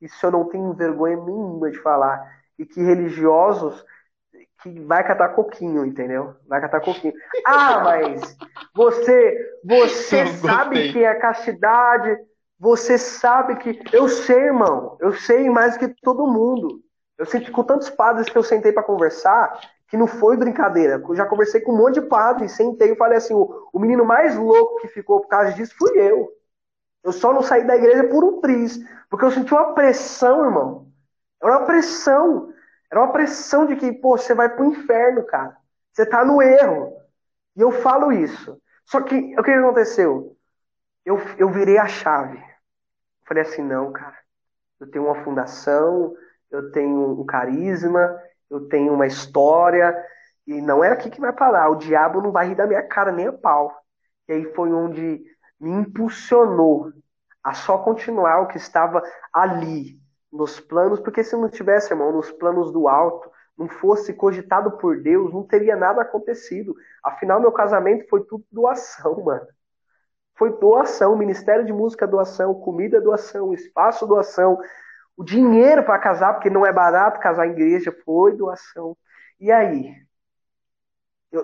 Isso 0.00 0.26
eu 0.26 0.30
não 0.32 0.48
tenho 0.48 0.72
vergonha 0.72 1.16
nenhuma 1.16 1.70
de 1.70 1.78
falar. 1.78 2.20
E 2.58 2.66
que 2.66 2.82
religiosos 2.82 3.84
que 4.62 4.80
vai 4.80 5.04
catar 5.04 5.30
coquinho, 5.30 5.84
entendeu? 5.84 6.34
Vai 6.46 6.60
catar 6.60 6.80
coquinho. 6.80 7.14
Ah, 7.46 7.80
mas 7.84 8.36
você, 8.74 9.58
você 9.64 10.26
sabe 10.38 10.92
que 10.92 11.04
é 11.04 11.14
castidade, 11.14 12.16
você 12.62 12.96
sabe 12.96 13.56
que. 13.56 13.82
Eu 13.92 14.08
sei, 14.08 14.36
irmão. 14.36 14.96
Eu 15.00 15.12
sei 15.12 15.50
mais 15.50 15.76
que 15.76 15.88
todo 16.00 16.28
mundo. 16.28 16.80
Eu 17.18 17.26
senti 17.26 17.50
com 17.50 17.64
tantos 17.64 17.90
padres 17.90 18.28
que 18.28 18.38
eu 18.38 18.44
sentei 18.44 18.70
para 18.70 18.84
conversar 18.84 19.60
que 19.88 19.96
não 19.96 20.06
foi 20.06 20.36
brincadeira. 20.36 21.02
Eu 21.08 21.16
já 21.16 21.26
conversei 21.26 21.60
com 21.60 21.72
um 21.72 21.76
monte 21.76 21.94
de 21.94 22.02
padres, 22.02 22.52
sentei 22.52 22.92
e 22.92 22.96
falei 22.96 23.18
assim: 23.18 23.34
o, 23.34 23.68
o 23.72 23.80
menino 23.80 24.04
mais 24.04 24.36
louco 24.36 24.80
que 24.80 24.86
ficou 24.86 25.20
por 25.20 25.26
causa 25.26 25.52
disso 25.54 25.74
fui 25.76 25.90
eu. 25.98 26.28
Eu 27.02 27.10
só 27.10 27.32
não 27.32 27.42
saí 27.42 27.66
da 27.66 27.74
igreja 27.74 28.04
por 28.04 28.22
um 28.22 28.40
triz, 28.40 28.78
porque 29.10 29.24
eu 29.24 29.32
senti 29.32 29.52
uma 29.52 29.74
pressão, 29.74 30.44
irmão. 30.44 30.86
Era 31.42 31.58
uma 31.58 31.66
pressão. 31.66 32.52
Era 32.88 33.00
uma 33.00 33.12
pressão 33.12 33.66
de 33.66 33.74
que, 33.74 33.92
pô, 33.92 34.16
você 34.16 34.36
vai 34.36 34.48
pro 34.48 34.66
inferno, 34.66 35.24
cara. 35.26 35.56
Você 35.92 36.06
tá 36.06 36.24
no 36.24 36.40
erro. 36.40 36.92
E 37.56 37.60
eu 37.60 37.72
falo 37.72 38.12
isso. 38.12 38.56
Só 38.84 39.00
que 39.00 39.34
o 39.36 39.42
que 39.42 39.50
aconteceu? 39.50 40.36
Eu, 41.04 41.20
eu 41.36 41.48
virei 41.48 41.76
a 41.76 41.88
chave. 41.88 42.51
Falei 43.26 43.42
assim, 43.42 43.62
não, 43.62 43.92
cara. 43.92 44.16
Eu 44.80 44.90
tenho 44.90 45.04
uma 45.04 45.24
fundação, 45.24 46.14
eu 46.50 46.72
tenho 46.72 47.20
um 47.20 47.24
carisma, 47.24 48.20
eu 48.50 48.68
tenho 48.68 48.92
uma 48.92 49.06
história, 49.06 49.96
e 50.46 50.60
não 50.60 50.82
é 50.82 50.90
aqui 50.90 51.10
que 51.10 51.20
vai 51.20 51.32
parar. 51.32 51.70
O 51.70 51.76
diabo 51.76 52.20
não 52.20 52.32
vai 52.32 52.48
rir 52.48 52.56
da 52.56 52.66
minha 52.66 52.82
cara 52.82 53.12
nem 53.12 53.28
a 53.28 53.32
pau. 53.32 53.72
E 54.28 54.32
aí 54.32 54.54
foi 54.54 54.72
onde 54.72 55.24
me 55.60 55.70
impulsionou 55.70 56.92
a 57.42 57.54
só 57.54 57.78
continuar 57.78 58.40
o 58.40 58.48
que 58.48 58.56
estava 58.56 59.02
ali, 59.32 60.00
nos 60.32 60.58
planos, 60.58 60.98
porque 61.00 61.22
se 61.22 61.36
não 61.36 61.48
tivesse, 61.48 61.92
irmão, 61.92 62.10
nos 62.12 62.32
planos 62.32 62.72
do 62.72 62.88
alto, 62.88 63.30
não 63.56 63.68
fosse 63.68 64.14
cogitado 64.14 64.78
por 64.78 65.00
Deus, 65.00 65.32
não 65.32 65.42
teria 65.46 65.76
nada 65.76 66.00
acontecido. 66.02 66.74
Afinal, 67.04 67.40
meu 67.40 67.52
casamento 67.52 68.08
foi 68.08 68.24
tudo 68.24 68.44
doação, 68.50 69.22
mano. 69.24 69.46
Foi 70.34 70.58
doação, 70.58 71.16
ministério 71.16 71.64
de 71.64 71.72
música 71.72 72.06
doação, 72.06 72.54
comida 72.54 73.00
doação, 73.00 73.52
espaço 73.52 74.06
doação, 74.06 74.58
o 75.16 75.22
dinheiro 75.22 75.84
para 75.84 75.98
casar, 75.98 76.34
porque 76.34 76.50
não 76.50 76.64
é 76.64 76.72
barato 76.72 77.20
casar 77.20 77.46
em 77.46 77.52
igreja, 77.52 77.94
foi 78.04 78.36
doação. 78.36 78.96
E 79.38 79.50
aí? 79.52 79.94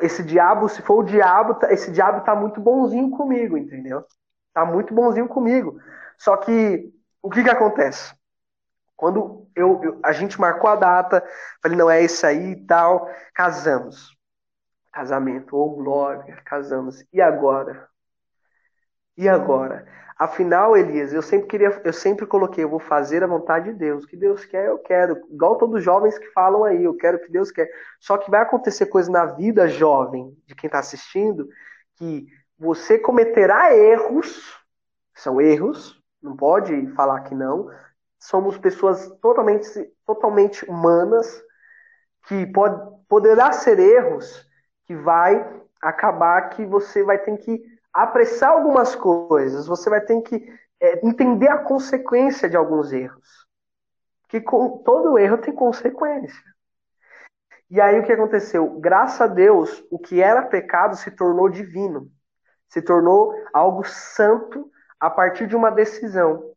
Esse 0.01 0.23
diabo, 0.23 0.69
se 0.69 0.83
for 0.83 0.99
o 0.99 1.03
diabo, 1.03 1.55
tá, 1.55 1.73
esse 1.73 1.91
diabo 1.91 2.23
tá 2.23 2.35
muito 2.35 2.61
bonzinho 2.61 3.11
comigo, 3.11 3.57
entendeu? 3.57 4.05
Tá 4.53 4.65
muito 4.65 4.93
bonzinho 4.95 5.29
comigo. 5.29 5.81
Só 6.19 6.37
que 6.37 6.93
o 7.23 7.31
que 7.31 7.43
que 7.43 7.51
acontece? 7.51 8.15
Quando 8.97 9.49
eu, 9.55 9.81
eu, 9.83 10.01
a 10.03 10.13
gente 10.13 10.41
marcou 10.41 10.69
a 10.69 10.77
data, 10.77 11.25
falei, 11.63 11.79
não 11.79 11.91
é 11.91 12.03
isso 12.03 12.27
aí 12.27 12.53
e 12.53 12.67
tal, 12.67 13.09
casamos. 13.35 14.17
Casamento, 14.93 15.57
ou 15.57 15.73
oh, 15.73 15.77
glória, 15.77 16.37
casamos. 16.45 17.05
E 17.13 17.21
agora? 17.21 17.89
E 19.19 19.29
agora? 19.29 19.85
Afinal, 20.17 20.77
Elias, 20.77 21.13
eu 21.13 21.23
sempre 21.23 21.49
queria, 21.49 21.83
eu 21.85 21.93
sempre 21.93 22.25
coloquei, 22.25 22.63
eu 22.63 22.69
vou 22.69 22.79
fazer 22.79 23.25
a 23.25 23.27
vontade 23.27 23.73
de 23.73 23.77
Deus. 23.77 24.05
O 24.05 24.07
que 24.07 24.17
Deus 24.17 24.45
quer, 24.45 24.69
eu 24.69 24.79
quero. 24.79 25.21
Igual 25.29 25.59
todos 25.59 25.75
os 25.75 25.83
jovens 25.83 26.17
que 26.17 26.29
falam 26.29 26.63
aí, 26.63 26.85
eu 26.85 26.95
quero 26.95 27.17
o 27.17 27.21
que 27.21 27.33
Deus 27.33 27.51
quer. 27.51 27.69
Só 27.99 28.17
que 28.17 28.31
vai 28.31 28.41
acontecer 28.41 28.87
coisa 28.87 29.11
na 29.11 29.27
vida 29.27 29.67
jovem 29.67 30.33
de 30.47 30.55
quem 30.55 30.69
está 30.69 30.79
assistindo 30.79 31.49
que 31.97 32.29
você 32.57 32.97
cometerá 32.97 33.77
erros, 33.77 34.57
são 35.17 35.41
erros, 35.41 36.01
não 36.23 36.37
pode 36.37 36.87
falar 36.93 37.23
que 37.23 37.35
não, 37.35 37.69
somos 38.21 38.57
pessoas 38.57 39.09
totalmente, 39.21 39.67
totalmente 40.07 40.65
humanas, 40.71 41.43
que 42.29 42.47
pode, 42.47 42.81
poderá 43.09 43.51
ser 43.51 43.81
erros 43.81 44.47
que 44.85 44.95
vai 44.95 45.45
acabar 45.83 46.51
que 46.51 46.65
você 46.65 47.03
vai 47.03 47.19
ter 47.19 47.37
que 47.39 47.78
apressar 47.93 48.51
algumas 48.51 48.95
coisas, 48.95 49.67
você 49.67 49.91
vai 49.91 50.01
ter 50.01 50.21
que 50.23 50.47
é, 50.81 51.07
entender 51.07 51.49
a 51.49 51.59
consequência 51.59 52.49
de 52.49 52.57
alguns 52.57 52.93
erros. 52.93 53.47
Que 54.29 54.41
com, 54.41 54.79
todo 54.79 55.19
erro 55.19 55.39
tem 55.39 55.55
consequência. 55.55 56.45
E 57.71 57.81
aí 57.81 57.99
o 57.99 58.05
que 58.05 58.13
aconteceu? 58.13 58.79
Graças 58.81 59.21
a 59.21 59.27
Deus, 59.27 59.85
o 59.91 59.99
que 59.99 60.23
era 60.23 60.43
pecado 60.43 60.97
se 60.97 61.11
tornou 61.11 61.49
divino. 61.49 62.11
Se 62.69 62.81
tornou 62.81 63.35
algo 63.53 63.85
santo 63.85 64.71
a 64.99 65.11
partir 65.11 65.47
de 65.47 65.57
uma 65.57 65.71
decisão. 65.71 66.55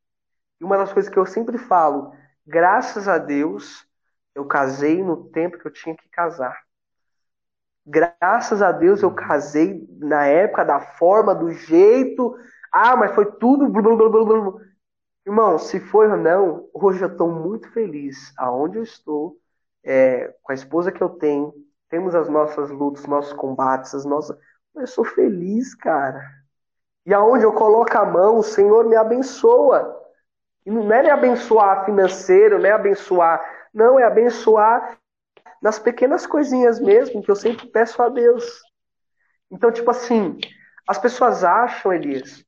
E 0.59 0.63
uma 0.63 0.77
das 0.77 0.93
coisas 0.93 1.11
que 1.11 1.17
eu 1.17 1.25
sempre 1.25 1.57
falo, 1.57 2.13
graças 2.45 3.07
a 3.07 3.17
Deus, 3.17 3.85
eu 4.35 4.45
casei 4.45 5.03
no 5.03 5.29
tempo 5.29 5.57
que 5.57 5.65
eu 5.65 5.71
tinha 5.71 5.95
que 5.95 6.07
casar. 6.09 6.61
Graças 7.85 8.61
a 8.61 8.71
Deus 8.71 9.01
eu 9.01 9.13
casei 9.13 9.87
na 9.99 10.25
época, 10.25 10.63
da 10.63 10.79
forma, 10.79 11.33
do 11.33 11.51
jeito. 11.51 12.35
Ah, 12.71 12.95
mas 12.95 13.13
foi 13.13 13.25
tudo. 13.33 13.67
Blá, 13.69 13.81
blá, 13.81 14.09
blá. 14.09 14.53
Irmão, 15.25 15.57
se 15.57 15.79
foi 15.79 16.09
ou 16.09 16.17
não, 16.17 16.69
hoje 16.73 17.03
eu 17.03 17.09
estou 17.09 17.31
muito 17.31 17.71
feliz 17.71 18.33
aonde 18.37 18.77
eu 18.77 18.83
estou, 18.83 19.37
é, 19.83 20.33
com 20.41 20.51
a 20.51 20.55
esposa 20.55 20.91
que 20.91 21.01
eu 21.01 21.09
tenho. 21.09 21.53
Temos 21.89 22.15
as 22.15 22.29
nossas 22.29 22.69
lutas, 22.71 23.05
nossos 23.05 23.33
combates, 23.33 23.93
as 23.93 24.05
nossas. 24.05 24.37
Eu 24.75 24.87
sou 24.87 25.03
feliz, 25.03 25.75
cara. 25.75 26.23
E 27.05 27.13
aonde 27.13 27.43
eu 27.43 27.53
coloco 27.53 27.97
a 27.97 28.05
mão, 28.05 28.37
o 28.37 28.43
Senhor 28.43 28.85
me 28.87 28.95
abençoa. 28.95 29.99
E 30.65 30.71
não 30.71 30.91
é 30.91 31.03
me 31.03 31.09
abençoar 31.09 31.85
financeiro, 31.85 32.59
não 32.59 32.65
é 32.65 32.71
abençoar. 32.71 33.43
Não, 33.73 33.99
é 33.99 34.03
abençoar 34.03 34.97
nas 35.61 35.77
pequenas 35.77 36.25
coisinhas 36.25 36.79
mesmo, 36.79 37.21
que 37.21 37.29
eu 37.29 37.35
sempre 37.35 37.67
peço 37.67 38.01
a 38.01 38.09
Deus. 38.09 38.61
Então, 39.49 39.71
tipo 39.71 39.91
assim, 39.91 40.37
as 40.87 40.97
pessoas 40.97 41.43
acham, 41.43 41.93
Elias, 41.93 42.43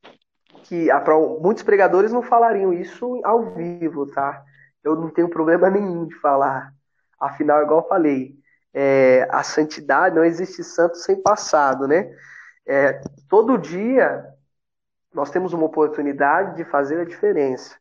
que 0.63 0.89
ah, 0.89 1.03
muitos 1.39 1.63
pregadores 1.63 2.11
não 2.11 2.21
falariam 2.21 2.73
isso 2.73 3.21
ao 3.23 3.53
vivo, 3.53 4.07
tá? 4.07 4.43
Eu 4.83 4.95
não 4.95 5.09
tenho 5.09 5.29
problema 5.29 5.69
nenhum 5.69 6.07
de 6.07 6.15
falar. 6.15 6.73
Afinal, 7.19 7.61
igual 7.61 7.81
eu 7.81 7.87
falei, 7.87 8.35
é, 8.73 9.27
a 9.29 9.43
santidade 9.43 10.15
não 10.15 10.23
existe 10.23 10.63
santo 10.63 10.97
sem 10.97 11.21
passado, 11.21 11.87
né? 11.87 12.13
É, 12.65 13.01
todo 13.29 13.57
dia 13.57 14.25
nós 15.13 15.29
temos 15.29 15.53
uma 15.53 15.65
oportunidade 15.65 16.55
de 16.55 16.65
fazer 16.65 17.01
a 17.01 17.05
diferença. 17.05 17.77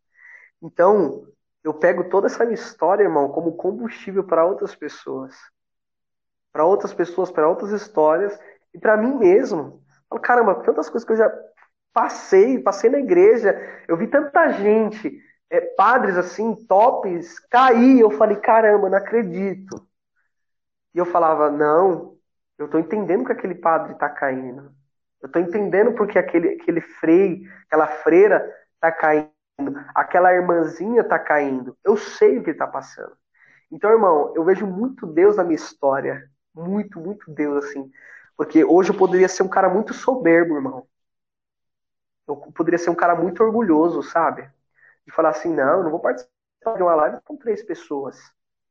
Então, 0.60 1.26
eu 1.64 1.72
pego 1.72 2.04
toda 2.04 2.26
essa 2.26 2.44
minha 2.44 2.54
história, 2.54 3.04
irmão, 3.04 3.28
como 3.28 3.56
combustível 3.56 4.24
para 4.24 4.44
outras 4.44 4.74
pessoas. 4.74 5.34
Para 6.52 6.64
outras 6.64 6.92
pessoas, 6.92 7.30
para 7.30 7.48
outras 7.48 7.70
histórias 7.70 8.38
e 8.74 8.78
para 8.78 8.96
mim 8.96 9.16
mesmo. 9.16 9.82
Falo, 10.08 10.20
caramba, 10.20 10.54
tantas 10.62 10.90
coisas 10.90 11.06
que 11.06 11.12
eu 11.12 11.16
já 11.16 11.32
passei, 11.92 12.58
passei 12.58 12.90
na 12.90 12.98
igreja, 12.98 13.54
eu 13.86 13.96
vi 13.96 14.06
tanta 14.08 14.50
gente, 14.50 15.20
é, 15.50 15.60
padres 15.60 16.16
assim, 16.16 16.54
tops, 16.66 17.38
cair. 17.48 18.00
Eu 18.00 18.10
falei, 18.10 18.36
caramba, 18.36 18.90
não 18.90 18.98
acredito. 18.98 19.86
E 20.94 20.98
eu 20.98 21.06
falava, 21.06 21.50
não, 21.50 22.16
eu 22.58 22.66
estou 22.66 22.80
entendendo 22.80 23.24
que 23.24 23.32
aquele 23.32 23.54
padre 23.54 23.92
está 23.92 24.08
caindo. 24.08 24.72
Eu 25.22 25.28
estou 25.28 25.40
entendendo 25.40 25.94
porque 25.94 26.18
aquele, 26.18 26.60
aquele 26.60 26.80
frei, 26.80 27.42
aquela 27.66 27.86
freira 27.86 28.44
está 28.74 28.90
caindo 28.90 29.31
aquela 29.94 30.32
irmãzinha 30.32 31.04
tá 31.04 31.18
caindo. 31.18 31.76
Eu 31.84 31.96
sei 31.96 32.38
o 32.38 32.42
que 32.42 32.50
está 32.50 32.66
passando. 32.66 33.16
Então, 33.70 33.90
irmão, 33.90 34.32
eu 34.34 34.44
vejo 34.44 34.66
muito 34.66 35.06
Deus 35.06 35.36
na 35.36 35.44
minha 35.44 35.56
história. 35.56 36.28
Muito, 36.54 37.00
muito 37.00 37.30
Deus, 37.30 37.64
assim. 37.64 37.90
Porque 38.36 38.64
hoje 38.64 38.90
eu 38.90 38.96
poderia 38.96 39.28
ser 39.28 39.42
um 39.42 39.48
cara 39.48 39.68
muito 39.68 39.94
soberbo, 39.94 40.56
irmão. 40.56 40.86
Eu 42.28 42.36
poderia 42.36 42.78
ser 42.78 42.90
um 42.90 42.94
cara 42.94 43.14
muito 43.14 43.42
orgulhoso, 43.42 44.02
sabe? 44.02 44.48
De 45.06 45.12
falar 45.12 45.30
assim, 45.30 45.52
não, 45.52 45.78
eu 45.78 45.84
não 45.84 45.90
vou 45.90 46.00
participar 46.00 46.76
de 46.76 46.82
uma 46.82 46.94
live 46.94 47.18
com 47.24 47.36
três 47.36 47.62
pessoas. 47.62 48.18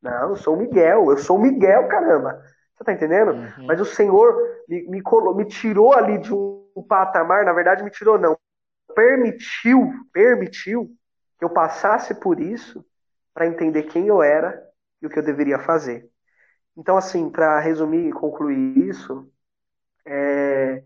Não, 0.02 0.30
eu 0.30 0.36
sou 0.36 0.56
o 0.56 0.58
Miguel, 0.58 1.12
eu 1.12 1.18
sou 1.18 1.38
o 1.38 1.42
Miguel, 1.42 1.88
caramba. 1.88 2.44
Você 2.76 2.84
tá 2.84 2.94
entendendo? 2.94 3.34
Uhum. 3.34 3.66
Mas 3.68 3.80
o 3.80 3.86
Senhor 3.86 4.36
me, 4.68 4.88
me, 4.88 5.02
me 5.36 5.46
tirou 5.46 5.94
ali 5.94 6.18
de 6.18 6.34
um 6.34 6.84
patamar, 6.88 7.46
na 7.46 7.54
verdade 7.54 7.84
me 7.84 7.92
tirou 7.92 8.18
não, 8.18 8.38
permitiu, 8.94 9.92
permitiu 10.14 10.90
que 11.38 11.46
eu 11.46 11.50
passasse 11.50 12.14
por 12.16 12.40
isso 12.40 12.86
para 13.34 13.48
entender 13.48 13.84
quem 13.84 14.08
eu 14.08 14.22
era 14.22 14.62
e 15.02 15.08
o 15.08 15.10
que 15.10 15.20
eu 15.20 15.24
deveria 15.24 15.60
fazer. 15.60 16.10
Então, 16.78 16.98
assim, 16.98 17.30
para 17.30 17.60
resumir 17.60 18.08
e 18.08 18.14
concluir 18.14 18.78
isso, 18.78 19.30
é, 20.06 20.84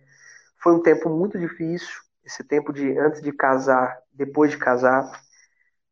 foi 0.61 0.73
um 0.73 0.81
tempo 0.81 1.09
muito 1.09 1.39
difícil, 1.39 2.01
esse 2.23 2.43
tempo 2.43 2.73
de 2.73 2.97
antes 2.97 3.21
de 3.21 3.31
casar, 3.31 3.99
depois 4.11 4.51
de 4.51 4.57
casar. 4.57 5.11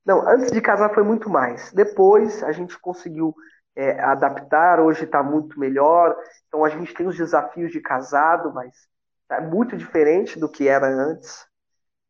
Não, 0.05 0.27
antes 0.27 0.51
de 0.51 0.61
casar 0.61 0.93
foi 0.93 1.03
muito 1.03 1.29
mais. 1.29 1.71
Depois 1.71 2.43
a 2.43 2.51
gente 2.51 2.77
conseguiu 2.79 3.35
é, 3.75 3.99
adaptar, 3.99 4.79
hoje 4.79 5.05
está 5.05 5.21
muito 5.21 5.59
melhor. 5.59 6.15
Então 6.47 6.65
a 6.65 6.69
gente 6.69 6.93
tem 6.93 7.07
os 7.07 7.15
desafios 7.15 7.71
de 7.71 7.79
casado, 7.81 8.51
mas 8.53 8.87
é 9.29 9.41
muito 9.41 9.77
diferente 9.77 10.39
do 10.39 10.49
que 10.49 10.67
era 10.67 10.87
antes. 10.87 11.45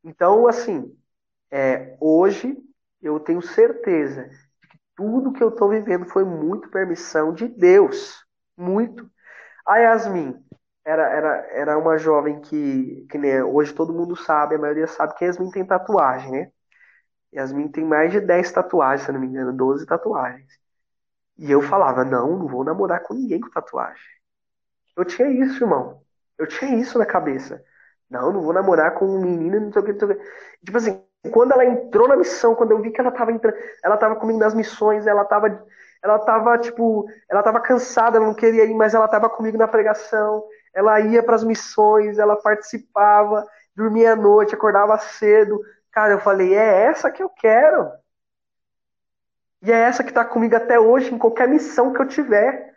Então, 0.04 0.48
assim, 0.48 0.96
é, 1.52 1.98
hoje 2.02 2.58
eu 3.02 3.20
tenho 3.20 3.42
certeza 3.42 4.26
de 4.30 4.70
que 4.70 4.80
tudo 4.96 5.34
que 5.34 5.44
eu 5.44 5.50
estou 5.50 5.70
vivendo 5.70 6.08
foi 6.08 6.26
muito 6.26 6.70
permissão 6.72 7.34
de 7.34 7.48
Deus. 7.48 8.26
Muito. 8.58 9.10
A 9.68 9.78
Yasmin 9.80 10.36
era, 10.86 11.04
era, 11.10 11.30
era 11.54 11.80
uma 11.80 11.98
jovem 11.98 12.42
que, 12.42 13.06
que 13.12 13.18
né, 13.18 13.44
hoje 13.44 13.74
todo 13.74 13.94
mundo 13.94 14.16
sabe, 14.18 14.56
a 14.56 14.60
maioria 14.60 14.88
sabe 14.88 15.16
que 15.16 15.26
a 15.26 15.28
Yasmin 15.28 15.52
tem 15.52 15.66
tatuagem, 15.66 16.32
né? 16.32 16.52
Yasmin 17.36 17.70
tem 17.70 17.86
mais 17.86 18.12
de 18.12 18.22
10 18.22 18.52
tatuagens, 18.52 19.06
se 19.06 19.12
não 19.12 19.20
me 19.22 19.28
engano, 19.28 19.54
12 19.56 19.86
tatuagens. 19.86 20.48
E 21.38 21.52
eu 21.52 21.62
falava, 21.62 22.04
não, 22.06 22.38
não 22.38 22.48
vou 22.48 22.64
namorar 22.64 23.04
com 23.04 23.14
ninguém 23.14 23.40
com 23.42 23.50
tatuagem. 23.50 24.04
Eu 24.96 25.06
tinha 25.06 25.30
isso, 25.30 25.64
irmão. 25.64 26.02
Eu 26.38 26.48
tinha 26.48 26.76
isso 26.80 26.98
na 26.98 27.06
cabeça. 27.06 27.64
Não, 28.14 28.32
não 28.32 28.42
vou 28.42 28.54
namorar 28.54 28.94
com 28.94 29.06
um 29.06 29.20
menino, 29.20 29.60
não 29.60 29.72
sei 29.74 29.82
o 29.82 29.86
que, 29.86 29.94
não 29.94 30.00
sei 30.00 30.08
o 30.10 30.16
que. 30.16 30.26
Tipo 30.66 30.78
assim, 30.78 31.04
quando 31.32 31.52
ela 31.52 31.66
entrou 31.66 32.08
na 32.08 32.16
missão, 32.16 32.54
quando 32.56 32.72
eu 32.72 32.82
vi 32.82 32.92
que 32.92 33.02
ela 33.02 33.12
tava 33.12 33.32
entrando, 33.32 33.56
ela 33.84 33.98
tava 33.98 34.16
comigo 34.16 34.38
nas 34.40 34.54
missões, 34.54 35.08
ela 35.08 35.26
tava, 35.26 35.66
ela 36.04 36.20
tava, 36.20 36.58
tipo, 36.60 37.06
ela 37.30 37.42
tava 37.42 37.60
cansada, 37.60 38.18
ela 38.18 38.28
não 38.28 38.36
queria 38.36 38.66
ir, 38.66 38.74
mas 38.76 38.94
ela 38.94 39.08
tava 39.08 39.30
comigo 39.30 39.58
na 39.58 39.68
pregação, 39.68 40.44
ela 40.74 41.00
ia 41.00 41.24
para 41.24 41.36
as 41.36 41.44
missões, 41.44 42.20
ela 42.20 42.36
participava, 42.36 43.48
dormia 43.76 44.14
à 44.14 44.16
noite, 44.16 44.54
acordava 44.54 44.98
cedo. 45.00 45.60
Cara, 45.92 46.14
eu 46.14 46.20
falei, 46.20 46.54
é 46.56 46.84
essa 46.86 47.12
que 47.12 47.24
eu 47.24 47.30
quero. 47.30 47.90
E 49.64 49.72
é 49.72 49.76
essa 49.76 50.04
que 50.04 50.10
está 50.10 50.24
comigo 50.26 50.56
até 50.56 50.80
hoje, 50.80 51.14
em 51.14 51.18
qualquer 51.18 51.48
missão 51.48 51.94
que 51.94 52.02
eu 52.02 52.08
tiver. 52.08 52.73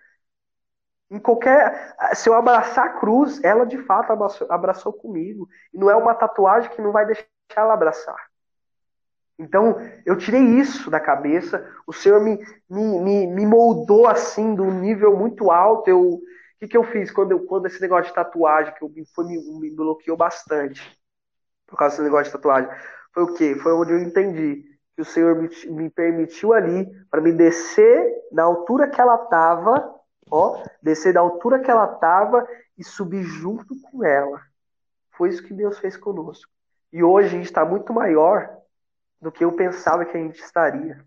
Em 1.10 1.18
qualquer. 1.18 1.94
Se 2.14 2.28
eu 2.28 2.34
abraçar 2.34 2.86
a 2.86 2.92
cruz, 2.98 3.42
ela 3.44 3.64
de 3.64 3.78
fato 3.78 4.12
abraçou, 4.12 4.46
abraçou 4.50 4.92
comigo. 4.92 5.48
E 5.72 5.78
não 5.78 5.90
é 5.90 5.96
uma 5.96 6.14
tatuagem 6.14 6.70
que 6.70 6.82
não 6.82 6.92
vai 6.92 7.06
deixar 7.06 7.26
ela 7.56 7.74
abraçar. 7.74 8.16
Então, 9.38 9.76
eu 10.04 10.16
tirei 10.16 10.40
isso 10.40 10.90
da 10.90 10.98
cabeça. 10.98 11.66
O 11.86 11.92
Senhor 11.92 12.20
me, 12.20 12.38
me, 12.68 13.00
me, 13.00 13.26
me 13.26 13.46
moldou 13.46 14.06
assim, 14.06 14.54
de 14.54 14.62
um 14.62 14.80
nível 14.80 15.16
muito 15.16 15.50
alto. 15.50 15.88
Eu, 15.88 16.00
o 16.00 16.22
que, 16.58 16.68
que 16.68 16.76
eu 16.76 16.84
fiz 16.84 17.10
quando, 17.10 17.32
eu, 17.32 17.44
quando 17.44 17.66
esse 17.66 17.80
negócio 17.80 18.06
de 18.06 18.14
tatuagem, 18.14 18.74
que 18.74 18.82
eu, 18.82 18.90
foi, 19.14 19.26
me, 19.26 19.38
me 19.60 19.70
bloqueou 19.70 20.16
bastante, 20.16 20.82
por 21.66 21.76
causa 21.76 21.96
desse 21.96 22.04
negócio 22.04 22.26
de 22.26 22.32
tatuagem, 22.32 22.70
foi 23.12 23.22
o 23.24 23.34
quê? 23.34 23.54
Foi 23.56 23.72
onde 23.72 23.92
eu 23.92 23.98
entendi 23.98 24.64
que 24.94 25.02
o 25.02 25.04
Senhor 25.04 25.36
me, 25.36 25.48
me 25.66 25.90
permitiu 25.90 26.54
ali 26.54 26.88
para 27.10 27.20
me 27.20 27.30
descer 27.30 28.10
da 28.32 28.44
altura 28.44 28.88
que 28.88 28.98
ela 28.98 29.16
estava, 29.16 29.94
ó, 30.30 30.62
descer 30.82 31.12
da 31.12 31.20
altura 31.20 31.60
que 31.60 31.70
ela 31.70 31.94
estava 31.94 32.46
e 32.76 32.84
subir 32.84 33.22
junto 33.22 33.74
com 33.82 34.04
ela. 34.04 34.40
Foi 35.12 35.28
isso 35.28 35.42
que 35.42 35.54
Deus 35.54 35.78
fez 35.78 35.96
conosco. 35.96 36.50
E 36.92 37.02
hoje 37.02 37.28
a 37.28 37.30
gente 37.30 37.46
está 37.46 37.64
muito 37.64 37.92
maior 37.92 38.56
do 39.20 39.32
que 39.32 39.44
eu 39.44 39.52
pensava 39.52 40.04
que 40.04 40.16
a 40.16 40.20
gente 40.20 40.40
estaria. 40.40 41.04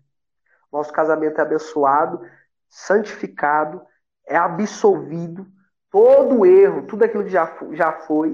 Nosso 0.72 0.92
casamento 0.92 1.38
é 1.38 1.42
abençoado, 1.42 2.20
santificado, 2.68 3.82
é 4.26 4.36
absolvido, 4.36 5.46
todo 5.90 6.46
erro, 6.46 6.86
tudo 6.86 7.04
aquilo 7.04 7.24
que 7.24 7.30
já, 7.30 7.56
já 7.72 7.92
foi. 7.92 8.32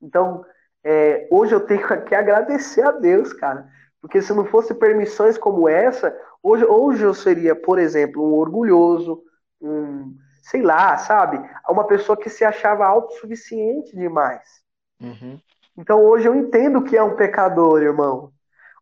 Então, 0.00 0.44
é, 0.82 1.28
hoje 1.30 1.54
eu 1.54 1.60
tenho 1.60 1.86
que 2.04 2.14
agradecer 2.14 2.82
a 2.82 2.90
Deus, 2.90 3.32
cara, 3.32 3.68
porque 4.00 4.22
se 4.22 4.32
não 4.32 4.44
fosse 4.44 4.74
permissões 4.74 5.36
como 5.36 5.68
essa, 5.68 6.16
hoje, 6.42 6.64
hoje 6.64 7.02
eu 7.04 7.14
seria, 7.14 7.54
por 7.54 7.78
exemplo, 7.78 8.24
um 8.24 8.34
orgulhoso, 8.34 9.22
um, 9.60 10.16
sei 10.42 10.62
lá, 10.62 10.96
sabe? 10.96 11.38
Uma 11.68 11.86
pessoa 11.86 12.16
que 12.16 12.30
se 12.30 12.44
achava 12.44 12.86
autossuficiente 12.86 13.94
demais. 13.96 14.62
Uhum. 15.00 15.40
Então 15.76 16.04
hoje 16.04 16.26
eu 16.26 16.34
entendo 16.34 16.82
que 16.82 16.96
é 16.96 17.02
um 17.02 17.16
pecador, 17.16 17.82
irmão. 17.82 18.32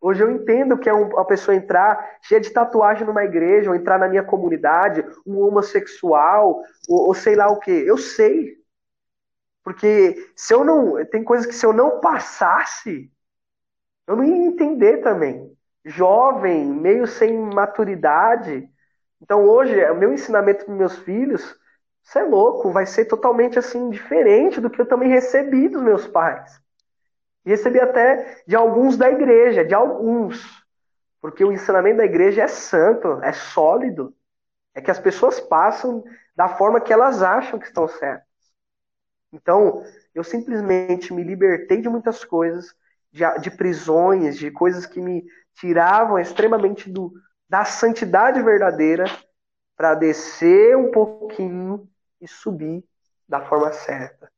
Hoje 0.01 0.23
eu 0.23 0.31
entendo 0.31 0.79
que 0.79 0.89
é 0.89 0.93
uma 0.93 1.25
pessoa 1.25 1.57
entrar 1.57 2.19
cheia 2.23 2.41
de 2.41 2.51
tatuagem 2.51 3.07
numa 3.07 3.25
igreja, 3.25 3.71
ou 3.71 3.77
entrar 3.77 3.99
na 3.99 4.09
minha 4.09 4.23
comunidade, 4.23 5.05
um 5.27 5.41
homossexual, 5.41 6.63
ou, 6.89 7.09
ou 7.09 7.15
sei 7.15 7.35
lá 7.35 7.49
o 7.49 7.59
que. 7.59 7.71
Eu 7.71 7.99
sei. 7.99 8.57
Porque 9.65 10.31
se 10.37 10.55
eu 10.55 10.65
não. 10.65 11.05
Tem 11.07 11.25
coisas 11.25 11.47
que 11.47 11.55
se 11.55 11.67
eu 11.67 11.73
não 11.73 12.01
passasse, 12.01 13.11
eu 14.07 14.17
não 14.17 14.25
ia 14.25 14.47
entender 14.47 14.99
também. 14.99 15.53
Jovem, 15.85 16.65
meio 16.65 17.07
sem 17.07 17.37
maturidade. 17.37 18.69
Então 19.21 19.45
hoje, 19.45 19.83
o 19.91 19.95
meu 19.95 20.13
ensinamento 20.13 20.65
para 20.65 20.75
meus 20.75 20.99
filhos, 20.99 21.59
você 22.03 22.21
é 22.21 22.25
louco, 22.25 22.71
vai 22.71 22.87
ser 22.87 23.07
totalmente 23.07 23.59
assim 23.59 23.91
diferente 23.91 24.61
do 24.61 24.71
que 24.71 24.81
eu 24.81 24.87
também 24.87 25.09
recebi 25.09 25.69
dos 25.69 25.83
meus 25.83 26.07
pais. 26.07 26.61
E 27.45 27.51
recebi 27.51 27.81
até 27.81 28.43
de 28.47 28.55
alguns 28.55 28.97
da 28.97 29.11
igreja, 29.11 29.65
de 29.65 29.75
alguns. 29.75 30.65
Porque 31.21 31.45
o 31.45 31.53
ensinamento 31.53 31.99
da 31.99 32.05
igreja 32.05 32.43
é 32.43 32.49
santo, 32.49 33.21
é 33.23 33.33
sólido. 33.33 34.15
É 34.75 34.81
que 34.81 34.91
as 34.91 34.99
pessoas 34.99 35.41
passam 35.41 36.05
da 36.37 36.49
forma 36.49 36.81
que 36.81 36.93
elas 36.93 37.23
acham 37.23 37.59
que 37.59 37.67
estão 37.67 37.89
certas. 37.89 38.27
Então, 39.33 39.83
eu 40.15 40.23
simplesmente 40.23 41.13
me 41.13 41.23
libertei 41.23 41.81
de 41.81 41.89
muitas 41.89 42.25
coisas 42.25 42.75
de, 43.11 43.23
de 43.41 43.51
prisões, 43.51 44.37
de 44.37 44.51
coisas 44.51 44.87
que 44.87 45.01
me 45.01 45.25
tiravam 45.55 46.19
extremamente 46.19 46.91
do, 46.91 47.13
da 47.49 47.65
santidade 47.65 48.43
verdadeira 48.43 49.05
para 49.77 49.95
descer 49.95 50.77
um 50.77 50.91
pouquinho 50.91 51.89
e 52.21 52.27
subir 52.27 52.85
da 53.29 53.41
forma 53.41 53.73
certa. 53.73 54.31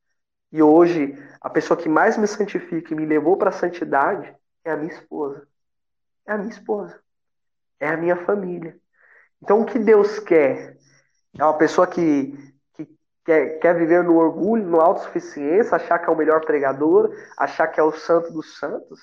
E 0.51 0.61
hoje, 0.61 1.15
a 1.39 1.49
pessoa 1.49 1.79
que 1.79 1.87
mais 1.87 2.17
me 2.17 2.27
santifica 2.27 2.93
e 2.93 2.97
me 2.97 3.05
levou 3.05 3.37
para 3.37 3.49
a 3.49 3.53
santidade 3.53 4.35
é 4.63 4.71
a 4.71 4.77
minha 4.77 4.91
esposa. 4.91 5.47
É 6.27 6.33
a 6.33 6.37
minha 6.37 6.49
esposa. 6.49 6.99
É 7.79 7.87
a 7.87 7.97
minha 7.97 8.15
família. 8.25 8.77
Então, 9.41 9.61
o 9.61 9.65
que 9.65 9.79
Deus 9.79 10.19
quer? 10.19 10.77
É 11.37 11.43
uma 11.43 11.57
pessoa 11.57 11.87
que 11.87 12.35
quer, 13.23 13.59
quer 13.59 13.75
viver 13.75 14.03
no 14.03 14.17
orgulho, 14.17 14.65
no 14.65 14.81
autossuficiência, 14.81 15.75
achar 15.75 15.99
que 15.99 16.09
é 16.09 16.11
o 16.11 16.17
melhor 16.17 16.43
pregador, 16.43 17.15
achar 17.37 17.67
que 17.67 17.79
é 17.79 17.83
o 17.83 17.91
santo 17.91 18.33
dos 18.33 18.57
santos. 18.57 18.99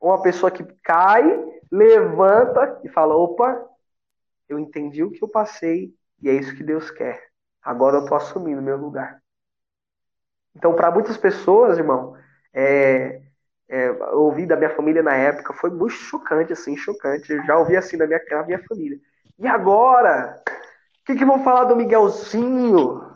Ou 0.00 0.10
uma 0.10 0.20
pessoa 0.20 0.50
que 0.50 0.64
cai, 0.82 1.24
levanta 1.70 2.80
e 2.84 2.88
fala: 2.88 3.16
opa, 3.16 3.64
eu 4.48 4.58
entendi 4.58 5.02
o 5.02 5.10
que 5.10 5.22
eu 5.22 5.28
passei 5.28 5.94
e 6.20 6.28
é 6.28 6.32
isso 6.32 6.54
que 6.56 6.62
Deus 6.62 6.90
quer. 6.90 7.28
Agora 7.62 7.96
eu 7.96 8.02
estou 8.02 8.16
assumindo 8.16 8.60
o 8.60 8.64
meu 8.64 8.76
lugar. 8.76 9.22
Então, 10.54 10.74
para 10.74 10.90
muitas 10.90 11.16
pessoas, 11.16 11.78
irmão, 11.78 12.16
é, 12.52 13.22
é, 13.68 13.90
ouvir 14.12 14.46
da 14.46 14.56
minha 14.56 14.74
família 14.74 15.02
na 15.02 15.14
época 15.14 15.52
foi 15.52 15.70
muito 15.70 15.92
chocante, 15.92 16.52
assim, 16.52 16.76
chocante. 16.76 17.32
Eu 17.32 17.44
já 17.44 17.58
ouvi 17.58 17.76
assim 17.76 17.96
da 17.96 18.06
minha, 18.06 18.20
da 18.28 18.42
minha 18.44 18.62
família. 18.64 18.98
E 19.38 19.46
agora? 19.46 20.42
O 21.02 21.04
que, 21.04 21.14
que 21.14 21.24
vão 21.24 21.44
falar 21.44 21.64
do 21.64 21.76
Miguelzinho? 21.76 23.12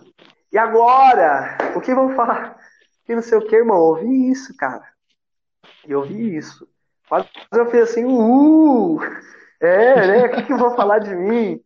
E 0.52 0.58
agora? 0.58 1.56
O 1.74 1.80
que 1.80 1.94
vão 1.94 2.14
falar? 2.14 2.56
Que 3.04 3.14
não 3.14 3.22
sei 3.22 3.38
o 3.38 3.46
que, 3.46 3.56
irmão. 3.56 3.76
Eu 3.76 3.82
ouvi 3.84 4.30
isso, 4.30 4.56
cara. 4.56 4.84
Eu 5.86 6.00
ouvi 6.00 6.36
isso. 6.36 6.68
Quase 7.12 7.28
eu 7.52 7.70
fiz 7.70 7.90
assim, 7.90 8.06
uhul! 8.06 8.98
É, 9.60 10.06
né? 10.06 10.24
O 10.24 10.30
que, 10.30 10.44
que 10.44 10.54
vão 10.54 10.74
falar 10.74 10.98
de 10.98 11.14
mim? 11.14 11.60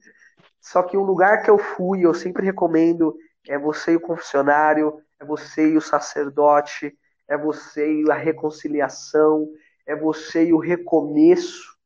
Só 0.60 0.82
que 0.82 0.96
o 0.96 1.04
lugar 1.04 1.44
que 1.44 1.48
eu 1.48 1.56
fui, 1.56 2.04
eu 2.04 2.12
sempre 2.12 2.44
recomendo, 2.44 3.16
é 3.46 3.56
você 3.56 3.92
e 3.92 3.96
o 3.96 4.00
confessionário, 4.00 5.00
é 5.20 5.24
você 5.24 5.70
e 5.70 5.76
o 5.76 5.80
sacerdote, 5.80 6.98
é 7.28 7.38
você 7.38 8.02
e 8.02 8.10
a 8.10 8.16
reconciliação, 8.16 9.48
é 9.86 9.94
você 9.94 10.46
e 10.46 10.52
o 10.52 10.58
recomeço. 10.58 11.78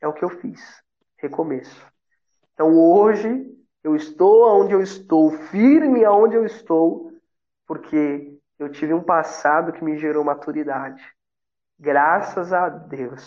É 0.00 0.06
o 0.06 0.12
que 0.12 0.24
eu 0.24 0.30
fiz. 0.30 0.60
Recomeço. 1.18 1.84
Então 2.54 2.78
hoje 2.78 3.52
eu 3.82 3.96
estou 3.96 4.48
onde 4.62 4.74
eu 4.74 4.80
estou, 4.80 5.32
firme 5.32 6.04
aonde 6.04 6.36
eu 6.36 6.46
estou, 6.46 7.12
porque 7.66 8.38
eu 8.60 8.70
tive 8.70 8.94
um 8.94 9.02
passado 9.02 9.72
que 9.72 9.82
me 9.82 9.98
gerou 9.98 10.22
maturidade. 10.22 11.02
Graças 11.80 12.52
a 12.52 12.68
Deus. 12.68 13.26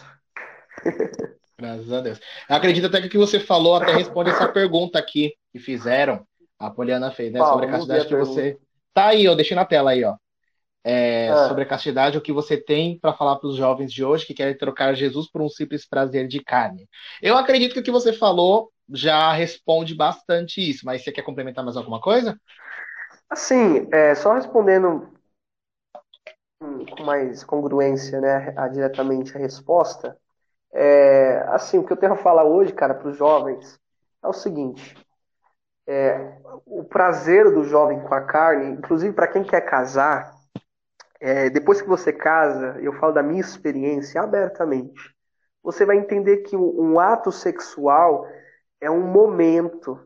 Graças 1.57 1.91
a 1.91 2.01
Deus. 2.01 2.19
Eu 2.47 2.55
acredito 2.55 2.85
até 2.85 3.01
que 3.01 3.07
o 3.07 3.09
que 3.09 3.17
você 3.17 3.39
falou 3.39 3.75
até 3.75 3.93
responde 3.93 4.29
essa 4.29 4.47
pergunta 4.47 4.99
aqui 4.99 5.33
que 5.51 5.57
fizeram. 5.57 6.23
A 6.59 6.69
Poliana 6.69 7.09
fez, 7.09 7.33
né? 7.33 7.39
Sobre 7.39 7.65
a 7.65 7.71
castidade 7.71 8.07
que 8.07 8.15
você. 8.15 8.57
Tá 8.93 9.07
aí, 9.07 9.25
eu 9.25 9.35
deixei 9.35 9.55
na 9.55 9.65
tela 9.65 9.91
aí, 9.91 10.03
ó. 10.03 10.15
É, 10.83 11.29
ah. 11.29 11.47
Sobre 11.47 11.63
a 11.63 11.67
castidade, 11.67 12.17
o 12.17 12.21
que 12.21 12.31
você 12.31 12.55
tem 12.55 12.99
para 12.99 13.13
falar 13.13 13.37
para 13.37 13.47
os 13.47 13.55
jovens 13.55 13.91
de 13.91 14.03
hoje 14.03 14.25
que 14.25 14.35
querem 14.35 14.55
trocar 14.55 14.93
Jesus 14.93 15.31
por 15.31 15.41
um 15.41 15.49
simples 15.49 15.87
prazer 15.87 16.27
de 16.27 16.43
carne. 16.43 16.87
Eu 17.21 17.35
acredito 17.35 17.73
que 17.73 17.79
o 17.79 17.83
que 17.83 17.91
você 17.91 18.13
falou 18.13 18.71
já 18.87 19.31
responde 19.31 19.95
bastante 19.95 20.61
isso, 20.61 20.85
mas 20.85 21.03
você 21.03 21.11
quer 21.11 21.23
complementar 21.23 21.63
mais 21.63 21.77
alguma 21.77 21.99
coisa? 21.99 22.37
Assim, 23.29 23.87
é, 23.91 24.13
só 24.13 24.33
respondendo 24.33 25.12
com 26.85 27.03
mais 27.03 27.43
congruência, 27.43 28.19
né, 28.21 28.53
a, 28.55 28.67
diretamente 28.67 29.35
a 29.35 29.39
resposta, 29.39 30.17
é, 30.73 31.45
assim, 31.49 31.77
o 31.77 31.83
que 31.85 31.93
eu 31.93 31.97
tenho 31.97 32.13
a 32.13 32.17
falar 32.17 32.43
hoje, 32.43 32.73
cara, 32.73 32.95
para 32.95 33.09
os 33.09 33.17
jovens 33.17 33.79
é 34.23 34.27
o 34.27 34.33
seguinte: 34.33 34.95
é, 35.87 36.37
o 36.65 36.83
prazer 36.83 37.51
do 37.51 37.63
jovem 37.63 37.99
com 38.01 38.13
a 38.13 38.21
carne, 38.21 38.71
inclusive 38.71 39.13
para 39.13 39.27
quem 39.27 39.43
quer 39.43 39.61
casar, 39.61 40.33
é, 41.19 41.49
depois 41.49 41.81
que 41.81 41.87
você 41.87 42.11
casa, 42.11 42.79
eu 42.81 42.93
falo 42.93 43.13
da 43.13 43.23
minha 43.23 43.41
experiência 43.41 44.21
abertamente. 44.21 45.13
você 45.63 45.85
vai 45.85 45.97
entender 45.97 46.37
que 46.39 46.55
um, 46.57 46.93
um 46.93 46.99
ato 46.99 47.31
sexual 47.31 48.27
é 48.81 48.89
um 48.89 49.01
momento. 49.01 49.99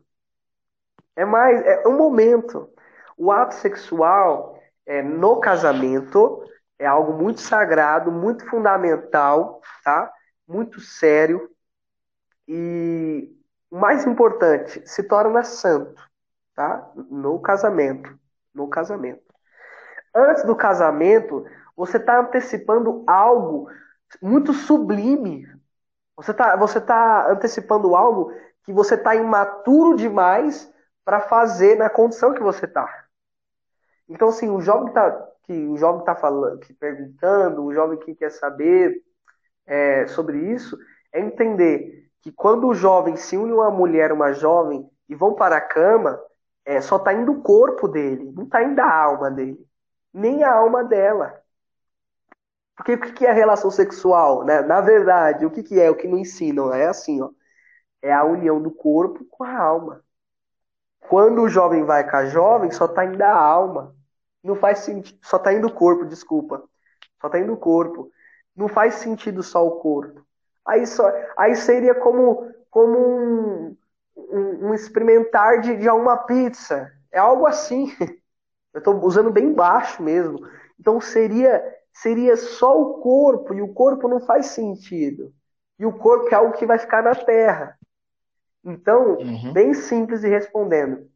É 1.16 1.24
mais, 1.24 1.60
é 1.66 1.88
um 1.88 1.96
momento. 1.96 2.70
O 3.16 3.32
ato 3.32 3.54
sexual 3.56 4.57
é, 4.88 5.02
no 5.02 5.38
casamento 5.38 6.42
é 6.78 6.86
algo 6.86 7.12
muito 7.12 7.40
sagrado, 7.42 8.10
muito 8.10 8.48
fundamental, 8.48 9.60
tá? 9.84 10.10
Muito 10.46 10.80
sério 10.80 11.50
e 12.48 13.30
o 13.70 13.78
mais 13.78 14.06
importante, 14.06 14.82
se 14.88 15.02
torna 15.02 15.44
santo, 15.44 16.02
tá? 16.54 16.90
No 17.10 17.38
casamento, 17.38 18.18
no 18.54 18.66
casamento. 18.66 19.22
Antes 20.14 20.42
do 20.44 20.56
casamento, 20.56 21.44
você 21.76 21.98
está 21.98 22.20
antecipando 22.20 23.04
algo 23.06 23.70
muito 24.22 24.54
sublime. 24.54 25.46
Você 26.16 26.30
está 26.30 26.56
você 26.56 26.80
tá 26.80 27.30
antecipando 27.30 27.94
algo 27.94 28.32
que 28.64 28.72
você 28.72 28.94
está 28.94 29.14
imaturo 29.14 29.96
demais 29.96 30.72
para 31.04 31.20
fazer 31.20 31.76
na 31.76 31.90
condição 31.90 32.32
que 32.32 32.42
você 32.42 32.64
está. 32.64 33.07
Então, 34.08 34.28
assim, 34.28 34.48
o 34.48 34.60
jovem 34.60 34.92
tá, 34.92 35.10
que 35.44 35.52
o 35.52 35.76
jovem 35.76 36.00
está 36.00 36.14
falando, 36.14 36.60
que 36.60 36.72
perguntando, 36.74 37.64
o 37.64 37.74
jovem 37.74 37.98
que 37.98 38.14
quer 38.14 38.30
saber 38.30 39.02
é, 39.66 40.06
sobre 40.08 40.38
isso, 40.52 40.78
é 41.12 41.20
entender 41.20 42.10
que 42.20 42.32
quando 42.32 42.66
o 42.68 42.74
jovem 42.74 43.16
se 43.16 43.36
une 43.36 43.52
uma 43.52 43.70
mulher, 43.70 44.12
uma 44.12 44.32
jovem, 44.32 44.88
e 45.08 45.14
vão 45.14 45.34
para 45.34 45.56
a 45.56 45.60
cama, 45.60 46.20
é, 46.64 46.80
só 46.80 46.96
está 46.96 47.12
indo 47.12 47.32
o 47.32 47.42
corpo 47.42 47.88
dele, 47.88 48.30
não 48.34 48.44
está 48.44 48.62
indo 48.62 48.80
a 48.80 48.94
alma 48.94 49.30
dele, 49.30 49.58
nem 50.12 50.44
a 50.44 50.52
alma 50.54 50.84
dela. 50.84 51.42
Porque 52.76 52.94
o 52.94 53.00
que 53.00 53.26
é 53.26 53.32
relação 53.32 53.70
sexual? 53.70 54.44
Né? 54.44 54.62
Na 54.62 54.80
verdade, 54.80 55.44
o 55.44 55.50
que 55.50 55.80
é? 55.80 55.90
O 55.90 55.96
que 55.96 56.06
não 56.06 56.18
ensinam 56.18 56.72
é 56.72 56.86
assim, 56.86 57.20
ó. 57.20 57.30
É 58.00 58.12
a 58.12 58.24
união 58.24 58.62
do 58.62 58.70
corpo 58.70 59.24
com 59.30 59.42
a 59.42 59.58
alma. 59.58 60.04
Quando 61.08 61.42
o 61.42 61.48
jovem 61.48 61.84
vai 61.84 62.08
com 62.08 62.16
a 62.16 62.26
jovem, 62.26 62.70
só 62.70 62.84
está 62.84 63.04
indo 63.04 63.22
a 63.22 63.32
alma. 63.32 63.96
Não 64.42 64.56
faz 64.56 64.80
sentido. 64.80 65.18
Só 65.22 65.36
está 65.36 65.52
indo 65.52 65.66
o 65.66 65.72
corpo, 65.72 66.04
desculpa. 66.04 66.62
Só 67.20 67.26
está 67.26 67.38
indo 67.38 67.52
o 67.52 67.56
corpo. 67.56 68.10
Não 68.56 68.68
faz 68.68 68.94
sentido 68.94 69.42
só 69.42 69.66
o 69.66 69.80
corpo. 69.80 70.24
Aí, 70.66 70.86
só, 70.86 71.10
aí 71.36 71.54
seria 71.56 71.94
como, 71.94 72.52
como 72.70 72.98
um, 72.98 73.76
um, 74.16 74.68
um 74.68 74.74
experimentar 74.74 75.60
de, 75.60 75.76
de 75.76 75.88
uma 75.88 76.16
pizza. 76.18 76.90
É 77.10 77.18
algo 77.18 77.46
assim. 77.46 77.92
Eu 78.72 78.78
estou 78.78 79.02
usando 79.04 79.30
bem 79.30 79.52
baixo 79.52 80.02
mesmo. 80.02 80.38
Então 80.78 81.00
seria 81.00 81.62
seria 82.02 82.36
só 82.36 82.80
o 82.80 83.00
corpo, 83.00 83.52
e 83.54 83.60
o 83.60 83.72
corpo 83.72 84.08
não 84.08 84.20
faz 84.20 84.46
sentido. 84.46 85.32
E 85.78 85.84
o 85.84 85.92
corpo 85.92 86.28
é 86.30 86.34
algo 86.34 86.56
que 86.56 86.66
vai 86.66 86.78
ficar 86.78 87.02
na 87.02 87.14
terra. 87.14 87.76
Então, 88.64 89.16
uhum. 89.16 89.52
bem 89.52 89.74
simples 89.74 90.22
e 90.22 90.28
respondendo. 90.28 91.08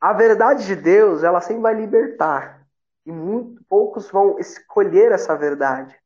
A 0.00 0.12
verdade 0.12 0.66
de 0.66 0.76
Deus, 0.76 1.22
ela 1.22 1.40
sempre 1.40 1.62
vai 1.62 1.74
libertar. 1.74 2.66
E 3.04 3.12
muito 3.12 3.62
poucos 3.68 4.10
vão 4.10 4.38
escolher 4.38 5.12
essa 5.12 5.36
verdade, 5.36 5.96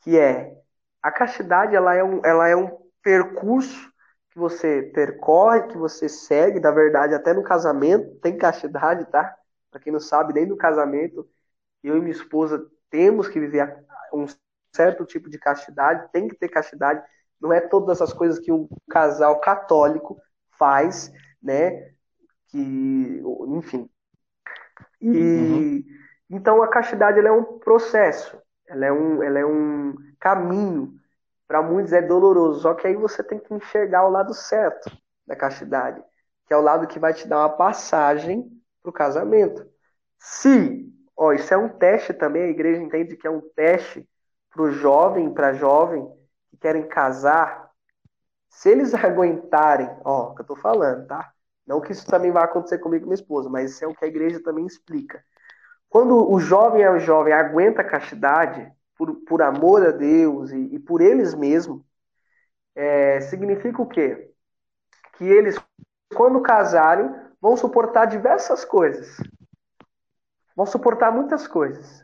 que 0.00 0.18
é 0.18 0.56
a 1.02 1.10
castidade, 1.10 1.76
ela 1.76 1.94
é 1.94 2.02
um, 2.02 2.20
ela 2.24 2.48
é 2.48 2.56
um 2.56 2.70
percurso 3.02 3.92
que 4.30 4.38
você 4.38 4.82
percorre, 4.94 5.68
que 5.68 5.76
você 5.76 6.08
segue, 6.08 6.60
na 6.60 6.70
verdade, 6.70 7.14
até 7.14 7.34
no 7.34 7.42
casamento 7.42 8.16
tem 8.20 8.36
castidade, 8.38 9.04
tá? 9.10 9.36
Para 9.70 9.80
quem 9.80 9.92
não 9.92 10.00
sabe, 10.00 10.32
nem 10.32 10.46
no 10.46 10.56
casamento, 10.56 11.28
eu 11.82 11.96
e 11.96 12.00
minha 12.00 12.12
esposa 12.12 12.66
temos 12.90 13.28
que 13.28 13.40
viver 13.40 13.84
um 14.12 14.26
certo 14.74 15.04
tipo 15.04 15.28
de 15.30 15.38
castidade, 15.38 16.10
tem 16.12 16.28
que 16.28 16.36
ter 16.36 16.48
castidade, 16.48 17.02
não 17.40 17.52
é 17.52 17.60
todas 17.60 18.00
as 18.00 18.12
coisas 18.12 18.38
que 18.38 18.52
um 18.52 18.68
casal 18.88 19.40
católico 19.40 20.16
faz, 20.58 21.12
né? 21.42 21.94
Que, 22.54 23.22
enfim. 23.48 23.90
E 25.00 25.08
uhum. 25.08 25.84
então 26.30 26.62
a 26.62 26.68
castidade 26.68 27.18
é 27.18 27.32
um 27.32 27.58
processo, 27.58 28.40
ela 28.68 28.86
é 28.86 28.92
um, 28.92 29.22
ela 29.22 29.38
é 29.38 29.46
um 29.46 29.94
caminho. 30.20 30.94
Para 31.46 31.62
muitos 31.62 31.92
é 31.92 32.00
doloroso, 32.00 32.62
só 32.62 32.74
que 32.74 32.86
aí 32.86 32.96
você 32.96 33.22
tem 33.22 33.38
que 33.38 33.52
enxergar 33.52 34.06
o 34.06 34.10
lado 34.10 34.32
certo 34.32 34.90
da 35.26 35.36
castidade, 35.36 36.02
que 36.46 36.54
é 36.54 36.56
o 36.56 36.62
lado 36.62 36.86
que 36.86 36.98
vai 36.98 37.12
te 37.12 37.28
dar 37.28 37.40
uma 37.40 37.50
passagem 37.50 38.50
para 38.82 38.90
o 38.90 38.92
casamento. 38.92 39.66
Se 40.18 40.94
Ó, 41.16 41.32
isso 41.32 41.52
é 41.54 41.56
um 41.56 41.68
teste 41.68 42.12
também, 42.12 42.42
a 42.42 42.48
igreja 42.48 42.82
entende 42.82 43.16
que 43.16 43.26
é 43.26 43.30
um 43.30 43.40
teste 43.40 44.08
para 44.50 44.62
o 44.62 44.70
jovem, 44.70 45.32
para 45.32 45.52
jovem 45.52 46.06
que 46.48 46.56
querem 46.56 46.88
casar. 46.88 47.70
Se 48.48 48.70
eles 48.70 48.94
aguentarem, 48.94 49.88
ó, 50.04 50.34
que 50.34 50.42
eu 50.42 50.46
tô 50.46 50.56
falando, 50.56 51.06
tá? 51.06 51.32
Não 51.66 51.80
que 51.80 51.92
isso 51.92 52.06
também 52.06 52.30
vai 52.30 52.44
acontecer 52.44 52.78
comigo 52.78 53.04
e 53.04 53.06
minha 53.06 53.14
esposa, 53.14 53.48
mas 53.48 53.72
isso 53.72 53.84
é 53.84 53.88
o 53.88 53.94
que 53.94 54.04
a 54.04 54.08
igreja 54.08 54.42
também 54.42 54.66
explica. 54.66 55.24
Quando 55.88 56.30
o 56.30 56.38
jovem 56.38 56.82
é 56.82 56.90
o 56.90 56.98
jovem 56.98 57.32
aguenta 57.32 57.80
a 57.80 57.88
castidade, 57.88 58.70
por, 58.96 59.14
por 59.26 59.42
amor 59.42 59.86
a 59.86 59.90
Deus 59.90 60.50
e, 60.50 60.74
e 60.74 60.78
por 60.78 61.00
eles 61.00 61.34
mesmos, 61.34 61.82
é, 62.74 63.20
significa 63.22 63.80
o 63.80 63.86
quê? 63.86 64.30
Que 65.16 65.24
eles, 65.24 65.56
quando 66.14 66.40
casarem, 66.42 67.10
vão 67.40 67.56
suportar 67.56 68.06
diversas 68.06 68.64
coisas 68.64 69.16
vão 70.56 70.66
suportar 70.66 71.10
muitas 71.12 71.46
coisas. 71.46 72.02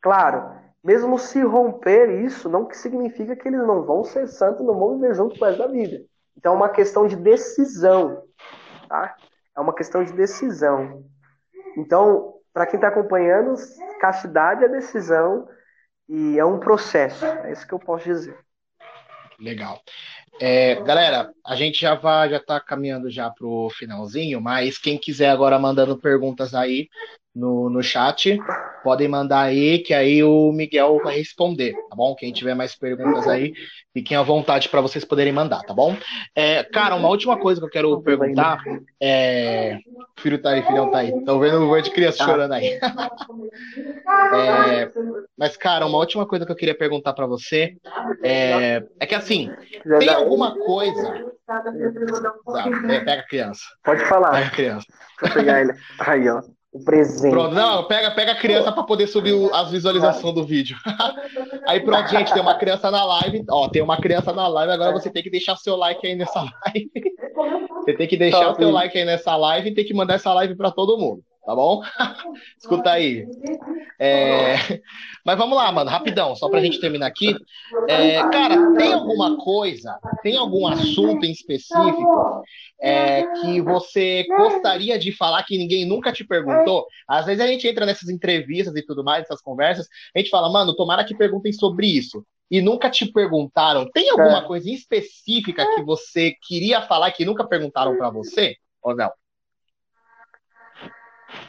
Claro, 0.00 0.56
mesmo 0.82 1.18
se 1.18 1.40
romper 1.42 2.22
isso, 2.24 2.48
não 2.48 2.64
que 2.64 2.76
significa 2.76 3.36
que 3.36 3.48
eles 3.48 3.60
não 3.60 3.84
vão 3.84 4.02
ser 4.02 4.26
santos, 4.26 4.64
não 4.64 4.78
vão 4.78 4.98
viver 4.98 5.14
juntos 5.14 5.38
mais 5.38 5.56
da 5.58 5.66
vida. 5.66 6.04
Então 6.36 6.54
é 6.54 6.56
uma 6.56 6.68
questão 6.68 7.06
de 7.06 7.14
decisão, 7.14 8.22
tá? 8.92 9.16
É 9.56 9.60
uma 9.60 9.74
questão 9.74 10.04
de 10.04 10.12
decisão. 10.12 11.02
Então, 11.78 12.34
para 12.52 12.66
quem 12.66 12.76
está 12.76 12.88
acompanhando, 12.88 13.54
castidade 13.98 14.64
é 14.64 14.68
decisão 14.68 15.48
e 16.06 16.38
é 16.38 16.44
um 16.44 16.60
processo. 16.60 17.24
É 17.24 17.50
isso 17.50 17.66
que 17.66 17.72
eu 17.72 17.78
posso 17.78 18.04
dizer. 18.04 18.36
Legal. 19.40 19.80
É, 20.40 20.76
galera, 20.82 21.32
a 21.44 21.56
gente 21.56 21.80
já 21.80 21.94
vai, 21.94 22.28
já 22.28 22.36
está 22.36 22.60
caminhando 22.60 23.10
já 23.10 23.30
pro 23.30 23.70
finalzinho, 23.70 24.40
mas 24.40 24.78
quem 24.78 24.98
quiser 24.98 25.30
agora 25.30 25.58
mandando 25.58 25.98
perguntas 25.98 26.54
aí, 26.54 26.88
no, 27.34 27.70
no 27.70 27.82
chat. 27.82 28.38
Podem 28.82 29.08
mandar 29.08 29.42
aí, 29.42 29.78
que 29.78 29.94
aí 29.94 30.22
o 30.24 30.50
Miguel 30.52 31.00
vai 31.02 31.16
responder, 31.16 31.72
tá 31.88 31.94
bom? 31.94 32.14
Quem 32.14 32.32
tiver 32.32 32.54
mais 32.54 32.74
perguntas 32.74 33.28
aí, 33.28 33.52
fiquem 33.94 34.16
à 34.16 34.22
vontade 34.22 34.68
para 34.68 34.80
vocês 34.80 35.04
poderem 35.04 35.32
mandar, 35.32 35.62
tá 35.62 35.72
bom? 35.72 35.96
É, 36.34 36.64
cara, 36.64 36.96
uma 36.96 37.08
última 37.08 37.38
coisa 37.38 37.60
que 37.60 37.66
eu 37.66 37.70
quero 37.70 38.02
perguntar 38.02 38.58
é. 39.00 39.78
Filho 40.18 40.40
tá 40.40 40.50
aí, 40.50 40.62
filhão 40.62 40.90
tá 40.90 40.98
aí. 40.98 41.10
Estão 41.10 41.38
vendo 41.38 41.60
um 41.60 41.68
monte 41.68 41.84
de 41.84 41.90
criança 41.92 42.18
tá. 42.18 42.24
chorando 42.26 42.52
aí. 42.52 42.78
é... 44.34 44.90
Mas, 45.36 45.56
cara, 45.56 45.86
uma 45.86 45.98
última 45.98 46.26
coisa 46.26 46.44
que 46.44 46.52
eu 46.52 46.56
queria 46.56 46.76
perguntar 46.76 47.12
para 47.12 47.26
você 47.26 47.76
é... 48.22 48.84
é 49.00 49.06
que 49.06 49.14
assim, 49.14 49.50
tem 49.98 50.08
alguma 50.08 50.56
coisa. 50.56 51.32
Tá, 51.46 51.62
pega 53.04 53.20
a 53.20 53.26
criança. 53.26 53.62
Pode 53.82 54.04
falar. 54.06 54.32
Pega 54.32 54.46
a 54.46 54.50
criança. 54.50 54.86
Eu 55.22 55.32
pegar 55.32 55.60
ele. 55.60 55.72
Aí, 55.98 56.28
ó. 56.28 56.42
O 56.72 56.82
presente. 56.82 57.30
Pronto, 57.30 57.54
não, 57.54 57.84
pega, 57.86 58.10
pega 58.12 58.32
a 58.32 58.36
criança 58.36 58.72
para 58.72 58.82
poder 58.82 59.06
subir 59.06 59.34
o, 59.34 59.54
as 59.54 59.70
visualizações 59.70 60.34
do 60.34 60.42
vídeo. 60.42 60.76
aí 61.68 61.80
pronto, 61.80 62.08
gente, 62.08 62.32
tem 62.32 62.40
uma 62.40 62.54
criança 62.54 62.90
na 62.90 63.04
live. 63.04 63.44
Ó, 63.50 63.68
tem 63.68 63.82
uma 63.82 63.98
criança 63.98 64.32
na 64.32 64.48
live, 64.48 64.72
agora 64.72 64.92
você 64.92 65.10
tem 65.10 65.22
que 65.22 65.30
deixar 65.30 65.56
seu 65.56 65.76
like 65.76 66.06
aí 66.06 66.14
nessa 66.14 66.40
live. 66.64 66.90
você 67.74 67.92
tem 67.92 68.08
que 68.08 68.16
deixar 68.16 68.52
o 68.52 68.54
seu 68.54 68.70
like 68.70 68.96
aí 68.96 69.04
nessa 69.04 69.36
live 69.36 69.68
e 69.68 69.74
tem 69.74 69.84
que 69.84 69.92
mandar 69.92 70.14
essa 70.14 70.32
live 70.32 70.56
para 70.56 70.70
todo 70.70 70.96
mundo 70.96 71.22
tá 71.44 71.54
bom? 71.54 71.82
Escuta 72.58 72.92
aí. 72.92 73.26
É... 73.98 74.80
Mas 75.24 75.38
vamos 75.38 75.56
lá, 75.56 75.70
mano, 75.70 75.90
rapidão, 75.90 76.34
só 76.34 76.48
pra 76.48 76.60
gente 76.60 76.80
terminar 76.80 77.06
aqui. 77.06 77.36
É, 77.88 78.18
cara, 78.30 78.74
tem 78.76 78.92
alguma 78.92 79.36
coisa, 79.36 79.98
tem 80.22 80.36
algum 80.36 80.66
assunto 80.66 81.24
em 81.24 81.32
específico 81.32 82.42
é, 82.80 83.22
que 83.40 83.60
você 83.60 84.24
gostaria 84.36 84.98
de 84.98 85.12
falar 85.12 85.44
que 85.44 85.58
ninguém 85.58 85.86
nunca 85.86 86.12
te 86.12 86.24
perguntou? 86.24 86.86
Às 87.06 87.26
vezes 87.26 87.40
a 87.40 87.46
gente 87.46 87.66
entra 87.66 87.86
nessas 87.86 88.08
entrevistas 88.08 88.74
e 88.74 88.82
tudo 88.84 89.04
mais, 89.04 89.24
essas 89.24 89.40
conversas, 89.40 89.86
a 90.14 90.18
gente 90.18 90.30
fala, 90.30 90.50
mano, 90.50 90.74
tomara 90.74 91.04
que 91.04 91.16
perguntem 91.16 91.52
sobre 91.52 91.86
isso. 91.86 92.24
E 92.50 92.60
nunca 92.60 92.90
te 92.90 93.10
perguntaram. 93.10 93.90
Tem 93.90 94.10
alguma 94.10 94.40
é. 94.40 94.46
coisa 94.46 94.68
específica 94.68 95.64
que 95.74 95.82
você 95.82 96.34
queria 96.46 96.82
falar 96.82 97.10
que 97.12 97.24
nunca 97.24 97.46
perguntaram 97.46 97.96
para 97.96 98.10
você? 98.10 98.56
Ou 98.82 98.94
não? 98.94 99.10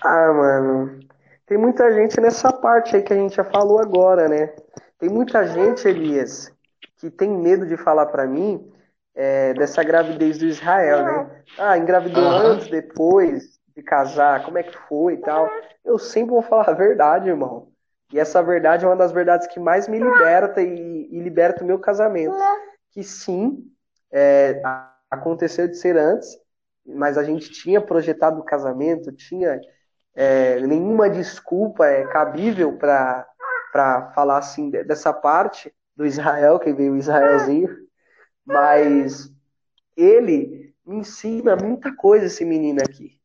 Ah, 0.01 0.33
mano. 0.33 0.99
Tem 1.45 1.57
muita 1.57 1.91
gente 1.93 2.19
nessa 2.19 2.51
parte 2.51 2.95
aí 2.95 3.03
que 3.03 3.13
a 3.13 3.17
gente 3.17 3.35
já 3.35 3.43
falou 3.43 3.79
agora, 3.79 4.27
né? 4.27 4.53
Tem 4.97 5.09
muita 5.09 5.45
gente, 5.45 5.87
Elias, 5.87 6.51
que 6.97 7.09
tem 7.09 7.29
medo 7.29 7.65
de 7.65 7.75
falar 7.75 8.05
para 8.05 8.25
mim 8.25 8.71
é, 9.13 9.53
dessa 9.53 9.83
gravidez 9.83 10.37
do 10.39 10.45
Israel, 10.45 11.03
né? 11.03 11.43
Ah, 11.57 11.77
engravidou 11.77 12.23
uhum. 12.23 12.37
antes, 12.37 12.69
depois 12.69 13.59
de 13.75 13.83
casar, 13.83 14.43
como 14.45 14.57
é 14.57 14.63
que 14.63 14.77
foi 14.87 15.15
e 15.15 15.17
tal. 15.17 15.49
Eu 15.83 15.97
sempre 15.99 16.31
vou 16.31 16.41
falar 16.41 16.69
a 16.69 16.73
verdade, 16.73 17.29
irmão. 17.29 17.67
E 18.11 18.19
essa 18.19 18.41
verdade 18.41 18.85
é 18.85 18.87
uma 18.87 18.95
das 18.95 19.11
verdades 19.11 19.47
que 19.47 19.59
mais 19.59 19.87
me 19.87 19.99
liberta 19.99 20.61
e, 20.61 21.09
e 21.11 21.19
liberta 21.19 21.63
o 21.63 21.67
meu 21.67 21.79
casamento. 21.79 22.35
que 22.91 23.03
sim, 23.03 23.65
é, 24.11 24.61
aconteceu 25.09 25.67
de 25.67 25.75
ser 25.75 25.97
antes, 25.97 26.37
mas 26.85 27.17
a 27.17 27.23
gente 27.23 27.51
tinha 27.51 27.81
projetado 27.81 28.39
o 28.39 28.43
casamento, 28.43 29.11
tinha 29.11 29.59
é, 30.15 30.59
nenhuma 30.61 31.09
desculpa 31.09 31.85
é 31.85 32.05
cabível 32.07 32.77
para 32.77 34.11
falar 34.13 34.37
assim 34.37 34.69
dessa 34.69 35.11
parte 35.11 35.73
do 35.95 36.05
Israel, 36.05 36.59
que 36.59 36.73
veio 36.73 36.93
o 36.93 36.97
Israelzinho, 36.97 37.69
mas 38.45 39.31
ele 39.95 40.73
me 40.85 40.97
ensina 40.97 41.55
muita 41.55 41.95
coisa, 41.95 42.25
esse 42.25 42.43
menino 42.43 42.81
aqui. 42.81 43.19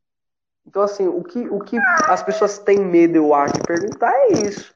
Então, 0.67 0.83
assim, 0.83 1.09
o 1.09 1.23
que, 1.25 1.49
o 1.49 1.61
que 1.61 1.79
as 2.07 2.23
pessoas 2.23 2.59
têm 2.59 2.79
medo, 2.79 3.17
eu 3.17 3.35
acho, 3.35 3.55
de 3.55 3.63
perguntar 3.63 4.13
é 4.13 4.33
isso. 4.47 4.75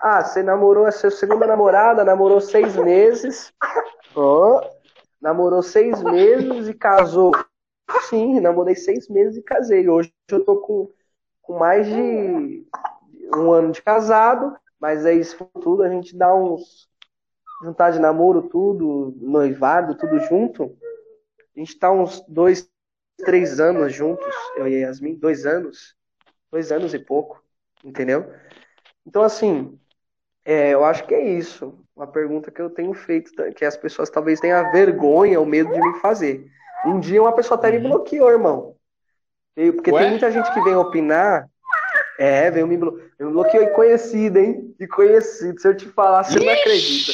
Ah, 0.00 0.22
você 0.22 0.42
namorou, 0.42 0.86
a 0.86 0.92
sua 0.92 1.10
segunda 1.10 1.46
namorada, 1.46 2.04
namorou 2.04 2.40
seis 2.40 2.76
meses. 2.76 3.52
Oh, 4.14 4.60
namorou 5.20 5.62
seis 5.62 6.02
meses 6.02 6.68
e 6.68 6.74
casou. 6.74 7.32
Sim, 8.08 8.40
namorei 8.40 8.74
seis 8.74 9.08
meses 9.08 9.36
e 9.36 9.42
casei. 9.42 9.88
Hoje 9.88 10.12
eu 10.30 10.44
tô 10.44 10.56
com, 10.60 10.90
com 11.42 11.58
mais 11.58 11.86
de 11.86 12.66
um 13.36 13.52
ano 13.52 13.72
de 13.72 13.82
casado, 13.82 14.56
mas 14.80 15.04
é 15.04 15.14
isso 15.14 15.44
tudo, 15.60 15.82
a 15.82 15.88
gente 15.88 16.16
dá 16.16 16.34
uns. 16.34 16.88
Juntar 17.62 17.92
de 17.92 18.00
namoro, 18.00 18.48
tudo, 18.48 19.14
noivado, 19.20 19.96
tudo 19.96 20.18
junto. 20.20 20.76
A 21.56 21.58
gente 21.60 21.78
tá 21.78 21.92
uns 21.92 22.20
dois, 22.28 22.68
três 23.24 23.60
anos 23.60 23.94
juntos, 23.94 24.34
eu 24.56 24.66
e 24.66 24.76
a 24.76 24.88
Yasmin, 24.88 25.14
dois 25.14 25.46
anos, 25.46 25.94
dois 26.50 26.72
anos 26.72 26.94
e 26.94 26.98
pouco, 26.98 27.42
entendeu? 27.84 28.32
Então, 29.06 29.22
assim, 29.22 29.78
é, 30.44 30.70
eu 30.74 30.84
acho 30.84 31.06
que 31.06 31.14
é 31.14 31.22
isso. 31.38 31.78
Uma 31.96 32.06
pergunta 32.06 32.50
que 32.50 32.60
eu 32.60 32.70
tenho 32.70 32.94
feito, 32.94 33.32
que 33.54 33.64
as 33.64 33.76
pessoas 33.76 34.10
talvez 34.10 34.40
tenham 34.40 34.72
vergonha 34.72 35.38
ou 35.40 35.46
medo 35.46 35.72
de 35.72 35.80
me 35.80 36.00
fazer. 36.00 36.50
Um 36.84 37.00
dia 37.00 37.22
uma 37.22 37.32
pessoa 37.32 37.58
até 37.58 37.70
me 37.70 37.78
uhum. 37.78 37.90
bloqueou, 37.90 38.30
irmão. 38.30 38.76
Porque 39.54 39.90
Ué? 39.90 40.02
tem 40.02 40.10
muita 40.10 40.30
gente 40.30 40.52
que 40.52 40.60
vem 40.62 40.74
opinar. 40.74 41.48
É, 42.18 42.50
veio 42.50 42.66
me, 42.66 42.76
blo... 42.76 43.00
me 43.18 43.30
bloqueou 43.30 43.64
e 43.64 43.70
conhecido, 43.70 44.38
hein? 44.38 44.74
E 44.78 44.86
conhecido. 44.86 45.60
Se 45.60 45.68
eu 45.68 45.76
te 45.76 45.86
falar, 45.86 46.24
você 46.24 46.38
Ixi! 46.38 46.46
não 46.46 46.52
acredita. 46.52 47.12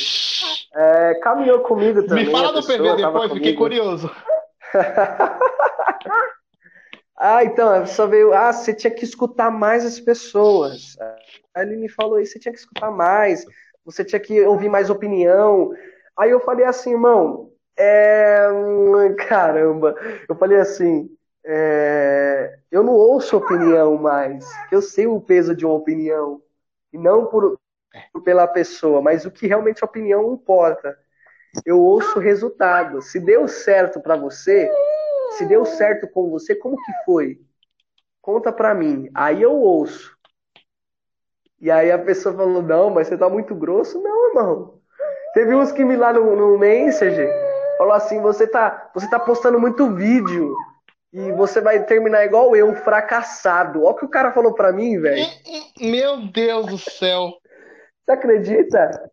É, 0.74 1.14
caminhou 1.20 1.60
comigo 1.60 2.02
também. 2.04 2.26
Me 2.26 2.32
fala 2.32 2.52
do 2.52 2.66
PV 2.66 2.96
depois, 2.96 3.32
fiquei 3.32 3.54
curioso. 3.54 4.10
ah, 7.16 7.44
então, 7.44 7.74
a 7.74 7.80
pessoa 7.80 8.08
veio. 8.08 8.32
Ah, 8.32 8.52
você 8.52 8.74
tinha 8.74 8.90
que 8.90 9.04
escutar 9.04 9.50
mais 9.50 9.84
as 9.84 9.98
pessoas. 9.98 10.96
Aí 11.54 11.66
ele 11.66 11.76
me 11.76 11.88
falou 11.88 12.20
isso, 12.20 12.32
você 12.32 12.38
tinha 12.38 12.52
que 12.52 12.58
escutar 12.58 12.90
mais, 12.90 13.44
você 13.84 14.04
tinha 14.04 14.20
que 14.20 14.40
ouvir 14.42 14.68
mais 14.68 14.90
opinião. 14.90 15.72
Aí 16.16 16.30
eu 16.30 16.40
falei 16.40 16.66
assim, 16.66 16.92
irmão, 16.92 17.50
é. 17.78 18.48
Caramba! 19.28 19.94
Eu 20.28 20.34
falei 20.36 20.58
assim, 20.58 21.10
é... 21.44 22.58
eu 22.70 22.82
não 22.82 22.92
ouço 22.94 23.36
opinião 23.36 23.96
mais. 23.96 24.46
Eu 24.70 24.82
sei 24.82 25.06
o 25.06 25.20
peso 25.20 25.54
de 25.54 25.64
uma 25.64 25.74
opinião. 25.74 26.42
E 26.92 26.98
não 26.98 27.26
por, 27.26 27.58
por 28.12 28.22
pela 28.22 28.46
pessoa, 28.46 29.02
mas 29.02 29.24
o 29.24 29.30
que 29.30 29.46
realmente 29.46 29.82
a 29.82 29.86
opinião 29.86 30.32
importa 30.32 30.96
eu 31.64 31.80
ouço 31.80 32.18
o 32.18 32.22
resultado. 32.22 33.00
Se 33.02 33.18
deu 33.18 33.48
certo 33.48 34.00
para 34.00 34.16
você, 34.16 34.70
se 35.36 35.44
deu 35.46 35.64
certo 35.64 36.08
com 36.08 36.30
você, 36.30 36.54
como 36.54 36.76
que 36.76 36.92
foi? 37.04 37.40
Conta 38.20 38.52
para 38.52 38.74
mim. 38.74 39.10
Aí 39.14 39.42
eu 39.42 39.52
ouço. 39.52 40.16
E 41.60 41.70
aí 41.70 41.90
a 41.90 41.98
pessoa 41.98 42.34
falou: 42.34 42.62
Não, 42.62 42.90
mas 42.90 43.08
você 43.08 43.16
tá 43.16 43.28
muito 43.28 43.54
grosso. 43.54 44.00
Não, 44.02 44.28
irmão. 44.28 44.80
Teve 45.34 45.54
uns 45.54 45.72
que 45.72 45.84
me 45.84 45.96
lá 45.96 46.12
no, 46.12 46.36
no 46.36 46.58
Messenger 46.58 47.47
falou 47.78 47.94
assim: 47.94 48.20
Você 48.20 48.46
tá, 48.46 48.90
você 48.92 49.08
tá 49.08 49.18
postando 49.18 49.58
muito 49.58 49.94
vídeo 49.94 50.54
e 51.12 51.32
você 51.32 51.60
vai 51.60 51.82
terminar 51.84 52.24
igual 52.24 52.54
eu, 52.54 52.74
fracassado. 52.74 53.82
Olha 53.84 53.92
o 53.92 53.96
que 53.96 54.04
o 54.04 54.10
cara 54.10 54.32
falou 54.32 54.52
pra 54.52 54.72
mim, 54.72 55.00
velho. 55.00 55.24
Meu 55.80 56.26
Deus 56.26 56.66
do 56.66 56.78
céu. 56.78 57.32
Você 58.04 58.12
acredita? 58.12 59.10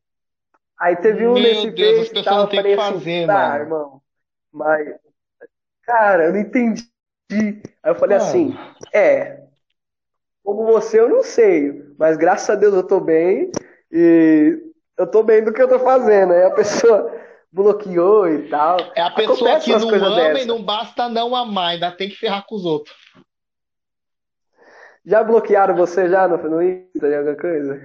Aí 0.77 0.95
teve 0.97 1.25
um 1.25 1.33
Meu 1.33 1.43
nesse 1.43 1.71
Deus, 1.71 1.99
as 1.99 2.09
pessoas 2.09 2.35
não 2.35 2.47
tem 2.47 2.59
o 2.59 2.63
que 2.63 2.73
assim, 2.73 2.93
fazer, 2.93 3.27
tá, 3.27 3.33
mano. 3.33 3.55
irmão. 3.63 4.01
Mas, 4.51 4.95
cara, 5.83 6.25
eu 6.25 6.33
não 6.33 6.39
entendi. 6.39 6.83
Aí 7.31 7.91
eu 7.91 7.95
falei 7.95 8.17
mano. 8.17 8.29
assim, 8.29 8.57
é, 8.93 9.45
como 10.43 10.65
você 10.65 10.99
eu 10.99 11.09
não 11.09 11.23
sei, 11.23 11.83
mas 11.97 12.17
graças 12.17 12.49
a 12.49 12.55
Deus 12.55 12.73
eu 12.73 12.83
tô 12.83 12.99
bem 12.99 13.51
e 13.91 14.61
eu 14.97 15.07
tô 15.07 15.23
bem 15.23 15.43
do 15.43 15.51
que 15.51 15.61
eu 15.61 15.67
tô 15.67 15.79
fazendo. 15.79 16.33
Aí 16.33 16.43
a 16.43 16.51
pessoa 16.51 17.11
bloqueou 17.56 18.27
e 18.27 18.49
tal. 18.49 18.77
É 18.95 19.02
a 19.02 19.10
pessoa 19.10 19.36
Acontece 19.56 19.65
que 19.65 19.72
não 19.77 19.90
ama 19.90 20.15
dessa. 20.15 20.41
e 20.41 20.45
não 20.45 20.61
basta 20.61 21.07
não 21.07 21.34
amar, 21.34 21.69
ainda 21.69 21.90
tem 21.90 22.10
que 22.10 22.15
ferrar 22.15 22.45
com 22.45 22.56
os 22.56 22.65
outros. 22.65 22.94
Já 25.06 25.23
bloquearam 25.23 25.76
você 25.76 26.10
já 26.10 26.27
no, 26.27 26.38
no 26.38 26.61
Insta 26.61 27.07
de 27.07 27.15
alguma 27.15 27.38
coisa? 27.38 27.80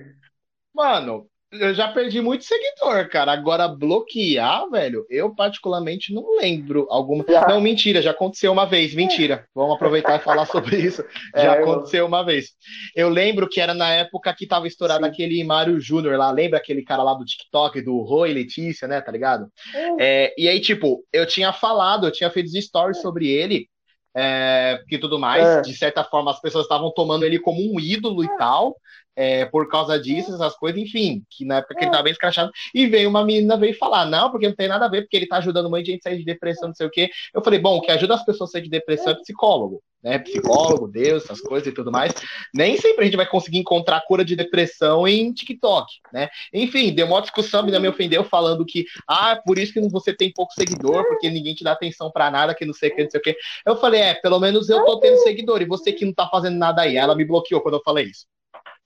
Mano, 0.74 1.29
eu 1.52 1.74
já 1.74 1.88
perdi 1.88 2.20
muito 2.20 2.44
seguidor, 2.44 3.08
cara. 3.08 3.32
Agora, 3.32 3.66
bloquear, 3.66 4.68
velho, 4.70 5.04
eu 5.10 5.34
particularmente 5.34 6.12
não 6.14 6.36
lembro 6.38 6.86
alguma. 6.88 7.24
Já. 7.28 7.48
Não, 7.48 7.60
mentira, 7.60 8.00
já 8.00 8.12
aconteceu 8.12 8.52
uma 8.52 8.64
vez. 8.64 8.94
Mentira. 8.94 9.46
Vamos 9.54 9.74
aproveitar 9.74 10.16
e 10.16 10.22
falar 10.22 10.46
sobre 10.46 10.76
isso. 10.76 11.04
É, 11.34 11.44
já 11.44 11.52
aconteceu 11.52 12.06
uma 12.06 12.24
vez. 12.24 12.50
Eu 12.94 13.08
lembro 13.08 13.48
que 13.48 13.60
era 13.60 13.72
na 13.72 13.88
época 13.90 14.34
que 14.34 14.46
tava 14.46 14.66
estourado 14.66 15.04
Sim. 15.04 15.10
aquele 15.10 15.44
Mário 15.44 15.80
Júnior 15.80 16.16
lá. 16.16 16.30
Lembra 16.30 16.58
aquele 16.58 16.82
cara 16.82 17.02
lá 17.02 17.14
do 17.14 17.24
TikTok, 17.24 17.80
do 17.82 18.00
Roy 18.02 18.32
Letícia, 18.32 18.88
né? 18.88 19.00
Tá 19.00 19.12
ligado? 19.12 19.46
É. 19.74 19.96
É, 20.00 20.34
e 20.36 20.48
aí, 20.48 20.60
tipo, 20.60 21.04
eu 21.12 21.26
tinha 21.26 21.52
falado, 21.52 22.06
eu 22.06 22.10
tinha 22.10 22.30
feito 22.30 22.50
stories 22.60 23.00
sobre 23.00 23.28
ele. 23.28 23.68
É, 24.16 24.82
e 24.90 24.98
tudo 24.98 25.20
mais, 25.20 25.46
é. 25.46 25.60
de 25.60 25.72
certa 25.72 26.02
forma 26.02 26.32
as 26.32 26.40
pessoas 26.40 26.64
estavam 26.64 26.92
tomando 26.92 27.24
ele 27.24 27.38
como 27.38 27.60
um 27.60 27.78
ídolo 27.78 28.24
e 28.24 28.36
tal, 28.36 28.74
é, 29.20 29.44
por 29.44 29.68
causa 29.68 30.00
disso, 30.00 30.34
essas 30.34 30.56
coisas, 30.56 30.80
enfim, 30.80 31.22
que 31.28 31.44
na 31.44 31.58
época 31.58 31.74
que 31.74 31.84
ele 31.84 31.90
tava 31.90 32.04
bem 32.04 32.12
escrachado, 32.12 32.50
e 32.74 32.86
veio 32.86 33.06
uma 33.06 33.22
menina 33.22 33.54
veio 33.54 33.76
falar, 33.76 34.06
não, 34.06 34.30
porque 34.30 34.48
não 34.48 34.54
tem 34.54 34.66
nada 34.66 34.86
a 34.86 34.88
ver, 34.88 35.02
porque 35.02 35.14
ele 35.14 35.26
tá 35.26 35.36
ajudando 35.36 35.66
um 35.66 35.70
monte 35.70 35.84
de 35.84 35.90
gente 35.92 36.00
a 36.00 36.10
sair 36.10 36.16
de 36.16 36.24
depressão, 36.24 36.68
não 36.68 36.74
sei 36.74 36.86
o 36.86 36.90
quê. 36.90 37.10
Eu 37.34 37.44
falei, 37.44 37.58
bom, 37.58 37.76
o 37.76 37.82
que 37.82 37.92
ajuda 37.92 38.14
as 38.14 38.24
pessoas 38.24 38.48
a 38.48 38.52
sair 38.52 38.62
de 38.62 38.70
depressão 38.70 39.12
é 39.12 39.16
psicólogo, 39.16 39.82
né? 40.02 40.18
Psicólogo, 40.20 40.88
Deus, 40.88 41.24
essas 41.24 41.38
coisas 41.38 41.68
e 41.68 41.72
tudo 41.72 41.92
mais. 41.92 42.14
Nem 42.54 42.78
sempre 42.78 43.02
a 43.02 43.04
gente 43.04 43.16
vai 43.18 43.26
conseguir 43.26 43.58
encontrar 43.58 44.00
cura 44.06 44.24
de 44.24 44.34
depressão 44.34 45.06
em 45.06 45.30
TikTok, 45.34 45.86
né? 46.10 46.30
Enfim, 46.50 46.90
deu 46.94 47.06
uma 47.06 47.20
discussão, 47.20 47.60
a 47.60 47.62
menina 47.62 47.78
me 47.78 47.88
ofendeu 47.88 48.24
falando 48.24 48.64
que, 48.64 48.86
ah, 49.06 49.38
por 49.44 49.58
isso 49.58 49.74
que 49.74 49.80
você 49.90 50.16
tem 50.16 50.32
pouco 50.32 50.54
seguidor, 50.54 51.04
porque 51.06 51.28
ninguém 51.28 51.54
te 51.54 51.62
dá 51.62 51.72
atenção 51.72 52.10
para 52.10 52.30
nada, 52.30 52.54
que 52.54 52.64
não 52.64 52.72
sei 52.72 52.88
o 52.88 52.96
que, 52.96 53.02
não 53.02 53.10
sei 53.10 53.20
o 53.20 53.22
que. 53.22 53.36
Eu 53.66 53.76
falei, 53.76 54.00
é, 54.00 54.14
pelo 54.14 54.40
menos 54.40 54.70
eu 54.70 54.82
tô 54.82 54.98
tendo 54.98 55.18
seguidor, 55.18 55.60
e 55.60 55.66
você 55.66 55.92
que 55.92 56.06
não 56.06 56.14
tá 56.14 56.26
fazendo 56.26 56.56
nada 56.56 56.80
aí. 56.80 56.96
Ela 56.96 57.14
me 57.14 57.26
bloqueou 57.26 57.60
quando 57.60 57.74
eu 57.74 57.82
falei 57.84 58.06
isso. 58.06 58.24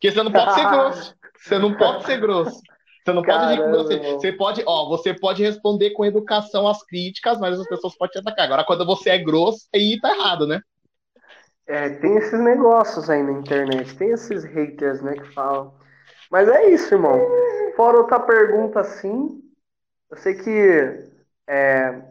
Porque 0.04 0.12
você 0.12 0.22
não 0.22 0.32
pode 0.32 0.54
ser 0.54 0.68
grosso. 0.68 1.16
Você 1.38 1.58
não 1.58 1.74
pode 1.74 2.04
ser 2.04 2.20
grosso. 2.20 2.60
Você 3.04 3.12
não 3.12 3.22
pode 3.22 3.56
você, 3.70 3.98
você 3.98 4.32
pode, 4.32 4.62
ó, 4.66 4.88
você 4.88 5.14
pode 5.14 5.42
responder 5.42 5.90
com 5.92 6.04
educação 6.04 6.68
às 6.68 6.82
críticas, 6.82 7.38
mas 7.38 7.58
as 7.58 7.66
pessoas 7.66 7.96
podem 7.96 8.12
te 8.12 8.18
atacar. 8.18 8.44
Agora, 8.44 8.64
quando 8.64 8.84
você 8.84 9.10
é 9.10 9.18
grosso, 9.18 9.66
aí 9.74 9.98
tá 10.00 10.14
errado, 10.14 10.46
né? 10.46 10.60
É, 11.66 11.88
tem 11.88 12.16
esses 12.18 12.38
negócios 12.38 13.08
aí 13.08 13.22
na 13.22 13.32
internet, 13.32 13.96
tem 13.96 14.10
esses 14.10 14.44
haters, 14.44 15.00
né, 15.00 15.14
que 15.14 15.32
falam. 15.32 15.72
Mas 16.30 16.48
é 16.48 16.68
isso, 16.70 16.92
irmão. 16.94 17.18
Fora 17.74 17.98
outra 17.98 18.20
pergunta 18.20 18.80
assim, 18.80 19.42
eu 20.10 20.16
sei 20.18 20.34
que 20.34 21.08
é, 21.46 22.02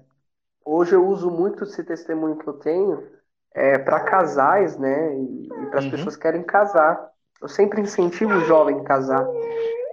hoje 0.66 0.94
eu 0.96 1.08
uso 1.08 1.30
muito 1.30 1.64
esse 1.64 1.84
testemunho 1.84 2.38
que 2.38 2.48
eu 2.48 2.54
tenho 2.54 3.04
é, 3.54 3.78
para 3.78 4.00
casais, 4.00 4.78
né, 4.78 5.16
e, 5.16 5.46
e 5.46 5.66
para 5.68 5.80
as 5.80 5.86
uhum. 5.86 5.92
pessoas 5.92 6.16
que 6.16 6.22
querem 6.24 6.42
casar. 6.42 7.13
Eu 7.44 7.50
sempre 7.50 7.82
incentivo 7.82 8.34
o 8.34 8.46
jovem 8.46 8.80
a 8.80 8.84
casar 8.86 9.28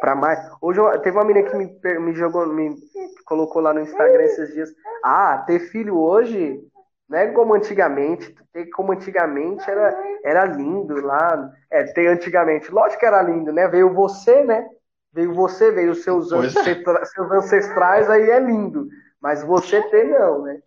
para 0.00 0.14
mais. 0.14 0.38
Hoje 0.62 0.78
eu, 0.78 0.96
teve 1.00 1.18
uma 1.18 1.24
menina 1.24 1.50
que 1.50 1.56
me, 1.56 1.98
me 1.98 2.14
jogou, 2.14 2.46
me 2.46 2.76
colocou 3.24 3.60
lá 3.60 3.74
no 3.74 3.80
Instagram 3.80 4.22
esses 4.22 4.54
dias. 4.54 4.70
Ah, 5.02 5.42
ter 5.44 5.58
filho 5.58 5.98
hoje 5.98 6.60
não 7.08 7.18
é 7.18 7.26
como 7.32 7.52
antigamente. 7.54 8.32
Ter 8.52 8.66
como 8.66 8.92
antigamente 8.92 9.68
era, 9.68 10.00
era 10.22 10.44
lindo 10.44 11.04
lá. 11.04 11.50
É, 11.72 11.82
ter 11.82 12.06
antigamente, 12.06 12.70
lógico 12.70 13.00
que 13.00 13.06
era 13.06 13.20
lindo, 13.20 13.52
né? 13.52 13.66
Veio 13.66 13.92
você, 13.92 14.44
né? 14.44 14.68
Veio 15.12 15.34
você, 15.34 15.72
veio 15.72 15.92
seus, 15.96 16.30
é. 16.30 16.36
ancestra, 16.36 17.04
seus 17.04 17.32
ancestrais, 17.32 18.08
aí 18.08 18.30
é 18.30 18.38
lindo. 18.38 18.86
Mas 19.20 19.42
você 19.42 19.82
ter 19.88 20.04
não, 20.04 20.42
né? 20.42 20.60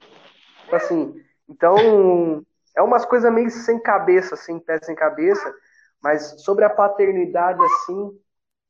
Tipo 0.64 0.76
assim, 0.76 1.16
então 1.48 2.44
é 2.76 2.82
umas 2.82 3.06
coisas 3.06 3.32
meio 3.32 3.50
sem 3.50 3.80
cabeça, 3.80 4.36
sem 4.36 4.60
pé 4.60 4.80
sem 4.84 4.96
cabeça. 4.96 5.50
Mas 6.04 6.36
sobre 6.44 6.66
a 6.66 6.70
paternidade, 6.70 7.60
assim, 7.64 8.20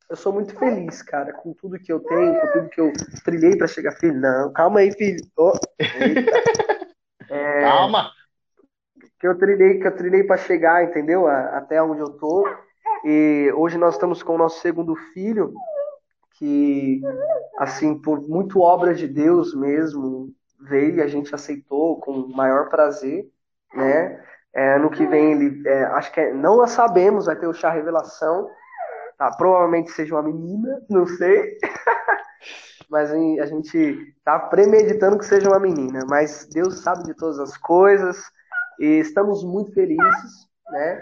eu 0.10 0.16
sou 0.16 0.32
muito 0.32 0.54
feliz, 0.60 1.02
cara, 1.02 1.34
com 1.34 1.54
tudo 1.54 1.80
que 1.80 1.92
eu 1.92 2.00
tenho, 2.00 2.40
com 2.40 2.48
tudo 2.52 2.70
que 2.70 2.80
eu 2.80 2.94
trilhei 3.24 3.58
para 3.58 3.68
chegar. 3.68 3.94
Filho, 3.94 4.20
não, 4.20 4.54
calma 4.54 4.82
aí, 4.82 4.92
filho. 4.92 5.20
Oh, 5.36 5.54
é, 7.30 7.62
calma! 7.62 8.12
Que 9.20 9.28
eu 9.28 9.38
trilhei, 9.38 9.80
que 9.80 9.88
eu 9.88 9.96
trilhei 9.96 10.24
para 10.24 10.38
chegar, 10.38 10.84
entendeu? 10.84 11.28
Até 11.28 11.82
onde 11.82 12.02
eu 12.02 12.12
tô. 12.12 12.48
E 13.04 13.52
hoje 13.56 13.78
nós 13.78 13.96
estamos 13.96 14.22
com 14.22 14.36
o 14.36 14.38
nosso 14.38 14.62
segundo 14.62 14.96
filho, 14.96 15.54
que 16.38 17.02
assim, 17.58 18.00
por 18.00 18.22
muito 18.28 18.62
obra 18.62 18.94
de 18.94 19.08
Deus 19.08 19.56
mesmo, 19.56 20.34
veio 20.60 20.98
e 20.98 21.02
a 21.02 21.08
gente 21.08 21.34
aceitou 21.34 22.00
com 22.00 22.12
o 22.12 22.36
maior 22.36 22.70
prazer, 22.70 23.28
né? 23.74 24.24
É, 24.56 24.76
ano 24.76 24.90
que 24.90 25.06
vem 25.08 25.32
ele, 25.32 25.68
é, 25.68 25.84
acho 25.86 26.12
que 26.12 26.20
é, 26.20 26.34
não 26.34 26.66
sabemos, 26.68 27.26
vai 27.26 27.36
ter 27.36 27.48
o 27.48 27.54
chá 27.54 27.72
revelação, 27.72 28.50
tá? 29.18 29.32
Provavelmente 29.32 29.92
seja 29.92 30.14
uma 30.14 30.22
menina, 30.22 30.80
não 30.90 31.08
sei. 31.08 31.58
mas 32.90 33.12
a 33.12 33.46
gente 33.48 34.16
tá 34.24 34.38
premeditando 34.38 35.18
que 35.18 35.26
seja 35.26 35.50
uma 35.50 35.60
menina, 35.60 36.02
mas 36.08 36.48
Deus 36.54 36.82
sabe 36.82 37.04
de 37.04 37.16
todas 37.16 37.40
as 37.40 37.58
coisas 37.58 38.18
e 38.80 39.00
estamos 39.00 39.44
muito 39.44 39.74
felizes, 39.74 40.48
né? 40.70 41.02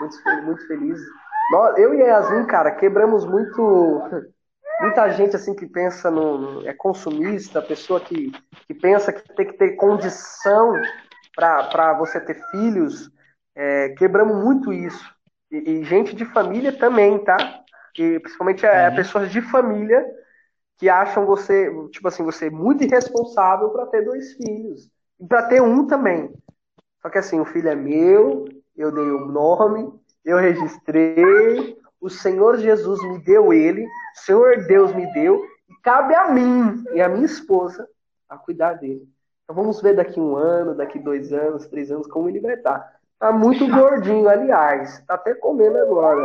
Muito, 0.00 0.44
muito 0.44 0.66
felizes. 0.66 1.06
Nós, 1.52 1.78
eu 1.78 1.94
e 1.94 2.02
a 2.02 2.06
Yasmin, 2.06 2.44
cara, 2.44 2.70
quebramos 2.70 3.24
muito 3.24 4.02
muita 4.80 5.08
gente 5.10 5.36
assim 5.36 5.54
que 5.54 5.66
pensa 5.66 6.10
no, 6.10 6.66
é 6.66 6.72
consumista, 6.74 7.62
pessoa 7.62 8.00
que, 8.00 8.32
que 8.66 8.74
pensa 8.74 9.12
que 9.12 9.22
tem 9.34 9.46
que 9.46 9.54
ter 9.54 9.76
condição 9.76 10.74
para 11.40 11.94
você 11.94 12.20
ter 12.20 12.34
filhos, 12.50 13.10
é, 13.54 13.90
quebramos 13.90 14.42
muito 14.42 14.72
isso. 14.72 15.04
E, 15.50 15.70
e, 15.70 15.84
gente 15.84 16.14
de 16.14 16.24
família 16.24 16.72
também, 16.76 17.18
tá? 17.24 17.36
E 17.98 18.20
principalmente 18.20 18.64
é, 18.64 18.88
uhum. 18.88 18.96
pessoas 18.96 19.30
de 19.30 19.40
família 19.40 20.04
que 20.78 20.88
acham 20.88 21.26
você, 21.26 21.70
tipo 21.90 22.08
assim, 22.08 22.22
você 22.24 22.48
muito 22.48 22.84
irresponsável 22.84 23.70
para 23.70 23.86
ter 23.86 24.04
dois 24.04 24.32
filhos. 24.34 24.90
E 25.18 25.26
para 25.26 25.42
ter 25.42 25.60
um 25.60 25.86
também. 25.86 26.32
Só 27.02 27.10
que 27.10 27.18
assim, 27.18 27.40
o 27.40 27.44
filho 27.44 27.68
é 27.68 27.74
meu, 27.74 28.46
eu 28.76 28.92
dei 28.92 29.04
o 29.04 29.26
nome, 29.26 29.92
eu 30.24 30.38
registrei, 30.38 31.76
o 32.00 32.08
Senhor 32.08 32.58
Jesus 32.58 33.02
me 33.02 33.18
deu 33.18 33.52
ele, 33.52 33.84
o 33.84 34.20
Senhor 34.20 34.64
Deus 34.66 34.94
me 34.94 35.12
deu, 35.12 35.44
e 35.68 35.74
cabe 35.82 36.14
a 36.14 36.30
mim 36.30 36.82
e 36.94 37.00
a 37.02 37.08
minha 37.08 37.26
esposa 37.26 37.86
a 38.28 38.38
cuidar 38.38 38.74
dele. 38.74 39.06
Então 39.50 39.64
vamos 39.64 39.82
ver 39.82 39.96
daqui 39.96 40.20
um 40.20 40.36
ano, 40.36 40.76
daqui 40.76 40.96
dois 40.96 41.32
anos, 41.32 41.66
três 41.66 41.90
anos, 41.90 42.06
como 42.06 42.28
ele 42.28 42.38
vai 42.38 42.54
estar. 42.54 42.88
Tá 43.18 43.32
muito 43.32 43.66
gordinho, 43.66 44.28
aliás. 44.28 45.00
Tá 45.08 45.14
até 45.14 45.34
comendo 45.34 45.76
agora. 45.76 46.24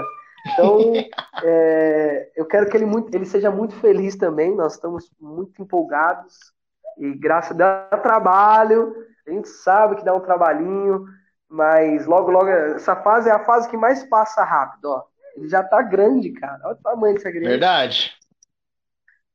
Então, 0.53 0.77
é, 1.43 2.29
eu 2.35 2.45
quero 2.45 2.69
que 2.69 2.77
ele, 2.77 2.85
muito, 2.85 3.11
ele 3.15 3.25
seja 3.25 3.49
muito 3.49 3.73
feliz 3.77 4.15
também. 4.15 4.55
Nós 4.55 4.73
estamos 4.73 5.11
muito 5.19 5.59
empolgados. 5.59 6.37
E 6.99 7.15
graças 7.15 7.49
a 7.49 7.55
Deus 7.55 7.89
dá 7.89 7.97
trabalho. 7.97 8.95
A 9.27 9.31
gente 9.31 9.49
sabe 9.49 9.95
que 9.95 10.05
dá 10.05 10.13
um 10.13 10.21
trabalhinho. 10.21 11.07
Mas 11.49 12.05
logo, 12.05 12.29
logo, 12.29 12.47
essa 12.47 12.95
fase 12.95 13.27
é 13.27 13.31
a 13.31 13.43
fase 13.43 13.67
que 13.67 13.75
mais 13.75 14.03
passa 14.03 14.43
rápido, 14.43 14.85
ó. 14.91 15.03
Ele 15.35 15.49
já 15.49 15.63
tá 15.63 15.81
grande, 15.81 16.29
cara. 16.29 16.59
Olha 16.63 16.75
o 16.75 16.83
tamanho 16.83 17.15
dessa 17.15 17.31
criança. 17.31 17.49
Verdade. 17.49 18.13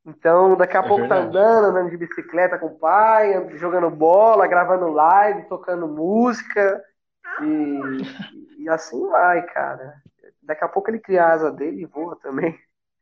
Então, 0.04 0.56
daqui 0.56 0.76
a 0.76 0.80
é 0.80 0.82
pouco 0.82 1.06
tá 1.06 1.16
verdade. 1.16 1.32
tá 1.32 1.40
andando, 1.40 1.64
andando 1.66 1.90
de 1.90 1.96
bicicleta 1.96 2.58
com 2.58 2.66
o 2.66 2.78
pai, 2.78 3.56
jogando 3.56 3.90
bola, 3.90 4.46
gravando 4.46 4.88
live, 4.88 5.48
tocando 5.48 5.86
música. 5.86 6.82
E, 7.42 8.62
e 8.62 8.68
assim 8.68 9.06
vai, 9.08 9.42
cara. 9.46 9.94
Daqui 10.42 10.64
a 10.64 10.68
pouco 10.68 10.90
ele 10.90 10.98
cria 10.98 11.24
a 11.24 11.32
asa 11.32 11.52
dele 11.52 11.82
e 11.82 11.86
voa 11.86 12.16
também. 12.16 12.58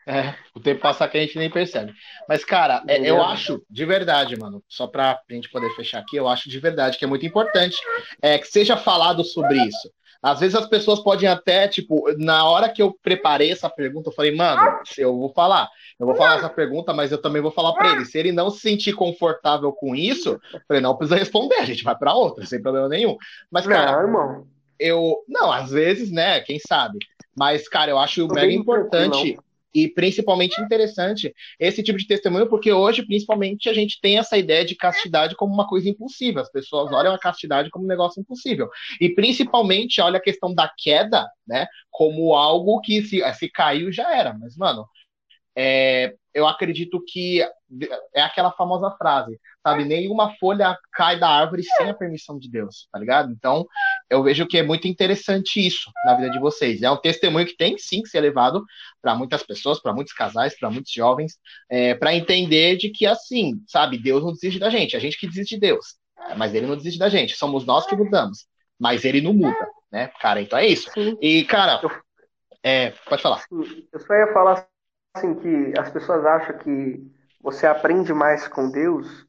É, 0.06 0.34
o 0.54 0.60
tempo 0.60 0.80
passa 0.80 1.06
que 1.06 1.18
a 1.18 1.20
gente 1.20 1.36
nem 1.36 1.50
percebe. 1.50 1.92
Mas, 2.26 2.42
cara, 2.42 2.82
é, 2.88 2.98
eu 3.10 3.22
acho 3.22 3.62
de 3.68 3.84
verdade, 3.84 4.38
mano, 4.38 4.64
só 4.66 4.86
pra 4.86 5.20
gente 5.30 5.50
poder 5.50 5.68
fechar 5.76 5.98
aqui, 5.98 6.16
eu 6.16 6.26
acho 6.26 6.48
de 6.48 6.58
verdade 6.58 6.96
que 6.96 7.04
é 7.04 7.08
muito 7.08 7.26
importante 7.26 7.76
é, 8.22 8.38
que 8.38 8.46
seja 8.46 8.74
falado 8.74 9.22
sobre 9.22 9.56
isso. 9.66 9.92
Às 10.22 10.40
vezes 10.40 10.54
as 10.54 10.66
pessoas 10.66 11.00
podem 11.00 11.28
até, 11.28 11.68
tipo, 11.68 12.04
na 12.18 12.44
hora 12.44 12.68
que 12.68 12.82
eu 12.82 12.96
preparei 13.02 13.52
essa 13.52 13.70
pergunta, 13.70 14.08
eu 14.08 14.14
falei, 14.14 14.34
mano, 14.34 14.80
eu 14.96 15.16
vou 15.16 15.32
falar, 15.32 15.68
eu 15.98 16.06
vou 16.06 16.16
falar 16.16 16.38
essa 16.38 16.48
pergunta, 16.48 16.92
mas 16.92 17.12
eu 17.12 17.18
também 17.18 17.40
vou 17.40 17.52
falar 17.52 17.72
para 17.72 17.92
ele. 17.92 18.04
Se 18.04 18.18
ele 18.18 18.32
não 18.32 18.50
se 18.50 18.60
sentir 18.60 18.94
confortável 18.94 19.72
com 19.72 19.94
isso, 19.94 20.40
eu 20.52 20.60
falei, 20.66 20.82
não 20.82 20.96
precisa 20.96 21.18
responder, 21.18 21.56
a 21.56 21.64
gente 21.64 21.84
vai 21.84 21.96
para 21.96 22.14
outra, 22.14 22.44
sem 22.46 22.60
problema 22.60 22.88
nenhum. 22.88 23.16
Mas, 23.50 23.66
cara, 23.66 23.92
não, 23.92 24.00
irmão. 24.00 24.46
eu. 24.78 25.24
Não, 25.28 25.52
às 25.52 25.70
vezes, 25.70 26.10
né, 26.10 26.40
quem 26.40 26.58
sabe. 26.58 26.98
Mas, 27.36 27.68
cara, 27.68 27.90
eu 27.90 27.98
acho 27.98 28.26
Tô 28.26 28.34
mega 28.34 28.52
importante 28.52 29.38
e 29.84 29.88
principalmente 29.88 30.60
interessante 30.60 31.32
esse 31.58 31.82
tipo 31.82 31.98
de 31.98 32.06
testemunho, 32.06 32.48
porque 32.48 32.72
hoje, 32.72 33.06
principalmente, 33.06 33.68
a 33.68 33.72
gente 33.72 34.00
tem 34.00 34.18
essa 34.18 34.36
ideia 34.36 34.64
de 34.64 34.74
castidade 34.74 35.36
como 35.36 35.54
uma 35.54 35.68
coisa 35.68 35.88
impossível. 35.88 36.42
As 36.42 36.50
pessoas 36.50 36.92
olham 36.92 37.14
a 37.14 37.18
castidade 37.18 37.70
como 37.70 37.84
um 37.84 37.88
negócio 37.88 38.20
impossível. 38.20 38.68
E 39.00 39.08
principalmente 39.14 40.00
olha 40.00 40.18
a 40.18 40.22
questão 40.22 40.52
da 40.52 40.68
queda, 40.76 41.28
né? 41.46 41.66
Como 41.90 42.34
algo 42.34 42.80
que 42.80 43.02
se, 43.02 43.22
se 43.34 43.48
caiu 43.48 43.92
já 43.92 44.14
era. 44.16 44.34
Mas, 44.34 44.56
mano, 44.56 44.84
é, 45.56 46.14
eu 46.34 46.46
acredito 46.46 47.02
que 47.06 47.42
é 48.14 48.22
aquela 48.22 48.52
famosa 48.52 48.90
frase, 48.92 49.38
sabe? 49.62 49.84
Nenhuma 49.84 50.34
folha 50.36 50.76
cai 50.92 51.18
da 51.18 51.28
árvore 51.28 51.62
sem 51.62 51.90
a 51.90 51.94
permissão 51.94 52.38
de 52.38 52.50
Deus, 52.50 52.88
tá 52.92 52.98
ligado? 52.98 53.30
Então, 53.32 53.66
eu 54.10 54.22
vejo 54.22 54.46
que 54.46 54.56
é 54.58 54.62
muito 54.62 54.88
interessante 54.88 55.64
isso 55.64 55.90
na 56.04 56.14
vida 56.14 56.30
de 56.30 56.38
vocês. 56.38 56.82
É 56.82 56.90
um 56.90 56.96
testemunho 56.96 57.46
que 57.46 57.56
tem 57.56 57.76
sim 57.76 58.02
que 58.02 58.08
ser 58.08 58.20
levado 58.20 58.64
para 59.02 59.14
muitas 59.14 59.42
pessoas, 59.42 59.80
para 59.80 59.92
muitos 59.92 60.12
casais, 60.12 60.58
para 60.58 60.70
muitos 60.70 60.92
jovens, 60.92 61.38
é, 61.70 61.94
para 61.94 62.14
entender 62.14 62.76
de 62.76 62.90
que 62.90 63.06
assim, 63.06 63.62
sabe? 63.66 63.98
Deus 63.98 64.22
não 64.22 64.32
desiste 64.32 64.58
da 64.58 64.70
gente, 64.70 64.96
a 64.96 65.00
gente 65.00 65.18
que 65.18 65.26
desiste 65.26 65.54
de 65.54 65.60
Deus, 65.60 65.96
mas 66.36 66.54
Ele 66.54 66.66
não 66.66 66.76
desiste 66.76 66.98
da 66.98 67.08
gente. 67.08 67.36
Somos 67.36 67.66
nós 67.66 67.86
que 67.86 67.96
mudamos, 67.96 68.46
mas 68.78 69.04
Ele 69.04 69.20
não 69.20 69.34
muda, 69.34 69.68
né? 69.92 70.10
Cara, 70.20 70.40
então 70.40 70.58
é 70.58 70.66
isso. 70.66 70.90
E 71.20 71.44
cara, 71.44 71.80
é, 72.62 72.90
pode 73.08 73.22
falar. 73.22 73.44
Eu 73.50 74.00
só 74.00 74.14
ia 74.14 74.32
falar 74.32 74.66
assim 75.14 75.34
que 75.34 75.78
as 75.78 75.90
pessoas 75.90 76.24
acham 76.24 76.58
que 76.58 77.00
você 77.40 77.66
aprende 77.66 78.12
mais 78.12 78.48
com 78.48 78.70
Deus 78.70 79.26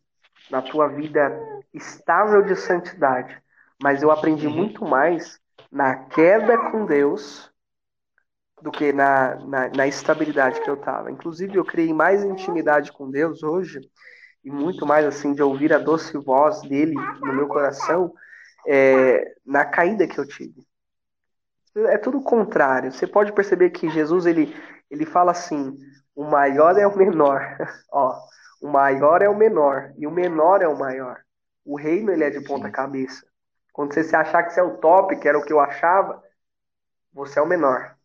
na 0.49 0.61
tua 0.61 0.87
vida 0.87 1.37
estável 1.73 2.41
de 2.41 2.55
santidade, 2.55 3.37
mas 3.81 4.01
eu 4.01 4.11
aprendi 4.11 4.47
uhum. 4.47 4.55
muito 4.55 4.85
mais 4.85 5.39
na 5.71 5.95
queda 5.95 6.57
com 6.71 6.85
Deus 6.85 7.51
do 8.61 8.71
que 8.71 8.91
na, 8.91 9.35
na, 9.35 9.69
na 9.69 9.87
estabilidade 9.87 10.61
que 10.61 10.69
eu 10.69 10.73
estava. 10.73 11.11
Inclusive, 11.11 11.55
eu 11.55 11.65
criei 11.65 11.93
mais 11.93 12.23
intimidade 12.23 12.91
com 12.91 13.09
Deus 13.09 13.41
hoje 13.43 13.79
e 14.43 14.51
muito 14.51 14.85
mais 14.85 15.05
assim 15.05 15.33
de 15.33 15.41
ouvir 15.41 15.73
a 15.73 15.77
doce 15.77 16.17
voz 16.17 16.61
dele 16.61 16.95
no 17.21 17.33
meu 17.33 17.47
coração 17.47 18.13
é, 18.67 19.33
na 19.45 19.65
caída 19.65 20.07
que 20.07 20.17
eu 20.17 20.27
tive. 20.27 20.67
É 21.75 21.97
tudo 21.97 22.17
o 22.17 22.23
contrário. 22.23 22.91
Você 22.91 23.07
pode 23.07 23.31
perceber 23.31 23.69
que 23.69 23.89
Jesus 23.89 24.25
ele 24.25 24.53
ele 24.89 25.05
fala 25.05 25.31
assim: 25.31 25.77
o 26.15 26.23
maior 26.25 26.77
é 26.77 26.87
o 26.87 26.97
menor. 26.97 27.41
Ó, 27.91 28.17
o 28.61 28.67
maior 28.67 29.21
é 29.21 29.29
o 29.29 29.37
menor 29.37 29.93
e 29.97 30.07
o 30.07 30.11
menor 30.11 30.61
é 30.61 30.67
o 30.67 30.77
maior. 30.77 31.21
O 31.63 31.77
reino 31.77 32.11
ele 32.11 32.23
é 32.23 32.29
de 32.29 32.43
ponta 32.43 32.69
cabeça. 32.69 33.28
Quando 33.79 33.93
você 33.93 34.03
se 34.03 34.13
achar 34.13 34.43
que 34.43 34.51
você 34.51 34.59
é 34.59 34.63
o 34.63 34.75
top, 34.75 35.15
que 35.15 35.25
era 35.25 35.39
o 35.39 35.41
que 35.41 35.53
eu 35.53 35.59
achava, 35.61 36.21
você 37.13 37.39
é 37.39 37.41
o 37.41 37.47
menor. 37.47 37.95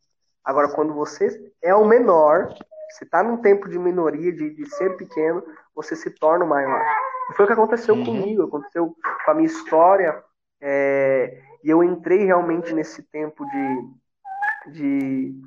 Agora, 0.45 0.69
quando 0.69 0.95
você 0.95 1.53
é 1.61 1.75
o 1.75 1.85
menor, 1.85 2.55
você 2.89 3.03
está 3.03 3.25
num 3.25 3.39
tempo 3.39 3.69
de 3.69 3.77
minoria, 3.77 4.33
de, 4.33 4.51
de 4.51 4.71
ser 4.71 4.97
pequeno, 4.97 5.43
você 5.75 5.97
se 5.97 6.11
torna 6.11 6.45
o 6.45 6.49
maior. 6.49 6.81
E 7.29 7.35
foi 7.35 7.45
o 7.45 7.49
que 7.49 7.55
aconteceu 7.55 7.97
uhum. 7.97 8.05
comigo, 8.05 8.45
aconteceu 8.45 8.95
com 9.25 9.31
a 9.33 9.35
minha 9.35 9.49
história. 9.49 10.23
É, 10.61 11.43
e 11.65 11.71
eu 11.71 11.83
entrei 11.83 12.25
realmente 12.25 12.73
nesse 12.73 13.03
tempo 13.03 13.45
de, 13.45 14.71
de 14.71 15.43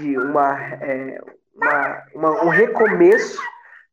de 0.00 0.18
uma, 0.18 0.60
é, 0.82 1.20
uma, 1.54 2.06
uma, 2.12 2.44
um 2.44 2.48
recomeço, 2.48 3.40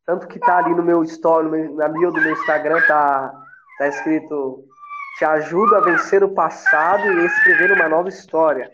tanto 0.07 0.27
que 0.27 0.39
tá 0.39 0.57
ali 0.57 0.73
no 0.73 0.81
meu 0.81 1.03
story, 1.03 1.71
na 1.75 1.87
bio 1.87 2.11
do 2.11 2.19
meu 2.19 2.31
Instagram, 2.31 2.81
tá, 2.87 3.31
tá 3.77 3.87
escrito 3.89 4.65
te 5.17 5.25
ajuda 5.25 5.77
a 5.77 5.81
vencer 5.81 6.23
o 6.23 6.33
passado 6.33 7.05
e 7.05 7.25
escrever 7.25 7.71
uma 7.71 7.87
nova 7.87 8.09
história. 8.09 8.71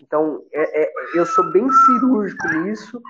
Então, 0.00 0.42
é, 0.52 0.82
é, 0.82 0.92
eu 1.14 1.24
sou 1.26 1.50
bem 1.52 1.70
cirúrgico 1.70 2.48
nisso, 2.58 3.00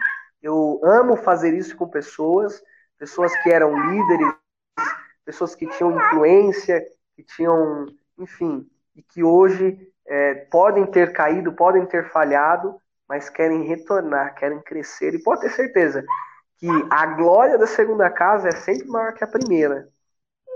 eu 0.42 0.80
amo 0.84 1.16
fazer 1.16 1.54
isso 1.54 1.76
com 1.76 1.88
pessoas, 1.88 2.62
pessoas 2.98 3.32
que 3.42 3.50
eram 3.50 3.74
líderes, 3.90 4.34
pessoas 5.24 5.54
que 5.54 5.66
tinham 5.66 5.96
influência, 5.96 6.84
que 7.14 7.22
tinham, 7.22 7.86
enfim, 8.18 8.68
e 8.96 9.02
que 9.02 9.22
hoje 9.22 9.78
é, 10.06 10.34
podem 10.50 10.84
ter 10.86 11.12
caído, 11.12 11.52
podem 11.52 11.86
ter 11.86 12.10
falhado, 12.10 12.76
mas 13.08 13.28
querem 13.28 13.64
retornar, 13.64 14.34
querem 14.34 14.60
crescer. 14.60 15.14
E 15.14 15.22
pode 15.22 15.42
ter 15.42 15.50
certeza 15.50 16.04
que 16.58 16.68
a 16.90 17.06
glória 17.06 17.58
da 17.58 17.66
segunda 17.66 18.10
casa 18.10 18.48
é 18.48 18.52
sempre 18.52 18.86
maior 18.88 19.12
que 19.14 19.24
a 19.24 19.28
primeira. 19.28 19.88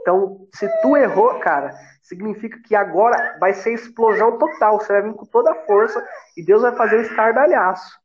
Então, 0.06 0.46
se 0.54 0.68
tu 0.82 0.96
errou, 0.96 1.40
cara, 1.40 1.76
significa 2.00 2.60
que 2.62 2.76
agora 2.76 3.36
vai 3.40 3.52
ser 3.52 3.72
explosão 3.72 4.38
total. 4.38 4.78
Você 4.78 4.92
vai 4.92 5.02
vir 5.02 5.14
com 5.14 5.26
toda 5.26 5.50
a 5.50 5.66
força 5.66 6.00
e 6.36 6.44
Deus 6.44 6.62
vai 6.62 6.76
fazer 6.76 6.98
o 6.98 7.02
estardalhaço. 7.02 7.98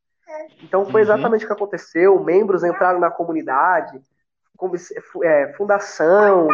Então, 0.63 0.83
foi 0.85 1.01
uhum. 1.01 1.05
exatamente 1.05 1.41
uhum. 1.41 1.45
o 1.45 1.55
que 1.55 1.61
aconteceu. 1.61 2.23
Membros 2.23 2.63
entraram 2.63 2.99
na 2.99 3.11
comunidade, 3.11 4.01
é, 5.23 5.53
fundação, 5.53 6.47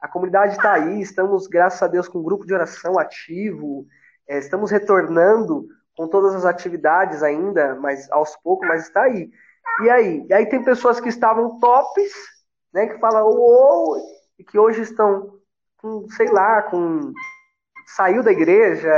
a 0.00 0.06
comunidade 0.06 0.52
está 0.52 0.74
aí. 0.74 1.00
Estamos, 1.00 1.48
graças 1.48 1.82
a 1.82 1.88
Deus, 1.88 2.06
com 2.06 2.20
um 2.20 2.24
grupo 2.24 2.46
de 2.46 2.54
oração 2.54 2.96
ativo. 2.96 3.84
É, 4.28 4.38
estamos 4.38 4.70
retornando 4.70 5.66
com 5.96 6.06
todas 6.06 6.36
as 6.36 6.44
atividades 6.44 7.20
ainda, 7.20 7.74
mas 7.74 8.08
aos 8.12 8.36
poucos, 8.36 8.68
mas 8.68 8.84
está 8.84 9.02
aí. 9.02 9.28
E 9.82 9.90
aí? 9.90 10.24
E 10.28 10.32
aí 10.32 10.46
tem 10.46 10.62
pessoas 10.62 11.00
que 11.00 11.08
estavam 11.08 11.58
tops, 11.58 12.12
né? 12.72 12.86
Que 12.86 13.00
falam, 13.00 13.26
oh, 13.28 14.13
e 14.38 14.44
que 14.44 14.58
hoje 14.58 14.82
estão 14.82 15.38
com, 15.76 16.08
sei 16.10 16.30
lá, 16.30 16.62
com. 16.62 17.12
Saiu 17.86 18.22
da 18.22 18.32
igreja, 18.32 18.90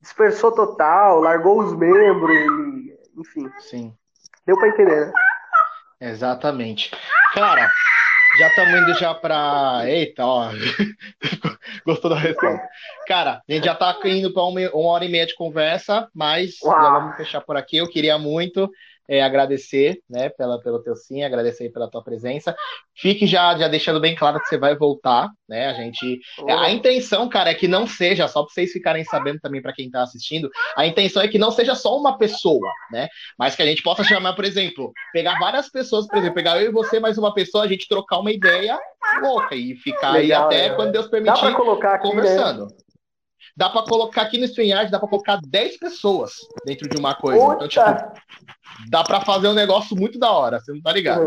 dispersou 0.00 0.52
total, 0.52 1.20
largou 1.20 1.60
os 1.60 1.72
membros, 1.76 2.36
e, 2.36 3.20
enfim. 3.20 3.50
Sim. 3.60 3.94
Deu 4.44 4.56
para 4.58 4.68
entender, 4.68 5.06
né? 5.06 5.12
Exatamente. 6.00 6.90
Cara, 7.34 7.70
já 8.38 8.48
estamos 8.48 8.74
indo 8.74 8.94
já 8.94 9.14
para. 9.14 9.82
Eita, 9.86 10.24
ó. 10.24 10.50
Gostou 11.86 12.10
da 12.10 12.16
resposta? 12.16 12.68
Cara, 13.06 13.42
a 13.48 13.52
gente 13.52 13.64
já 13.64 13.72
está 13.72 13.96
indo 14.04 14.32
para 14.32 14.42
uma, 14.42 14.60
hora 14.74 15.04
e 15.04 15.08
meia 15.08 15.26
de 15.26 15.34
conversa, 15.34 16.08
mas 16.14 16.60
Uau. 16.62 16.82
já 16.82 16.90
vamos 16.90 17.16
fechar 17.16 17.40
por 17.40 17.56
aqui. 17.56 17.76
Eu 17.76 17.88
queria 17.88 18.18
muito 18.18 18.70
é, 19.08 19.22
agradecer, 19.22 20.02
né, 20.08 20.28
pela, 20.28 20.60
pelo 20.60 20.82
teu 20.82 20.94
sim, 20.94 21.22
agradecer 21.22 21.70
pela 21.70 21.90
tua 21.90 22.04
presença. 22.04 22.54
Fique 22.94 23.26
já, 23.26 23.56
já 23.56 23.66
deixando 23.66 24.00
bem 24.00 24.14
claro 24.14 24.38
que 24.38 24.46
você 24.46 24.58
vai 24.58 24.76
voltar, 24.76 25.30
né? 25.48 25.66
A 25.66 25.72
gente. 25.72 26.20
Oh. 26.40 26.50
A 26.50 26.70
intenção, 26.70 27.28
cara, 27.28 27.50
é 27.50 27.54
que 27.54 27.66
não 27.66 27.86
seja, 27.86 28.28
só 28.28 28.42
para 28.42 28.52
vocês 28.52 28.70
ficarem 28.70 29.04
sabendo 29.04 29.40
também 29.40 29.62
para 29.62 29.72
quem 29.72 29.86
está 29.86 30.02
assistindo, 30.02 30.50
a 30.76 30.86
intenção 30.86 31.22
é 31.22 31.28
que 31.28 31.38
não 31.38 31.50
seja 31.50 31.74
só 31.74 31.96
uma 31.96 32.18
pessoa, 32.18 32.70
né? 32.90 33.08
Mas 33.38 33.56
que 33.56 33.62
a 33.62 33.66
gente 33.66 33.82
possa 33.82 34.04
chamar, 34.04 34.34
por 34.34 34.44
exemplo, 34.44 34.92
pegar 35.12 35.38
várias 35.38 35.70
pessoas, 35.70 36.06
por 36.06 36.18
exemplo, 36.18 36.34
pegar 36.34 36.60
eu 36.60 36.68
e 36.68 36.72
você 36.72 37.00
mais 37.00 37.16
uma 37.16 37.32
pessoa, 37.32 37.64
a 37.64 37.68
gente 37.68 37.88
trocar 37.88 38.18
uma 38.18 38.30
ideia 38.30 38.78
louca 39.22 39.54
e 39.54 39.74
ficar 39.76 40.12
Legal, 40.12 40.50
aí 40.50 40.56
até 40.56 40.74
quando 40.74 40.92
Deus 40.92 41.08
permitir 41.08 41.40
Dá 41.40 41.54
colocar 41.54 41.94
aqui, 41.94 42.08
né? 42.08 42.10
conversando. 42.10 42.68
Dá 43.56 43.68
para 43.68 43.82
colocar 43.82 44.22
aqui 44.22 44.38
no 44.38 44.44
StreamYard, 44.44 44.88
dá 44.88 45.00
para 45.00 45.08
colocar 45.08 45.40
10 45.44 45.78
pessoas 45.78 46.32
dentro 46.64 46.88
de 46.88 46.96
uma 46.96 47.16
coisa. 47.16 47.42
Então, 47.42 47.66
tipo, 47.66 47.84
dá 48.88 49.02
para 49.02 49.20
fazer 49.20 49.48
um 49.48 49.54
negócio 49.54 49.96
muito 49.96 50.18
da 50.18 50.30
hora, 50.30 50.60
você 50.60 50.72
não 50.72 50.80
tá 50.80 50.92
ligado? 50.92 51.22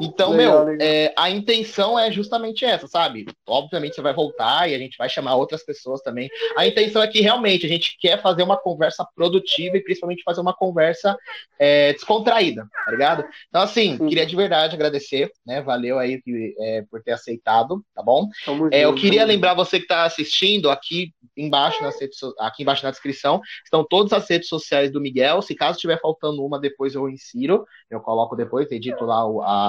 Então, 0.00 0.30
legal, 0.30 0.64
meu, 0.64 0.72
legal. 0.72 0.86
É, 0.88 1.12
a 1.16 1.30
intenção 1.30 1.98
é 1.98 2.10
justamente 2.10 2.64
essa, 2.64 2.86
sabe? 2.86 3.26
Obviamente 3.46 3.94
você 3.94 4.02
vai 4.02 4.14
voltar 4.14 4.68
e 4.68 4.74
a 4.74 4.78
gente 4.78 4.96
vai 4.96 5.08
chamar 5.08 5.36
outras 5.36 5.64
pessoas 5.64 6.00
também. 6.00 6.28
A 6.56 6.66
intenção 6.66 7.02
é 7.02 7.08
que 7.08 7.20
realmente 7.20 7.66
a 7.66 7.68
gente 7.68 7.96
quer 8.00 8.20
fazer 8.20 8.42
uma 8.42 8.56
conversa 8.56 9.06
produtiva 9.14 9.76
e 9.76 9.82
principalmente 9.82 10.22
fazer 10.22 10.40
uma 10.40 10.54
conversa 10.54 11.16
é, 11.58 11.92
descontraída, 11.92 12.66
tá 12.84 12.90
ligado? 12.90 13.24
Então, 13.48 13.62
assim, 13.62 13.96
Sim. 13.96 14.08
queria 14.08 14.26
de 14.26 14.36
verdade 14.36 14.74
agradecer, 14.74 15.30
né? 15.46 15.62
Valeu 15.62 15.98
aí 15.98 16.20
é, 16.60 16.84
por 16.90 17.02
ter 17.02 17.12
aceitado, 17.12 17.82
tá 17.94 18.02
bom? 18.02 18.28
É, 18.70 18.84
eu 18.84 18.94
queria 18.94 19.24
lembrar 19.24 19.54
você 19.54 19.80
que 19.80 19.86
tá 19.86 20.04
assistindo 20.04 20.70
aqui 20.70 21.12
embaixo, 21.36 21.82
nas 21.82 22.00
redes, 22.00 22.18
aqui 22.38 22.62
embaixo 22.62 22.84
na 22.84 22.90
descrição, 22.90 23.40
estão 23.62 23.84
todas 23.88 24.12
as 24.12 24.28
redes 24.28 24.48
sociais 24.48 24.90
do 24.90 25.00
Miguel. 25.00 25.42
Se 25.42 25.54
caso 25.54 25.76
estiver 25.76 26.00
faltando 26.00 26.44
uma, 26.44 26.58
depois 26.58 26.85
eu 26.94 27.08
insiro. 27.08 27.66
Eu 27.90 28.00
coloco 28.00 28.36
depois, 28.36 28.70
edito 28.70 29.04
lá 29.04 29.22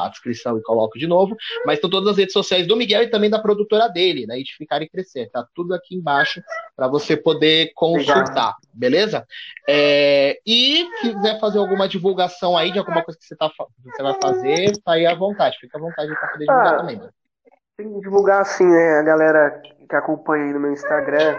a 0.06 0.10
descrição 0.10 0.57
e 0.57 0.61
coloco 0.61 0.98
de 0.98 1.07
novo. 1.07 1.35
Mas 1.65 1.76
estão 1.76 1.89
todas 1.89 2.10
as 2.10 2.18
redes 2.18 2.34
sociais 2.34 2.68
do 2.68 2.76
Miguel 2.76 3.03
e 3.03 3.10
também 3.10 3.30
da 3.30 3.39
produtora 3.39 3.88
dele, 3.88 4.26
né? 4.26 4.39
Edificar 4.39 4.81
e 4.81 4.89
Crescer. 4.89 5.30
Tá 5.31 5.45
tudo 5.56 5.73
aqui 5.73 5.95
embaixo 5.95 6.41
para 6.76 6.88
você 6.88 7.15
poder 7.18 7.72
consultar, 7.76 8.56
beleza? 8.73 9.26
É, 9.68 10.39
e 10.45 10.88
quiser 11.02 11.39
fazer 11.39 11.60
alguma 11.60 11.88
divulgação 11.88 12.57
aí 12.57 12.72
de 12.72 12.80
alguma 12.80 13.03
coisa 13.03 13.19
que 13.19 13.26
você, 13.26 13.35
tá, 13.35 13.49
você 13.84 14.03
vai 14.03 14.15
fazer, 14.22 14.72
tá 14.84 14.94
aí 14.94 15.06
à 15.06 15.15
vontade. 15.15 15.57
Fica 15.60 15.77
à 15.77 15.81
vontade 15.81 16.14
para 16.14 16.27
poder 16.30 16.45
divulgar 16.45 16.73
ah, 16.73 16.77
também. 16.77 17.02
Tem 17.77 17.94
que 17.94 17.99
divulgar 18.02 18.41
assim, 18.41 18.65
né? 18.65 18.99
A 18.99 19.03
galera 19.03 19.61
que 19.88 19.95
acompanha 19.95 20.45
aí 20.45 20.53
no 20.53 20.60
meu 20.60 20.73
Instagram, 20.73 21.38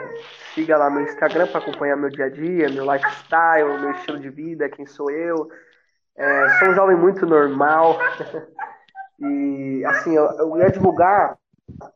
siga 0.55 0.77
lá 0.77 0.91
meu 0.91 1.03
Instagram 1.03 1.47
para 1.49 1.59
acompanhar 1.59 1.97
meu 1.97 2.09
dia 2.09 2.27
a 2.27 2.29
dia, 2.29 2.69
meu 2.69 2.91
lifestyle, 2.91 3.79
meu 3.81 3.91
estilo 3.93 4.19
de 4.19 4.31
vida, 4.31 4.69
quem 4.69 4.87
sou 4.87 5.11
eu. 5.11 5.51
É, 6.19 6.49
sou 6.59 6.69
um 6.69 6.75
jovem 6.75 6.97
muito 6.97 7.25
normal. 7.25 7.97
e 9.21 9.85
assim, 9.87 10.17
eu, 10.17 10.25
eu 10.39 10.59
ia 10.59 10.71
divulgar 10.71 11.39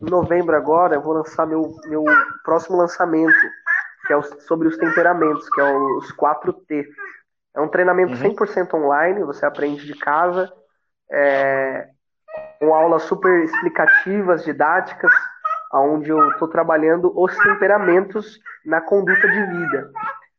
em 0.00 0.08
novembro 0.10 0.54
agora, 0.56 0.94
eu 0.94 1.02
vou 1.02 1.14
lançar 1.14 1.44
meu, 1.44 1.74
meu 1.86 2.04
próximo 2.44 2.76
lançamento, 2.76 3.34
que 4.06 4.12
é 4.12 4.16
o, 4.16 4.22
sobre 4.22 4.68
os 4.68 4.76
temperamentos, 4.76 5.48
que 5.50 5.60
é 5.60 5.74
os 5.74 6.12
4T. 6.16 6.86
É 7.54 7.60
um 7.60 7.68
treinamento 7.68 8.12
uhum. 8.12 8.34
100% 8.34 8.74
online, 8.74 9.24
você 9.24 9.44
aprende 9.44 9.84
de 9.84 9.94
casa, 9.98 10.52
é, 11.10 11.88
com 12.60 12.72
aulas 12.72 13.02
super 13.02 13.42
explicativas, 13.42 14.44
didáticas, 14.44 15.12
onde 15.74 16.10
eu 16.10 16.30
estou 16.30 16.46
trabalhando 16.48 17.12
os 17.18 17.36
temperamentos 17.38 18.38
na 18.64 18.80
conduta 18.80 19.28
de 19.28 19.46
vida. 19.46 19.90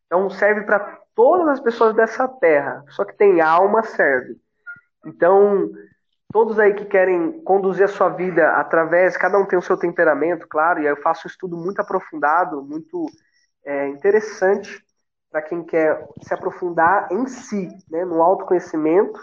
Então 0.05 0.29
serve 0.29 0.61
para 0.61 1.02
todas 1.15 1.47
as 1.47 1.59
pessoas 1.59 1.95
dessa 1.95 2.27
terra. 2.27 2.83
Só 2.89 3.05
que 3.05 3.17
tem 3.17 3.41
alma 3.41 3.83
serve. 3.83 4.35
Então 5.05 5.69
todos 6.33 6.57
aí 6.57 6.73
que 6.73 6.85
querem 6.85 7.43
conduzir 7.43 7.85
a 7.85 7.87
sua 7.87 8.09
vida 8.09 8.53
através, 8.53 9.15
cada 9.15 9.37
um 9.37 9.45
tem 9.45 9.57
o 9.57 9.61
seu 9.61 9.77
temperamento, 9.77 10.47
claro. 10.47 10.81
E 10.81 10.87
aí 10.87 10.91
eu 10.91 11.01
faço 11.01 11.27
um 11.27 11.29
estudo 11.29 11.55
muito 11.55 11.79
aprofundado, 11.79 12.63
muito 12.63 13.05
é, 13.63 13.87
interessante 13.87 14.83
para 15.31 15.43
quem 15.43 15.63
quer 15.63 16.07
se 16.23 16.33
aprofundar 16.33 17.07
em 17.11 17.27
si, 17.27 17.69
né, 17.89 18.03
no 18.03 18.21
autoconhecimento 18.21 19.19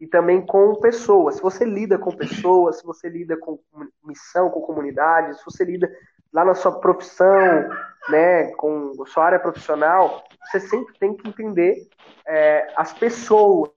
e 0.00 0.06
também 0.06 0.44
com 0.44 0.74
pessoas. 0.76 1.36
Se 1.36 1.42
você 1.42 1.64
lida 1.64 1.98
com 1.98 2.14
pessoas, 2.16 2.78
se 2.78 2.84
você 2.84 3.08
lida 3.08 3.36
com 3.36 3.58
missão, 4.04 4.48
com 4.48 4.60
comunidade, 4.60 5.36
se 5.36 5.44
você 5.44 5.64
lida 5.64 5.90
lá 6.32 6.44
na 6.44 6.54
sua 6.54 6.72
profissão, 6.80 7.68
né, 8.08 8.52
com 8.52 8.92
sua 9.06 9.24
área 9.24 9.38
profissional, 9.38 10.22
você 10.44 10.60
sempre 10.60 10.94
tem 10.98 11.14
que 11.14 11.28
entender 11.28 11.88
é, 12.26 12.72
as 12.76 12.92
pessoas, 12.92 13.70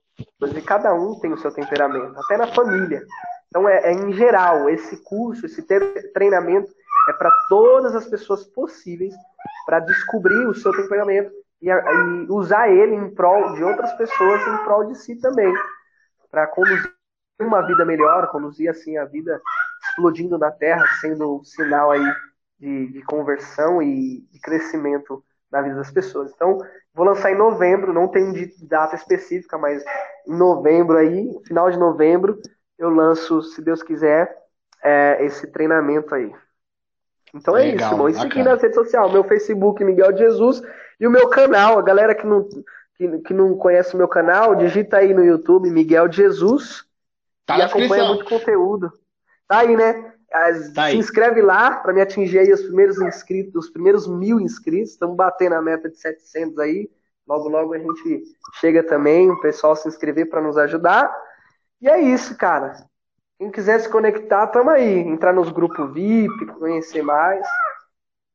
e 0.54 0.62
cada 0.62 0.94
um 0.94 1.18
tem 1.18 1.32
o 1.32 1.38
seu 1.38 1.52
temperamento, 1.52 2.18
até 2.20 2.36
na 2.36 2.46
família. 2.48 3.02
Então, 3.48 3.68
é, 3.68 3.90
é 3.90 3.92
em 3.92 4.12
geral, 4.12 4.68
esse 4.68 5.02
curso, 5.02 5.46
esse 5.46 5.62
treinamento 6.12 6.70
é 7.08 7.12
para 7.14 7.30
todas 7.48 7.94
as 7.96 8.06
pessoas 8.06 8.44
possíveis 8.44 9.14
para 9.66 9.80
descobrir 9.80 10.46
o 10.46 10.54
seu 10.54 10.72
temperamento 10.72 11.32
e, 11.60 11.68
e 11.68 12.26
usar 12.30 12.68
ele 12.68 12.94
em 12.94 13.10
prol 13.14 13.54
de 13.54 13.64
outras 13.64 13.92
pessoas, 13.94 14.40
em 14.46 14.64
prol 14.64 14.84
de 14.84 14.94
si 14.96 15.16
também 15.16 15.52
para 16.30 16.46
conduzir 16.46 16.92
uma 17.40 17.62
vida 17.66 17.84
melhor, 17.84 18.28
conduzir 18.28 18.68
assim 18.68 18.96
a 18.96 19.04
vida 19.04 19.40
explodindo 19.82 20.38
na 20.38 20.50
Terra, 20.50 20.86
sendo 21.00 21.38
um 21.38 21.44
sinal 21.44 21.90
aí 21.90 22.14
de, 22.60 22.92
de 22.92 23.02
conversão 23.02 23.82
e 23.82 24.20
de 24.30 24.38
crescimento 24.40 25.24
na 25.50 25.62
vida 25.62 25.76
das 25.76 25.90
pessoas. 25.90 26.30
Então, 26.32 26.58
vou 26.94 27.06
lançar 27.06 27.32
em 27.32 27.36
novembro, 27.36 27.92
não 27.92 28.06
tem 28.06 28.32
data 28.62 28.94
específica, 28.94 29.58
mas 29.58 29.82
em 30.26 30.36
novembro 30.36 30.96
aí, 30.98 31.28
final 31.46 31.70
de 31.70 31.78
novembro, 31.78 32.38
eu 32.78 32.90
lanço, 32.90 33.42
se 33.42 33.62
Deus 33.62 33.82
quiser, 33.82 34.36
é, 34.82 35.24
esse 35.24 35.46
treinamento 35.48 36.14
aí. 36.14 36.32
Então 37.34 37.56
é 37.56 37.62
Legal, 37.62 37.76
isso, 37.76 37.94
irmão. 37.94 38.08
E 38.08 38.14
seguir 38.14 38.42
nas 38.42 38.60
redes 38.60 38.76
sociais, 38.76 39.12
meu 39.12 39.24
Facebook, 39.24 39.82
Miguel 39.84 40.16
Jesus, 40.16 40.62
e 40.98 41.06
o 41.06 41.10
meu 41.10 41.28
canal, 41.28 41.78
a 41.78 41.82
galera 41.82 42.14
que 42.14 42.26
não 42.26 42.46
que, 42.96 43.18
que 43.20 43.34
não 43.34 43.56
conhece 43.56 43.94
o 43.94 43.96
meu 43.96 44.08
canal, 44.08 44.54
digita 44.54 44.98
aí 44.98 45.14
no 45.14 45.24
YouTube 45.24 45.70
Miguel 45.70 46.12
Jesus 46.12 46.84
tá 47.46 47.58
e 47.58 47.62
acompanha 47.62 48.04
muito 48.04 48.26
conteúdo. 48.26 48.92
Tá 49.48 49.60
aí, 49.60 49.74
né? 49.74 50.09
As, 50.32 50.72
tá 50.72 50.90
se 50.90 50.96
inscreve 50.96 51.42
lá 51.42 51.76
para 51.76 51.92
me 51.92 52.00
atingir 52.00 52.38
aí 52.38 52.52
os 52.52 52.62
primeiros 52.62 53.00
inscritos, 53.00 53.64
os 53.64 53.70
primeiros 53.70 54.06
mil 54.06 54.40
inscritos. 54.40 54.92
Estamos 54.92 55.16
batendo 55.16 55.54
a 55.54 55.62
meta 55.62 55.88
de 55.88 55.98
700 55.98 56.58
aí. 56.58 56.88
Logo, 57.26 57.48
logo 57.48 57.74
a 57.74 57.78
gente 57.78 58.24
chega 58.60 58.82
também, 58.82 59.30
o 59.30 59.40
pessoal 59.40 59.76
se 59.76 59.88
inscrever 59.88 60.28
para 60.28 60.40
nos 60.40 60.56
ajudar. 60.56 61.14
E 61.80 61.88
é 61.88 62.00
isso, 62.00 62.36
cara. 62.36 62.74
Quem 63.38 63.50
quiser 63.50 63.80
se 63.80 63.88
conectar, 63.88 64.46
tamo 64.48 64.70
aí. 64.70 64.98
Entrar 64.98 65.32
nos 65.32 65.50
grupos 65.50 65.92
VIP, 65.92 66.46
conhecer 66.58 67.02
mais. 67.02 67.46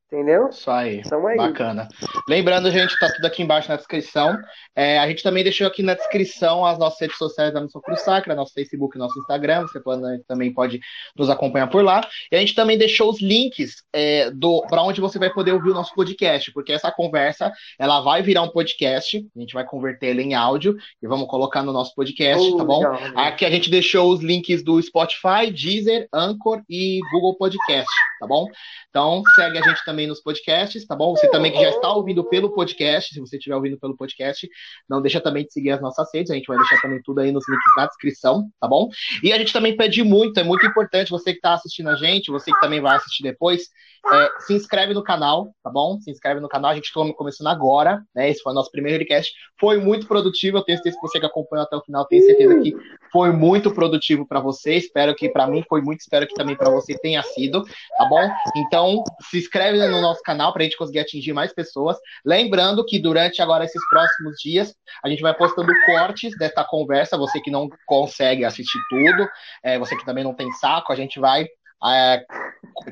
Entendeu? 0.07 0.49
Isso 0.49 0.69
aí. 0.69 1.01
Então 1.03 1.27
é 1.27 1.35
Bacana. 1.35 1.87
Lembrando, 2.29 2.69
gente, 2.69 2.97
tá 2.99 3.11
tudo 3.11 3.25
aqui 3.25 3.41
embaixo 3.41 3.69
na 3.69 3.75
descrição. 3.75 4.37
É, 4.75 4.99
a 4.99 5.07
gente 5.07 5.23
também 5.23 5.43
deixou 5.43 5.65
aqui 5.65 5.81
na 5.81 5.95
descrição 5.95 6.63
as 6.63 6.77
nossas 6.77 7.01
redes 7.01 7.17
sociais 7.17 7.51
da 7.51 7.59
Missão 7.59 7.81
Cruz 7.81 8.01
Sacra, 8.01 8.35
nosso 8.35 8.53
Facebook, 8.53 8.97
nosso 8.99 9.17
Instagram. 9.19 9.63
Você 9.63 9.79
pode, 9.79 10.23
também 10.27 10.53
pode 10.53 10.79
nos 11.17 11.27
acompanhar 11.29 11.67
por 11.67 11.83
lá. 11.83 12.07
E 12.31 12.35
a 12.35 12.39
gente 12.39 12.53
também 12.53 12.77
deixou 12.77 13.09
os 13.09 13.19
links 13.19 13.83
é, 13.91 14.29
para 14.69 14.83
onde 14.83 15.01
você 15.01 15.17
vai 15.17 15.33
poder 15.33 15.53
ouvir 15.53 15.71
o 15.71 15.73
nosso 15.73 15.93
podcast, 15.95 16.51
porque 16.51 16.71
essa 16.71 16.91
conversa 16.91 17.51
ela 17.79 17.99
vai 18.01 18.21
virar 18.21 18.43
um 18.43 18.49
podcast. 18.49 19.25
A 19.35 19.39
gente 19.39 19.55
vai 19.55 19.65
converter 19.65 20.07
ele 20.07 20.21
em 20.21 20.35
áudio 20.35 20.77
e 21.01 21.07
vamos 21.07 21.27
colocar 21.27 21.63
no 21.63 21.73
nosso 21.73 21.95
podcast, 21.95 22.47
uh, 22.47 22.57
tá 22.57 22.63
bom? 22.63 22.77
Legal, 22.77 23.01
legal. 23.01 23.25
Aqui 23.25 23.43
a 23.43 23.49
gente 23.49 23.71
deixou 23.71 24.11
os 24.11 24.21
links 24.21 24.63
do 24.63 24.79
Spotify, 24.79 25.51
Deezer, 25.51 26.07
Anchor 26.13 26.61
e 26.69 26.99
Google 27.11 27.35
Podcast. 27.35 27.89
Tá 28.19 28.27
bom? 28.27 28.47
Então, 28.89 29.23
segue 29.35 29.57
a 29.57 29.61
gente 29.61 29.83
também 29.85 30.05
nos 30.05 30.21
podcasts, 30.21 30.85
tá 30.85 30.95
bom? 30.95 31.15
Você 31.15 31.29
também 31.29 31.51
que 31.51 31.61
já 31.61 31.69
está 31.69 31.91
ouvindo 31.93 32.23
pelo 32.23 32.53
podcast, 32.53 33.13
se 33.13 33.19
você 33.19 33.37
estiver 33.37 33.55
ouvindo 33.55 33.79
pelo 33.79 33.95
podcast, 33.95 34.47
não 34.89 35.01
deixa 35.01 35.21
também 35.21 35.45
de 35.45 35.53
seguir 35.53 35.71
as 35.71 35.81
nossas 35.81 36.07
redes, 36.13 36.31
a 36.31 36.35
gente 36.35 36.47
vai 36.47 36.57
deixar 36.57 36.81
também 36.81 37.01
tudo 37.01 37.21
aí 37.21 37.31
nos 37.31 37.47
links 37.47 37.71
na 37.77 37.87
descrição, 37.87 38.49
tá 38.59 38.67
bom? 38.67 38.89
E 39.23 39.31
a 39.31 39.37
gente 39.37 39.53
também 39.53 39.75
pede 39.75 40.03
muito, 40.03 40.39
é 40.39 40.43
muito 40.43 40.65
importante, 40.65 41.11
você 41.11 41.31
que 41.31 41.37
está 41.37 41.53
assistindo 41.53 41.89
a 41.89 41.95
gente, 41.95 42.31
você 42.31 42.51
que 42.51 42.59
também 42.59 42.81
vai 42.81 42.97
assistir 42.97 43.23
depois, 43.23 43.69
é, 44.07 44.29
se 44.41 44.53
inscreve 44.53 44.93
no 44.93 45.03
canal, 45.03 45.51
tá 45.63 45.69
bom? 45.69 45.99
Se 45.99 46.11
inscreve 46.11 46.39
no 46.39 46.47
canal, 46.47 46.71
a 46.71 46.75
gente 46.75 46.85
está 46.85 47.13
começando 47.13 47.47
agora, 47.47 48.03
né? 48.13 48.29
Esse 48.29 48.41
foi 48.41 48.51
o 48.51 48.55
nosso 48.55 48.69
primeiro 48.69 49.05
podcast. 49.05 49.33
Foi 49.59 49.77
muito 49.79 50.07
produtivo, 50.07 50.57
eu 50.57 50.63
tenho 50.63 50.77
certeza 50.77 50.97
que 50.97 51.07
você 51.07 51.19
que 51.19 51.25
acompanhou 51.25 51.65
até 51.65 51.75
o 51.75 51.81
final, 51.81 52.05
tenho 52.05 52.23
certeza 52.23 52.59
que 52.61 52.75
foi 53.11 53.31
muito 53.31 53.71
produtivo 53.71 54.27
para 54.27 54.39
você. 54.39 54.75
Espero 54.75 55.15
que 55.15 55.29
para 55.29 55.47
mim 55.47 55.63
foi 55.67 55.81
muito, 55.81 56.01
espero 56.01 56.27
que 56.27 56.33
também 56.33 56.55
para 56.55 56.69
você 56.69 56.97
tenha 56.97 57.21
sido, 57.23 57.63
tá 57.97 58.04
bom? 58.07 58.29
Então, 58.55 59.03
se 59.29 59.37
inscreve 59.37 59.77
no 59.87 60.01
nosso 60.01 60.21
canal 60.21 60.53
para 60.53 60.61
a 60.61 60.65
gente 60.65 60.77
conseguir 60.77 60.99
atingir 60.99 61.33
mais 61.33 61.53
pessoas. 61.53 61.97
Lembrando 62.25 62.85
que 62.85 62.99
durante 62.99 63.41
agora 63.41 63.65
esses 63.65 63.81
próximos 63.89 64.37
dias, 64.41 64.75
a 65.03 65.09
gente 65.09 65.21
vai 65.21 65.33
postando 65.33 65.71
cortes 65.85 66.37
dessa 66.37 66.63
conversa. 66.63 67.17
Você 67.17 67.39
que 67.41 67.51
não 67.51 67.69
consegue 67.85 68.45
assistir 68.45 68.79
tudo, 68.89 69.27
é, 69.63 69.77
você 69.77 69.95
que 69.95 70.05
também 70.05 70.23
não 70.23 70.33
tem 70.33 70.51
saco, 70.53 70.91
a 70.91 70.95
gente 70.95 71.19
vai 71.19 71.45
é, 71.83 72.25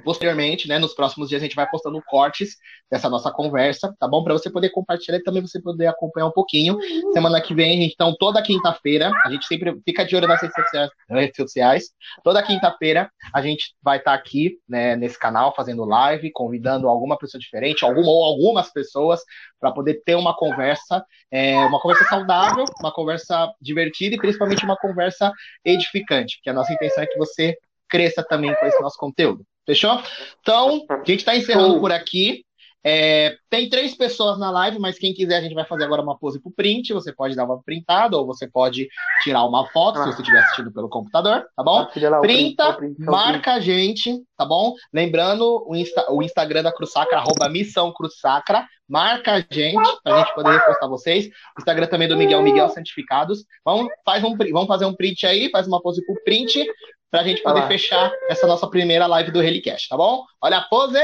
posteriormente, 0.04 0.68
né, 0.68 0.78
nos 0.78 0.94
próximos 0.94 1.30
dias 1.30 1.42
a 1.42 1.46
gente 1.46 1.56
vai 1.56 1.70
postando 1.70 2.02
cortes 2.08 2.58
dessa 2.90 3.10
nossa 3.10 3.32
conversa, 3.32 3.94
tá 4.00 4.08
bom? 4.08 4.24
Para 4.24 4.34
você 4.34 4.50
poder 4.50 4.70
compartilhar 4.70 5.18
e 5.18 5.24
também 5.24 5.42
você 5.42 5.62
poder 5.62 5.88
acompanhar 5.88 6.28
um 6.28 6.32
pouquinho. 6.32 6.78
Semana 7.14 7.42
que 7.42 7.54
vem, 7.54 7.86
então 7.86 8.16
toda 8.18 8.42
quinta-feira, 8.42 9.12
a 9.26 9.30
gente 9.30 9.46
sempre 9.46 9.80
fica 9.84 10.06
de 10.06 10.16
olho 10.16 10.28
nas 10.28 10.42
redes 10.42 10.56
sociais. 10.56 10.90
Redes 11.10 11.36
sociais. 11.36 11.84
Toda 12.24 12.44
quinta-feira 12.44 13.10
a 13.34 13.42
gente 13.42 13.76
vai 13.82 13.98
estar 13.98 14.12
tá 14.12 14.18
aqui, 14.18 14.58
né, 14.68 14.96
nesse 14.96 15.18
canal 15.18 15.54
fazendo 15.56 15.86
live, 15.86 16.32
convidando 16.32 16.88
alguma 16.88 17.18
pessoa 17.18 17.40
diferente, 17.40 17.84
alguma 17.84 18.10
ou 18.10 18.24
algumas 18.24 18.72
pessoas 18.72 19.22
para 19.60 19.72
poder 19.72 20.02
ter 20.06 20.16
uma 20.16 20.36
conversa, 20.36 21.04
é, 21.32 21.58
uma 21.66 21.80
conversa 21.80 22.06
saudável, 22.06 22.66
uma 22.80 22.94
conversa 22.94 23.52
divertida 23.62 24.16
e 24.16 24.20
principalmente 24.20 24.64
uma 24.64 24.78
conversa 24.78 25.32
edificante, 25.64 26.40
que 26.44 26.50
a 26.50 26.54
nossa 26.54 26.74
intenção 26.74 27.04
é 27.04 27.08
que 27.08 27.18
você 27.18 27.58
cresça 27.94 28.26
também 28.28 28.56
com 28.56 28.66
esse 28.66 28.82
nosso 28.82 28.98
conteúdo. 28.98 29.46
Fechou? 29.68 30.02
Então, 30.42 30.84
a 30.90 30.98
gente 30.98 31.20
está 31.20 31.38
encerrando 31.38 31.80
por 31.80 31.92
aqui. 31.92 32.44
É, 32.86 33.38
tem 33.50 33.70
três 33.70 33.96
pessoas 33.96 34.38
na 34.38 34.52
live, 34.52 34.78
mas 34.78 35.00
quem 35.00 35.14
quiser, 35.14 35.38
a 35.38 35.42
gente 35.42 35.54
vai 35.54 35.64
fazer 35.64 35.86
agora 35.86 36.02
uma 36.02 36.18
pose 36.18 36.42
pro 36.42 36.52
print. 36.52 36.92
Você 36.92 37.14
pode 37.14 37.36
dar 37.36 37.46
uma 37.46 37.62
printada 37.62 38.18
ou 38.18 38.26
você 38.26 38.46
pode 38.46 38.90
tirar 39.24 39.46
uma 39.46 39.66
foto 39.70 40.00
ah. 40.00 40.04
se 40.04 40.12
você 40.12 40.22
estiver 40.22 40.40
assistindo 40.40 40.74
pelo 40.74 40.90
computador, 40.90 41.46
tá 41.56 41.64
bom? 41.64 41.80
Ah, 41.80 42.20
Printa, 42.20 42.78
marca 43.00 43.54
a 43.54 43.60
gente, 43.60 44.22
tá 44.36 44.44
bom? 44.44 44.74
Lembrando 44.92 45.64
o, 45.66 45.76
Insta, 45.76 46.12
o 46.12 46.22
Instagram 46.22 46.64
da 46.64 46.74
Cruzsacra, 46.74 47.20
arroba 47.20 47.48
Missão 47.48 47.94
Cruzsacra. 47.94 48.68
Marca 48.90 49.36
a 49.36 49.40
gente 49.40 50.02
pra 50.04 50.18
gente 50.18 50.36
poder 50.36 50.52
repostar 50.52 50.90
vocês. 50.90 51.28
O 51.28 51.62
Instagram 51.62 51.88
também 51.88 52.08
do 52.10 52.18
Miguel, 52.18 52.42
Miguel 52.42 52.68
Santificados. 52.68 53.46
Vamos, 53.64 53.88
faz 54.04 54.22
um, 54.26 54.36
vamos 54.36 54.68
fazer 54.68 54.86
um 54.86 54.94
print 54.94 55.26
aí, 55.26 55.50
faz 55.50 55.68
uma 55.68 55.82
pose 55.82 56.06
pro 56.06 56.22
print 56.26 56.66
para 57.14 57.22
a 57.22 57.24
gente 57.24 57.44
poder 57.44 57.68
fechar 57.68 58.12
essa 58.28 58.48
nossa 58.48 58.68
primeira 58.68 59.06
live 59.06 59.30
do 59.30 59.40
Relicast, 59.40 59.88
tá 59.88 59.96
bom? 59.96 60.26
Olha 60.42 60.58
a 60.58 60.64
pose. 60.64 60.98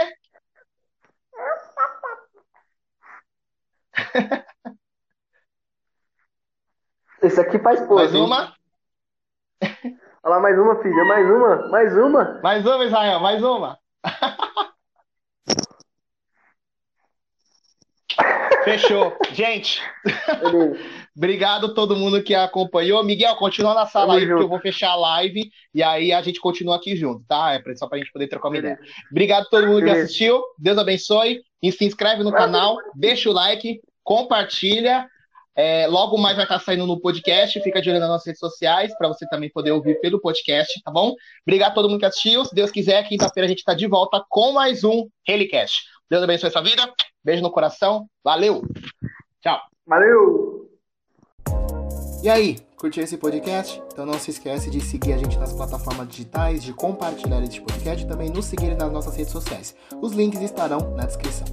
Esse 7.21 7.39
aqui 7.39 7.59
faz 7.59 7.79
pose. 7.81 8.05
Mais 8.05 8.15
uma. 8.15 8.55
Olha 9.61 10.35
lá, 10.35 10.39
mais 10.39 10.57
uma, 10.57 10.81
filha. 10.81 11.05
Mais 11.05 11.29
uma. 11.29 11.67
Mais 11.69 11.95
uma. 11.95 12.39
Mais 12.41 12.65
uma, 12.65 12.85
Israel. 12.85 13.19
Mais 13.19 13.43
uma. 13.43 13.77
Fechou. 18.71 19.17
Gente, 19.33 19.81
obrigado 21.15 21.67
a 21.67 21.73
todo 21.73 21.95
mundo 21.95 22.21
que 22.21 22.35
acompanhou. 22.35 23.03
Miguel, 23.03 23.35
continua 23.35 23.73
na 23.73 23.85
sala 23.85 24.15
aí, 24.15 24.27
porque 24.27 24.43
eu 24.43 24.49
vou 24.49 24.59
fechar 24.59 24.91
a 24.91 24.95
live 24.95 25.49
e 25.73 25.81
aí 25.81 26.13
a 26.13 26.21
gente 26.21 26.39
continua 26.39 26.75
aqui 26.75 26.95
junto, 26.95 27.23
tá? 27.27 27.53
É 27.53 27.75
só 27.75 27.87
pra 27.87 27.97
gente 27.97 28.11
poder 28.11 28.27
trocar 28.27 28.49
uma 28.49 28.57
ideia. 28.57 28.79
Obrigado 29.11 29.43
a 29.43 29.49
todo 29.49 29.67
mundo 29.67 29.83
que 29.83 29.89
assistiu. 29.89 30.43
Deus 30.57 30.77
abençoe. 30.77 31.41
E 31.61 31.71
se 31.71 31.83
inscreve 31.83 32.23
no 32.23 32.31
canal, 32.31 32.77
deixa 32.95 33.29
o 33.29 33.33
like, 33.33 33.81
compartilha. 34.03 35.07
É, 35.55 35.87
logo 35.87 36.17
mais 36.17 36.37
vai 36.37 36.45
estar 36.45 36.59
saindo 36.59 36.85
no 36.85 37.01
podcast. 37.01 37.59
Fica 37.61 37.81
de 37.81 37.89
olho 37.89 37.99
nas 37.99 38.07
nossas 38.07 38.27
redes 38.27 38.39
sociais 38.39 38.95
para 38.97 39.09
você 39.09 39.27
também 39.27 39.49
poder 39.51 39.71
ouvir 39.71 39.99
pelo 39.99 40.21
podcast, 40.21 40.81
tá 40.83 40.91
bom? 40.91 41.13
Obrigado 41.45 41.71
a 41.71 41.75
todo 41.75 41.89
mundo 41.89 41.99
que 41.99 42.05
assistiu. 42.05 42.45
Se 42.45 42.55
Deus 42.55 42.71
quiser, 42.71 43.03
quinta-feira 43.07 43.45
a 43.45 43.49
gente 43.49 43.59
está 43.59 43.73
de 43.73 43.87
volta 43.87 44.23
com 44.29 44.53
mais 44.53 44.85
um 44.85 45.09
Helicast. 45.27 45.81
Deus 46.09 46.23
abençoe 46.23 46.49
sua 46.49 46.63
vida. 46.63 46.91
Beijo 47.23 47.43
no 47.43 47.51
coração. 47.51 48.09
Valeu. 48.23 48.63
Tchau. 49.41 49.59
Valeu. 49.85 50.67
E 52.23 52.27
aí, 52.27 52.57
curtiu 52.75 53.03
esse 53.03 53.15
podcast? 53.15 53.81
Então 53.93 54.05
não 54.07 54.15
se 54.15 54.31
esquece 54.31 54.71
de 54.71 54.81
seguir 54.81 55.13
a 55.13 55.17
gente 55.17 55.37
nas 55.37 55.53
plataformas 55.53 56.07
digitais, 56.07 56.63
de 56.63 56.73
compartilhar 56.73 57.43
esse 57.43 57.61
podcast 57.61 58.03
e 58.03 58.07
também 58.07 58.29
nos 58.29 58.45
seguir 58.45 58.75
nas 58.75 58.91
nossas 58.91 59.15
redes 59.15 59.31
sociais. 59.31 59.75
Os 60.01 60.13
links 60.13 60.41
estarão 60.41 60.95
na 60.95 61.05
descrição. 61.05 61.45